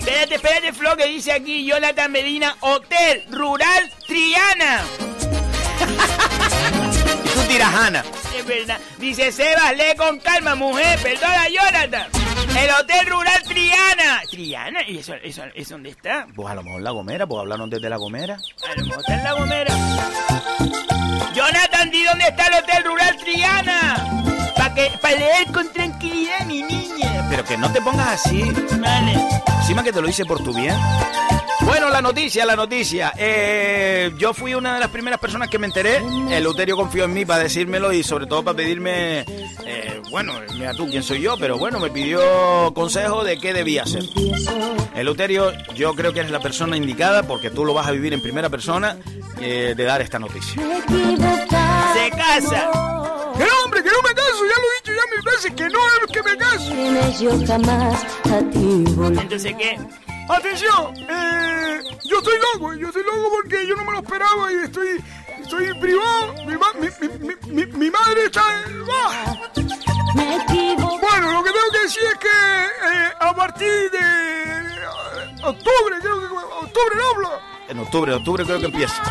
Espérate, 0.00 0.34
espérate, 0.34 0.72
Flo, 0.74 0.96
que 0.98 1.06
dice 1.06 1.32
aquí 1.32 1.64
Jonathan 1.64 2.12
Medina, 2.12 2.56
Hotel 2.60 3.24
Rural 3.30 3.90
Triana. 4.06 4.82
Tirajana. 7.48 8.04
Es 8.36 8.46
verdad. 8.46 8.78
Dice 8.98 9.32
Sebas, 9.32 9.76
lee 9.76 9.96
con 9.96 10.18
calma, 10.20 10.54
mujer. 10.54 10.98
Perdona, 11.02 11.48
Jonathan. 11.48 12.06
El 12.56 12.70
Hotel 12.70 13.06
Rural 13.06 13.42
Triana. 13.44 14.22
¿Triana? 14.30 14.80
¿Y 14.86 14.98
eso, 14.98 15.14
eso, 15.22 15.42
eso 15.54 15.74
dónde 15.74 15.90
está? 15.90 16.26
Pues 16.34 16.48
a 16.48 16.54
lo 16.54 16.62
mejor 16.62 16.82
La 16.82 16.90
Gomera, 16.90 17.26
pues 17.26 17.40
hablaron 17.40 17.70
desde 17.70 17.88
La 17.88 17.96
Gomera. 17.96 18.34
A 18.34 18.74
lo 18.80 18.86
mejor 18.86 19.00
está 19.00 19.14
en 19.14 19.24
La 19.24 19.32
Gomera. 19.32 19.74
Jonathan, 21.34 21.90
di 21.90 22.04
dónde 22.04 22.24
está 22.24 22.46
el 22.46 22.54
Hotel 22.54 22.84
Rural 22.84 23.16
Triana. 23.18 24.52
Para 24.56 24.74
que, 24.74 24.90
para 25.00 25.14
leer 25.14 25.46
con 25.52 25.72
tranquilidad, 25.72 26.40
mi 26.46 26.62
niña. 26.62 27.26
Pero 27.30 27.44
que 27.44 27.56
no 27.56 27.70
te 27.72 27.80
pongas 27.80 28.26
así. 28.26 28.42
Vale. 28.78 29.14
Encima 29.60 29.82
que 29.82 29.92
te 29.92 30.00
lo 30.00 30.08
hice 30.08 30.24
por 30.24 30.42
tu 30.42 30.52
bien. 30.54 30.74
Bueno, 31.68 31.90
la 31.90 32.00
noticia, 32.00 32.46
la 32.46 32.56
noticia. 32.56 33.12
Eh, 33.18 34.10
yo 34.16 34.32
fui 34.32 34.54
una 34.54 34.72
de 34.72 34.80
las 34.80 34.88
primeras 34.88 35.20
personas 35.20 35.50
que 35.50 35.58
me 35.58 35.66
enteré. 35.66 35.98
El 36.30 36.46
Euterio 36.46 36.76
confió 36.76 37.04
en 37.04 37.12
mí 37.12 37.26
para 37.26 37.42
decírmelo 37.42 37.92
y 37.92 38.02
sobre 38.02 38.26
todo 38.26 38.42
para 38.42 38.56
pedirme, 38.56 39.20
eh, 39.66 40.00
bueno, 40.10 40.32
mira 40.54 40.72
tú 40.72 40.88
quién 40.88 41.02
soy 41.02 41.20
yo, 41.20 41.36
pero 41.38 41.58
bueno, 41.58 41.78
me 41.78 41.90
pidió 41.90 42.72
consejo 42.72 43.22
de 43.22 43.38
qué 43.38 43.52
debía 43.52 43.82
hacer. 43.82 44.02
El 44.94 45.08
Euterio, 45.08 45.52
yo 45.74 45.92
creo 45.92 46.14
que 46.14 46.20
eres 46.20 46.32
la 46.32 46.40
persona 46.40 46.74
indicada 46.74 47.24
porque 47.24 47.50
tú 47.50 47.66
lo 47.66 47.74
vas 47.74 47.86
a 47.86 47.90
vivir 47.90 48.14
en 48.14 48.22
primera 48.22 48.48
persona 48.48 48.96
eh, 49.38 49.74
de 49.76 49.84
dar 49.84 50.00
esta 50.00 50.18
noticia. 50.18 50.62
Se 50.62 52.10
casa. 52.16 52.70
No, 52.72 53.46
hombre, 53.64 53.82
que 53.82 53.90
no 53.90 54.02
me 54.02 54.14
caso, 54.14 54.42
ya 54.42 54.58
lo 54.58 54.68
he 54.68 54.76
dicho 54.80 54.92
ya 54.94 55.14
mil 55.14 55.22
veces, 55.22 55.52
que 55.52 55.68
no 55.68 55.78
es 55.86 56.12
que 56.12 56.22
me 56.22 56.36
caso. 56.38 57.22
yo 57.22 57.46
jamás 57.46 58.04
a 58.24 58.38
ti 58.50 58.84
volveré. 58.96 59.20
Entonces, 59.20 59.54
¿qué? 59.58 59.78
Atención, 60.28 60.94
eh, 61.08 61.80
yo 62.04 62.18
estoy 62.18 62.34
loco, 62.52 62.74
yo 62.74 62.88
estoy 62.88 63.02
loco 63.04 63.30
porque 63.34 63.66
yo 63.66 63.74
no 63.76 63.84
me 63.84 63.92
lo 63.92 63.98
esperaba 63.98 64.52
y 64.52 64.56
estoy, 64.56 65.02
estoy 65.40 65.80
privado. 65.80 66.34
Mi, 66.46 66.54
ma- 66.56 66.72
mi, 66.78 66.88
mi, 67.54 67.66
mi- 67.66 67.90
madre 67.90 68.24
está. 68.26 68.42
¡ah! 68.44 69.36
Bueno, 70.14 71.32
lo 71.32 71.42
que 71.42 71.50
tengo 71.50 71.70
que 71.72 71.78
decir 71.80 72.02
es 72.12 72.18
que 72.18 72.28
eh, 72.28 73.12
a 73.20 73.34
partir 73.34 73.90
de 73.90 73.98
eh, 73.98 74.64
octubre, 75.44 75.96
creo 76.00 76.20
que 76.20 76.26
octubre 76.26 76.96
no 76.96 77.08
hablo. 77.10 77.30
En 77.68 77.78
octubre, 77.80 78.12
octubre 78.14 78.44
creo 78.44 78.58
que 78.60 78.66
empieza. 78.66 79.02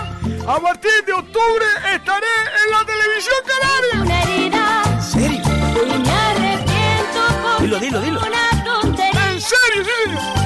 A 0.47 0.59
partir 0.59 1.03
de 1.05 1.13
octubre 1.13 1.65
estaré 1.93 2.28
en 2.65 2.72
la 2.72 2.86
televisión 2.86 3.36
canaria. 3.45 4.01
Una 4.03 4.24
herida 4.24 4.84
¿En 4.93 5.01
serio? 5.03 5.41
y 5.41 5.97
me 5.99 6.11
arrepiento 6.11 7.41
por 7.41 7.61
Dilo, 7.61 7.80
dilo, 7.80 8.01
dilo. 8.01 8.20
una 8.20 8.63
tontería. 8.63 9.32
En 9.32 9.41
serio, 9.41 9.84
sí. 9.84 10.36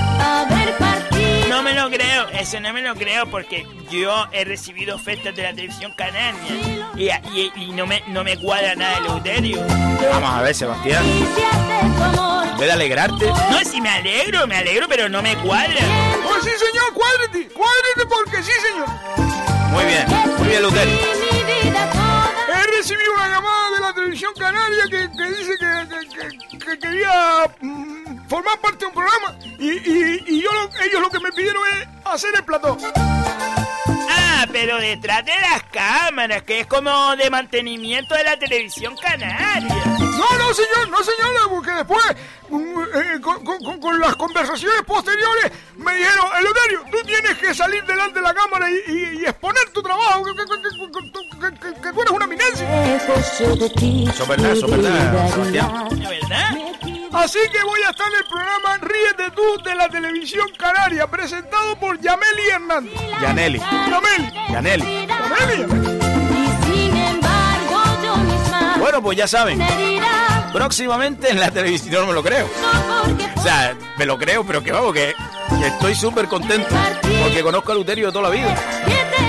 No 1.51 1.61
me 1.63 1.73
lo 1.73 1.89
creo, 1.89 2.29
eso 2.29 2.59
no 2.61 2.71
me 2.71 2.81
lo 2.81 2.95
creo 2.95 3.29
porque 3.29 3.67
yo 3.91 4.25
he 4.31 4.45
recibido 4.45 4.95
ofertas 4.95 5.35
de 5.35 5.43
la 5.43 5.49
televisión 5.53 5.93
canaria 5.97 6.89
y, 6.95 7.09
y- 7.37 7.51
y 7.57 7.71
no, 7.73 7.85
me, 7.85 8.01
no 8.07 8.23
me 8.23 8.37
cuadra 8.37 8.73
nada 8.75 8.97
el 8.99 9.05
Euterio. 9.07 9.59
Vamos 10.11 10.29
a 10.33 10.41
ver, 10.43 10.55
Sebastián. 10.55 11.03
Vez 12.57 12.67
de 12.67 12.71
alegrarte, 12.71 13.25
No, 13.27 13.59
si 13.65 13.81
me 13.81 13.89
alegro, 13.89 14.47
me 14.47 14.55
alegro, 14.55 14.87
pero 14.87 15.09
no 15.09 15.21
me 15.21 15.35
cuadra. 15.37 15.75
Pues 16.23 16.43
sí, 16.45 16.51
señor, 16.51 16.93
cuádrete, 16.93 17.49
cuádrete 17.53 18.05
porque 18.07 18.43
sí, 18.43 18.51
señor. 18.71 18.87
muy 19.71 19.83
bien, 19.85 20.05
muy 20.37 20.47
bien, 20.47 20.63
Euterio. 20.63 20.99
He 22.53 22.77
recibido 22.77 23.13
una 23.13 23.27
llamada 23.27 23.69
de 23.75 23.79
la 23.81 23.93
televisión 23.93 24.31
canaria 24.39 24.83
que, 24.89 25.09
que 25.17 25.29
dice 25.31 25.51
que, 25.59 25.87
que- 25.89 26.57
que- 26.57 26.57
que 26.65 26.79
quería 26.79 27.43
mm, 27.61 28.00
formar 28.31 28.57
parte 28.61 28.77
de 28.79 28.85
un 28.85 28.93
programa 28.93 29.35
y, 29.59 29.71
y- 29.71 30.23
y 30.25 30.41
yo 30.41 30.49
lo- 30.53 30.69
ellos 30.85 31.01
lo 31.01 31.09
que 31.09 31.19
me 31.19 31.31
pidieron 31.33 31.61
es 31.73 31.87
hacer 32.05 32.29
el 32.33 32.43
plató. 32.45 32.77
Ah, 34.09 34.45
pero 34.51 34.77
detrás 34.77 35.25
de 35.25 35.33
las 35.41 35.63
cámaras, 35.63 36.41
que 36.43 36.61
es 36.61 36.67
como 36.67 37.13
de 37.17 37.29
mantenimiento 37.29 38.15
de 38.15 38.23
la 38.23 38.37
televisión 38.39 38.95
canaria. 38.95 39.75
No, 39.99 40.37
no, 40.37 40.53
señor, 40.53 40.89
no, 40.89 40.97
señora, 41.03 41.39
porque 41.49 41.71
después, 41.71 42.05
mm, 42.49 42.79
eh, 42.95 43.21
con, 43.21 43.43
con- 43.43 43.79
con 43.81 43.99
las 43.99 44.15
conversaciones 44.15 44.81
posteriores, 44.87 45.51
me 45.75 45.93
dijeron, 45.93 46.25
Eleuterio, 46.39 46.83
tú 46.89 46.97
tienes 47.05 47.37
que 47.37 47.53
salir 47.53 47.83
delante 47.85 48.19
de 48.19 48.21
la 48.21 48.33
cámara 48.33 48.67
y, 48.71 48.75
y- 48.93 49.21
y 49.21 49.25
exponer 49.25 49.69
tu 49.73 49.81
trabajo, 49.83 50.23
que, 50.23 50.31
que- 50.31 50.45
que- 50.45 50.55
que- 50.61 51.59
que- 51.59 51.59
que- 51.75 51.81
que 51.81 51.91
tú 51.93 52.01
eres 52.01 52.11
una 52.13 52.25
eminencia. 52.25 52.95
Eso 52.95 54.23
es 54.23 54.27
verdad, 54.29 54.51
eso 54.53 54.65
es 54.67 54.71
verdad, 54.71 55.29
Sebastián. 55.31 55.87
¿Es 55.91 56.09
verdad? 56.09 56.55
Así 57.13 57.39
que 57.51 57.63
voy 57.63 57.81
a 57.85 57.89
estar 57.89 58.07
en 58.07 58.19
el 58.19 58.25
programa 58.25 58.77
Ríete 58.77 59.31
tú 59.35 59.61
de 59.63 59.75
la 59.75 59.89
televisión 59.89 60.47
canaria, 60.57 61.07
presentado 61.07 61.75
por 61.77 61.99
Yameli 61.99 62.49
Hernández. 62.53 62.93
Yaneli. 63.21 63.59
Yameli. 63.59 64.33
Yaneli. 64.49 65.07
Yameli, 65.07 65.07
Yameli. 65.07 65.63
Y 66.31 66.65
sin 66.65 66.97
embargo 66.97 67.81
yo 68.01 68.15
misma 68.17 68.75
Bueno, 68.79 69.01
pues 69.01 69.17
ya 69.17 69.27
saben. 69.27 69.59
Próximamente 70.53 71.29
en 71.29 71.39
la 71.39 71.51
televisión, 71.51 72.01
no 72.01 72.07
me 72.07 72.13
lo 72.13 72.23
creo. 72.23 72.49
O 73.35 73.41
sea, 73.41 73.75
me 73.97 74.05
lo 74.05 74.17
creo, 74.17 74.45
pero 74.45 74.63
que 74.63 74.71
vamos, 74.71 74.93
que, 74.93 75.13
que 75.59 75.67
estoy 75.67 75.95
súper 75.95 76.27
contento. 76.27 76.69
Porque 77.23 77.41
conozco 77.43 77.71
a 77.73 77.75
Luterio 77.75 78.07
de 78.07 78.13
toda 78.13 78.29
la 78.29 78.35
vida. 78.35 78.55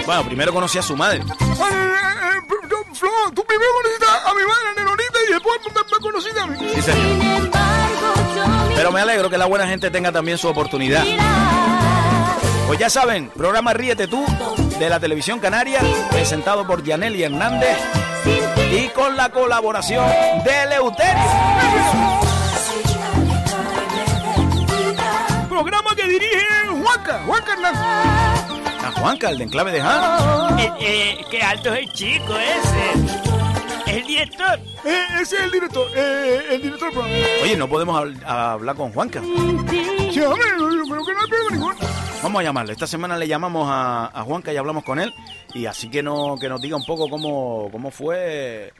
Bueno, 0.06 0.24
primero 0.24 0.52
conocí 0.52 0.78
a 0.78 0.82
su 0.82 0.96
madre. 0.96 1.18
Eh, 1.18 1.22
eh, 1.22 1.32
eh, 1.32 2.56
no, 2.68 2.94
Flor, 2.94 3.32
tú 3.34 3.44
primero 3.44 3.70
conociste 3.82 4.06
a 4.06 4.34
mi 4.34 4.42
madre, 4.42 4.82
después 5.32 5.58
me, 5.74 5.98
conociste 5.98 6.40
a 6.40 6.46
mí. 6.46 6.58
Sí, 6.74 6.82
señor. 6.82 7.50
Pero 8.76 8.92
me 8.92 9.00
alegro 9.00 9.30
que 9.30 9.38
la 9.38 9.46
buena 9.46 9.66
gente 9.66 9.90
tenga 9.90 10.12
también 10.12 10.38
su 10.38 10.48
oportunidad. 10.48 11.04
Pues 12.66 12.78
ya 12.78 12.88
saben, 12.88 13.28
programa 13.30 13.72
Ríete 13.74 14.08
tú 14.08 14.24
de 14.78 14.88
la 14.88 14.98
televisión 14.98 15.40
canaria, 15.40 15.80
presentado 16.10 16.66
por 16.66 16.82
Yaneli 16.82 17.22
Hernández 17.22 17.76
y 18.72 18.88
con 18.88 19.16
la 19.16 19.28
colaboración 19.28 20.04
de 20.44 20.66
Leuterio. 20.70 21.22
Programa 25.48 25.94
que 25.94 26.08
dirige 26.08 26.46
Juanca, 26.82 27.22
Juanca 27.26 27.52
Hernández. 27.52 27.82
A 28.84 28.92
Juanca, 28.98 29.30
el 29.30 29.38
de 29.38 29.44
Enclave 29.44 29.72
de 29.72 29.80
Han. 29.80 30.58
Eh, 30.58 30.72
eh, 30.80 31.24
qué 31.30 31.42
alto 31.42 31.72
es 31.74 31.80
el 31.80 31.92
chico 31.92 32.34
ese. 32.36 33.31
Director. 34.24 34.58
Eh, 34.84 35.04
ese 35.20 35.36
es 35.36 35.42
el 35.42 35.50
director, 35.50 35.86
eh, 35.94 36.40
el 36.50 36.62
director. 36.62 36.92
Oye, 37.42 37.56
no 37.56 37.68
podemos 37.68 37.96
habl- 38.00 38.24
hablar 38.26 38.76
con 38.76 38.92
Juanca. 38.92 39.20
Sí, 39.22 40.20
hombre, 40.20 40.44
yo 40.58 40.70
yo 40.70 40.84
creo 40.84 41.04
que 41.06 41.12
no 41.12 41.20
hay 41.20 41.28
problema 41.28 41.50
ninguno. 41.50 41.76
Vamos 42.22 42.40
a 42.40 42.42
llamarle. 42.44 42.72
Esta 42.72 42.86
semana 42.86 43.16
le 43.16 43.26
llamamos 43.26 43.68
a, 43.70 44.06
a 44.14 44.22
Juanca 44.22 44.52
y 44.52 44.56
hablamos 44.56 44.84
con 44.84 45.00
él. 45.00 45.12
Y 45.54 45.66
así 45.66 45.90
que, 45.90 46.02
no, 46.02 46.36
que 46.40 46.48
nos 46.48 46.60
diga 46.60 46.76
un 46.76 46.86
poco 46.86 47.08
cómo, 47.10 47.68
cómo 47.72 47.90
fue 47.90 48.72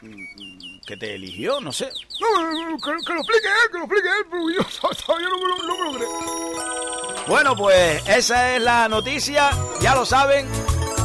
mm, 0.00 0.80
que 0.86 0.96
te 0.96 1.14
eligió, 1.14 1.60
no 1.60 1.72
sé. 1.72 1.90
No, 2.20 2.50
eh, 2.50 2.76
que, 2.82 3.04
que 3.06 3.12
lo 3.14 3.20
explique 3.20 3.46
él, 3.48 3.70
que 3.72 3.78
lo 3.78 3.84
explique 3.84 4.08
él, 4.08 4.26
pero 4.30 4.50
yo 4.50 4.88
todavía 5.06 5.28
no 5.28 5.38
me 5.38 5.48
lo, 5.48 5.56
no 5.62 5.78
me 5.78 5.92
lo 5.92 5.98
creo. 5.98 7.26
Bueno, 7.28 7.54
pues 7.56 8.02
esa 8.08 8.56
es 8.56 8.62
la 8.62 8.88
noticia. 8.88 9.50
Ya 9.80 9.94
lo 9.94 10.06
saben. 10.06 10.46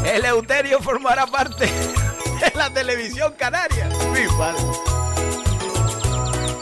El 0.06 0.24
Euterio 0.26 0.80
formará 0.80 1.28
parte 1.28 1.70
de 2.42 2.52
la 2.56 2.70
televisión 2.72 3.34
canaria. 3.38 3.88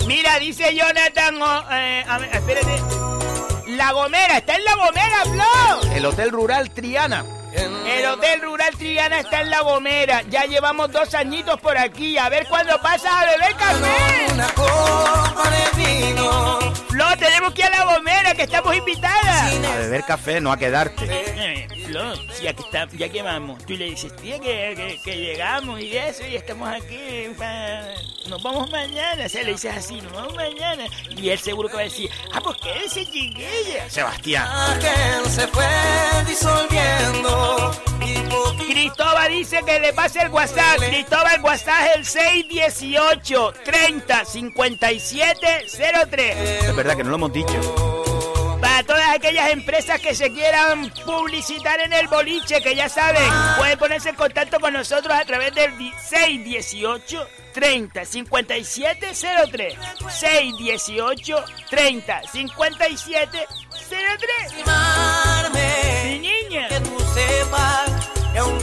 Mira, 0.07 0.39
dice 0.39 0.75
Jonathan. 0.75 1.41
oh, 1.41 1.63
eh, 1.71 2.03
a 2.07 2.17
ver, 2.17 2.29
espérate. 2.35 2.81
La 3.67 3.91
Gomera, 3.93 4.37
está 4.37 4.55
en 4.55 4.63
La 4.65 4.75
Gomera, 4.75 5.23
Flo. 5.23 5.91
El 5.93 6.05
Hotel 6.05 6.31
Rural 6.31 6.71
Triana. 6.71 7.23
El 7.53 8.05
Hotel 8.05 8.41
Rural 8.41 8.75
Triana 8.77 9.19
está 9.19 9.41
en 9.41 9.49
La 9.49 9.61
Gomera. 9.61 10.21
Ya 10.29 10.45
llevamos 10.45 10.91
dos 10.91 11.13
añitos 11.13 11.59
por 11.59 11.77
aquí. 11.77 12.17
A 12.17 12.29
ver 12.29 12.47
cuándo 12.47 12.79
pasas 12.81 13.11
a 13.11 13.25
beber 13.25 13.55
café. 13.55 14.33
Una 14.33 14.47
copa 14.49 15.49
de 15.49 15.83
vino. 15.83 16.59
Flo, 16.89 17.05
tenemos 17.17 17.53
que 17.53 17.61
ir 17.61 17.67
a 17.67 17.69
La 17.69 17.83
Gomera, 17.95 18.33
que 18.35 18.43
estamos 18.43 18.75
invitadas. 18.75 19.53
A 19.53 19.75
beber 19.77 20.03
café, 20.03 20.41
no 20.41 20.51
a 20.51 20.57
quedarte. 20.57 21.05
Eh, 21.09 21.67
Flo, 21.85 22.15
si 22.33 22.41
que, 22.41 22.49
está, 22.49 22.87
ya 22.91 23.09
que 23.09 23.21
vamos, 23.21 23.63
tú 23.65 23.73
le 23.73 23.85
dices, 23.85 24.15
tía, 24.17 24.37
que, 24.39 24.73
que, 24.75 24.99
que 25.03 25.17
llegamos 25.17 25.79
y 25.79 25.95
eso, 25.97 26.25
y 26.25 26.35
estamos 26.35 26.69
aquí, 26.69 27.29
pa- 27.37 27.81
nos 28.27 28.43
vamos 28.43 28.69
mañana. 28.71 29.25
O 29.25 29.29
sea, 29.29 29.43
le 29.43 29.51
dices 29.53 29.75
así, 29.75 30.01
nos 30.01 30.11
vamos 30.13 30.35
mañana. 30.35 30.85
Y 31.15 31.29
él 31.29 31.39
seguro 31.39 31.69
que 31.69 31.75
va 31.75 31.81
a 31.81 31.85
decir, 31.85 32.09
ah, 32.33 32.41
pues 32.43 32.57
quédese 32.57 33.05
chiquilla. 33.05 33.89
Sebastián. 33.89 34.47
Aquel 34.75 35.25
se 35.31 35.47
fue 35.47 35.65
disolviendo. 36.27 37.38
Cristóbal 38.67 39.31
dice 39.31 39.61
que 39.65 39.79
le 39.79 39.93
pase 39.93 40.21
el 40.21 40.29
WhatsApp. 40.29 40.77
Cristóbal, 40.77 41.41
WhatsApp 41.41 41.87
es 41.89 41.95
el 41.97 42.05
618 42.05 43.53
30 43.63 44.25
57 44.25 45.65
03. 46.09 46.37
Es 46.63 46.75
verdad 46.75 46.95
que 46.97 47.03
no 47.03 47.09
lo 47.09 47.15
hemos 47.15 47.33
dicho. 47.33 48.55
Para 48.61 48.83
todas 48.83 49.09
aquellas 49.15 49.51
empresas 49.51 50.01
que 50.01 50.13
se 50.13 50.31
quieran 50.33 50.89
publicitar 51.05 51.79
en 51.79 51.93
el 51.93 52.07
boliche, 52.07 52.61
que 52.61 52.75
ya 52.75 52.89
saben, 52.89 53.23
pueden 53.57 53.79
ponerse 53.79 54.09
en 54.09 54.15
contacto 54.15 54.59
con 54.59 54.73
nosotros 54.73 55.13
a 55.13 55.23
través 55.25 55.53
del 55.55 55.77
di- 55.77 55.93
618 56.09 57.27
30 57.53 58.05
57 58.05 59.07
03. 59.51 59.75
618 60.09 61.45
30 61.69 62.21
57 62.31 63.47
03. 63.89 64.67
amarme. 64.67 66.03
Mi 66.05 66.19
niña. 66.19 66.67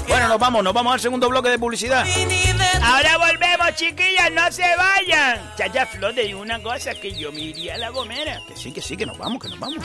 Bueno, 0.08 0.28
nos 0.28 0.38
vamos, 0.38 0.64
nos 0.64 0.72
vamos 0.72 0.94
al 0.94 1.00
segundo 1.00 1.28
bloque 1.28 1.48
de 1.50 1.58
publicidad. 1.58 2.04
de 2.04 2.56
Ahora 2.82 3.18
volvemos, 3.18 3.74
chiquillas, 3.74 4.30
no 4.32 4.50
se 4.52 4.64
vayan. 4.76 5.40
Chacha 5.56 5.84
Flor, 5.86 6.14
digo 6.14 6.40
una 6.40 6.62
cosa, 6.62 6.94
que 6.94 7.12
yo 7.12 7.32
me 7.32 7.40
iría 7.40 7.74
a 7.74 7.78
la 7.78 7.90
gomera. 7.90 8.40
Que 8.46 8.56
sí, 8.56 8.72
que 8.72 8.80
sí, 8.80 8.96
que 8.96 9.04
nos 9.04 9.18
vamos, 9.18 9.42
que 9.42 9.48
nos 9.48 9.58
vamos. 9.58 9.84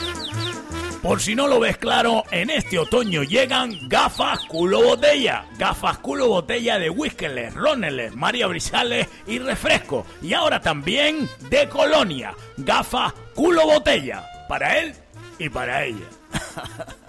Por 1.02 1.20
si 1.20 1.34
no 1.34 1.48
lo 1.48 1.58
ves 1.58 1.76
claro, 1.78 2.24
en 2.30 2.50
este 2.50 2.78
otoño 2.78 3.24
llegan 3.24 3.88
gafas 3.88 4.44
culo 4.46 4.82
botella. 4.82 5.44
Gafas 5.58 5.98
culo 5.98 6.28
botella 6.28 6.78
de 6.78 6.88
Whiskeles, 6.88 7.52
Roneles, 7.54 8.14
María 8.14 8.46
Brizales 8.46 9.08
y 9.26 9.40
refresco. 9.40 10.06
Y 10.22 10.32
ahora 10.32 10.60
también 10.60 11.28
de 11.50 11.68
Colonia. 11.68 12.34
Gafas 12.56 13.12
culo 13.34 13.66
botella. 13.66 14.24
Para 14.48 14.78
él 14.78 14.94
y 15.38 15.48
para 15.48 15.84
ella. 15.84 16.06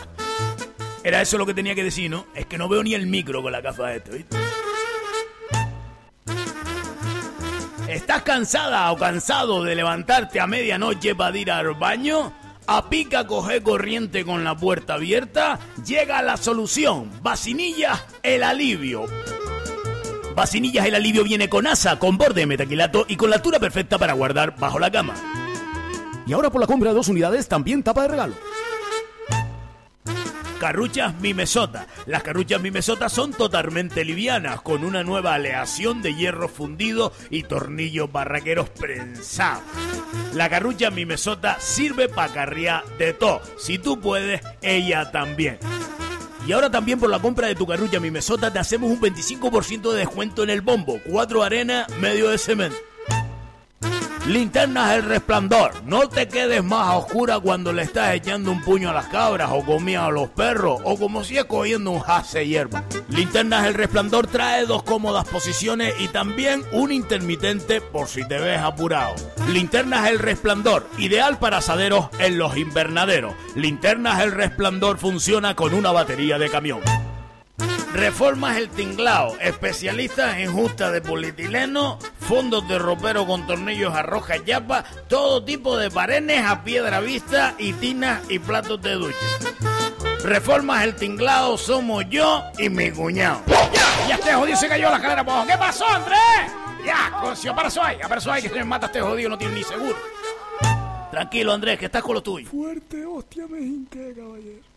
Era 1.04 1.22
eso 1.22 1.38
lo 1.38 1.46
que 1.46 1.54
tenía 1.54 1.76
que 1.76 1.84
decir, 1.84 2.10
¿no? 2.10 2.26
Es 2.34 2.46
que 2.46 2.58
no 2.58 2.70
veo 2.70 2.82
ni 2.82 2.94
el 2.94 3.08
micro 3.08 3.42
con 3.42 3.52
la 3.52 3.62
gafa 3.62 3.94
esta, 3.94 4.12
¿viste? 4.12 4.38
¿Estás 7.90 8.24
cansada 8.24 8.92
o 8.92 8.98
cansado 8.98 9.64
de 9.64 9.76
levantarte 9.76 10.40
a 10.40 10.48
medianoche 10.48 11.14
para 11.14 11.38
ir 11.38 11.52
al 11.52 11.74
baño? 11.74 12.34
¿A 12.66 12.90
pica 12.90 13.28
coger 13.28 13.62
corriente 13.62 14.24
con 14.24 14.46
la 14.46 14.56
puerta 14.56 14.94
abierta? 14.94 15.60
Llega 15.86 16.22
la 16.22 16.38
solución. 16.38 17.12
Vacinillas, 17.22 18.02
el 18.24 18.42
alivio. 18.42 19.06
Vacinillas, 20.34 20.86
el 20.86 20.96
alivio 20.96 21.26
viene 21.26 21.50
con 21.50 21.68
asa, 21.68 22.00
con 22.00 22.18
borde 22.18 22.42
de 22.42 22.48
metaquilato 22.48 23.06
y 23.08 23.18
con 23.18 23.30
la 23.30 23.36
altura 23.36 23.60
perfecta 23.60 23.98
para 23.98 24.14
guardar 24.14 24.56
bajo 24.58 24.80
la 24.80 24.90
cama. 24.90 25.14
Y 26.26 26.32
ahora 26.32 26.50
por 26.50 26.62
la 26.62 26.68
compra 26.68 26.92
de 26.92 26.96
dos 26.96 27.10
unidades 27.10 27.50
también 27.50 27.84
tapa 27.84 28.04
de 28.04 28.08
regalo. 28.08 28.34
Carruchas 30.64 31.20
Mimesota. 31.20 31.88
Las 32.06 32.24
carruchas 32.24 32.62
Mimesota 32.62 33.10
son 33.10 33.34
totalmente 33.34 34.06
livianas, 34.06 34.62
con 34.62 34.86
una 34.86 35.04
nueva 35.04 35.34
aleación 35.34 36.02
de 36.02 36.16
hierro 36.16 36.48
fundido 36.48 37.12
y 37.30 37.44
tornillos 37.44 38.10
barraqueros 38.10 38.70
prensados. 38.70 39.62
La 40.34 40.50
carrucha 40.50 40.90
Mimesota 40.90 41.60
sirve 41.60 42.08
para 42.08 42.32
carriar 42.32 42.86
de 42.98 43.12
todo. 43.12 43.42
Si 43.58 43.78
tú 43.78 44.00
puedes, 44.00 44.40
ella 44.62 45.12
también. 45.12 45.60
Y 46.48 46.54
ahora 46.54 46.72
también 46.72 46.98
por 46.98 47.10
la 47.10 47.20
compra 47.20 47.48
de 47.48 47.56
tu 47.56 47.68
carrucha 47.68 48.00
Mimesota 48.00 48.54
te 48.54 48.60
hacemos 48.60 48.90
un 48.90 49.02
25% 49.02 49.92
de 49.92 50.00
descuento 50.00 50.44
en 50.44 50.50
el 50.50 50.62
bombo. 50.62 50.98
Cuatro 51.06 51.44
arenas, 51.44 51.90
medio 51.98 52.30
de 52.30 52.38
cemento. 52.38 52.78
Linternas 54.28 54.96
El 54.96 55.04
Resplandor. 55.04 55.84
No 55.86 56.08
te 56.08 56.30
quedes 56.30 56.64
más 56.64 56.88
a 56.88 56.98
oscura 56.98 57.42
cuando 57.42 57.74
le 57.74 57.82
estás 57.82 58.16
echando 58.16 58.52
un 58.52 58.62
puño 58.62 58.90
a 58.90 58.94
las 58.94 59.08
cabras 59.08 59.50
o 59.52 59.66
comida 59.66 60.06
a 60.06 60.12
los 60.12 60.30
perros 60.30 60.80
o 60.86 60.98
como 60.98 61.26
si 61.26 61.38
es 61.38 61.44
cogiendo 61.44 61.92
un 61.92 62.00
jase 62.00 62.48
hierba. 62.48 62.86
Linternas 63.10 63.68
El 63.68 63.74
Resplandor 63.74 64.28
trae 64.28 64.66
dos 64.66 64.84
cómodas 64.84 65.28
posiciones 65.28 65.94
y 66.00 66.08
también 66.08 66.64
un 66.72 66.94
intermitente 66.94 67.82
por 67.82 68.08
si 68.08 68.26
te 68.26 68.40
ves 68.40 68.62
apurado. 68.62 69.14
Linternas 69.52 70.10
El 70.10 70.20
Resplandor, 70.20 70.88
ideal 70.98 71.38
para 71.38 71.58
asaderos 71.58 72.08
en 72.18 72.38
los 72.38 72.56
invernaderos. 72.56 73.34
Linternas 73.56 74.22
El 74.22 74.32
Resplandor 74.32 75.00
funciona 75.00 75.54
con 75.54 75.74
una 75.74 75.92
batería 75.92 76.38
de 76.40 76.50
camión. 76.50 76.80
Reformas 77.94 78.58
El 78.58 78.70
Tinglao, 78.70 79.38
especialistas 79.40 80.38
en 80.38 80.52
justa 80.52 80.90
de 80.90 81.00
polietileno, 81.00 82.00
fondos 82.20 82.68
de 82.68 82.80
ropero 82.80 83.28
con 83.28 83.46
tornillos 83.46 83.94
a 83.94 84.02
roja 84.02 84.38
yapa, 84.38 84.84
todo 85.08 85.46
tipo 85.46 85.78
de 85.78 85.92
parenes 85.92 86.44
a 86.44 86.64
piedra 86.64 87.00
vista 87.02 87.54
y 87.60 87.72
tinas 87.74 88.22
y 88.30 88.40
platos 88.40 88.82
de 88.82 88.94
ducha. 88.94 89.18
Reformas 90.24 90.84
el 90.84 90.96
tinglado 90.96 91.56
somos 91.58 92.04
yo 92.10 92.44
y 92.58 92.68
mi 92.70 92.90
cuñado. 92.90 93.42
Ya, 94.08 94.16
este 94.16 94.34
jodido 94.34 94.58
se 94.58 94.68
cayó 94.68 94.90
la 94.90 95.00
cadera 95.00 95.22
abajo. 95.22 95.46
¿Qué 95.46 95.58
pasó, 95.58 95.86
Andrés? 95.88 96.20
Ya, 96.84 97.12
cocio, 97.22 97.54
para 97.56 97.70
ahí, 97.84 97.98
para 98.10 98.34
ahí, 98.34 98.42
que 98.42 98.50
se 98.50 98.64
mata 98.64 98.88
este 98.88 99.02
jodido, 99.02 99.30
no 99.30 99.38
tiene 99.38 99.54
ni 99.54 99.64
seguro. 99.64 99.98
Tranquilo, 101.12 101.54
Andrés, 101.54 101.78
que 101.78 101.86
estás 101.86 102.02
con 102.02 102.16
lo 102.16 102.24
tuyo. 102.24 102.50
Fuerte, 102.50 103.06
hostia, 103.06 103.46
me 103.48 103.60
hinqué, 103.60 104.14
caballero. 104.16 104.73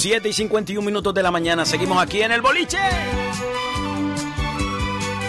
Siete 0.00 0.30
y 0.30 0.32
51 0.32 0.80
minutos 0.80 1.12
de 1.12 1.22
la 1.22 1.30
mañana, 1.30 1.66
seguimos 1.66 2.02
aquí 2.02 2.22
en 2.22 2.32
el 2.32 2.40
boliche. 2.40 2.78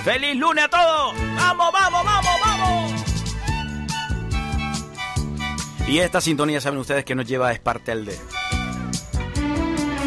¡Feliz 0.05 0.38
lunes 0.38 0.63
a 0.63 0.69
todos! 0.69 1.13
¡Vamos, 1.36 1.74
vamos, 1.74 2.05
vamos, 2.05 2.32
vamos! 2.41 2.91
Y 5.89 5.99
esta 5.99 6.22
sintonía 6.22 6.61
saben 6.61 6.80
ustedes 6.80 7.03
que 7.03 7.15
nos 7.15 7.28
lleva 7.28 7.49
a 7.49 7.51
Espartelde. 7.51 8.17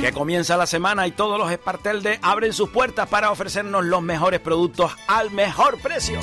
Que 0.00 0.12
comienza 0.12 0.56
la 0.56 0.66
semana 0.66 1.06
y 1.06 1.12
todos 1.12 1.38
los 1.38 1.52
Espartelde 1.52 2.18
abren 2.22 2.54
sus 2.54 2.70
puertas 2.70 3.06
para 3.06 3.30
ofrecernos 3.30 3.84
los 3.84 4.00
mejores 4.00 4.40
productos 4.40 4.92
al 5.06 5.30
mejor 5.30 5.78
precio. 5.82 6.18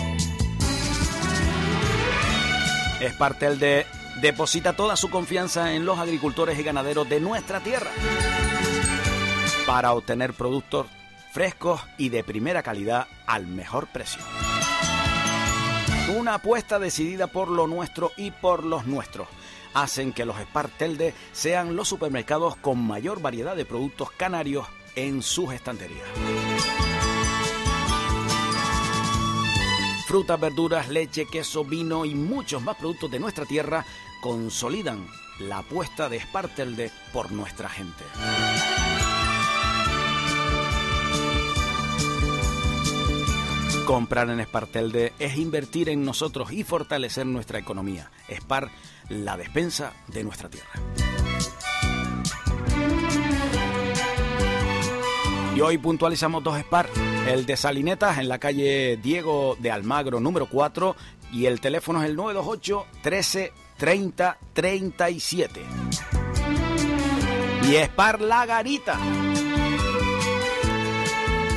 Espartelde 3.02 3.86
deposita 4.22 4.74
toda 4.74 4.96
su 4.96 5.10
confianza 5.10 5.74
en 5.74 5.86
los 5.86 5.98
agricultores 5.98 6.58
y 6.60 6.64
ganaderos 6.64 7.10
de 7.10 7.20
nuestra 7.20 7.60
tierra 7.60 7.90
para 9.66 9.94
obtener 9.94 10.34
productos 10.34 10.88
frescos 11.32 11.82
y 11.98 12.10
de 12.10 12.24
primera 12.24 12.62
calidad 12.62 13.08
al 13.26 13.48
mejor 13.48 13.88
precio. 13.88 14.22
Una 16.16 16.36
apuesta 16.36 16.78
decidida 16.78 17.28
por 17.28 17.50
lo 17.50 17.68
nuestro 17.68 18.12
y 18.16 18.32
por 18.32 18.64
los 18.64 18.86
nuestros 18.86 19.28
hacen 19.74 20.14
que 20.14 20.26
los 20.26 20.40
Espartelde 20.40 21.14
sean 21.32 21.76
los 21.76 21.88
supermercados 21.88 22.58
con 22.58 22.80
mayor 22.86 23.22
variedad 23.22 23.56
de 23.56 23.66
productos 23.66 24.12
canarios 24.12 24.68
en 24.96 25.22
sus 25.22 25.54
estanterías. 25.54 26.08
Frutas, 30.06 30.40
verduras, 30.42 30.90
leche, 30.90 31.26
queso, 31.26 31.64
vino 31.64 32.04
y 32.04 32.14
muchos 32.14 32.62
más 32.62 32.76
productos 32.76 33.10
de 33.10 33.20
nuestra 33.20 33.46
tierra 33.46 33.86
consolidan 34.22 35.08
la 35.40 35.58
apuesta 35.60 36.08
de 36.08 36.18
Espartelde 36.18 36.92
por 37.12 37.32
nuestra 37.32 37.68
gente. 37.68 38.04
Comprar 43.86 44.30
en 44.30 44.40
Espartelde 44.40 45.12
es 45.20 45.36
invertir 45.38 45.90
en 45.90 46.06
nosotros 46.06 46.52
y 46.54 46.64
fortalecer 46.64 47.26
nuestra 47.26 47.60
economía. 47.60 48.12
Spar, 48.30 48.70
la 49.10 49.36
despensa 49.36 49.94
de 50.08 50.24
nuestra 50.24 50.50
tierra. 50.50 50.70
Y 55.56 55.60
hoy 55.60 55.78
puntualizamos 55.80 56.44
dos 56.44 56.58
Spar. 56.60 56.90
El 57.28 57.46
de 57.46 57.58
Salinetas 57.58 58.20
en 58.20 58.30
la 58.30 58.40
calle 58.40 58.98
Diego 58.98 59.58
de 59.60 59.72
Almagro 59.72 60.20
número 60.20 60.48
4 60.48 60.96
y 61.34 61.46
el 61.46 61.60
teléfono 61.60 62.02
es 62.02 62.10
el 62.10 62.16
928 62.16 62.86
13 63.02 63.52
30 63.82 64.38
37. 64.54 65.62
Y 67.64 67.76
Spar 67.78 68.22
La 68.22 68.46
Garita 68.46 69.00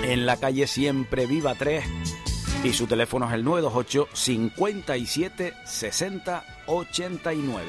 en 0.02 0.24
la 0.24 0.38
calle 0.38 0.66
Siempre 0.66 1.26
Viva 1.26 1.54
3 1.54 1.84
y 2.64 2.72
su 2.72 2.86
teléfono 2.86 3.28
es 3.28 3.34
el 3.34 3.44
928 3.44 4.08
57 4.14 5.52
60 5.66 6.44
89. 6.64 7.66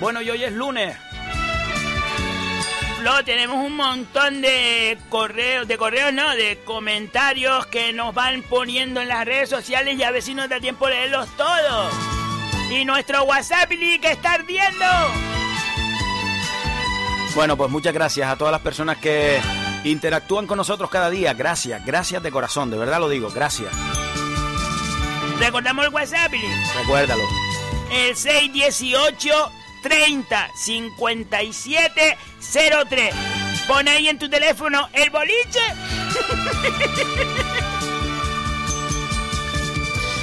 Bueno, 0.00 0.22
y 0.22 0.30
hoy 0.30 0.42
es 0.42 0.52
lunes. 0.52 1.11
Tenemos 3.24 3.56
un 3.56 3.74
montón 3.76 4.42
de 4.42 4.96
correos, 5.08 5.66
de 5.66 5.76
correos 5.76 6.12
no, 6.12 6.30
de 6.36 6.60
comentarios 6.64 7.66
que 7.66 7.92
nos 7.92 8.14
van 8.14 8.42
poniendo 8.42 9.00
en 9.00 9.08
las 9.08 9.24
redes 9.24 9.48
sociales 9.48 9.98
y 9.98 10.02
a 10.04 10.12
ver 10.12 10.22
si 10.22 10.34
nos 10.34 10.48
da 10.48 10.60
tiempo 10.60 10.88
leerlos 10.88 11.28
todos. 11.36 11.92
Y 12.70 12.84
nuestro 12.84 13.24
WhatsApp 13.24 13.68
que 13.68 14.12
está 14.12 14.34
ardiendo. 14.34 14.84
Bueno, 17.34 17.56
pues 17.56 17.70
muchas 17.70 17.92
gracias 17.92 18.28
a 18.28 18.36
todas 18.36 18.52
las 18.52 18.60
personas 18.60 18.98
que 18.98 19.40
interactúan 19.84 20.46
con 20.46 20.56
nosotros 20.56 20.88
cada 20.88 21.10
día. 21.10 21.34
Gracias, 21.34 21.84
gracias 21.84 22.22
de 22.22 22.30
corazón, 22.30 22.70
de 22.70 22.78
verdad 22.78 23.00
lo 23.00 23.08
digo, 23.08 23.30
gracias. 23.30 23.72
Recordamos 25.40 25.86
el 25.86 25.92
WhatsApp, 25.92 26.32
Recuérdalo. 26.78 27.24
el 27.90 28.16
618 28.16 29.52
30 29.82 30.50
57 30.54 32.18
03. 32.88 33.14
Pon 33.66 33.88
ahí 33.88 34.08
en 34.08 34.18
tu 34.18 34.28
teléfono 34.28 34.88
el 34.92 35.10
boliche. 35.10 35.60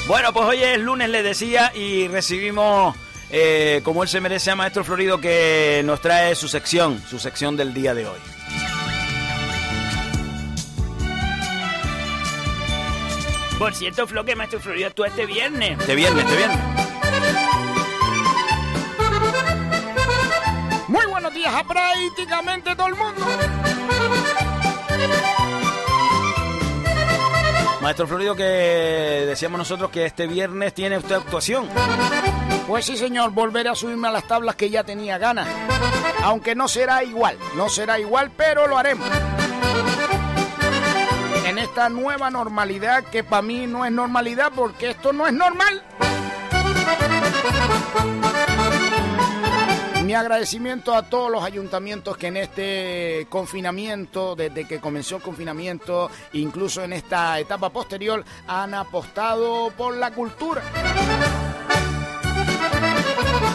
Bueno, 0.09 0.33
pues 0.33 0.43
hoy 0.43 0.63
es 0.63 0.79
lunes, 0.79 1.07
le 1.07 1.21
decía, 1.21 1.71
y 1.75 2.07
recibimos, 2.07 2.95
eh, 3.29 3.81
como 3.83 4.01
él 4.01 4.09
se 4.09 4.19
merece, 4.19 4.49
a 4.49 4.55
Maestro 4.55 4.83
Florido 4.83 5.21
que 5.21 5.83
nos 5.85 6.01
trae 6.01 6.33
su 6.33 6.47
sección, 6.47 6.99
su 7.07 7.19
sección 7.19 7.55
del 7.55 7.75
día 7.75 7.93
de 7.93 8.07
hoy. 8.07 8.19
Por 13.59 13.75
cierto, 13.75 14.07
Flo, 14.07 14.25
que 14.25 14.35
Maestro 14.35 14.59
Florido 14.59 14.87
actúa 14.87 15.09
este 15.09 15.27
viernes. 15.27 15.79
Este 15.79 15.93
viernes, 15.93 16.23
este 16.23 16.37
viernes. 16.37 16.88
Buenos 21.29 21.33
días 21.33 21.53
a 21.53 21.63
prácticamente 21.63 22.75
todo 22.75 22.87
el 22.87 22.95
mundo. 22.95 23.25
Maestro 27.81 28.07
Florido, 28.07 28.35
que 28.35 28.43
decíamos 29.27 29.59
nosotros 29.59 29.89
que 29.91 30.05
este 30.05 30.27
viernes 30.27 30.73
tiene 30.73 30.97
usted 30.97 31.15
actuación. 31.15 31.67
Pues 32.67 32.85
sí, 32.85 32.97
señor, 32.97 33.31
volveré 33.31 33.69
a 33.69 33.75
subirme 33.75 34.07
a 34.07 34.11
las 34.11 34.27
tablas 34.27 34.55
que 34.55 34.69
ya 34.69 34.83
tenía 34.83 35.17
ganas. 35.17 35.47
Aunque 36.23 36.55
no 36.55 36.67
será 36.67 37.03
igual, 37.03 37.37
no 37.55 37.69
será 37.69 37.99
igual, 37.99 38.31
pero 38.35 38.67
lo 38.67 38.77
haremos. 38.77 39.07
En 41.45 41.57
esta 41.57 41.89
nueva 41.89 42.29
normalidad 42.29 43.03
que 43.05 43.23
para 43.23 43.41
mí 43.41 43.65
no 43.65 43.85
es 43.85 43.91
normalidad 43.91 44.51
porque 44.55 44.91
esto 44.91 45.13
no 45.13 45.25
es 45.25 45.33
normal. 45.33 45.83
Mi 50.09 50.15
agradecimiento 50.15 50.95
a 50.95 51.03
todos 51.03 51.29
los 51.29 51.43
ayuntamientos 51.43 52.17
que 52.17 52.25
en 52.29 52.37
este 52.37 53.27
confinamiento, 53.29 54.35
desde 54.35 54.67
que 54.67 54.79
comenzó 54.79 55.17
el 55.17 55.21
confinamiento, 55.21 56.09
incluso 56.33 56.83
en 56.83 56.93
esta 56.93 57.39
etapa 57.39 57.69
posterior, 57.69 58.25
han 58.47 58.73
apostado 58.73 59.69
por 59.77 59.95
la 59.95 60.09
cultura. 60.09 60.63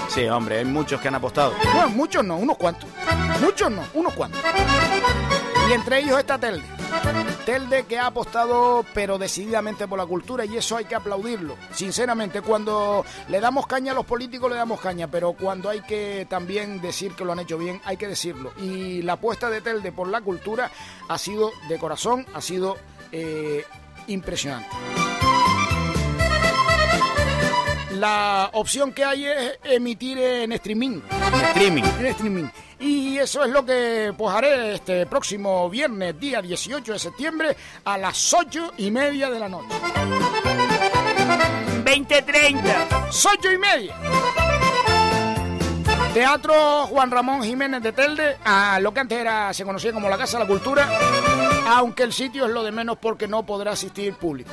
Sí, 0.07 0.29
hombre, 0.29 0.59
hay 0.59 0.65
muchos 0.65 1.01
que 1.01 1.09
han 1.09 1.17
apostado. 1.17 1.55
Bueno, 1.73 1.89
muchos 1.89 2.25
no, 2.25 2.37
unos 2.37 2.57
cuantos. 2.57 2.89
Muchos 3.41 3.69
no, 3.69 3.83
unos 3.93 4.15
cuantos. 4.15 4.41
Y 5.69 5.73
entre 5.73 5.99
ellos 5.99 6.17
está 6.21 6.39
Telde. 6.39 6.63
Telde 7.45 7.85
que 7.85 7.99
ha 7.99 8.07
apostado 8.07 8.85
pero 8.95 9.19
decididamente 9.19 9.87
por 9.87 9.99
la 9.99 10.07
cultura 10.07 10.45
y 10.45 10.57
eso 10.57 10.77
hay 10.77 10.87
que 10.87 10.95
aplaudirlo. 10.95 11.57
Sinceramente, 11.73 12.41
cuando 12.41 13.05
le 13.29 13.41
damos 13.41 13.67
caña 13.67 13.93
a 13.93 13.95
los 13.95 14.07
políticos 14.07 14.51
le 14.51 14.57
damos 14.57 14.81
caña, 14.81 15.09
pero 15.09 15.33
cuando 15.35 15.69
hay 15.69 15.83
que 15.83 16.27
también 16.29 16.81
decir 16.81 17.13
que 17.13 17.25
lo 17.25 17.33
han 17.33 17.41
hecho 17.41 17.59
bien, 17.59 17.81
hay 17.85 17.97
que 17.97 18.09
decirlo. 18.09 18.53
Y 18.59 19.03
la 19.03 19.15
apuesta 19.15 19.51
de 19.51 19.61
Telde 19.61 19.93
por 19.93 20.09
la 20.09 20.21
cultura 20.21 20.71
ha 21.09 21.19
sido 21.19 21.53
de 21.69 21.79
corazón, 21.79 22.27
ha 22.33 22.41
sido 22.41 22.77
eh, 23.13 23.65
impresionante. 24.07 25.04
La 27.95 28.51
opción 28.55 28.93
que 28.93 29.05
hay 29.05 29.27
es 29.27 29.59
emitir 29.63 30.19
en 30.19 30.53
streaming. 30.53 31.01
Streaming. 31.49 31.85
En 32.01 32.07
streaming. 32.07 32.45
Y 32.81 33.19
eso 33.19 33.45
es 33.45 33.51
lo 33.51 33.65
que 33.65 34.13
pues 34.17 34.35
haré 34.35 34.75
este 34.75 35.07
próximo 35.07 35.71
viernes, 35.71 36.19
día 36.19 36.43
18 36.43 36.93
de 36.93 36.99
septiembre, 36.99 37.57
a 37.85 37.97
las 37.97 38.35
8 38.35 38.73
y 38.79 38.91
media 38.91 39.31
de 39.31 39.39
la 39.39 39.49
noche. 39.49 39.69
2030. 41.85 42.87
8 43.09 43.53
y 43.53 43.59
media. 43.59 43.95
Teatro 46.13 46.87
Juan 46.87 47.11
Ramón 47.11 47.43
Jiménez 47.43 47.83
de 47.83 47.93
Telde, 47.93 48.37
a 48.45 48.79
lo 48.81 48.93
que 48.93 49.01
antes 49.01 49.19
era, 49.19 49.53
se 49.53 49.65
conocía 49.65 49.93
como 49.93 50.09
la 50.09 50.17
Casa 50.17 50.39
de 50.39 50.45
la 50.45 50.49
Cultura, 50.49 50.89
aunque 51.69 52.05
el 52.05 52.13
sitio 52.13 52.47
es 52.47 52.53
lo 52.53 52.63
de 52.63 52.71
menos 52.71 52.99
porque 52.99 53.27
no 53.27 53.45
podrá 53.45 53.73
asistir 53.73 54.15
público. 54.15 54.51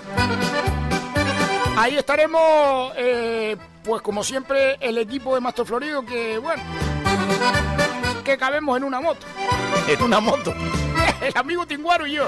Ahí 1.82 1.98
estaremos, 1.98 2.94
eh, 2.96 3.58
pues 3.84 4.04
como 4.04 4.24
siempre, 4.24 4.78
el 4.80 5.00
equipo 5.00 5.34
de 5.34 5.42
Mastro 5.42 5.66
Florido, 5.66 6.06
que 6.06 6.38
bueno, 6.38 6.62
que 8.24 8.38
cabemos 8.38 8.78
en 8.78 8.84
una 8.84 9.02
moto. 9.02 9.26
En 9.88 10.04
una 10.04 10.20
moto. 10.20 10.54
El 11.22 11.34
amigo 11.36 11.66
Tinguaro 11.66 12.06
y 12.06 12.14
yo. 12.14 12.28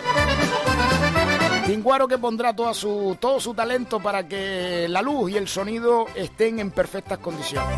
Tinguaro 1.67 2.07
que 2.07 2.17
pondrá 2.17 2.55
toda 2.55 2.73
su, 2.73 3.15
todo 3.19 3.39
su 3.39 3.53
talento 3.53 3.99
para 3.99 4.27
que 4.27 4.87
la 4.89 5.03
luz 5.03 5.29
y 5.31 5.37
el 5.37 5.47
sonido 5.47 6.07
estén 6.15 6.57
en 6.59 6.71
perfectas 6.71 7.19
condiciones. 7.19 7.77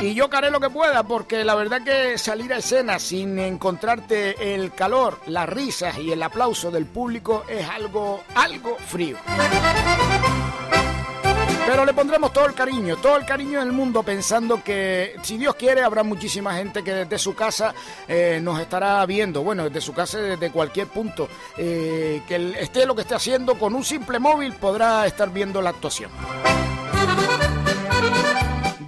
Y 0.00 0.14
yo 0.14 0.28
haré 0.32 0.50
lo 0.50 0.60
que 0.60 0.70
pueda, 0.70 1.02
porque 1.02 1.44
la 1.44 1.56
verdad 1.56 1.82
que 1.82 2.18
salir 2.18 2.52
a 2.52 2.58
escena 2.58 2.98
sin 3.00 3.38
encontrarte 3.38 4.54
el 4.54 4.72
calor, 4.72 5.18
las 5.26 5.48
risas 5.48 5.98
y 5.98 6.12
el 6.12 6.22
aplauso 6.22 6.70
del 6.70 6.86
público 6.86 7.44
es 7.48 7.68
algo, 7.68 8.22
algo 8.34 8.76
frío. 8.78 9.16
Pero 11.66 11.84
le 11.84 11.92
pondremos 11.92 12.32
todo 12.32 12.46
el 12.46 12.54
cariño, 12.54 12.96
todo 12.96 13.16
el 13.16 13.26
cariño 13.26 13.58
del 13.60 13.72
mundo, 13.72 14.02
pensando 14.02 14.62
que 14.62 15.16
si 15.22 15.36
Dios 15.36 15.54
quiere 15.56 15.82
habrá 15.82 16.02
muchísima 16.02 16.54
gente 16.54 16.82
que 16.82 16.94
desde 16.94 17.18
su 17.18 17.34
casa 17.34 17.74
eh, 18.06 18.38
nos 18.40 18.58
estará 18.60 19.04
viendo, 19.04 19.42
bueno, 19.42 19.64
desde 19.64 19.80
su 19.80 19.92
casa, 19.92 20.18
desde 20.18 20.50
cualquier 20.50 20.86
punto, 20.86 21.28
eh, 21.58 22.22
que 22.26 22.54
esté 22.58 22.86
lo 22.86 22.94
que 22.94 23.02
esté 23.02 23.16
haciendo 23.16 23.58
con 23.58 23.74
un 23.74 23.84
simple 23.84 24.18
móvil 24.18 24.54
podrá 24.54 25.06
estar 25.06 25.30
viendo 25.30 25.60
la 25.60 25.70
actuación. 25.70 26.10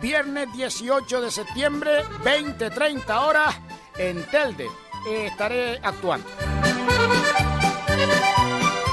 Viernes 0.00 0.48
18 0.54 1.20
de 1.20 1.30
septiembre, 1.30 2.04
20-30 2.24 3.26
horas, 3.26 3.54
en 3.98 4.24
Telde. 4.26 4.66
eh, 5.08 5.26
estaré 5.26 5.78
actuando. 5.82 6.26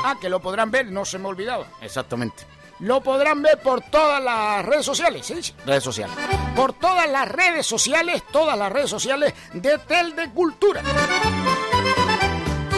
Ah, 0.04 0.16
que 0.20 0.30
lo 0.30 0.40
podrán 0.42 0.72
ver, 0.72 0.88
no 0.88 1.06
se 1.06 1.18
me 1.18 1.28
olvidaba. 1.28 1.68
Exactamente. 1.82 2.44
Lo 2.80 3.02
podrán 3.02 3.42
ver 3.42 3.60
por 3.62 3.82
todas 3.82 4.24
las 4.24 4.64
redes 4.66 4.86
sociales, 4.86 5.26
¿sí? 5.26 5.54
Redes 5.66 5.84
sociales. 5.84 6.16
Por 6.56 6.74
todas 6.74 7.10
las 7.10 7.28
redes 7.28 7.66
sociales, 7.66 8.24
todas 8.32 8.58
las 8.58 8.72
redes 8.72 8.90
sociales 8.90 9.34
de 9.54 9.78
Telde 9.80 10.30
Cultura. 10.32 10.82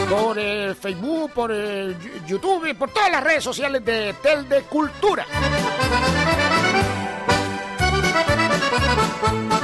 Por 0.09 0.39
el 0.39 0.75
Facebook, 0.75 1.31
por 1.33 1.51
el 1.51 1.95
YouTube, 2.25 2.75
por 2.77 2.89
todas 2.91 3.11
las 3.11 3.23
redes 3.23 3.43
sociales 3.43 3.83
de 3.85 4.13
Telde 4.23 4.61
Cultura. 4.63 5.25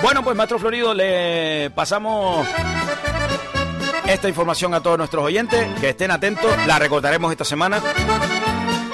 Bueno, 0.06 0.24
pues 0.24 0.38
Maestro 0.38 0.60
Florido, 0.60 0.94
le 0.94 1.72
pasamos 1.72 2.48
esta 4.06 4.30
información 4.30 4.76
a 4.76 4.80
todos 4.80 5.00
nuestros 5.00 5.24
oyentes, 5.24 5.68
que 5.82 5.90
estén 5.90 6.12
atentos, 6.12 6.46
la 6.68 6.78
recordaremos 6.78 7.32
esta 7.32 7.44
semana. 7.44 7.82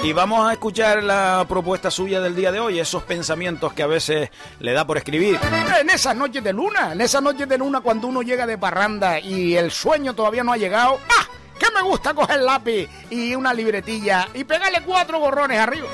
Y 0.04 0.14
vamos 0.14 0.50
a 0.50 0.54
escuchar 0.54 1.04
la 1.04 1.46
propuesta 1.50 1.92
suya 1.92 2.22
del 2.22 2.34
día 2.34 2.54
de 2.54 2.62
hoy, 2.62 2.80
esos 2.80 3.04
pensamientos 3.04 3.74
que 3.74 3.84
a 3.84 3.88
veces 3.88 4.30
le 4.62 4.72
da 4.72 4.88
por 4.88 4.98
escribir. 4.98 5.38
En 5.82 5.90
esas 5.90 6.16
noches 6.16 6.42
de 6.42 6.54
luna, 6.54 6.94
en 6.94 7.02
esas 7.02 7.22
noches 7.22 7.46
de 7.46 7.58
luna 7.58 7.82
cuando 7.82 8.08
uno 8.08 8.22
llega 8.22 8.48
de 8.48 8.58
parranda 8.58 9.20
y 9.20 9.58
el 9.58 9.70
sueño 9.70 10.14
todavía 10.14 10.46
no 10.46 10.54
ha 10.54 10.58
llegado, 10.58 10.98
¡ah! 11.10 11.28
Que 11.60 11.70
me 11.76 11.82
gusta 11.82 12.14
coger 12.14 12.40
lápiz 12.40 12.88
y 13.10 13.36
una 13.36 13.54
libretilla 13.54 14.30
y 14.34 14.46
pegarle 14.46 14.82
cuatro 14.86 15.20
borrones 15.20 15.60
arriba. 15.60 15.90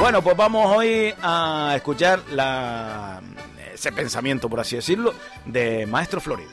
Bueno, 0.00 0.22
pues 0.22 0.36
vamos 0.36 0.76
hoy 0.76 1.14
a 1.22 1.74
escuchar 1.76 2.20
la, 2.32 3.20
ese 3.74 3.92
pensamiento, 3.92 4.48
por 4.48 4.60
así 4.60 4.76
decirlo, 4.76 5.12
de 5.44 5.86
Maestro 5.86 6.20
Florido. 6.20 6.50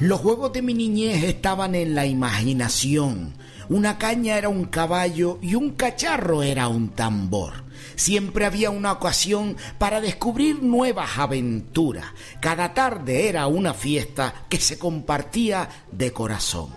Los 0.00 0.20
juegos 0.20 0.52
de 0.52 0.62
mi 0.62 0.74
niñez 0.74 1.22
estaban 1.24 1.74
en 1.74 1.94
la 1.94 2.06
imaginación. 2.06 3.34
Una 3.68 3.98
caña 3.98 4.38
era 4.38 4.48
un 4.48 4.64
caballo 4.64 5.38
y 5.42 5.54
un 5.54 5.70
cacharro 5.72 6.42
era 6.42 6.68
un 6.68 6.90
tambor. 6.90 7.64
Siempre 7.94 8.46
había 8.46 8.70
una 8.70 8.92
ocasión 8.92 9.56
para 9.76 10.00
descubrir 10.00 10.62
nuevas 10.62 11.18
aventuras. 11.18 12.06
Cada 12.40 12.72
tarde 12.74 13.28
era 13.28 13.46
una 13.48 13.74
fiesta 13.74 14.46
que 14.48 14.58
se 14.58 14.78
compartía 14.78 15.68
de 15.92 16.12
corazón. 16.12 16.70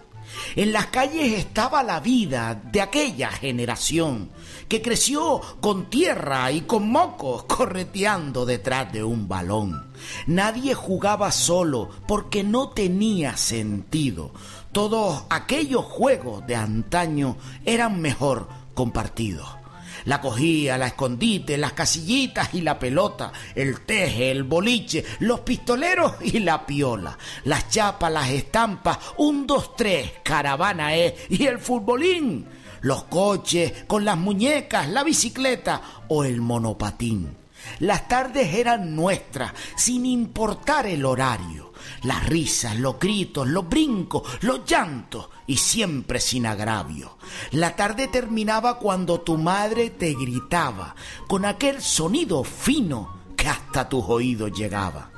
En 0.55 0.73
las 0.73 0.87
calles 0.87 1.39
estaba 1.39 1.83
la 1.83 1.99
vida 1.99 2.59
de 2.71 2.81
aquella 2.81 3.29
generación 3.29 4.29
que 4.71 4.81
creció 4.81 5.41
con 5.59 5.89
tierra 5.89 6.49
y 6.49 6.61
con 6.61 6.89
mocos 6.89 7.43
correteando 7.47 8.45
detrás 8.45 8.93
de 8.93 9.03
un 9.03 9.27
balón. 9.27 9.91
Nadie 10.27 10.75
jugaba 10.75 11.33
solo 11.33 11.89
porque 12.07 12.41
no 12.41 12.69
tenía 12.69 13.35
sentido. 13.35 14.31
Todos 14.71 15.25
aquellos 15.29 15.83
juegos 15.83 16.47
de 16.47 16.55
antaño 16.55 17.35
eran 17.65 17.99
mejor 17.99 18.47
compartidos. 18.73 19.45
La 20.05 20.21
cogía, 20.21 20.77
la 20.77 20.87
escondite, 20.87 21.57
las 21.57 21.73
casillitas 21.73 22.53
y 22.53 22.61
la 22.61 22.79
pelota, 22.79 23.33
el 23.53 23.81
teje, 23.81 24.31
el 24.31 24.43
boliche, 24.43 25.03
los 25.19 25.41
pistoleros 25.41 26.13
y 26.21 26.39
la 26.39 26.65
piola, 26.65 27.17
las 27.43 27.67
chapas, 27.69 28.09
las 28.09 28.29
estampas, 28.29 28.99
un, 29.17 29.45
dos, 29.45 29.75
tres, 29.75 30.13
caravana 30.23 30.95
es 30.95 31.13
y 31.29 31.45
el 31.45 31.59
futbolín, 31.59 32.47
los 32.81 33.03
coches 33.05 33.85
con 33.87 34.05
las 34.05 34.17
muñecas, 34.17 34.89
la 34.89 35.03
bicicleta 35.03 35.81
o 36.07 36.23
el 36.23 36.41
monopatín. 36.41 37.41
Las 37.79 38.07
tardes 38.07 38.55
eran 38.55 38.95
nuestras, 38.95 39.53
sin 39.75 40.05
importar 40.05 40.87
el 40.87 41.05
horario. 41.05 41.71
Las 42.03 42.27
risas, 42.27 42.75
los 42.77 42.99
gritos, 42.99 43.47
los 43.47 43.67
brincos, 43.67 44.23
los 44.41 44.65
llantos 44.65 45.29
y 45.47 45.57
siempre 45.57 46.19
sin 46.19 46.45
agravio. 46.45 47.17
La 47.51 47.75
tarde 47.75 48.07
terminaba 48.07 48.77
cuando 48.77 49.21
tu 49.21 49.37
madre 49.37 49.91
te 49.91 50.13
gritaba 50.13 50.95
con 51.27 51.45
aquel 51.45 51.81
sonido 51.81 52.43
fino 52.43 53.21
que 53.35 53.47
hasta 53.47 53.87
tus 53.87 54.03
oídos 54.07 54.51
llegaba. 54.51 55.09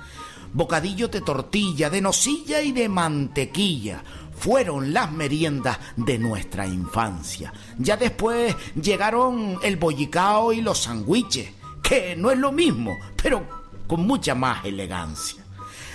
Bocadillo 0.54 1.08
de 1.08 1.22
tortilla, 1.22 1.90
de 1.90 2.02
nocilla 2.02 2.62
y 2.62 2.72
de 2.72 2.88
mantequilla 2.88 4.04
fueron 4.44 4.92
las 4.92 5.10
meriendas 5.10 5.80
de 5.96 6.20
nuestra 6.20 6.68
infancia. 6.68 7.54
Ya 7.78 7.96
después 7.96 8.54
llegaron 8.76 9.58
el 9.64 9.78
bollicao 9.78 10.52
y 10.52 10.60
los 10.60 10.80
sándwiches, 10.80 11.50
que 11.82 12.18
no 12.18 12.30
es 12.30 12.38
lo 12.38 12.52
mismo, 12.52 13.00
pero 13.16 13.48
con 13.88 14.06
mucha 14.06 14.36
más 14.36 14.66
elegancia. 14.66 15.42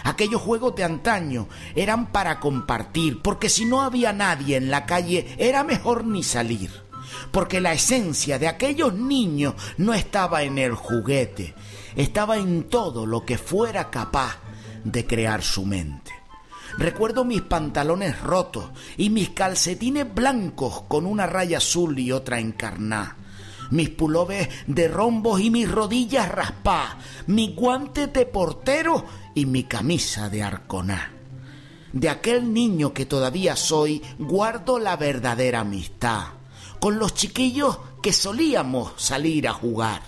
Aquellos 0.02 0.40
juegos 0.40 0.74
de 0.76 0.84
antaño 0.84 1.46
eran 1.74 2.06
para 2.06 2.40
compartir, 2.40 3.20
porque 3.20 3.50
si 3.50 3.66
no 3.66 3.82
había 3.82 4.14
nadie 4.14 4.56
en 4.56 4.70
la 4.70 4.86
calle 4.86 5.34
era 5.36 5.62
mejor 5.62 6.06
ni 6.06 6.22
salir. 6.22 6.70
Porque 7.30 7.60
la 7.60 7.74
esencia 7.74 8.38
de 8.38 8.48
aquellos 8.48 8.94
niños 8.94 9.56
no 9.76 9.92
estaba 9.92 10.42
en 10.42 10.56
el 10.56 10.72
juguete, 10.72 11.54
estaba 11.96 12.38
en 12.38 12.64
todo 12.70 13.04
lo 13.04 13.26
que 13.26 13.36
fuera 13.36 13.90
capaz 13.90 14.38
de 14.84 15.06
crear 15.06 15.42
su 15.42 15.66
mente. 15.66 16.17
Recuerdo 16.78 17.24
mis 17.24 17.42
pantalones 17.42 18.20
rotos 18.20 18.66
y 18.96 19.10
mis 19.10 19.30
calcetines 19.30 20.14
blancos 20.14 20.82
con 20.82 21.06
una 21.06 21.26
raya 21.26 21.58
azul 21.58 21.98
y 21.98 22.12
otra 22.12 22.38
encarná. 22.38 23.16
Mis 23.72 23.90
pulobes 23.90 24.48
de 24.68 24.86
rombos 24.86 25.40
y 25.40 25.50
mis 25.50 25.68
rodillas 25.68 26.30
raspadas, 26.30 26.94
mis 27.26 27.56
guantes 27.56 28.12
de 28.12 28.26
portero 28.26 29.04
y 29.34 29.44
mi 29.44 29.64
camisa 29.64 30.28
de 30.30 30.44
arconá. 30.44 31.10
De 31.92 32.08
aquel 32.08 32.52
niño 32.52 32.94
que 32.94 33.06
todavía 33.06 33.56
soy, 33.56 34.00
guardo 34.16 34.78
la 34.78 34.96
verdadera 34.96 35.60
amistad, 35.60 36.26
con 36.78 37.00
los 37.00 37.12
chiquillos 37.12 37.76
que 38.00 38.12
solíamos 38.12 38.92
salir 38.98 39.48
a 39.48 39.52
jugar. 39.52 40.02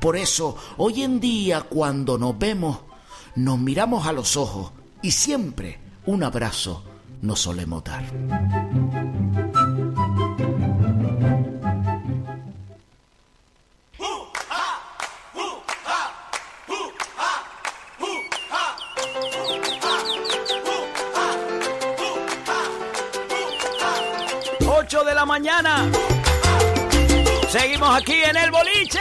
Por 0.00 0.16
eso, 0.16 0.56
hoy 0.78 1.02
en 1.02 1.20
día, 1.20 1.60
cuando 1.60 2.16
nos 2.16 2.38
vemos, 2.38 2.78
nos 3.34 3.58
miramos 3.58 4.06
a 4.06 4.12
los 4.12 4.38
ojos 4.38 4.72
y 5.02 5.10
siempre 5.10 5.87
un 6.08 6.24
abrazo 6.24 6.82
nos 7.20 7.38
solemos 7.38 7.84
dar. 7.84 8.02
¡Ocho 24.66 25.04
de 25.04 25.14
la 25.14 25.26
mañana. 25.26 25.90
Seguimos 27.50 28.00
aquí 28.00 28.14
en 28.14 28.36
el 28.38 28.50
boliche. 28.50 29.00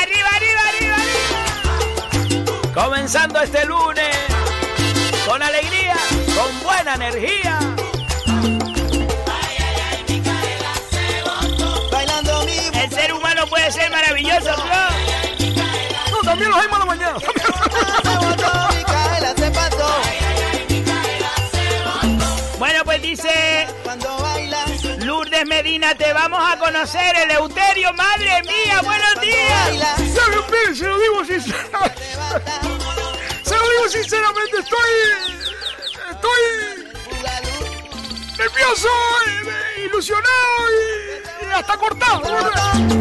¡Arriba, 0.00 0.28
arriba, 0.34 0.60
arriba, 0.68 0.96
arriba! 0.96 2.72
Comenzando 2.74 3.40
este 3.40 3.64
lunes 3.64 4.35
con 5.26 5.42
alegría, 5.42 5.96
con 6.34 6.60
buena 6.62 6.94
energía. 6.94 7.58
Bailando 11.90 12.44
mi 12.44 12.56
El 12.78 12.90
ser 12.90 13.12
humano 13.12 13.46
puede 13.48 13.72
ser 13.72 13.90
maravilloso, 13.90 14.56
¿no? 14.56 16.12
No, 16.12 16.18
también 16.22 16.50
los 16.50 16.60
hay 16.60 16.68
malos 16.68 16.86
mañana. 16.86 17.16
Bueno, 22.58 22.84
pues 22.84 23.02
dice 23.02 23.66
Lourdes 25.00 25.46
Medina, 25.46 25.94
te 25.94 26.10
vamos 26.14 26.40
a 26.42 26.58
conocer, 26.58 27.14
Eleuterio, 27.14 27.92
madre 27.92 28.42
mía, 28.44 28.80
buenos 28.82 29.20
días. 29.20 29.96
Se 30.74 30.84
lo 30.84 30.98
digo 30.98 31.24
sinceramente. 31.24 32.02
Se 33.44 33.54
lo 33.54 33.70
digo 33.70 33.88
sinceramente 33.88 34.45
estoy. 34.66 34.90
Estoy 36.10 36.42
nervioso, 38.38 38.88
ilusionado 39.84 40.70
y, 40.70 41.44
y 41.44 41.52
hasta 41.52 41.76
cortado. 41.76 42.22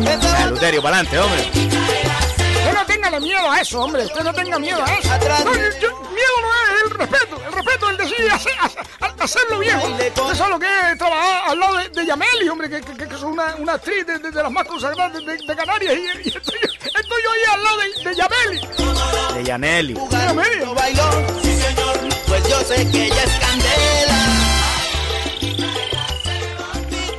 Esa 0.07 0.43
Eleuterio, 0.43 0.81
para 0.81 0.97
adelante, 0.99 1.19
hombre. 1.19 1.41
Usted 1.55 2.73
no 2.73 2.85
tenga 2.85 3.19
miedo 3.19 3.51
a 3.51 3.59
eso, 3.61 3.81
hombre. 3.81 4.05
Usted 4.05 4.23
no 4.23 4.33
tenga 4.33 4.59
miedo 4.59 4.83
a 4.83 4.93
eso. 4.93 5.09
No, 5.45 5.53
yo- 5.79 5.99
miedo 6.11 6.35
no 6.41 6.53
es 6.53 6.83
el 6.85 6.89
respeto. 6.91 7.41
El 7.45 7.53
respeto 7.53 7.85
es 7.85 7.91
el 7.91 7.97
decir 8.09 8.31
hacer, 8.31 8.53
hacer- 8.59 8.85
hacerlo 9.19 9.59
bien. 9.59 9.77
Usted 9.77 10.35
sabe 10.35 10.49
lo 10.51 10.59
que 10.59 10.67
es 10.91 10.97
trabajar 10.97 11.49
al 11.51 11.59
lado 11.59 11.77
de, 11.77 11.89
de 11.89 12.05
Yameli, 12.05 12.49
hombre, 12.49 12.69
que, 12.69 12.81
que, 12.81 13.07
que 13.07 13.15
es 13.15 13.21
una, 13.21 13.55
una 13.55 13.73
actriz 13.73 14.05
de, 14.05 14.17
de- 14.19 14.31
de 14.31 14.43
las 14.43 14.51
más 14.51 14.65
consagradas 14.67 15.13
de, 15.13 15.21
de- 15.21 15.45
de 15.45 15.55
Canarias. 15.55 15.93
Y, 15.95 16.27
y 16.27 16.27
estoy, 16.29 16.59
estoy 16.63 17.23
yo 17.23 17.31
ahí 17.31 17.43
al 17.53 17.63
lado 17.63 17.77
de, 17.77 18.09
de 18.09 18.15
Yameli. 18.15 18.61
De 19.35 19.43
Yaneli. 19.43 19.93
bailó. 20.73 21.44
Yo 22.67 22.73
sé 22.73 22.89
que 22.89 23.05
ella 23.05 23.23
es 23.23 23.31
candela. 23.39 24.15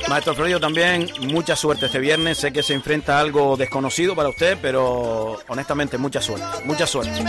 Maestro 0.09 0.35
Florio, 0.35 0.59
también 0.59 1.09
mucha 1.21 1.55
suerte 1.55 1.85
este 1.85 1.99
viernes. 1.99 2.37
Sé 2.37 2.51
que 2.51 2.61
se 2.61 2.73
enfrenta 2.73 3.17
a 3.17 3.21
algo 3.21 3.55
desconocido 3.55 4.13
para 4.13 4.27
usted, 4.27 4.57
pero 4.61 5.39
honestamente 5.47 5.97
mucha 5.97 6.21
suerte. 6.21 6.45
Mucha 6.65 6.85
suerte. 6.85 7.23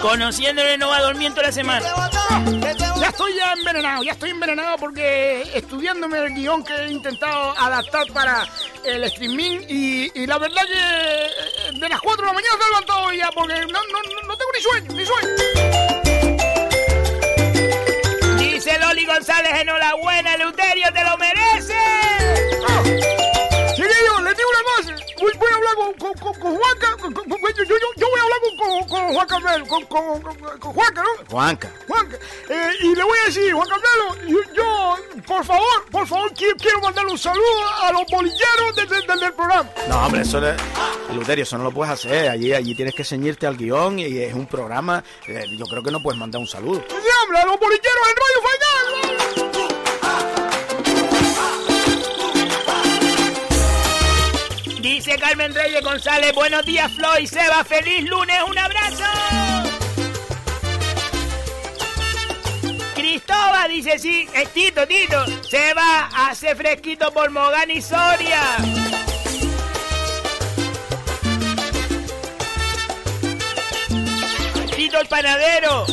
Conociéndole 0.00 0.78
no 0.78 0.88
va 0.88 0.96
a 0.96 1.02
dormir 1.02 1.30
toda 1.32 1.42
la 1.42 1.52
semana. 1.52 1.86
Ya 2.98 3.08
estoy 3.08 3.34
ya 3.36 3.52
envenenado, 3.52 4.02
ya 4.02 4.12
estoy 4.12 4.30
envenenado 4.30 4.78
porque 4.78 5.42
estudiándome 5.54 6.18
el 6.18 6.34
guion 6.34 6.64
que 6.64 6.74
he 6.74 6.90
intentado 6.90 7.54
adaptar 7.58 8.06
para 8.14 8.48
el 8.86 9.04
streaming 9.04 9.60
y, 9.68 10.10
y 10.14 10.26
la 10.26 10.38
verdad 10.38 10.62
que 10.66 10.72
eh, 10.78 11.72
de 11.74 11.88
las 11.88 12.00
4 12.00 12.22
de 12.22 12.26
la 12.26 12.32
mañana 12.34 12.54
estoy 12.54 12.68
levantado 12.70 13.12
ya 13.12 13.30
porque 13.32 13.54
no, 13.54 13.66
no, 13.66 14.02
no- 14.02 14.28
no 14.28 14.36
tengo 14.36 14.50
ni 14.54 14.60
sueño, 14.62 14.92
ni 14.92 15.04
sueño. 15.06 15.34
Dice 18.38 18.78
Loli 18.78 19.04
González, 19.06 19.52
enhorabuena, 19.60 20.34
Eleuterio, 20.34 20.92
te 20.92 21.04
lo 21.04 21.16
mereces. 21.18 21.76
Ah, 22.68 22.82
voy, 25.38 25.52
a 25.52 25.56
hablar 25.56 25.74
con, 25.76 25.94
con, 25.94 26.14
con, 26.14 26.40
con 26.40 26.58
Juanca, 26.58 26.86
yo, 27.56 27.64
yo, 27.64 27.76
yo 27.96 28.06
voy 28.10 28.20
a 28.20 28.22
hablar 28.22 28.88
con, 28.88 29.14
Juan 29.14 29.26
Carmelo, 29.26 29.66
con, 29.66 29.84
con, 29.86 30.72
Juanca, 30.72 31.02
¿no? 31.02 31.30
Juanca. 31.30 31.72
Juanca, 31.86 32.16
eh, 32.48 32.70
y 32.82 32.94
le 32.94 33.04
voy 33.04 33.18
a 33.22 33.26
decir, 33.26 33.52
Juan 33.52 33.68
Carmelo, 33.68 34.44
yo, 34.54 34.96
por 35.26 35.44
favor, 35.44 35.90
por 35.90 36.06
favor, 36.06 36.32
quiero, 36.34 36.56
quiero 36.56 36.80
mandarle 36.80 37.12
un 37.12 37.18
saludo 37.18 37.68
a 37.82 37.92
los 37.92 38.02
bolilleros 38.10 38.76
del, 38.76 38.88
del, 38.88 39.32
programa. 39.32 39.70
No, 39.88 40.06
hombre, 40.06 40.22
eso 40.22 40.46
es... 40.46 40.60
Eleuterio, 41.10 41.44
eso 41.44 41.58
no 41.58 41.64
lo 41.64 41.70
puedes 41.70 41.92
hacer. 41.92 42.28
Allí, 42.28 42.52
allí 42.52 42.74
tienes 42.74 42.94
que 42.94 43.04
ceñirte 43.04 43.46
al 43.46 43.56
guion 43.56 43.98
y 43.98 44.18
es 44.18 44.34
un 44.34 44.46
programa. 44.46 45.02
eh, 45.26 45.44
yo 45.56 45.66
creo 45.66 45.82
que 45.82 45.90
no 45.90 46.02
puedes 46.02 46.18
mandar 46.18 46.40
un 46.40 46.46
saludo. 46.46 46.84
Sí, 46.88 47.08
hombre, 47.22 47.38
a 47.38 47.46
los 47.46 47.58
bolilleros 47.58 48.08
en 48.08 48.16
Radio 48.16 49.60
Fañal. 49.62 49.73
Dice 55.04 55.18
Carmen 55.18 55.54
Reyes 55.54 55.84
González, 55.84 56.32
buenos 56.34 56.64
días, 56.64 56.90
Flo 56.90 57.18
y 57.20 57.26
Seba, 57.26 57.62
feliz 57.62 58.08
lunes, 58.08 58.38
un 58.48 58.58
abrazo. 58.58 59.04
Cristóbal 62.94 63.68
dice 63.68 63.98
sí, 63.98 64.26
es 64.32 64.48
Tito, 64.54 64.86
Tito. 64.86 65.26
Seba 65.46 66.08
hace 66.16 66.56
fresquito 66.56 67.12
por 67.12 67.30
Mogán 67.30 67.70
y 67.70 67.82
Soria. 67.82 68.40
Tito 74.74 75.00
el 75.00 75.06
panadero. 75.06 75.84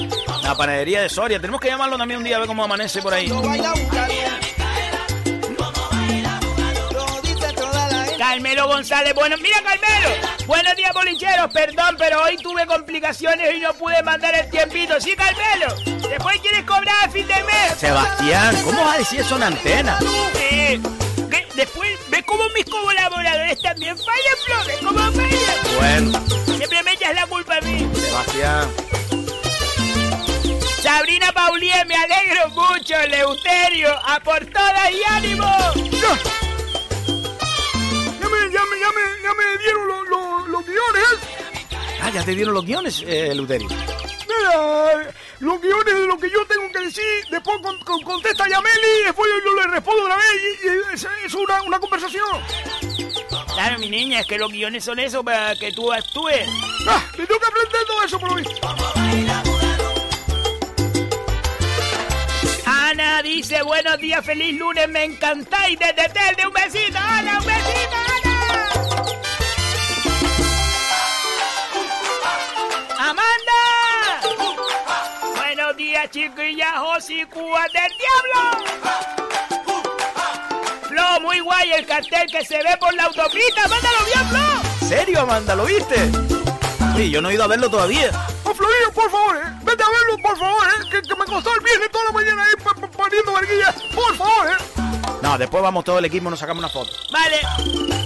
La 0.41 0.55
panadería 0.55 1.01
de 1.01 1.09
Soria. 1.09 1.37
Tenemos 1.37 1.59
que 1.59 1.67
llamarlo 1.67 1.97
también 1.97 2.19
un 2.19 2.23
día 2.23 2.37
a 2.37 2.39
ver 2.39 2.47
cómo 2.47 2.63
amanece 2.63 3.01
por 3.01 3.13
ahí. 3.13 3.29
Carmelo 8.21 8.67
González, 8.67 9.15
bueno, 9.15 9.35
mira 9.37 9.57
Carmelo. 9.63 10.15
Buenos 10.45 10.75
días, 10.75 10.93
bolicheros. 10.93 11.51
Perdón, 11.51 11.95
pero 11.97 12.21
hoy 12.21 12.37
tuve 12.37 12.67
complicaciones 12.67 13.55
y 13.55 13.59
no 13.59 13.73
pude 13.73 14.03
mandar 14.03 14.35
el 14.35 14.47
tiempito. 14.51 15.01
Sí, 15.01 15.15
Carmelo. 15.15 15.73
Después 16.07 16.39
quieres 16.39 16.63
cobrar 16.65 16.93
a 17.03 17.09
fin 17.09 17.25
de 17.25 17.33
mes. 17.33 17.79
Sebastián, 17.79 18.55
¿cómo 18.63 18.79
vas 18.83 18.93
a 18.93 18.97
decir 18.99 19.21
eso 19.21 19.37
en 19.37 19.43
antena? 19.43 19.97
Eh, 20.35 20.79
¿qué? 21.31 21.47
Después, 21.55 21.89
¿ves 22.09 22.23
cómo 22.27 22.43
mis 22.49 22.65
colaboradores 22.65 23.59
también 23.59 23.97
fallan, 23.97 24.37
Flo? 24.45 24.65
¿Ves 24.67 24.77
cómo 24.77 25.11
fallan? 25.11 25.79
Bueno, 25.79 26.25
Siempre 26.57 26.83
me 26.83 26.93
echas 26.93 27.15
la 27.15 27.25
culpa 27.25 27.57
a 27.57 27.61
mí. 27.61 27.89
Sebastián. 27.95 28.69
Sabrina 30.79 31.31
Paulier, 31.31 31.87
me 31.87 31.95
alegro 31.95 32.49
mucho. 32.49 32.95
Leuterio, 33.07 33.89
a 34.05 34.19
por 34.19 34.45
todas 34.45 34.91
y 34.91 35.01
ánimo. 35.11 35.47
Ya 38.61 38.67
me, 38.69 38.79
ya 38.79 38.91
me, 38.91 39.23
ya 39.23 39.33
me, 39.33 39.57
dieron 39.63 39.87
los, 39.87 40.07
los, 40.09 40.47
los 40.49 40.65
guiones. 40.65 41.05
Ah, 42.01 42.09
ya 42.11 42.23
te 42.23 42.35
dieron 42.35 42.53
los 42.53 42.65
guiones, 42.65 43.01
eh, 43.07 43.29
Eleuterio. 43.31 43.67
Mira, 43.69 45.13
los 45.39 45.61
guiones 45.61 45.93
de 45.95 46.05
lo 46.07 46.17
que 46.17 46.29
yo 46.29 46.45
tengo 46.45 46.71
que 46.71 46.79
decir, 46.85 47.03
después 47.31 47.57
con, 47.61 47.77
con- 47.79 48.01
contesta 48.03 48.47
Yameli, 48.47 49.03
después 49.05 49.29
yo, 49.43 49.53
le 49.55 49.67
respondo 49.67 50.03
otra 50.03 50.15
vez 50.17 50.25
y, 50.63 50.67
y 50.67 50.93
es, 50.93 51.07
es 51.25 51.33
una, 51.33 51.61
una 51.63 51.79
conversación. 51.79 52.23
Claro, 53.53 53.79
mi 53.79 53.89
niña, 53.89 54.19
es 54.21 54.27
que 54.27 54.37
los 54.37 54.51
guiones 54.51 54.83
son 54.83 54.99
eso 54.99 55.23
para 55.23 55.55
que 55.55 55.71
tú 55.71 55.91
actúes. 55.91 56.47
Ah, 56.87 57.03
me 57.17 57.25
tengo 57.25 57.39
que 57.39 57.47
aprender 57.47 57.83
todo 57.85 58.03
eso 58.03 58.19
por 58.19 58.29
lo 58.29 58.35
visto. 58.35 58.55
Ana 62.65 63.21
dice, 63.23 63.61
buenos 63.63 63.97
días, 63.99 64.25
feliz 64.25 64.57
lunes, 64.57 64.87
me 64.89 65.03
encantáis 65.05 65.77
desde 65.79 66.09
Telde. 66.09 66.47
Un 66.47 66.53
besito, 66.53 66.97
Ana, 66.97 67.39
un 67.39 67.45
besito, 67.45 67.97
Buenos 75.91 76.11
días, 76.13 76.29
chiquillas, 76.31 76.73
Josi, 76.77 77.25
Cuba 77.25 77.65
del 77.73 77.91
Diablo. 77.99 78.65
Flo, 80.87 81.19
muy 81.19 81.39
guay 81.41 81.73
el 81.73 81.85
cartel 81.85 82.31
que 82.31 82.45
se 82.45 82.57
ve 82.59 82.77
por 82.79 82.93
la 82.93 83.03
autopista. 83.03 83.67
Mándalo 83.67 83.97
bien, 84.05 84.29
Flo. 84.29 84.87
¿Serio, 84.87 85.21
Amanda? 85.21 85.53
¿Lo 85.53 85.65
viste? 85.65 86.09
Sí, 86.95 87.11
yo 87.11 87.21
no 87.21 87.29
he 87.29 87.33
ido 87.33 87.43
a 87.43 87.47
verlo 87.47 87.69
todavía. 87.69 88.09
Oh, 88.45 88.53
Florillo, 88.53 88.93
por 88.93 89.11
favor, 89.11 89.35
eh. 89.35 89.49
Vete 89.63 89.83
a 89.83 89.89
verlo, 89.89 90.17
por 90.23 90.37
favor, 90.37 90.63
eh. 90.65 90.89
Que, 90.91 91.01
que 91.01 91.15
me 91.15 91.25
costó 91.25 91.53
el 91.55 91.61
viernes 91.61 91.91
toda 91.91 92.05
la 92.05 92.11
mañana 92.11 92.45
ahí 92.45 92.53
poniendo 92.95 93.33
verguilla. 93.33 93.75
Por 93.93 94.15
favor, 94.15 94.47
eh. 94.47 94.63
No, 95.21 95.37
después 95.37 95.61
vamos 95.61 95.83
todo 95.83 95.99
el 95.99 96.05
equipo 96.05 96.27
y 96.27 96.29
nos 96.29 96.39
sacamos 96.39 96.63
una 96.63 96.69
foto. 96.69 96.91
Vale. 97.11 98.00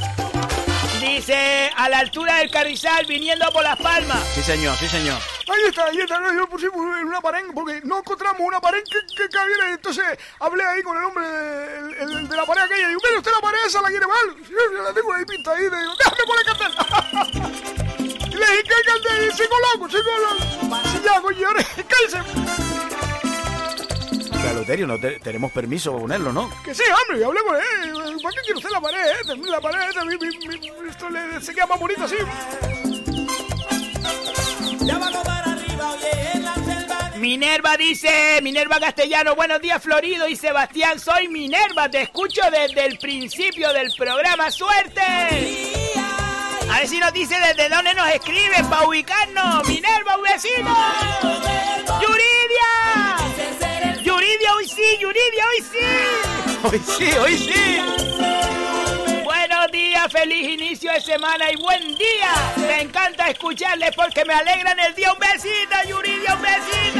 Dice, 1.16 1.72
a 1.78 1.88
la 1.88 2.00
altura 2.00 2.36
del 2.40 2.52
Carrizal, 2.52 3.06
viniendo 3.06 3.50
por 3.54 3.64
Las 3.64 3.78
Palmas. 3.80 4.20
Sí, 4.36 4.44
señor, 4.44 4.76
sí, 4.78 4.88
señor. 4.90 5.18
Ahí 5.48 5.64
está, 5.70 5.86
ahí 5.86 5.98
está. 5.98 6.20
Yo 6.36 6.46
pusimos 6.50 6.76
en 7.00 7.08
una 7.08 7.22
pared 7.22 7.42
porque 7.54 7.80
no 7.86 8.00
encontramos 8.00 8.42
una 8.42 8.60
pared 8.60 8.84
que, 8.84 9.00
que 9.16 9.30
cabiera. 9.30 9.72
Entonces 9.72 10.04
hablé 10.42 10.64
ahí 10.66 10.84
con 10.84 10.98
el 10.98 11.04
hombre 11.06 11.26
de, 11.26 12.04
el- 12.04 12.18
el 12.18 12.28
de 12.28 12.36
la 12.36 12.46
pared 12.46 12.64
aquella. 12.64 12.84
Y 12.84 12.88
digo, 12.90 13.02
mire, 13.06 13.18
usted 13.20 13.32
la 13.32 13.40
pared 13.40 13.60
esa 13.66 13.82
la 13.82 13.88
quiere 13.90 14.06
mal. 14.08 14.36
Yo 14.50 14.84
la 14.84 14.94
tengo 14.94 15.14
ahí 15.14 15.24
pintadita. 15.26 15.78
Y 15.78 15.80
digo, 15.80 15.94
déjame 15.96 16.24
poner 16.28 16.46
cartel. 16.46 16.74
y 18.28 18.36
le 18.36 18.46
dije, 18.46 18.64
¿qué 18.64 18.82
cartel? 18.86 19.30
Y 19.30 19.38
cinco 19.38 19.56
locos, 19.74 19.92
cinco 19.94 20.12
locos. 20.20 20.92
Sí, 20.92 21.00
ya, 21.06 21.22
coño, 21.22 21.48
ahora, 21.48 21.64
cállese. 21.88 22.20
Eleuterio, 24.52 24.88
no 24.88 25.00
te- 25.00 25.20
tenemos 25.20 25.52
permiso 25.52 25.92
para 25.92 26.02
ponerlo, 26.02 26.32
¿no? 26.34 26.50
Que 26.64 26.74
sí, 26.74 26.84
hombre, 27.10 27.26
hablé 27.26 27.40
con 27.42 27.56
él. 27.56 28.22
¿Para 28.22 28.36
qué 28.36 28.42
quiere 28.44 28.58
usted 28.58 28.70
la 28.72 28.82
pared? 28.82 28.98
eh? 29.08 29.38
La 29.46 29.62
pared 29.62 29.90
esta, 29.90 30.06
mi, 30.06 30.16
mi, 30.18 30.48
mi- 30.48 30.90
esto 30.90 31.10
le, 31.10 31.42
se 31.42 31.54
queda 31.54 31.66
más 31.68 31.80
bonito 31.80 32.04
así. 32.04 32.16
Minerva 37.18 37.76
dice, 37.78 38.40
Minerva 38.44 38.80
Castellano, 38.80 39.36
buenos 39.36 39.60
días 39.62 39.82
Florido 39.82 40.28
y 40.28 40.36
Sebastián, 40.36 41.00
soy 41.00 41.28
Minerva, 41.28 41.90
te 41.90 42.02
escucho 42.04 42.42
desde 42.52 42.86
el 42.86 43.00
principio 43.00 43.72
del 43.74 43.92
programa, 43.98 44.52
suerte. 44.52 45.02
A 45.02 46.80
ver 46.80 46.88
si 46.88 47.00
nos 47.00 47.14
dice 47.14 47.36
desde 47.40 47.70
dónde 47.70 47.94
nos 47.94 48.08
escriben 48.10 48.68
para 48.70 48.86
ubicarnos. 48.88 49.68
Minerva, 49.68 50.18
un 50.18 50.24
besito. 50.24 50.70
Yuridia. 52.02 52.85
Sí, 54.76 54.98
Yuridia, 55.00 55.46
hoy 55.48 55.62
sí. 55.72 55.88
Hoy 56.64 56.82
sí, 56.98 57.18
hoy 57.18 57.38
sí. 57.38 57.80
Buenos 59.24 59.72
días. 59.72 60.12
Feliz 60.12 60.50
inicio 60.50 60.92
de 60.92 61.00
semana 61.00 61.50
y 61.50 61.56
buen 61.56 61.96
día. 61.98 62.34
Me 62.58 62.82
encanta 62.82 63.30
escucharles 63.30 63.96
porque 63.96 64.26
me 64.26 64.34
alegran 64.34 64.78
el 64.80 64.94
día. 64.94 65.14
Un 65.14 65.20
besito, 65.20 65.78
Yuridia, 65.88 66.36
un 66.36 66.42
besito. 66.42 67.00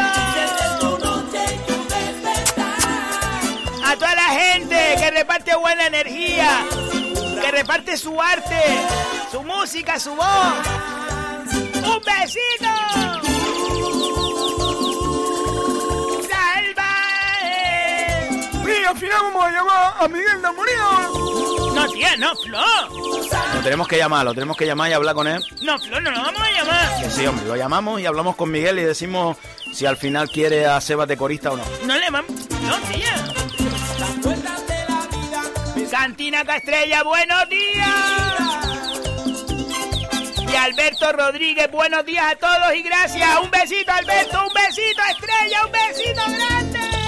A 3.86 3.96
toda 3.96 4.16
la 4.16 4.30
gente 4.30 4.96
que 4.98 5.12
reparte 5.12 5.54
buena 5.56 5.88
energía, 5.88 6.66
que 7.42 7.52
reparte 7.52 7.98
su 7.98 8.22
arte, 8.22 8.62
su 9.30 9.44
música, 9.44 10.00
su 10.00 10.16
voz. 10.16 10.56
¡Un 11.84 12.02
besito! 12.02 13.25
Y 18.86 18.88
al 18.88 18.98
final 18.98 19.18
vamos 19.20 19.46
a 19.46 19.52
llamar 19.52 19.94
a 19.98 20.08
Miguel 20.08 20.42
de 20.44 20.48
Amorío. 20.48 21.74
No, 21.74 21.88
tía, 21.92 22.16
no, 22.18 22.36
Flo. 22.36 22.62
Lo 23.56 23.62
tenemos 23.64 23.88
que 23.88 23.98
llamar, 23.98 24.24
lo 24.24 24.34
tenemos 24.36 24.56
que 24.56 24.68
llamar 24.68 24.92
y 24.92 24.94
hablar 24.94 25.16
con 25.16 25.26
él. 25.26 25.44
No, 25.64 25.80
Flo, 25.80 26.00
no 26.02 26.12
lo 26.12 26.22
vamos 26.22 26.40
a 26.40 26.52
llamar. 26.52 27.02
Que 27.02 27.10
sí, 27.10 27.26
hombre, 27.26 27.48
lo 27.48 27.56
llamamos 27.56 28.00
y 28.00 28.06
hablamos 28.06 28.36
con 28.36 28.52
Miguel 28.52 28.78
y 28.78 28.84
decimos 28.84 29.38
si 29.74 29.88
al 29.88 29.98
final 29.98 30.30
quiere 30.30 30.68
a 30.68 30.80
Sebas 30.82 31.08
de 31.08 31.18
corista 31.18 31.52
o 31.52 31.58
no. 31.58 31.64
No 31.84 31.98
le 31.98 32.12
vamos. 32.12 32.30
No, 32.62 32.78
tía. 32.92 33.26
Santina 35.90 36.46
Castrella, 36.46 37.02
buenos 37.02 37.50
días. 37.50 37.90
Y 40.48 40.56
Alberto 40.56 41.12
Rodríguez, 41.12 41.72
buenos 41.72 42.06
días 42.06 42.34
a 42.34 42.36
todos 42.36 42.76
y 42.76 42.84
gracias. 42.84 43.30
Un 43.42 43.50
besito, 43.50 43.92
Alberto, 43.92 44.44
un 44.46 44.54
besito, 44.54 45.02
Estrella, 45.10 45.66
un 45.66 45.72
besito 45.72 46.22
grande. 46.38 47.05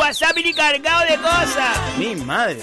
WhatsApp 0.00 0.38
y 0.38 0.54
cargado 0.54 1.02
de 1.02 1.16
cosas. 1.16 1.98
Mi 1.98 2.16
madre. 2.16 2.58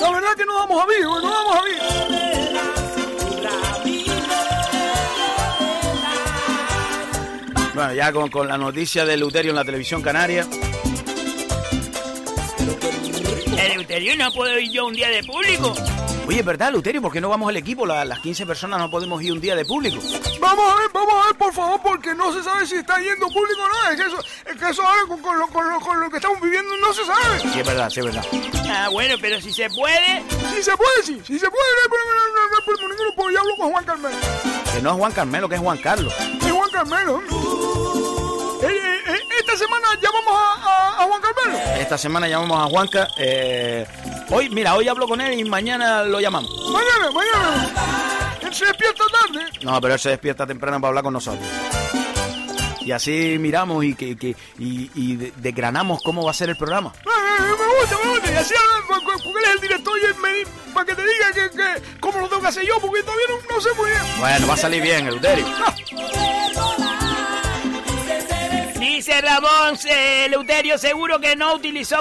La 0.00 0.10
verdad 0.10 0.34
que 0.36 0.46
no 0.46 0.54
vamos 0.54 0.82
a 0.82 0.86
vivo, 0.86 1.20
no 1.20 1.30
vamos 1.30 1.56
a 1.56 1.62
vivo. 1.64 1.84
Bueno, 7.74 7.94
ya 7.94 8.12
con, 8.12 8.30
con 8.30 8.48
la 8.48 8.56
noticia 8.56 9.04
de 9.04 9.18
Luterio 9.18 9.50
en 9.50 9.56
la 9.56 9.64
televisión 9.64 10.00
canaria. 10.00 10.46
Eleuterio, 13.58 14.16
no 14.16 14.32
puedo 14.32 14.58
ir 14.58 14.70
yo 14.72 14.86
un 14.86 14.94
día 14.94 15.10
de 15.10 15.22
público. 15.24 15.74
Oye, 16.30 16.42
¿verdad, 16.44 16.70
Luterio? 16.70 17.02
¿Por 17.02 17.10
qué 17.12 17.20
no 17.20 17.28
vamos 17.28 17.48
al 17.48 17.56
equipo? 17.56 17.84
La- 17.84 18.04
las 18.04 18.20
15 18.20 18.46
personas 18.46 18.78
no 18.78 18.88
podemos 18.88 19.20
ir 19.20 19.32
un 19.32 19.40
día 19.40 19.56
de 19.56 19.64
público. 19.64 20.00
Vamos 20.40 20.72
a 20.72 20.76
ver, 20.76 20.88
vamos 20.94 21.12
a 21.12 21.26
ver, 21.26 21.34
por 21.36 21.52
favor, 21.52 21.80
porque 21.82 22.14
no 22.14 22.32
se 22.32 22.40
sabe 22.44 22.64
si 22.68 22.76
está 22.76 22.98
yendo 23.00 23.26
público 23.26 23.60
o 23.64 23.68
no. 23.68 23.90
Es 23.90 23.96
que 24.00 24.06
eso, 24.06 24.18
es 24.46 24.56
que 24.56 24.70
eso 24.70 24.80
ahora 24.86 25.02
con, 25.08 25.20
con 25.20 25.36
lo, 25.36 25.48
con, 25.48 25.68
lo, 25.68 25.80
con 25.80 25.98
lo 25.98 26.08
que 26.08 26.18
estamos 26.18 26.40
viviendo 26.40 26.70
no 26.76 26.92
se 26.94 27.04
sabe. 27.04 27.40
Sí, 27.52 27.58
es 27.58 27.66
verdad, 27.66 27.90
sí, 27.90 27.98
es 27.98 28.06
verdad. 28.06 28.24
Ah, 28.70 28.88
bueno, 28.92 29.16
pero 29.20 29.40
si 29.40 29.52
se 29.52 29.68
puede. 29.70 30.22
Si 30.54 30.62
se 30.62 30.76
puede, 30.76 31.02
sí, 31.02 31.20
si 31.26 31.36
se 31.36 31.50
puede, 31.50 31.64
no 31.74 31.82
hay 31.82 31.88
problema, 31.88 32.12
no, 32.14 32.28
no, 32.28 32.48
no 32.48 32.56
hay 32.58 32.64
problema 32.64 32.88
ninguno, 32.94 33.10
porque 33.16 33.34
yo 33.34 33.40
hablo 33.40 33.56
con 33.56 33.70
Juan 33.72 33.84
Carmelo. 33.84 34.16
Que 34.72 34.82
no 34.82 34.90
es 34.90 34.96
Juan 34.98 35.12
Carmelo, 35.12 35.48
que 35.48 35.54
es 35.56 35.60
Juan 35.60 35.78
Carlos. 35.78 36.14
Es 36.46 36.52
Juan 36.52 36.70
Carmelo. 36.70 37.14
hombre. 37.16 37.30
Eh, 37.30 37.34
eh, 37.34 37.38
eh, 37.40 37.98
esta 37.98 37.99
semana 39.90 40.00
llamamos 40.00 40.40
a, 40.40 40.68
a, 40.68 41.02
a 41.02 41.06
Juan 41.06 41.20
Carmelo. 41.22 41.58
Esta 41.80 41.98
semana 41.98 42.28
llamamos 42.28 42.58
a 42.60 42.68
Juanca. 42.68 43.08
eh, 43.18 43.86
hoy, 44.30 44.48
mira, 44.50 44.74
hoy 44.74 44.88
hablo 44.88 45.06
con 45.08 45.20
él 45.20 45.38
y 45.38 45.44
mañana 45.44 46.02
lo 46.04 46.20
llamamos. 46.20 46.50
Mañana, 46.70 47.10
mañana. 47.12 48.36
Él 48.42 48.54
se 48.54 48.66
despierta 48.66 49.04
tarde. 49.20 49.44
No, 49.62 49.80
pero 49.80 49.94
él 49.94 50.00
se 50.00 50.10
despierta 50.10 50.46
temprano 50.46 50.80
para 50.80 50.88
hablar 50.88 51.04
con 51.04 51.12
nosotros. 51.12 51.44
Y 52.82 52.92
así 52.92 53.36
miramos 53.38 53.84
y, 53.84 53.94
que, 53.94 54.16
que- 54.16 54.34
y, 54.58 54.90
y 54.94 55.16
de- 55.16 55.32
desgranamos 55.36 56.02
cómo 56.02 56.24
va 56.24 56.30
a 56.30 56.34
ser 56.34 56.48
el 56.48 56.56
programa. 56.56 56.92
Eh, 56.96 57.08
eh, 57.08 57.42
me 57.42 57.80
gusta, 57.80 57.96
me 58.04 58.10
gusta. 58.10 58.32
Y 58.32 58.36
así, 58.36 58.54
porque 58.88 59.38
él 59.38 59.44
es 59.44 59.50
el 59.54 59.60
director 59.60 59.98
y 60.00 60.04
él 60.06 60.14
me 60.16 60.72
para 60.72 60.86
que 60.86 60.94
te 60.94 61.02
diga 61.02 61.32
que, 61.34 61.56
que 61.56 61.98
cómo 62.00 62.20
lo 62.20 62.28
tengo 62.28 62.42
que 62.42 62.48
hacer 62.48 62.64
yo, 62.64 62.80
porque 62.80 63.02
todavía 63.02 63.24
no, 63.28 63.54
no 63.54 63.60
sé 63.60 63.68
muy 63.76 63.90
bien. 63.90 64.02
Bueno, 64.18 64.46
va 64.46 64.54
a 64.54 64.56
salir 64.56 64.82
bien, 64.82 65.06
Eleuterio. 65.06 65.44
Dice 69.10 69.22
Ramón 69.22 69.76
eh, 69.86 70.26
Eleuterio, 70.26 70.78
seguro 70.78 71.18
que 71.18 71.34
no 71.34 71.54
utilizó 71.54 72.00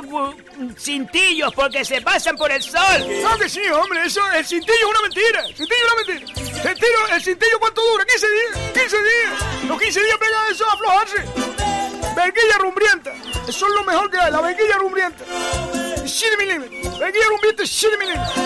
cintillos 0.78 1.52
porque 1.56 1.84
se 1.84 2.04
pasan 2.04 2.38
por 2.38 2.52
el 2.52 2.62
sol. 2.62 2.84
No, 3.24 3.36
que 3.40 3.50
sí, 3.50 3.62
hombre, 3.70 4.06
eso, 4.06 4.22
el 4.34 4.46
cintillo 4.46 4.78
es 4.78 4.86
una 4.86 5.02
mentira. 5.02 5.44
Cintillo 5.48 5.76
es 5.76 5.92
una 5.92 5.96
mentira. 5.96 6.70
El, 6.70 7.14
el 7.16 7.22
cintillo, 7.24 7.60
¿cuánto 7.60 7.82
dura? 7.82 8.06
15 8.06 8.28
días. 8.28 8.72
15 8.74 8.98
días. 8.98 9.66
Los 9.68 9.82
15 9.82 10.02
días 10.04 10.18
pega 10.20 10.50
eso 10.52 10.70
a 10.70 10.74
aflojarse. 10.74 11.16
Verguilla 12.16 12.58
rumbrienta. 12.60 13.14
Eso 13.48 13.68
es 13.68 13.74
lo 13.74 13.84
mejor 13.86 14.12
que 14.12 14.20
hay, 14.20 14.32
la 14.32 14.42
verguilla 14.42 14.78
rumbrienta. 14.78 15.26
7 16.06 16.38
milímetros. 16.38 17.00
Verguilla 17.00 17.26
rumbrienta, 17.30 17.64
7 17.66 17.98
milímetros. 17.98 18.38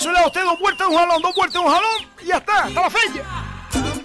Eso 0.00 0.10
le 0.10 0.18
da 0.18 0.26
usted 0.26 0.42
dos 0.42 0.58
vueltas 0.58 0.88
un 0.88 0.96
jalón, 0.96 1.22
dos 1.22 1.34
vueltas 1.36 1.62
un 1.62 1.70
jalón 1.70 2.10
y 2.20 2.26
ya 2.26 2.38
está, 2.38 2.64
hasta 2.64 2.80
la 2.80 2.90
fecha. 2.90 3.22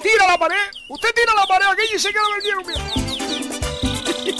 Tira 0.04 0.28
la 0.28 0.38
pared. 0.38 0.70
Usted 0.88 1.10
tira 1.16 1.34
la 1.34 1.48
pared 1.48 1.66
aquella 1.66 1.96
y 1.96 2.00
se 2.00 2.10
queda 2.14 2.22
la 2.22 2.36
verguilla 2.36 2.56
rumbrienta. 2.56 3.61
¡Pepe 4.24 4.36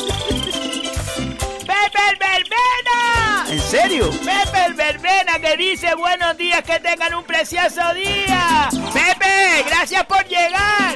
el 2.10 2.18
Verbena! 2.18 3.46
¿En 3.50 3.60
serio? 3.60 4.10
Pepe 4.12 4.66
el 4.68 4.74
Verbena 4.76 5.40
que 5.40 5.58
dice 5.58 5.96
buenos 5.96 6.38
días, 6.38 6.62
que 6.64 6.80
tengan 6.80 7.16
un 7.16 7.24
precioso 7.24 7.94
día. 7.94 8.70
Pepe, 8.94 9.64
gracias 9.68 10.06
por 10.06 10.24
llegar. 10.28 10.96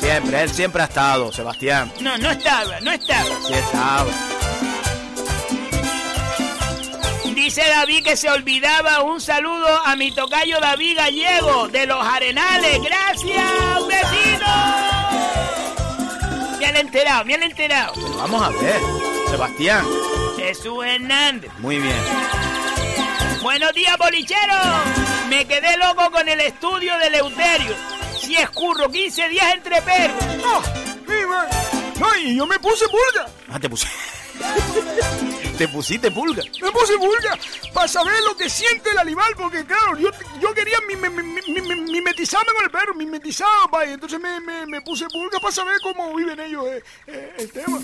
Siempre, 0.00 0.42
él 0.42 0.50
siempre 0.50 0.82
ha 0.82 0.86
estado, 0.86 1.32
Sebastián. 1.32 1.92
No, 2.00 2.16
no 2.18 2.30
estaba, 2.30 2.80
no 2.80 2.90
estaba. 2.92 3.36
Sí 3.46 3.52
estaba. 3.52 4.10
Dice 7.34 7.62
David 7.68 8.04
que 8.04 8.16
se 8.16 8.30
olvidaba 8.30 9.02
un 9.02 9.20
saludo 9.20 9.66
a 9.84 9.96
mi 9.96 10.12
tocayo 10.12 10.60
David 10.60 10.96
Gallego 10.96 11.68
de 11.68 11.86
los 11.86 12.06
Arenales. 12.06 12.80
Gracias, 12.82 13.86
besito. 13.88 14.91
Me 16.62 16.68
han 16.68 16.76
enterado, 16.76 17.24
me 17.24 17.34
han 17.34 17.42
enterado. 17.42 17.92
Pero 17.92 18.16
vamos 18.18 18.40
a 18.40 18.50
ver. 18.50 18.80
Sebastián. 19.28 19.84
Jesús 20.36 20.84
Hernández. 20.86 21.50
Muy 21.58 21.80
bien. 21.80 21.96
Buenos 23.42 23.72
días, 23.72 23.98
bolichero. 23.98 24.54
Me 25.28 25.44
quedé 25.44 25.76
loco 25.76 26.08
con 26.12 26.28
el 26.28 26.40
estudio 26.40 26.96
de 26.98 27.10
Leuterio. 27.10 27.74
Si 28.16 28.36
escurro 28.36 28.88
15 28.88 29.28
días 29.30 29.54
entre 29.54 29.82
perros. 29.82 30.24
No, 30.36 30.62
mi 31.12 31.26
madre. 31.26 31.50
No, 31.98 32.16
y 32.18 32.36
yo 32.36 32.46
me 32.46 32.60
puse 32.60 32.84
pulga. 32.86 33.26
Ah, 33.50 33.58
te 33.58 33.68
puse. 33.68 33.88
te 35.58 35.68
pusiste 35.68 36.10
pulga. 36.10 36.42
Me 36.60 36.70
puse 36.72 36.96
pulga 36.98 37.38
para 37.72 37.88
saber 37.88 38.14
lo 38.26 38.36
que 38.36 38.48
siente 38.50 38.90
el 38.90 38.98
animal, 38.98 39.32
porque 39.36 39.64
claro, 39.64 39.96
yo, 39.98 40.10
yo 40.40 40.52
quería 40.54 40.78
mi- 40.88 40.96
mi- 40.96 41.08
mi- 41.10 41.22
mi- 41.52 41.60
mi- 41.62 41.90
mimetizarme 41.92 42.52
con 42.54 42.64
el 42.64 42.70
perro, 42.70 42.94
mimetizarme, 42.94 43.52
vaya. 43.70 43.92
Entonces 43.92 44.18
me, 44.20 44.40
me, 44.40 44.66
me 44.66 44.80
puse 44.82 45.06
pulga 45.08 45.38
para 45.40 45.52
saber 45.52 45.76
cómo 45.82 46.14
viven 46.14 46.40
ellos 46.40 46.64
eh, 46.66 46.82
eh, 47.06 47.32
el 47.38 47.50
tema. 47.52 47.78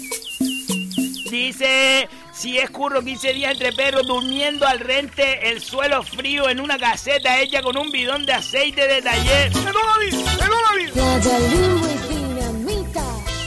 Dice, 1.31 2.09
si 2.33 2.57
escurro 2.59 3.03
15 3.03 3.35
días 3.35 3.53
entre 3.53 3.73
perros 3.75 4.07
durmiendo 4.07 4.67
al 4.67 4.81
rente 4.81 5.51
el 5.51 5.61
suelo 5.61 6.03
frío 6.03 6.49
en 6.49 6.59
una 6.59 6.79
caseta 6.79 7.39
hecha 7.41 7.61
con 7.63 7.77
un 7.77 7.91
bidón 7.91 8.25
de 8.25 8.33
aceite 8.33 8.87
de 8.89 9.03
taller. 9.03 9.53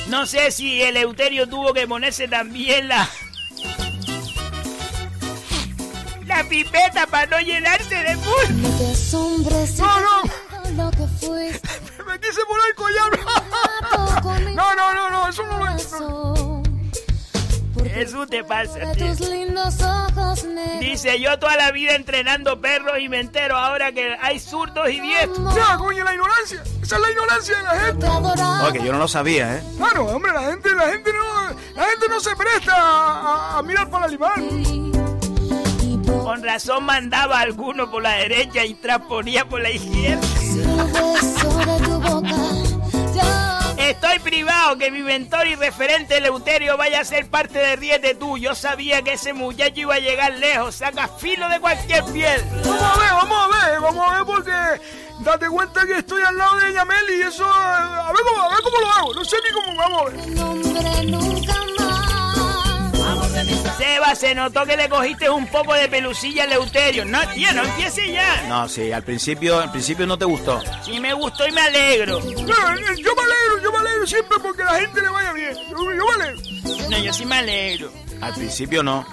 No 0.07 0.26
sé 0.26 0.52
si 0.52 0.81
el 0.81 0.98
Euterio 0.98 1.48
tuvo 1.48 1.73
que 1.73 1.88
ponerse 1.88 2.27
también 2.27 2.88
la... 2.88 3.10
La 6.35 6.43
pipeta 6.45 7.05
para 7.07 7.25
no 7.27 7.39
llenarse 7.39 7.95
de 7.95 8.15
pulpa. 8.17 8.49
No 8.51 8.69
te 8.77 8.91
asombres 8.91 9.69
si 9.75 9.81
No, 9.81 9.99
no. 9.99 10.21
lo 10.85 10.91
que 10.91 11.07
fuiste. 11.19 11.69
Me 12.07 12.19
quise 12.19 12.41
poner 12.45 12.65
el 12.69 12.75
collar. 12.75 13.19
No, 14.55 14.75
no, 14.75 14.93
no, 14.93 15.09
no, 15.09 15.29
eso 15.29 15.43
no 15.43 15.57
lo 15.57 15.67
es. 15.75 15.85
Corazón, 15.87 16.63
Eso 17.95 18.27
te 18.27 18.43
pasa, 18.43 18.91
tío. 18.93 19.15
tus 19.15 19.27
lindos 19.29 19.75
ojos 19.81 20.43
negros. 20.45 20.79
Dice, 20.79 21.19
yo 21.19 21.37
toda 21.39 21.55
la 21.57 21.71
vida 21.71 21.95
entrenando 21.95 22.59
perros 22.61 22.99
y 22.99 23.09
me 23.09 23.19
entero 23.19 23.57
ahora 23.57 23.91
que 23.91 24.15
hay 24.21 24.39
zurdos 24.39 24.89
y 24.89 24.99
diestros. 24.99 25.53
Ya, 25.55 25.77
coño, 25.77 26.03
la 26.03 26.13
ignorancia. 26.13 26.63
Esa 26.81 26.95
es 26.95 27.01
la 27.01 27.09
ignorancia 27.11 27.57
de 27.57 27.63
la 27.63 27.79
gente. 27.79 28.07
No, 28.07 28.71
que 28.71 28.83
yo 28.83 28.91
no 28.91 28.99
lo 28.99 29.07
sabía, 29.07 29.57
¿eh? 29.57 29.63
Claro, 29.77 30.05
hombre, 30.05 30.31
la 30.33 30.43
gente, 30.43 30.73
la 30.75 30.87
gente 30.89 31.11
no, 31.13 31.49
la 31.75 31.83
gente 31.85 32.07
no 32.09 32.19
se 32.19 32.35
presta 32.35 32.73
a, 32.75 33.11
a- 33.55 33.57
a 33.59 33.63
mirar 33.63 33.89
para 33.89 34.05
el 34.05 34.11
animal. 34.11 35.10
Con 36.23 36.43
razón 36.43 36.84
mandaba 36.84 37.39
a 37.39 37.41
alguno 37.41 37.89
por 37.89 38.03
la 38.03 38.11
derecha 38.11 38.64
y 38.65 38.73
transponía 38.76 39.45
por 39.45 39.61
la 39.61 39.72
izquierda. 39.72 40.22
Estoy 43.77 44.19
privado 44.19 44.77
que 44.77 44.91
mi 44.91 45.02
mentor 45.02 45.48
y 45.48 45.56
referente 45.56 46.18
Eleuterio 46.18 46.77
vaya 46.77 47.02
a 47.02 47.06
ser 47.06 47.27
parte 47.27 47.60
de 47.60 47.76
Ríete 47.76 48.15
tú. 48.15 48.38
Yo 48.38 48.56
sabía 48.56 49.02
que 49.02 49.14
ese 49.14 49.34
muchacho 49.34 49.81
iba 49.81 49.95
a 49.95 49.99
llegar 49.99 50.34
lejos. 50.34 50.76
Saca 50.76 51.07
filo 51.07 51.49
de 51.49 51.60
cualquier 51.60 52.03
piel. 52.06 52.41
Vamos 52.64 52.81
a 52.81 52.99
ver, 52.99 53.11
vamos 53.11 53.38
a 53.38 53.69
ver, 53.69 53.81
vamos 53.81 54.07
a 54.07 54.15
ver 54.15 54.26
porque 54.26 54.52
date 55.19 55.49
cuenta 55.49 55.85
que 55.85 55.98
estoy 55.98 56.22
al 56.22 56.38
lado 56.38 56.57
de 56.57 56.73
Yamel 56.73 57.10
y 57.18 57.22
eso, 57.22 57.43
eh, 57.43 57.48
a 57.48 58.11
ver 58.14 58.22
cómo, 58.23 58.41
a 58.41 58.49
ver 58.49 58.64
cómo 58.64 58.77
lo 58.80 58.91
hago, 58.91 59.14
no 59.14 59.26
sé 59.26 59.38
ni 59.45 59.52
cómo 59.52 59.76
vamos 59.76 60.02
a 60.02 60.06
ver. 60.06 61.70
Seba, 63.78 64.15
se 64.15 64.36
notó 64.36 64.65
que 64.65 64.78
le 64.78 64.90
cogiste 64.90 65.30
un 65.30 65.48
poco 65.48 65.73
de 65.73 65.88
pelusilla 65.88 66.44
a 66.44 66.45
Eleuterio. 66.45 67.06
No, 67.06 67.19
tío, 67.30 67.53
no 67.53 67.64
empiece 67.64 68.11
ya. 68.11 68.44
No, 68.48 68.68
sí, 68.68 68.91
al 68.91 69.03
principio, 69.03 69.60
al 69.60 69.72
principio 69.72 70.06
no 70.06 70.18
te 70.18 70.26
gustó. 70.26 70.61
Sí 70.84 70.99
me 70.99 71.14
gustó 71.14 71.48
y 71.48 71.52
me 71.52 71.61
alegro. 71.61 72.19
No, 72.19 72.30
eh, 72.30 72.95
yo 72.98 73.15
me 73.15 73.23
alegro, 73.23 73.61
yo 73.64 73.72
me 73.72 73.78
alegro 73.80 74.07
siempre 74.07 74.38
porque 74.41 74.61
a 74.61 74.65
la 74.65 74.80
gente 74.80 75.02
le 75.02 75.10
vaya 75.10 75.34
bien. 75.34 75.53
Yo, 75.69 75.94
yo 75.94 76.06
me 76.06 76.23
alegro. 76.23 76.41
No, 76.90 76.98
yo 76.98 77.14
sí 77.14 77.26
me 77.26 77.36
alegro. 77.36 77.91
Al 78.22 78.34
principio 78.34 78.84
no. 78.84 79.06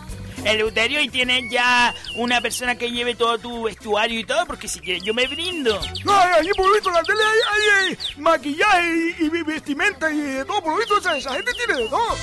Eleuterio, 0.44 1.00
y 1.00 1.08
tienes 1.08 1.50
ya 1.50 1.94
una 2.14 2.40
persona 2.40 2.76
que 2.76 2.90
lleve 2.90 3.14
todo 3.14 3.38
tu 3.38 3.64
vestuario 3.64 4.20
y 4.20 4.24
todo, 4.24 4.46
porque 4.46 4.68
si 4.68 4.80
quieres 4.80 5.02
yo 5.02 5.12
me 5.12 5.26
brindo. 5.26 5.80
No, 6.04 6.12
allí 6.12 6.50
por 6.56 6.68
lo 6.68 6.74
visto 6.74 6.90
la 6.90 7.02
tele 7.02 7.20
hay, 7.22 7.86
hay, 7.86 7.92
eh, 7.92 7.98
maquillaje 8.18 9.14
y, 9.18 9.24
y 9.24 9.42
vestimenta 9.42 10.10
y 10.10 10.18
de 10.18 10.44
todo, 10.44 10.62
por 10.62 10.72
lo 10.72 10.78
visto 10.78 10.98
esa, 10.98 11.16
esa 11.16 11.34
gente 11.34 11.52
tiene 11.54 11.82
de 11.82 11.88
todo. 11.88 12.16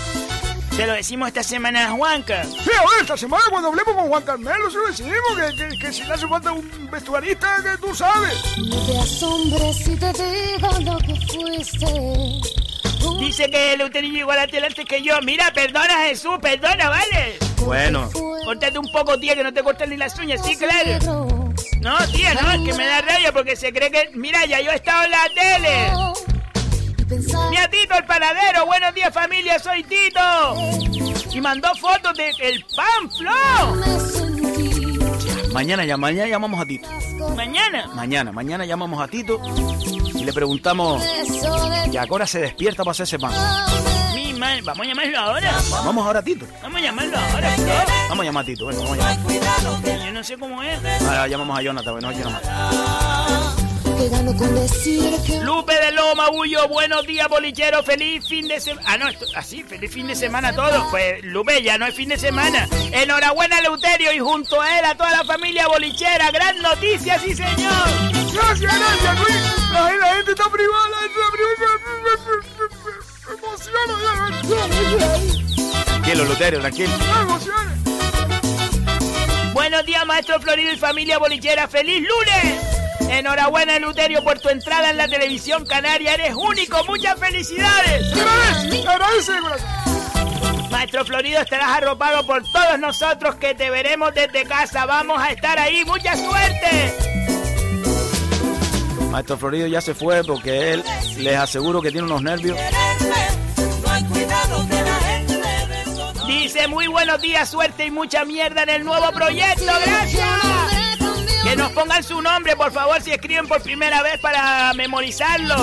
Se 0.76 0.85
lo 0.85 0.91
decimos 0.91 1.30
esta 1.30 1.41
semana 1.41 1.88
a 1.88 1.91
Juanca. 1.91 2.43
Sí, 2.43 2.69
a 2.77 2.81
ver, 2.81 3.02
esta 3.02 3.15
semana 3.15 3.43
cuando 3.49 3.69
hablemos 3.69 3.95
con 3.95 4.10
Juan 4.10 4.23
Carmelo 4.23 4.69
se 4.69 4.77
lo 4.77 4.88
decimos, 4.88 5.19
que, 5.38 5.69
que, 5.69 5.77
que 5.77 5.93
si 5.93 6.03
le 6.03 6.14
hace 6.14 6.27
falta 6.27 6.52
un 6.52 6.89
vestuarista, 6.91 7.64
que 7.64 7.77
tú 7.77 7.95
sabes. 7.95 8.57
No 8.57 8.85
te 8.85 8.97
asombres 8.97 9.77
si 9.77 9.95
te 9.95 10.11
digo 10.11 10.69
lo 10.81 10.97
que 10.97 11.15
fuiste. 11.31 11.85
Dice 13.19 13.49
que 13.49 13.73
Eleuterio 13.73 14.11
llegó 14.11 14.31
a 14.31 14.35
la 14.35 14.47
tele 14.47 14.68
antes 14.68 14.84
que 14.84 15.02
yo. 15.02 15.14
Mira, 15.22 15.53
perdona 15.53 16.07
Jesús, 16.07 16.34
perdona, 16.41 16.89
¿vale? 16.89 17.39
Bueno, 17.61 18.10
Córtate 18.43 18.77
un 18.77 18.91
poco, 18.91 19.18
tía, 19.18 19.34
que 19.34 19.43
no 19.43 19.53
te 19.53 19.64
cortan 19.64 19.89
ni 19.89 19.97
las 19.97 20.19
uñas, 20.19 20.41
sí, 20.45 20.57
claro. 20.57 21.53
No, 21.80 21.97
tía, 22.14 22.34
no, 22.34 22.52
es 22.52 22.61
que 22.61 22.73
me 22.73 22.85
da 22.85 23.02
rabia 23.02 23.31
porque 23.31 23.56
se 23.56 23.72
cree 23.72 23.89
que... 23.89 24.10
Mira, 24.14 24.45
ya 24.45 24.60
yo 24.60 24.72
he 24.72 24.76
estado 24.76 25.06
en 25.06 25.11
la 25.11 25.30
tele. 25.34 26.35
Mira, 27.07 27.69
Tito, 27.69 27.95
el 27.95 28.06
panadero. 28.06 28.65
Buenos 28.65 28.94
días, 28.95 29.14
familia, 29.14 29.60
soy 29.60 29.84
Tito. 29.84 30.56
Y 31.32 31.40
mandó 31.40 31.69
fotos 31.76 32.18
del 32.18 32.34
el 32.41 32.65
pan, 32.76 33.11
Flo. 33.11 33.32
mañana 35.53 35.86
ya, 35.86 35.98
mañana 35.98 36.27
llamamos 36.27 36.60
a 36.60 36.65
Tito. 36.65 36.88
Mañana. 37.36 37.88
Mañana, 37.94 38.32
mañana 38.32 38.65
llamamos 38.65 39.02
a 39.02 39.07
Tito 39.07 39.40
y 40.15 40.23
le 40.23 40.34
preguntamos 40.34 41.03
que 41.91 41.99
ahora 41.99 42.26
se 42.26 42.40
despierta 42.40 42.84
para 42.84 42.91
hacerse 42.91 43.19
pan. 43.19 43.32
Mi 44.15 44.34
madre, 44.34 44.61
vamos 44.64 44.86
a 44.86 44.90
llamarlo 44.90 45.19
ahora. 45.19 45.53
Vamos 45.69 46.06
ahora 46.07 46.19
a 46.19 46.23
Tito. 46.23 46.48
Vamos 46.64 46.82
a 46.82 46.84
llamarlo 46.84 47.18
ahora, 47.19 47.52
Flo. 47.52 47.73
Vamos 48.10 48.19
a 48.19 48.26
llamar 48.26 48.44
a 48.44 48.45
Tito, 48.48 48.65
venga, 48.65 48.82
vamos 48.82 48.98
a 48.98 49.02
llamar. 49.02 50.06
Yo 50.06 50.11
no 50.11 50.23
sé 50.23 50.38
cómo 50.38 50.64
es. 50.64 50.80
Ahora 51.03 51.27
llamamos 51.27 51.60
a 51.60 51.61
Jonathan, 51.61 51.94
bueno, 51.94 52.11
no 52.11 52.30
más. 52.32 53.74
Que 53.98 54.10
gano 54.10 54.36
con 54.36 54.53
decir 54.56 55.16
que 55.26 55.40
Lupe 55.41 55.74
de 55.74 55.91
Loma, 55.91 56.30
Bullo, 56.30 56.68
buenos 56.68 57.06
días, 57.07 57.30
bolichero, 57.30 57.82
feliz 57.84 58.28
fin 58.28 58.48
de 58.48 58.60
semana. 58.60 58.88
Ah, 58.90 58.98
no, 58.98 59.07
esto, 59.07 59.26
así, 59.36 59.64
feliz 59.64 59.94
fin 59.94 60.07
de 60.07 60.16
semana 60.16 60.49
a 60.49 60.56
todos. 60.56 60.84
Pues, 60.90 61.24
Lupe, 61.24 61.62
ya 61.62 61.78
no 61.78 61.86
es 61.86 61.95
fin 61.95 62.10
de 62.10 62.18
semana. 62.18 62.68
Enhorabuena, 62.91 63.62
Leuterio, 63.62 64.12
y 64.12 64.20
junto 64.20 64.60
a 64.60 64.80
él 64.80 64.86
a 64.86 64.95
toda 64.95 65.12
la 65.12 65.24
familia 65.24 65.68
bolichera. 65.68 66.30
Gran 66.32 66.62
noticia, 66.62 67.20
sí, 67.20 67.34
señor. 67.34 67.88
Gracias, 68.34 68.60
gracias, 68.60 69.20
Luis. 69.20 69.72
La, 69.72 69.95
la 69.95 70.16
gente 70.16 70.32
está 70.32 70.49
privada, 70.49 70.98
emociona, 73.34 73.94
ya. 74.03 75.86
Tranquilo, 75.86 76.26
Luterio, 76.26 76.60
tranquilo. 76.60 76.91
Buenos 79.53 79.86
días, 79.86 80.06
maestro 80.06 80.40
Florido 80.41 80.74
y 80.74 80.78
familia 80.78 81.18
bolichera. 81.18 81.68
¡Feliz 81.68 82.03
lunes! 82.03 82.74
Enhorabuena, 83.10 83.80
Luterio, 83.80 84.23
por 84.23 84.40
tu 84.40 84.49
entrada 84.49 84.90
en 84.90 84.98
la 84.98 85.07
televisión 85.07 85.65
canaria. 85.65 86.14
Eres 86.14 86.36
único. 86.36 86.84
Muchas 86.86 87.18
felicidades. 87.19 88.14
Maestro 90.69 91.06
Florido, 91.06 91.40
estarás 91.40 91.69
arropado 91.69 92.26
por 92.26 92.44
todos 92.52 92.77
nosotros 92.80 93.36
que 93.36 93.56
te 93.56 93.69
veremos 93.69 94.14
desde 94.14 94.44
casa. 94.44 94.86
Vamos 94.86 95.19
a 95.19 95.32
estar 95.32 95.57
ahí. 95.57 95.86
¡Mucha 95.86 96.15
suerte! 96.15 96.94
Maestro 99.10 99.38
Florido 99.38 99.68
ya 99.68 99.80
se 99.80 99.94
fue 99.94 100.23
porque 100.26 100.73
él, 100.73 100.84
les 101.18 101.38
aseguro 101.38 101.82
que 101.82 101.91
tiene 101.91 102.06
unos 102.06 102.22
nervios. 102.22 102.57
Dice 106.27 106.68
muy 106.68 106.88
buenos 106.88 107.22
días, 107.22 107.49
suerte 107.49 107.86
y 107.86 107.91
mucha 107.91 108.26
mierda 108.26 108.64
en 108.64 108.69
el 108.69 108.84
nuevo 108.84 109.11
proyecto. 109.14 109.72
Gracias. 109.86 110.55
Que 111.56 111.61
nos 111.61 111.72
pongan 111.72 112.03
su 112.03 112.22
nombre, 112.22 112.53
por 112.57 112.69
favor, 112.69 113.02
si 113.02 113.11
escriben 113.11 113.48
por 113.48 113.61
primera 113.61 114.03
vez 114.03 114.19
para 114.19 114.73
memorizarlo. 114.73 115.56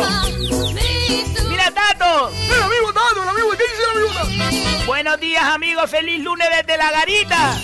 Mira, 1.51 1.71
Tato. 1.71 2.31
El 2.31 2.63
amigo 2.63 2.95
Tato, 2.95 3.23
el 3.23 3.29
amigo, 3.29 3.51
¿qué 3.51 3.65
dice 3.65 3.83
el 3.83 3.99
amigo 3.99 4.15
Tato? 4.15 4.87
Buenos 4.87 5.21
días, 5.21 5.43
amigos. 5.43 5.91
Feliz 5.91 6.25
lunes 6.25 6.49
desde 6.49 6.79
la 6.79 6.91
garita. 6.93 7.61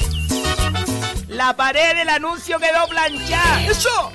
La 1.28 1.56
pared 1.56 1.96
del 1.96 2.10
anuncio 2.10 2.58
quedó 2.58 2.86
planchada. 2.88 3.62
¡Eso! 3.62 4.12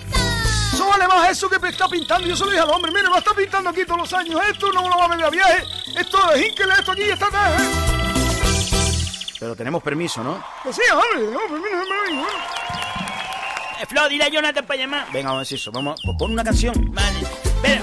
Eso 0.73 0.87
vale 0.87 1.07
más 1.07 1.31
eso 1.31 1.49
que 1.49 1.55
está 1.67 1.87
pintando. 1.87 2.27
Yo 2.27 2.35
se 2.35 2.45
lo 2.45 2.51
dije 2.51 2.61
al 2.61 2.69
hombre, 2.69 2.91
mire, 2.91 3.09
va 3.09 3.15
a 3.15 3.19
estar 3.19 3.33
pintando 3.33 3.71
aquí 3.71 3.83
todos 3.83 4.01
los 4.01 4.13
años. 4.13 4.39
Esto 4.47 4.71
no 4.73 4.89
lo 4.89 4.95
va 4.95 5.05
a 5.05 5.07
ver 5.07 5.25
de 5.25 5.29
viaje. 5.31 5.63
Esto 5.97 6.31
es 6.33 6.49
Hinkel, 6.49 6.69
esto 6.69 6.91
aquí 6.91 7.01
está 7.01 7.25
atrás. 7.25 7.61
¿eh? 7.63 7.65
Pero 9.39 9.55
tenemos 9.55 9.81
permiso, 9.81 10.23
¿no? 10.23 10.39
Pues 10.61 10.75
sí, 10.75 10.83
hombre, 10.91 11.35
mira, 11.59 11.83
mira. 12.11 12.27
Eh, 12.27 12.82
Flo, 13.87 14.07
dile 14.09 14.23
a 14.25 14.29
Jonathan 14.29 14.65
para 14.65 14.79
llamar. 14.79 15.05
Venga, 15.11 15.29
vamos 15.29 15.39
a 15.39 15.43
decir 15.43 15.57
eso. 15.57 15.71
Vamos, 15.71 16.01
pues 16.03 16.17
pon 16.17 16.31
una 16.31 16.43
canción. 16.43 16.73
Vale. 16.93 17.19
Espera. 17.43 17.81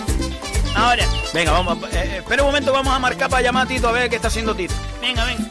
Ahora. 0.74 1.04
Venga, 1.34 1.52
vamos. 1.52 1.78
eh, 1.84 1.88
eh, 1.92 2.16
espera 2.18 2.42
un 2.42 2.48
momento, 2.48 2.72
vamos 2.72 2.92
a 2.92 2.98
marcar 2.98 3.28
para 3.28 3.42
llamar 3.42 3.64
a 3.64 3.68
Tito 3.68 3.88
a 3.88 3.92
ver 3.92 4.08
qué 4.08 4.16
está 4.16 4.28
haciendo 4.28 4.54
Tito. 4.54 4.74
Venga, 5.00 5.24
venga. 5.24 5.44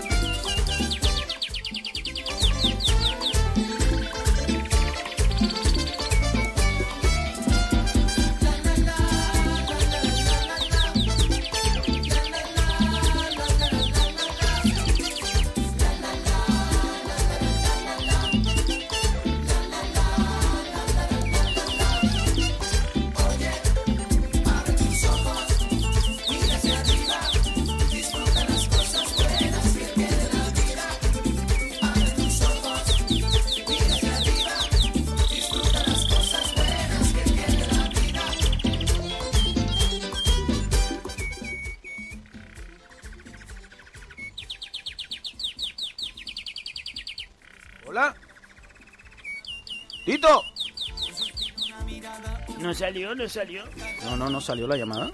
No 53.19 53.27
salió, 53.27 53.65
no. 54.01 54.15
No, 54.15 54.29
no, 54.29 54.39
salió 54.39 54.65
la 54.65 54.77
llamada. 54.77 55.11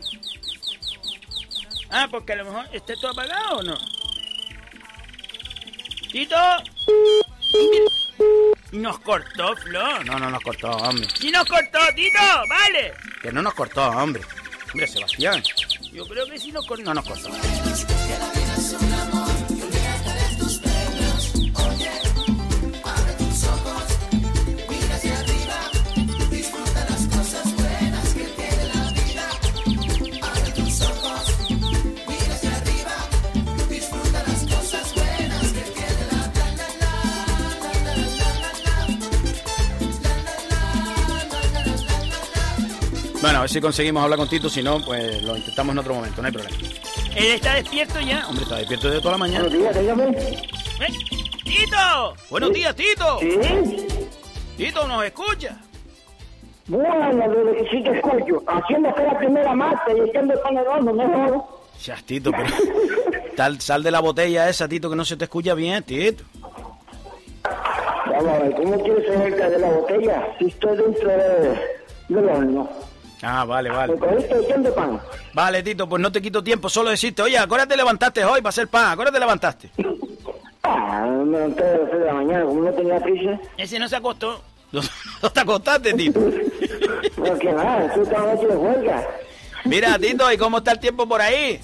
Ah, 1.89 2.07
porque 2.11 2.33
a 2.33 2.35
lo 2.35 2.45
mejor 2.45 2.67
está 2.71 2.93
todo 3.01 3.09
apagado 3.09 3.57
o 3.57 3.63
no. 3.63 3.75
Tito. 6.11 6.35
Nos 8.73 8.99
cortó, 8.99 9.55
Flo. 9.55 10.03
No, 10.03 10.19
no 10.19 10.29
nos 10.29 10.43
cortó, 10.43 10.69
hombre. 10.69 11.07
Sí 11.19 11.31
nos 11.31 11.45
cortó, 11.49 11.79
Tito, 11.95 12.19
vale. 12.47 12.93
Que 13.23 13.31
no 13.31 13.41
nos 13.41 13.55
cortó, 13.55 13.89
hombre. 13.89 14.21
Hombre, 14.71 14.85
Sebastián. 14.85 15.41
Yo 15.91 16.07
creo 16.07 16.27
que 16.27 16.37
sí 16.37 16.51
nos 16.51 16.67
cortó. 16.67 16.83
No 16.83 16.93
nos 16.93 17.05
cortó. 17.07 17.31
Bueno, 43.35 43.41
a 43.41 43.47
ver 43.47 43.51
si 43.51 43.59
conseguimos 43.59 44.01
hablar 44.01 44.17
con 44.17 44.29
Tito, 44.29 44.47
si 44.47 44.63
no, 44.63 44.79
pues 44.79 45.21
lo 45.23 45.35
intentamos 45.35 45.73
en 45.73 45.79
otro 45.79 45.95
momento, 45.95 46.21
no 46.21 46.27
hay 46.27 46.33
problema. 46.33 46.57
Él 47.17 47.31
está 47.33 47.55
despierto 47.55 47.99
ya. 47.99 48.25
Hombre, 48.29 48.43
está 48.43 48.55
despierto 48.55 48.87
desde 48.87 49.01
toda 49.01 49.11
la 49.11 49.17
mañana. 49.17 49.49
Buenos 49.49 49.59
días, 49.59 49.77
dígame. 49.77 50.05
Eh, 50.05 50.87
¡Tito! 51.43 52.15
Buenos 52.29 52.53
días, 52.53 52.73
Tito. 52.77 53.19
¿Sí? 53.19 53.87
Tito, 54.55 54.87
¿nos 54.87 55.03
escucha? 55.03 55.57
Bueno, 56.67 57.27
desde 57.27 57.57
que 57.57 57.69
sí 57.71 57.83
te 57.83 57.91
escucho. 57.97 58.41
Haciendo 58.47 58.95
que 58.95 59.03
la 59.03 59.17
primera 59.17 59.53
mata 59.53 59.83
y 59.93 60.09
echando 60.09 60.33
el 60.33 60.39
pan 60.39 60.57
al 60.57 60.67
horno, 60.67 60.93
mejor. 60.93 61.43
Ya, 61.83 61.97
Tito, 62.05 62.31
pero... 62.31 62.45
Tal, 63.35 63.59
sal 63.59 63.83
de 63.83 63.91
la 63.91 63.99
botella 63.99 64.47
esa, 64.47 64.69
Tito, 64.69 64.89
que 64.89 64.95
no 64.95 65.03
se 65.03 65.17
te 65.17 65.25
escucha 65.25 65.53
bien, 65.55 65.83
Tito. 65.83 66.23
Vamos 67.43 68.29
a 68.29 68.37
ver, 68.37 68.55
¿cómo 68.55 68.81
quieres 68.81 69.05
salirte 69.05 69.49
de 69.49 69.59
la 69.59 69.71
botella 69.71 70.25
si 70.39 70.45
estoy 70.45 70.77
dentro 70.77 71.09
de, 71.09 71.59
del 72.07 72.29
horno? 72.29 72.94
Ah, 73.21 73.45
vale, 73.45 73.69
vale. 73.69 73.93
¿Me 73.93 73.99
cogiste 73.99 74.39
echando 74.39 74.73
pan? 74.73 74.99
Vale, 75.33 75.63
Tito, 75.63 75.87
pues 75.87 76.01
no 76.01 76.11
te 76.11 76.21
quito 76.21 76.43
tiempo, 76.43 76.69
solo 76.69 76.89
decirte, 76.89 77.21
oye, 77.21 77.37
¿a 77.37 77.47
te 77.67 77.77
levantaste 77.77 78.23
hoy 78.25 78.41
para 78.41 78.49
hacer 78.49 78.67
pan? 78.67 78.99
¿A 78.99 79.11
te 79.11 79.19
levantaste? 79.19 79.69
Ah, 80.67 81.05
me 81.05 81.37
levanté 81.37 81.63
a 81.63 81.77
las 81.77 81.91
de 81.91 82.05
la 82.05 82.13
mañana, 82.13 82.43
como 82.45 82.61
no 82.63 82.73
tenía 82.73 82.99
prisa. 82.99 83.39
Ese 83.55 83.77
no 83.77 83.87
se 83.87 83.97
acostó. 83.97 84.41
¿No, 84.71 84.81
no 85.21 85.29
te 85.29 85.39
acostaste, 85.39 85.93
Tito? 85.93 86.19
No, 87.17 87.37
que 87.37 87.53
nada, 87.53 87.93
toda 87.93 88.11
la 88.11 88.33
noche 88.33 88.47
de 88.47 88.55
huelga. 88.55 89.07
Mira, 89.65 89.99
Tito, 89.99 90.31
¿y 90.31 90.37
cómo 90.37 90.57
está 90.57 90.71
el 90.71 90.79
tiempo 90.79 91.07
por 91.07 91.21
ahí? 91.21 91.61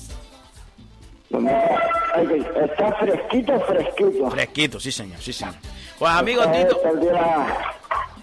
Está 1.31 2.93
fresquito, 2.99 3.59
fresquito. 3.61 4.29
Fresquito, 4.29 4.79
sí, 4.79 4.91
señor, 4.91 5.19
sí, 5.19 5.33
señor. 5.33 5.55
Pues, 5.97 6.11
amigo 6.11 6.43
Tito, 6.51 6.79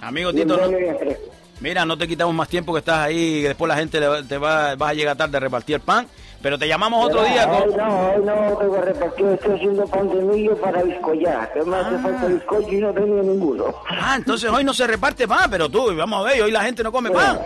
amigo 0.00 0.32
Tito, 0.32 0.56
no- 0.56 1.37
mira, 1.60 1.84
no 1.84 1.96
te 1.98 2.06
quitamos 2.08 2.34
más 2.34 2.48
tiempo 2.48 2.72
que 2.72 2.78
estás 2.80 2.98
ahí, 2.98 3.42
que 3.42 3.48
después 3.48 3.68
la 3.68 3.76
gente 3.76 4.00
te 4.28 4.38
va, 4.38 4.74
vas 4.76 4.90
a 4.90 4.94
llegar 4.94 5.16
tarde 5.16 5.36
a 5.36 5.40
repartir 5.40 5.76
el 5.76 5.80
pan, 5.80 6.06
pero 6.42 6.58
te 6.58 6.68
llamamos 6.68 7.06
otro 7.06 7.22
Mira, 7.22 7.32
día 7.46 7.48
Hoy 7.52 7.68
con... 7.70 7.76
no, 7.76 8.10
hoy 8.12 8.22
no 8.24 8.56
tengo 8.58 8.74
que 8.74 8.80
repartir, 8.80 9.26
estoy 9.26 9.54
haciendo 9.56 9.84
pan 9.86 10.08
de 10.08 10.14
millo 10.22 10.56
para 10.58 10.82
bizcollar. 10.82 11.52
Que 11.52 11.62
me 11.62 11.76
hace 11.76 11.98
falta 11.98 12.26
bizcocho 12.26 12.68
y 12.72 12.76
no 12.80 12.92
tengo 12.92 13.22
ninguno. 13.22 13.64
Ah, 13.90 14.14
entonces 14.16 14.48
hoy 14.50 14.62
no 14.64 14.72
se 14.72 14.86
reparte 14.86 15.26
pan, 15.26 15.50
pero 15.50 15.68
tú, 15.68 15.94
vamos 15.96 16.20
a 16.24 16.30
ver, 16.30 16.42
hoy 16.42 16.50
la 16.52 16.62
gente 16.62 16.82
no 16.84 16.92
come 16.92 17.10
pan. 17.10 17.38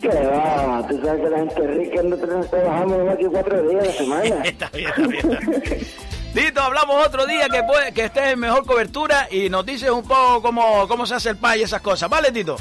¿Qué 0.00 0.08
va? 0.08 0.84
Tú 0.88 1.00
sabes 1.04 1.22
que 1.22 1.30
la 1.30 1.38
gente 1.38 1.66
rica 1.66 2.02
no 2.02 2.16
tra- 2.16 2.50
trabajamos 2.50 3.04
más 3.04 3.16
que 3.16 3.26
cuatro 3.26 3.62
días 3.68 3.82
a 3.82 3.86
la 3.86 3.92
semana. 3.92 4.36
Está 4.44 4.68
bien, 4.70 4.88
está 4.88 5.06
bien, 5.06 5.32
está 5.32 5.60
bien. 5.60 5.86
Tito, 6.36 6.60
hablamos 6.60 7.06
otro 7.06 7.24
día 7.24 7.48
que, 7.48 7.62
puede, 7.62 7.92
que 7.94 8.04
estés 8.04 8.34
en 8.34 8.38
mejor 8.38 8.66
cobertura 8.66 9.26
y 9.30 9.48
nos 9.48 9.64
dices 9.64 9.88
un 9.88 10.02
poco 10.02 10.42
cómo, 10.42 10.86
cómo 10.86 11.06
se 11.06 11.14
hace 11.14 11.30
el 11.30 11.38
pan 11.38 11.58
y 11.58 11.62
esas 11.62 11.80
cosas, 11.80 12.10
¿vale, 12.10 12.30
Tito? 12.30 12.56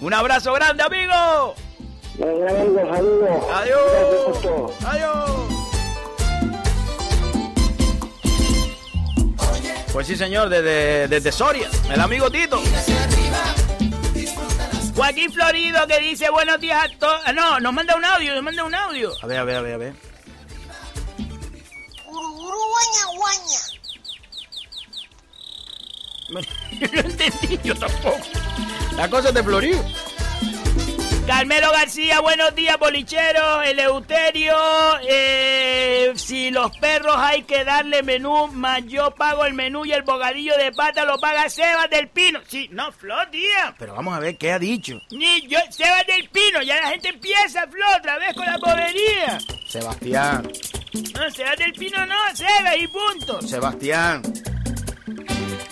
Un 0.00 0.14
abrazo 0.14 0.52
grande, 0.52 0.82
amigo. 0.82 1.54
Saludos. 2.18 3.44
Adiós. 3.54 4.76
Adiós. 4.84 5.30
Pues 9.92 10.08
sí, 10.08 10.16
señor, 10.16 10.48
desde, 10.48 11.06
desde 11.06 11.30
Soria, 11.30 11.68
el 11.88 12.00
amigo 12.00 12.28
Tito. 12.32 12.60
Joaquín 14.96 15.30
Florido 15.32 15.86
que 15.86 16.00
dice 16.00 16.30
buenos 16.30 16.58
días 16.58 16.84
a 16.84 16.98
todos. 16.98 17.20
Ah, 17.26 17.32
no, 17.32 17.60
nos 17.60 17.72
manda 17.72 17.94
un 17.94 18.04
audio, 18.04 18.34
nos 18.34 18.42
manda 18.42 18.64
un 18.64 18.74
audio. 18.74 19.12
A 19.22 19.26
ver, 19.28 19.38
a 19.38 19.44
ver, 19.44 19.54
a 19.54 19.60
ver, 19.60 19.74
a 19.74 19.76
ver. 19.76 20.13
Guaña 22.74 23.04
guaña. 23.16 23.60
no 26.92 27.00
entendí 27.00 27.58
yo 27.62 27.74
tampoco. 27.74 28.20
La 28.96 29.08
cosa 29.08 29.28
es 29.28 29.34
de 29.34 29.42
Florido. 29.42 29.84
Carmelo 31.26 31.72
García, 31.72 32.20
buenos 32.20 32.54
días, 32.54 32.78
bolicheros. 32.78 33.64
Eleuterio, 33.66 34.54
eh, 35.08 36.12
si 36.16 36.50
los 36.50 36.76
perros 36.76 37.16
hay 37.16 37.44
que 37.44 37.64
darle 37.64 38.02
menú, 38.02 38.48
más 38.48 38.84
yo 38.86 39.10
pago 39.12 39.46
el 39.46 39.54
menú 39.54 39.86
y 39.86 39.92
el 39.92 40.02
bocadillo 40.02 40.54
de 40.58 40.70
pata 40.72 41.06
lo 41.06 41.18
paga 41.18 41.48
Sebas 41.48 41.88
del 41.88 42.08
Pino. 42.08 42.40
Sí, 42.46 42.68
no, 42.72 42.92
Flor, 42.92 43.30
tía. 43.30 43.74
Pero 43.78 43.94
vamos 43.94 44.14
a 44.14 44.18
ver 44.18 44.36
qué 44.36 44.52
ha 44.52 44.58
dicho. 44.58 45.00
Ni 45.12 45.46
yo, 45.48 45.58
Sebas 45.70 46.06
del 46.06 46.28
Pino, 46.28 46.60
ya 46.62 46.80
la 46.80 46.90
gente 46.90 47.08
empieza, 47.08 47.66
Flor, 47.68 47.96
otra 47.98 48.18
vez 48.18 48.34
con 48.34 48.44
la 48.44 48.58
bobería. 48.58 49.38
Sebastián, 49.66 50.46
No, 50.94 51.30
Sebas 51.30 51.56
del 51.58 51.72
Pino 51.72 52.06
no, 52.06 52.14
Sebas 52.34 52.76
y 52.78 52.86
punto. 52.88 53.42
Sebastián. 53.42 54.22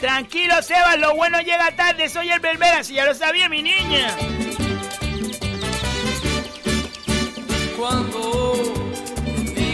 Tranquilo, 0.01 0.61
Sebas, 0.63 0.99
lo 0.99 1.15
bueno 1.15 1.41
llega 1.41 1.71
tarde, 1.77 2.09
soy 2.09 2.31
el 2.31 2.41
Berbera, 2.41 2.83
si 2.83 2.95
ya 2.95 3.05
lo 3.05 3.15
sabía 3.15 3.49
mi 3.49 3.63
niña. 3.63 4.17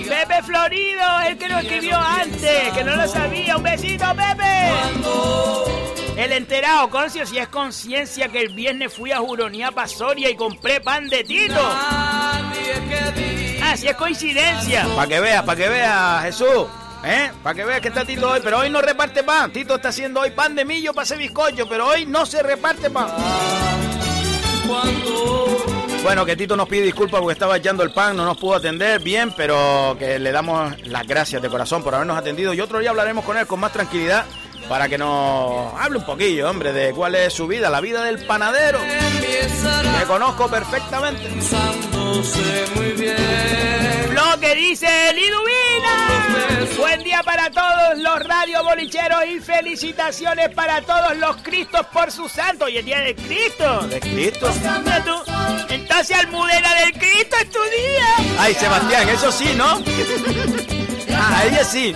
Pepe 0.08 0.42
Florido, 0.42 1.20
el 1.26 1.38
que 1.38 1.48
lo 1.48 1.58
escribió 1.58 1.96
antes, 1.98 2.72
que 2.74 2.84
no 2.84 2.96
lo 2.96 3.08
sabía. 3.08 3.56
Un 3.56 3.62
besito, 3.62 4.04
Pepe. 4.14 5.87
El 6.18 6.32
enterado, 6.32 6.90
Concio, 6.90 7.24
si 7.24 7.38
es 7.38 7.46
conciencia 7.46 8.26
que 8.28 8.40
el 8.40 8.48
viernes 8.48 8.92
fui 8.92 9.12
a 9.12 9.18
Juronía 9.18 9.70
Pasoria 9.70 10.28
y 10.28 10.34
compré 10.34 10.80
pan 10.80 11.08
de 11.08 11.22
Tito. 11.22 11.54
Ah, 11.60 12.42
si 13.76 13.86
es 13.86 13.94
coincidencia. 13.94 14.84
Para 14.96 15.06
que 15.06 15.20
veas, 15.20 15.44
para 15.44 15.56
que 15.56 15.68
veas, 15.68 16.24
Jesús. 16.24 16.66
¿Eh? 17.04 17.30
Para 17.40 17.54
que 17.54 17.64
veas 17.64 17.80
que 17.80 17.86
está 17.86 18.04
Tito 18.04 18.30
hoy. 18.30 18.40
Pero 18.42 18.58
hoy 18.58 18.68
no 18.68 18.82
reparte 18.82 19.22
pan. 19.22 19.52
Tito 19.52 19.76
está 19.76 19.90
haciendo 19.90 20.18
hoy 20.18 20.32
pan 20.32 20.56
de 20.56 20.64
millo 20.64 20.92
para 20.92 21.04
hacer 21.04 21.18
bizcocho. 21.18 21.68
Pero 21.68 21.86
hoy 21.86 22.04
no 22.04 22.26
se 22.26 22.42
reparte 22.42 22.90
pan. 22.90 23.10
Bueno, 26.02 26.26
que 26.26 26.34
Tito 26.34 26.56
nos 26.56 26.68
pide 26.68 26.82
disculpas 26.82 27.20
porque 27.20 27.34
estaba 27.34 27.56
echando 27.58 27.84
el 27.84 27.92
pan, 27.92 28.16
no 28.16 28.24
nos 28.24 28.38
pudo 28.38 28.56
atender 28.56 29.00
bien, 29.00 29.32
pero 29.36 29.94
que 29.96 30.18
le 30.18 30.32
damos 30.32 30.80
las 30.88 31.06
gracias 31.06 31.40
de 31.40 31.48
corazón 31.48 31.84
por 31.84 31.94
habernos 31.94 32.18
atendido. 32.18 32.52
Y 32.54 32.60
otro 32.60 32.80
día 32.80 32.90
hablaremos 32.90 33.24
con 33.24 33.38
él 33.38 33.46
con 33.46 33.60
más 33.60 33.72
tranquilidad 33.72 34.24
para 34.68 34.88
que 34.88 34.98
nos 34.98 35.72
hable 35.74 35.98
un 35.98 36.04
poquillo, 36.04 36.50
hombre, 36.50 36.72
de 36.72 36.92
cuál 36.92 37.14
es 37.14 37.32
su 37.32 37.46
vida, 37.46 37.70
la 37.70 37.80
vida 37.80 38.04
del 38.04 38.24
panadero. 38.26 38.78
Que 38.80 40.04
conozco 40.06 40.48
perfectamente. 40.48 41.28
Lo 44.12 44.40
que 44.40 44.54
dice 44.54 44.88
Liduvina. 45.14 46.18
Buen 46.76 47.02
día 47.02 47.22
para 47.24 47.50
todos 47.50 47.98
los 47.98 48.24
radio 48.24 48.62
bolicheros 48.62 49.24
y 49.26 49.40
felicitaciones 49.40 50.50
para 50.54 50.80
todos 50.82 51.16
los 51.16 51.36
Cristos 51.38 51.86
por 51.86 52.10
su 52.12 52.28
santo. 52.28 52.66
Hoy 52.66 52.78
es 52.78 52.84
día 52.84 53.00
de 53.00 53.14
Cristo. 53.14 53.80
¿De 53.88 54.00
Cristo? 54.00 54.50
Entonces, 55.68 56.16
Almudena 56.16 56.74
del 56.74 56.92
Cristo 56.92 57.36
es 57.40 57.50
tu 57.50 57.58
día. 57.58 58.38
Ay, 58.38 58.54
Sebastián, 58.54 59.08
eso 59.08 59.32
sí, 59.32 59.54
¿no? 59.56 59.82
Ah, 61.20 61.42
ella 61.46 61.64
sí. 61.64 61.92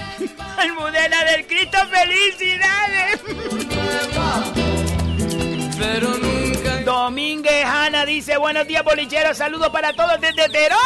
Almudena 0.62 1.24
del 1.24 1.47
Cristo, 1.47 1.78
felicidades. 1.90 3.20
Pero 5.78 6.10
nunca 6.18 6.76
Domínguez 6.84 7.64
Ana 7.64 8.05
dice, 8.05 8.36
buenos 8.36 8.66
días 8.66 8.84
bolicheros, 8.84 9.36
saludos 9.36 9.70
para 9.70 9.93
todos 9.93 10.20
desde. 10.20 10.48
Terón. 10.48 10.78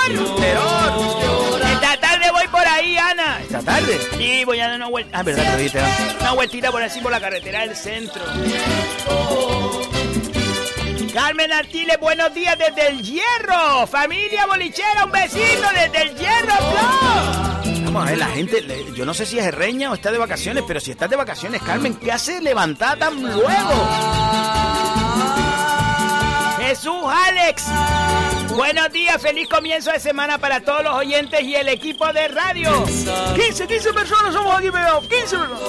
Esta 1.73 1.97
tarde 2.01 2.31
voy 2.33 2.49
por 2.49 2.67
ahí, 2.67 2.97
Ana. 2.97 3.41
¿Esta 3.43 3.61
tarde? 3.61 3.99
Sí, 4.17 4.45
voy 4.45 4.61
a 4.61 4.69
dar 4.69 4.77
una 4.77 4.89
vuelta. 4.89 5.19
Ah, 5.19 5.23
verdad 5.23 5.45
lo 5.53 5.57
dijiste, 5.59 5.81
¿no? 5.81 6.21
Una 6.21 6.33
vueltita 6.33 6.71
por 6.71 6.83
así 6.83 7.01
por 7.01 7.13
la 7.13 7.21
carretera 7.21 7.61
del 7.61 7.77
centro. 7.77 8.23
Carmen 11.13 11.53
Artiles, 11.53 11.99
buenos 11.99 12.33
días 12.35 12.59
desde 12.59 12.89
el 12.89 13.03
Hierro. 13.03 13.87
Familia 13.87 14.47
bolichera, 14.47 15.05
un 15.05 15.13
besito 15.13 15.69
desde 15.75 16.03
el 16.03 16.17
Hierro, 16.17 16.57
Flo. 16.57 17.56
A 17.99 18.05
ver, 18.05 18.19
la 18.19 18.27
gente, 18.29 18.65
yo 18.95 19.05
no 19.05 19.15
sé 19.15 19.27
si 19.27 19.39
es 19.39 19.47
herreña 19.47 19.91
o 19.91 19.95
está 19.95 20.13
de 20.13 20.19
vacaciones, 20.19 20.65
pero 20.67 20.81
si 20.81 20.91
estás 20.91 21.09
de 21.09 21.17
vacaciones, 21.17 21.63
Carmen, 21.63 21.95
¿qué 21.95 22.13
hace 22.13 22.41
levantada 22.41 22.97
tan 22.97 23.23
luego? 23.23 23.89
Jesús 26.59 27.05
Alex. 27.09 27.65
Buenos 28.57 28.91
días, 28.91 29.21
feliz 29.21 29.47
comienzo 29.51 29.93
de 29.93 30.01
semana 30.01 30.39
para 30.39 30.61
todos 30.61 30.83
los 30.83 30.95
oyentes 30.95 31.43
y 31.43 31.55
el 31.55 31.69
equipo 31.69 32.11
de 32.15 32.27
radio. 32.29 32.87
15, 33.35 33.67
15 33.67 33.93
personas 33.93 34.33
somos 34.33 34.57
aquí 34.57 34.71
pegados, 34.71 35.07
15 35.07 35.37
personas. 35.37 35.61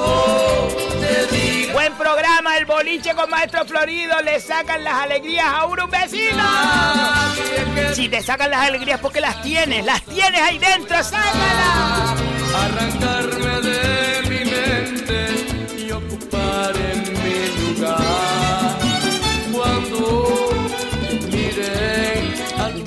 Buen 1.73 1.93
programa, 1.95 2.57
el 2.57 2.65
boliche 2.65 3.13
con 3.13 3.29
Maestro 3.29 3.65
Florido, 3.65 4.21
le 4.21 4.39
sacan 4.39 4.85
las 4.85 4.93
alegrías 4.93 5.47
a 5.47 5.65
uno 5.65 5.83
un 5.83 5.91
vecino. 5.91 6.43
Si 7.93 8.07
te 8.07 8.23
sacan 8.23 8.51
las 8.51 8.61
alegrías 8.69 9.01
porque 9.01 9.19
las 9.19 9.41
tienes, 9.41 9.85
las 9.85 10.01
tienes 10.03 10.41
ahí 10.41 10.57
dentro, 10.57 11.03
sácalas. 11.03 12.21
arrancarme 12.55 13.61
de 13.67 13.96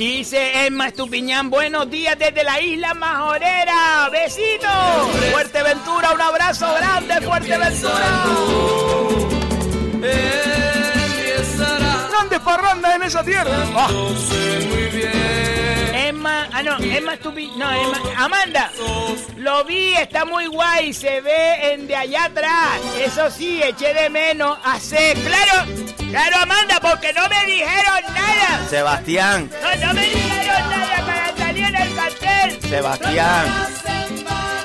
Dice 0.00 0.64
Emma 0.64 0.88
Estupiñán, 0.88 1.50
buenos 1.50 1.90
días 1.90 2.18
desde 2.18 2.42
la 2.42 2.58
isla 2.58 2.94
Majorera. 2.94 4.08
Besitos. 4.10 5.30
Fuerteventura, 5.30 6.12
un 6.14 6.20
abrazo 6.22 6.74
grande, 6.74 7.20
Fuerteventura. 7.20 8.24
Grande 12.08 12.40
parrandas 12.40 12.96
en 12.96 13.02
esa 13.02 13.22
tierra. 13.22 13.66
Emma, 16.20 16.50
ah 16.52 16.62
no, 16.62 16.76
Emma 16.78 17.16
Stupi, 17.16 17.50
no, 17.56 17.72
Emma, 17.72 17.98
Amanda, 18.18 18.70
lo 19.38 19.64
vi, 19.64 19.94
está 19.94 20.26
muy 20.26 20.48
guay, 20.48 20.92
se 20.92 21.22
ve 21.22 21.72
en 21.72 21.86
de 21.86 21.96
allá 21.96 22.24
atrás. 22.26 22.78
Eso 23.02 23.30
sí, 23.30 23.62
eché 23.62 23.94
de 23.94 24.10
menos 24.10 24.58
a 24.62 24.78
C. 24.78 25.14
Claro, 25.24 25.66
claro, 26.10 26.36
Amanda, 26.42 26.78
porque 26.78 27.14
no 27.14 27.22
me 27.26 27.50
dijeron 27.50 28.02
nada. 28.12 28.68
Sebastián, 28.68 29.50
No, 29.62 29.86
no 29.86 29.94
me 29.94 30.02
dijeron 30.02 30.70
nada 30.70 31.06
para 31.06 31.36
salir 31.38 31.64
en 31.64 31.76
el 31.76 31.94
cartel. 31.94 32.60
Sebastián. 32.68 33.46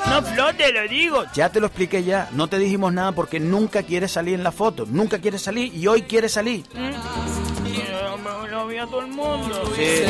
No, 0.09 0.21
Flor, 0.23 0.53
te 0.55 0.73
lo 0.73 0.85
digo. 0.89 1.23
Ya 1.33 1.47
te 1.49 1.61
lo 1.61 1.67
expliqué 1.67 2.03
ya. 2.03 2.27
No 2.33 2.47
te 2.47 2.57
dijimos 2.59 2.91
nada 2.91 3.13
porque 3.13 3.39
nunca 3.39 3.81
quieres 3.83 4.11
salir 4.11 4.33
en 4.33 4.43
la 4.43 4.51
foto. 4.51 4.85
Nunca 4.85 5.19
quieres 5.19 5.41
salir 5.41 5.73
y 5.73 5.87
hoy 5.87 6.01
quieres 6.01 6.33
salir. 6.33 6.65
Lo, 6.73 8.45
lo 8.47 8.67
vi 8.67 8.77
a 8.77 8.85
todo 8.85 8.99
el 9.01 9.07
mundo. 9.07 9.71
Sí. 9.75 10.03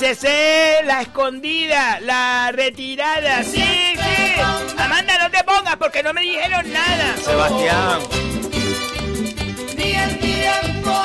Dice 0.00 0.80
la 0.86 1.02
escondida, 1.02 2.00
la 2.00 2.50
retirada. 2.50 3.42
Sí, 3.44 3.62
sí. 3.62 4.40
Amanda, 4.78 5.18
no 5.20 5.30
te 5.30 5.44
pongas 5.44 5.76
porque 5.76 6.02
no 6.02 6.14
me 6.14 6.22
dijeron 6.22 6.72
nada. 6.72 7.14
Sebastián. 7.22 8.00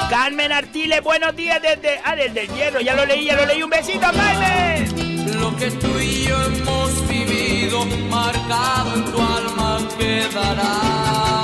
Carmen 0.09 0.53
Artiles, 0.53 1.03
buenos 1.03 1.35
días 1.35 1.61
desde. 1.61 1.99
Ah, 2.05 2.15
desde 2.15 2.43
el 2.43 2.55
hierro. 2.55 2.79
Ya 2.79 2.95
lo 2.95 3.05
leí, 3.05 3.25
ya 3.25 3.35
lo 3.35 3.45
leí. 3.45 3.61
Un 3.61 3.69
besito, 3.69 3.99
Carmen. 3.99 5.37
Lo 5.37 5.53
que 5.57 5.69
tú 5.69 5.99
y 5.99 6.23
yo 6.23 6.43
hemos 6.45 7.07
vivido, 7.09 7.85
marcado 8.09 8.93
en 8.93 9.03
tu 9.11 9.17
alma 9.21 9.79
quedará. 9.99 11.36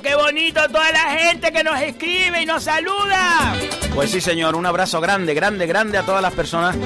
Qué 0.00 0.14
bonito 0.14 0.60
toda 0.68 0.90
la 0.92 1.18
gente 1.18 1.52
que 1.52 1.64
nos 1.64 1.78
escribe 1.80 2.42
y 2.42 2.46
nos 2.46 2.64
saluda. 2.64 3.54
Pues 3.94 4.10
sí, 4.10 4.20
señor, 4.20 4.54
un 4.54 4.64
abrazo 4.64 5.00
grande, 5.00 5.34
grande, 5.34 5.66
grande 5.66 5.98
a 5.98 6.02
todas 6.02 6.22
las 6.22 6.32
personas 6.32 6.76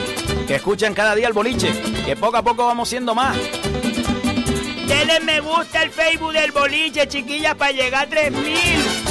que 0.47 0.57
escuchan 0.57 0.95
cada 0.95 1.15
día 1.15 1.29
el 1.29 1.33
boliche, 1.33 1.71
que 2.05 2.17
poco 2.17 2.39
a 2.39 2.43
poco 2.43 2.67
vamos 2.67 2.89
siendo 2.89 3.15
más. 3.15 3.37
Denle 4.87 5.21
me 5.21 5.41
gusta 5.41 5.81
al 5.81 5.91
Facebook 5.91 6.33
del 6.33 6.53
boliche, 6.53 7.07
chiquillas, 7.07 7.55
para 7.55 7.73
llegar 7.73 8.07
a 8.07 8.11
3000. 8.11 9.06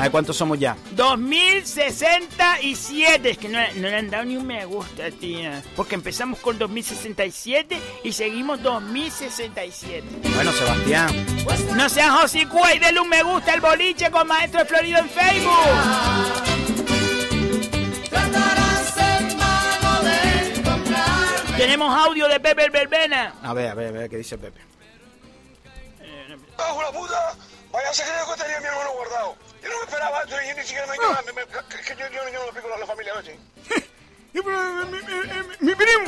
A 0.00 0.04
ver 0.04 0.12
cuántos 0.12 0.34
somos 0.34 0.58
ya. 0.58 0.78
2067. 0.92 3.30
Es 3.30 3.36
que 3.36 3.50
no, 3.50 3.58
no 3.74 3.82
le 3.82 3.96
han 3.96 4.08
dado 4.08 4.24
ni 4.24 4.38
un 4.38 4.46
me 4.46 4.64
gusta, 4.64 5.10
tía. 5.10 5.62
Porque 5.76 5.94
empezamos 5.94 6.38
con 6.38 6.58
2067 6.58 7.78
y 8.02 8.12
seguimos 8.12 8.62
2067. 8.62 10.02
Bueno, 10.34 10.52
Sebastián. 10.52 11.14
No 11.76 11.86
sean 11.90 12.16
Josicua 12.16 12.74
y 12.74 12.78
denle 12.78 13.00
un 13.00 13.10
me 13.10 13.22
gusta 13.22 13.52
al 13.52 13.60
boliche 13.60 14.10
con 14.10 14.26
Maestro 14.26 14.64
Florido 14.64 15.00
en 15.00 15.10
Facebook. 15.10 15.52
Tenemos 21.58 21.94
audio 21.94 22.26
de 22.26 22.40
Pepe 22.40 22.64
el 22.64 22.70
Verbena. 22.70 23.34
A 23.42 23.52
ver, 23.52 23.68
a 23.68 23.74
ver, 23.74 23.88
a 23.88 23.90
ver 23.90 24.08
qué 24.08 24.16
dice 24.16 24.38
Pepe. 24.38 24.62
¡Bajo 26.56 26.80
la 26.80 26.90
puta! 26.90 27.34
Vaya 27.70 27.92
secreto 27.92 28.32
que 28.34 28.40
tenía 28.42 28.60
mi 28.60 28.66
hermano 28.66 28.92
guardado. 28.94 29.36
Yo 29.62 29.68
no 29.68 29.76
me 29.78 29.84
esperaba 29.84 30.22
esto 30.22 30.36
y 30.42 30.54
ni 30.56 30.62
siquiera 30.62 30.86
me 30.86 30.94
enteraba. 30.94 31.22
Me- 31.26 31.32
me- 31.32 31.46
que- 31.46 31.82
que 31.82 31.96
yo, 32.00 32.06
yo, 32.08 32.24
yo 32.28 32.32
no 32.32 32.38
lo 32.40 32.44
explico 32.50 32.74
a 32.74 32.78
la 32.78 32.86
familia. 32.86 33.12
Y, 34.32 34.40
pero, 34.42 34.60
eh, 34.62 34.84
mi, 34.86 34.98
mi- 34.98 35.26
mi- 35.26 35.56
mi 35.66 35.74
primo. 35.74 36.06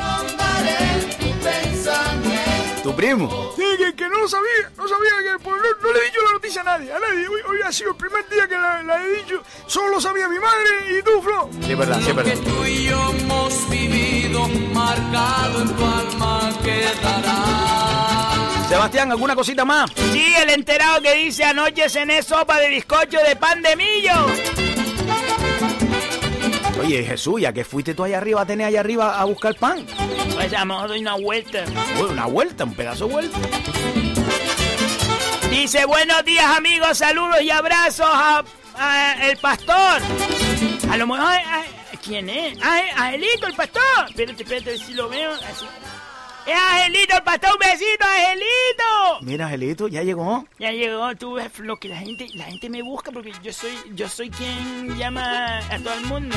¿Tu 2.85 2.95
primo? 2.97 3.53
Sí, 3.57 3.65
que, 3.79 3.95
que 3.97 4.09
no 4.09 4.19
lo 4.21 4.29
sabía, 4.29 4.71
no 4.77 4.87
sabía 4.89 5.11
que 5.23 5.39
pues, 5.43 5.57
no, 5.61 5.69
no 5.89 5.93
le 5.93 5.99
he 5.99 6.05
dicho 6.05 6.21
la 6.25 6.33
noticia 6.33 6.61
a 6.61 6.65
nadie, 6.65 6.93
a 6.93 6.99
nadie. 7.01 7.27
Hoy, 7.29 7.41
hoy 7.49 7.59
ha 7.65 7.73
sido 7.73 7.91
el 7.91 7.97
primer 7.97 8.29
día 8.29 8.47
que 8.49 8.57
la, 8.57 8.83
la 8.85 9.03
he 9.05 9.09
dicho, 9.09 9.43
solo 9.67 9.89
lo 9.89 10.01
sabía 10.01 10.29
mi 10.29 10.39
madre 10.39 10.99
y 10.99 11.03
tú, 11.03 11.21
Flo. 11.21 11.49
Sí, 11.65 11.73
es 11.73 11.79
verdad, 11.79 11.99
sí, 12.01 12.11
es 12.11 12.15
verdad. 12.17 12.35
Tú 12.45 12.65
y 12.65 12.85
yo 12.87 13.11
hemos 13.11 13.71
vivido, 13.71 14.49
marcado 14.73 15.63
en 15.63 15.77
tu 15.77 15.85
alma 15.85 16.53
quedará. 16.63 18.32
Sebastián, 18.73 19.11
¿alguna 19.11 19.35
cosita 19.37 19.67
más? 19.67 19.91
Sí, 20.13 20.33
el 20.35 20.49
enterado 20.49 21.03
que 21.03 21.13
dice 21.15 21.45
anoche 21.45 21.91
cené 21.91 22.23
sopa 22.23 22.59
de 22.59 22.71
bizcocho 22.71 23.19
de 23.19 23.37
pan 23.37 23.61
de 23.61 23.77
millo. 23.77 24.13
Oye, 26.81 27.05
Jesús, 27.05 27.43
ya 27.43 27.53
que 27.53 27.65
fuiste 27.67 27.93
tú 27.93 28.05
allá 28.05 28.17
arriba, 28.17 28.47
tenés 28.47 28.69
allá 28.69 28.81
arriba 28.81 29.21
a 29.21 29.25
buscar 29.27 29.55
pan. 29.57 29.85
Pues 30.35 30.55
a 30.55 30.61
lo 30.61 30.67
mejor 30.67 30.89
doy 30.89 31.01
una 31.01 31.17
vuelta. 31.17 31.65
Bueno, 31.99 32.13
una 32.13 32.25
vuelta, 32.25 32.65
un 32.65 32.75
pedazo 32.75 33.07
de 33.09 33.13
vuelta. 33.13 33.39
Dice, 35.51 35.85
buenos 35.85 36.25
días 36.25 36.47
amigos, 36.57 36.97
saludos 36.97 37.43
y 37.43 37.51
abrazos 37.51 38.09
a, 38.11 38.43
a 38.79 39.27
el 39.29 39.37
pastor. 39.37 40.01
A 40.91 40.97
lo 40.97 41.07
mejor... 41.07 41.27
a- 41.29 41.65
¿Quién 42.03 42.29
es? 42.31 42.59
Ah, 42.61 42.81
Angelito, 42.97 43.47
el 43.47 43.55
pastor. 43.55 43.83
Espérate, 44.09 44.43
espérate, 44.43 44.75
a 44.75 44.77
si 44.79 44.93
lo 44.95 45.09
veo. 45.09 45.31
Así. 45.35 45.67
Es 46.47 46.55
Angelito, 46.55 47.17
el 47.17 47.23
pastor, 47.23 47.51
un 47.53 47.59
besito, 47.59 48.05
Angelito. 48.05 49.21
Mira, 49.21 49.45
Angelito, 49.47 49.87
ya 49.89 50.03
llegó. 50.03 50.45
Ya 50.59 50.73
llegó, 50.73 51.15
tú 51.15 51.35
ves 51.35 51.57
lo 51.61 51.77
que 51.77 51.89
la 51.89 51.97
gente, 51.97 52.27
la 52.35 52.45
gente 52.45 52.69
me 52.69 52.83
busca 52.83 53.13
porque 53.13 53.33
yo 53.43 53.53
soy, 53.53 53.79
yo 53.95 54.09
soy 54.09 54.29
quien 54.31 54.97
llama 54.99 55.59
a 55.59 55.79
todo 55.79 55.95
el 55.95 56.05
mundo. 56.07 56.37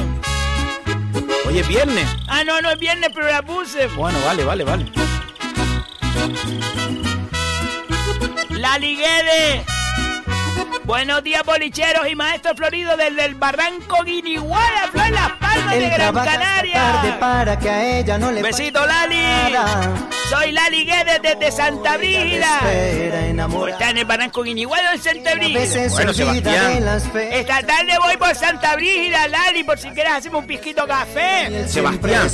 Oye, 1.47 1.61
es 1.61 1.67
viernes. 1.67 2.07
Ah, 2.27 2.43
no, 2.43 2.61
no 2.61 2.69
es 2.69 2.79
viernes, 2.79 3.09
pero 3.13 3.27
la 3.27 3.41
puse. 3.41 3.87
Bueno, 3.87 4.19
vale, 4.25 4.43
vale, 4.43 4.63
vale. 4.63 4.85
La 8.49 8.77
Liguede. 8.77 9.65
Buenos 10.85 11.23
días, 11.23 11.43
bolicheros 11.43 12.07
y 12.07 12.15
maestros 12.15 12.55
floridos 12.55 12.95
desde 12.97 13.25
el 13.25 13.35
barranco 13.35 14.03
Guiniguala, 14.03 14.89
Flor 14.91 15.09
Las 15.09 15.31
Palmas 15.31 15.75
de 15.75 15.89
Gran 15.89 16.17
hasta 16.17 16.31
tarde 16.31 16.45
Canaria. 16.45 17.17
para 17.19 17.57
que 17.59 17.69
a 17.69 17.97
ella 17.99 18.17
no 18.19 18.31
le 18.31 18.43
Besito, 18.43 18.85
Lali. 18.85 19.55
Soy 20.29 20.51
Lali 20.51 20.85
Guedes 20.85 21.21
desde 21.21 21.51
Santa 21.51 21.97
Brígida. 21.97 22.59
Está 23.69 23.89
en 23.89 23.97
el 23.97 24.05
barranco 24.05 24.43
Guiniguala 24.43 24.91
o 24.91 24.93
en 24.93 25.01
Santa 25.01 25.33
Brígida. 25.35 25.89
Bueno, 25.89 26.13
Sebastián. 26.13 27.01
Esta 27.31 27.61
tarde 27.63 27.93
voy 28.01 28.17
por 28.17 28.35
Santa 28.35 28.75
Brígida, 28.75 29.27
Lali, 29.27 29.63
por 29.63 29.79
si 29.79 29.89
quieres 29.89 30.13
hacerme 30.13 30.37
un 30.37 30.47
pisquito 30.47 30.85
café. 30.87 31.67
Sebastián, 31.67 32.29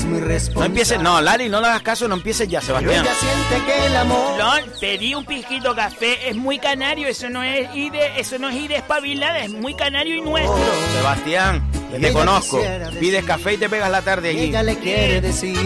no 0.55 0.65
empieces, 0.65 0.99
no, 0.99 1.21
Lali, 1.21 1.47
no 1.47 1.61
le 1.61 1.67
hagas 1.67 1.83
caso, 1.83 2.07
no 2.07 2.15
empieces 2.15 2.47
ya, 2.49 2.61
Sebastián. 2.61 3.05
Ella 3.05 3.15
siente 3.15 3.65
que 3.65 3.85
el 3.85 3.95
amor 3.95 4.37
No, 4.37 4.51
pedí 4.79 5.15
un 5.15 5.25
pisquito 5.25 5.73
café, 5.75 6.29
es 6.29 6.35
muy 6.35 6.59
canario, 6.59 7.07
eso 7.07 7.29
no 7.29 7.43
es 7.43 7.73
ir 7.75 7.91
de, 7.91 8.10
eso 8.17 8.37
no 8.37 8.49
es 8.49 8.55
ir 8.55 8.71
espabilada, 8.71 9.39
es 9.39 9.51
muy 9.51 9.73
canario 9.73 10.15
y 10.15 10.21
nuestro. 10.21 10.57
Sebastián, 10.93 11.63
que 11.91 11.99
te 11.99 12.13
conozco. 12.13 12.61
Pides 12.99 13.23
café 13.25 13.53
y 13.53 13.57
te 13.57 13.69
pegas 13.69 13.91
la 13.91 14.01
tarde 14.01 14.29
allí. 14.29 14.45
ella 14.45 14.63
le 14.63 14.77
quiere 14.77 15.21
decir 15.21 15.57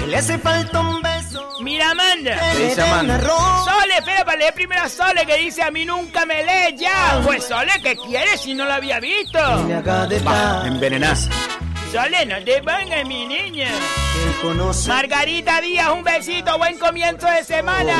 que 0.00 0.06
le 0.06 0.16
hace 0.16 0.38
falta 0.38 0.80
un 0.80 1.00
beso. 1.02 1.48
Mira, 1.60 1.90
Amanda. 1.90 2.38
Sole, 3.20 3.96
espera, 3.98 4.24
para 4.24 4.38
leer 4.38 4.54
primero 4.54 4.82
a 4.82 4.88
Sole 4.88 5.24
que 5.26 5.36
dice 5.36 5.62
a 5.62 5.70
mí 5.70 5.84
nunca 5.84 6.26
me 6.26 6.44
lees 6.44 6.80
ya. 6.80 7.20
Pues 7.24 7.44
Sole, 7.44 7.72
¿qué 7.82 7.96
quieres 7.96 8.40
si 8.40 8.54
no 8.54 8.64
lo 8.64 8.72
había 8.72 8.98
visto? 9.00 9.38
Le 9.66 9.74
haga 9.74 10.06
de 10.06 10.18
Va, 10.20 10.64
envenenás. 10.66 11.28
Sole, 11.92 12.26
no 12.26 12.42
te 12.42 12.62
pongas, 12.62 13.06
mi 13.06 13.26
niña. 13.26 13.68
Margarita 14.88 15.60
Díaz, 15.60 15.90
un 15.90 16.02
besito, 16.02 16.58
buen 16.58 16.78
comienzo 16.78 17.28
de 17.28 17.44
semana. 17.44 17.94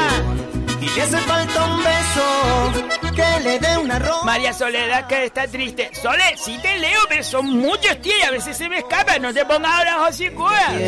Y 0.82 0.88
le 0.96 1.02
hace 1.02 1.18
falta 1.18 1.64
un 1.64 1.78
beso 1.78 3.12
que 3.14 3.40
le 3.44 3.58
dé 3.58 3.78
un 3.78 3.90
arroz. 3.90 4.24
María 4.24 4.52
Soledad 4.52 5.06
que 5.06 5.26
está 5.26 5.46
triste. 5.46 5.90
Sole, 6.00 6.24
sí 6.36 6.58
te 6.60 6.78
leo, 6.78 7.00
pero 7.08 7.22
son 7.22 7.46
muchos, 7.58 8.00
tío, 8.02 8.12
y 8.18 8.22
a 8.22 8.30
veces 8.30 8.56
se 8.56 8.68
me 8.68 8.78
escapan. 8.78 9.22
No 9.22 9.32
te 9.32 9.44
pongas 9.44 9.72
ahora 9.72 9.94
José 10.06 10.32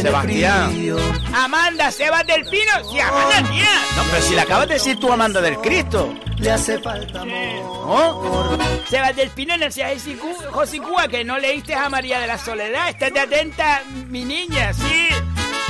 Sebastián. 0.03 0.73
frío. 0.73 0.97
Amanda, 1.35 1.91
Sebas 1.91 2.27
del 2.27 2.45
Pino. 2.47 2.91
Sí, 2.91 2.99
Amanda, 2.99 3.51
tía. 3.51 3.69
No, 3.97 4.03
pero 4.11 4.23
si 4.23 4.35
le 4.35 4.41
acabas 4.41 4.69
de 4.69 4.75
decir 4.75 4.99
tú, 4.99 5.13
Amanda 5.13 5.41
del 5.41 5.59
Cristo. 5.59 6.13
Le 6.39 6.51
hace 6.51 6.79
falta 6.81 7.21
amor. 7.21 7.85
¿Oh? 7.87 8.59
Sebas 8.89 9.15
del 9.15 9.31
Pino, 9.31 9.57
no 9.57 9.71
seas 9.71 10.03
José 10.51 10.79
Cuba, 10.79 11.07
que 11.09 11.25
no 11.25 11.39
leíste 11.39 11.75
a 11.75 11.89
María 11.89 12.19
de 12.19 12.27
la 12.27 12.39
Soledad. 12.39 12.89
Estate 12.89 13.21
atenta, 13.21 13.83
mi 14.09 14.25
niña, 14.25 14.73
sí. 14.73 15.09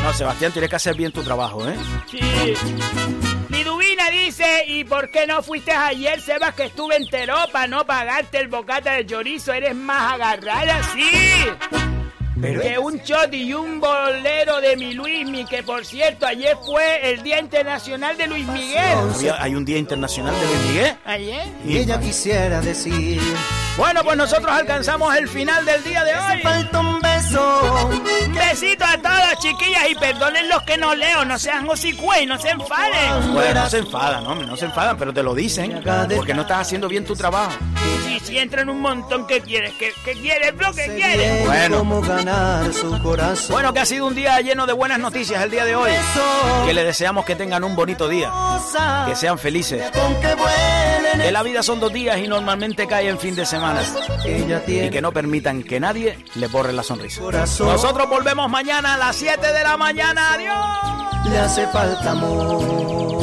No, 0.02 0.12
Sebastián, 0.12 0.52
tienes 0.52 0.70
que 0.70 0.76
hacer 0.76 0.94
bien 0.94 1.12
tu 1.12 1.22
trabajo, 1.22 1.68
¿eh? 1.68 1.76
Sí. 2.10 3.33
Dice, 4.10 4.64
¿y 4.66 4.84
por 4.84 5.10
qué 5.10 5.26
no 5.26 5.42
fuiste 5.42 5.72
ayer, 5.72 6.20
Sebas, 6.20 6.54
que 6.54 6.64
estuve 6.64 6.96
entero 6.96 7.36
para 7.52 7.66
no 7.66 7.84
pagarte 7.86 8.38
el 8.38 8.48
bocata 8.48 8.92
de 8.92 9.06
chorizo? 9.06 9.52
Eres 9.52 9.74
más 9.74 10.14
agarrada, 10.14 10.82
sí. 10.92 11.93
Que 12.40 12.78
un 12.78 12.98
shot 12.98 13.32
y 13.32 13.54
un 13.54 13.80
bolero 13.80 14.60
de 14.60 14.76
mi 14.76 14.94
Luismi, 14.94 15.44
que 15.44 15.62
por 15.62 15.84
cierto 15.84 16.26
ayer 16.26 16.56
fue 16.64 17.10
el 17.10 17.22
Día 17.22 17.38
Internacional 17.38 18.16
de 18.16 18.26
Luis 18.26 18.46
Miguel. 18.46 18.98
Hay 19.38 19.54
un 19.54 19.64
Día 19.64 19.78
Internacional 19.78 20.34
de 20.34 20.46
Luis 20.46 20.66
Miguel. 20.66 20.96
Ayer. 21.04 21.48
Y 21.64 21.78
ella 21.78 22.00
quisiera 22.00 22.60
decir. 22.60 23.20
Bueno, 23.76 24.04
pues 24.04 24.16
nosotros 24.16 24.52
alcanzamos 24.52 25.16
el 25.16 25.28
final 25.28 25.64
del 25.64 25.82
día 25.82 26.04
de 26.04 26.12
hoy. 26.12 26.42
Falta 26.42 26.78
un 26.80 27.00
beso. 27.00 27.88
Un 27.90 28.34
besito 28.34 28.84
a 28.84 28.96
todos, 28.98 29.38
chiquillas, 29.40 29.90
y 29.90 29.94
perdonen 29.96 30.48
los 30.48 30.62
que 30.62 30.76
no 30.76 30.94
leo, 30.94 31.24
no 31.24 31.36
sean 31.38 31.68
hocicuey, 31.68 32.24
no 32.24 32.38
se 32.38 32.50
enfaden. 32.50 33.32
Bueno, 33.32 33.62
no 33.62 33.70
se 33.70 33.78
enfadan, 33.78 34.24
no, 34.24 34.34
no 34.36 34.56
se 34.56 34.66
enfadan, 34.66 34.96
pero 34.96 35.12
te 35.12 35.22
lo 35.22 35.34
dicen 35.34 35.82
porque 36.14 36.34
no 36.34 36.42
estás 36.42 36.58
haciendo 36.58 36.88
bien 36.88 37.04
tu 37.04 37.16
trabajo. 37.16 37.52
Sí, 38.04 38.20
sí, 38.22 38.38
entran 38.38 38.68
un 38.68 38.80
montón, 38.80 39.26
¿qué 39.26 39.40
quieres? 39.40 39.72
¿Qué, 39.78 39.90
qué 40.04 40.12
quieres, 40.12 40.56
bro? 40.56 40.72
¿Qué 40.72 40.94
quieres? 40.94 41.44
Bueno. 41.44 41.84
Cómo 42.24 42.36
ganar 42.36 42.72
su 42.72 42.98
corazón. 43.02 43.52
Bueno, 43.52 43.72
que 43.72 43.80
ha 43.80 43.86
sido 43.86 44.06
un 44.06 44.14
día 44.14 44.40
lleno 44.40 44.66
de 44.66 44.72
buenas 44.72 44.98
noticias 44.98 45.42
el 45.42 45.50
día 45.50 45.64
de 45.64 45.76
hoy. 45.76 45.90
Que 46.64 46.72
le 46.72 46.84
deseamos 46.84 47.24
que 47.24 47.36
tengan 47.36 47.64
un 47.64 47.76
bonito 47.76 48.08
día. 48.08 48.32
Que 49.06 49.14
sean 49.14 49.38
felices. 49.38 49.84
Que 51.20 51.30
la 51.30 51.42
vida 51.42 51.62
son 51.62 51.80
dos 51.80 51.92
días 51.92 52.18
y 52.18 52.26
normalmente 52.26 52.86
cae 52.86 53.08
en 53.08 53.18
fin 53.18 53.34
de 53.34 53.44
semana. 53.44 53.82
Y 54.24 54.90
que 54.90 55.00
no 55.02 55.12
permitan 55.12 55.62
que 55.62 55.78
nadie 55.80 56.18
le 56.34 56.46
borre 56.48 56.72
la 56.72 56.82
sonrisa. 56.82 57.20
Nosotros 57.20 58.08
volvemos 58.08 58.50
mañana 58.50 58.94
a 58.94 58.98
las 58.98 59.16
7 59.16 59.52
de 59.52 59.62
la 59.62 59.76
mañana. 59.76 60.32
Adiós. 60.34 61.28
Le 61.30 61.38
hace 61.38 61.66
falta 61.68 62.10
amor. 62.10 63.13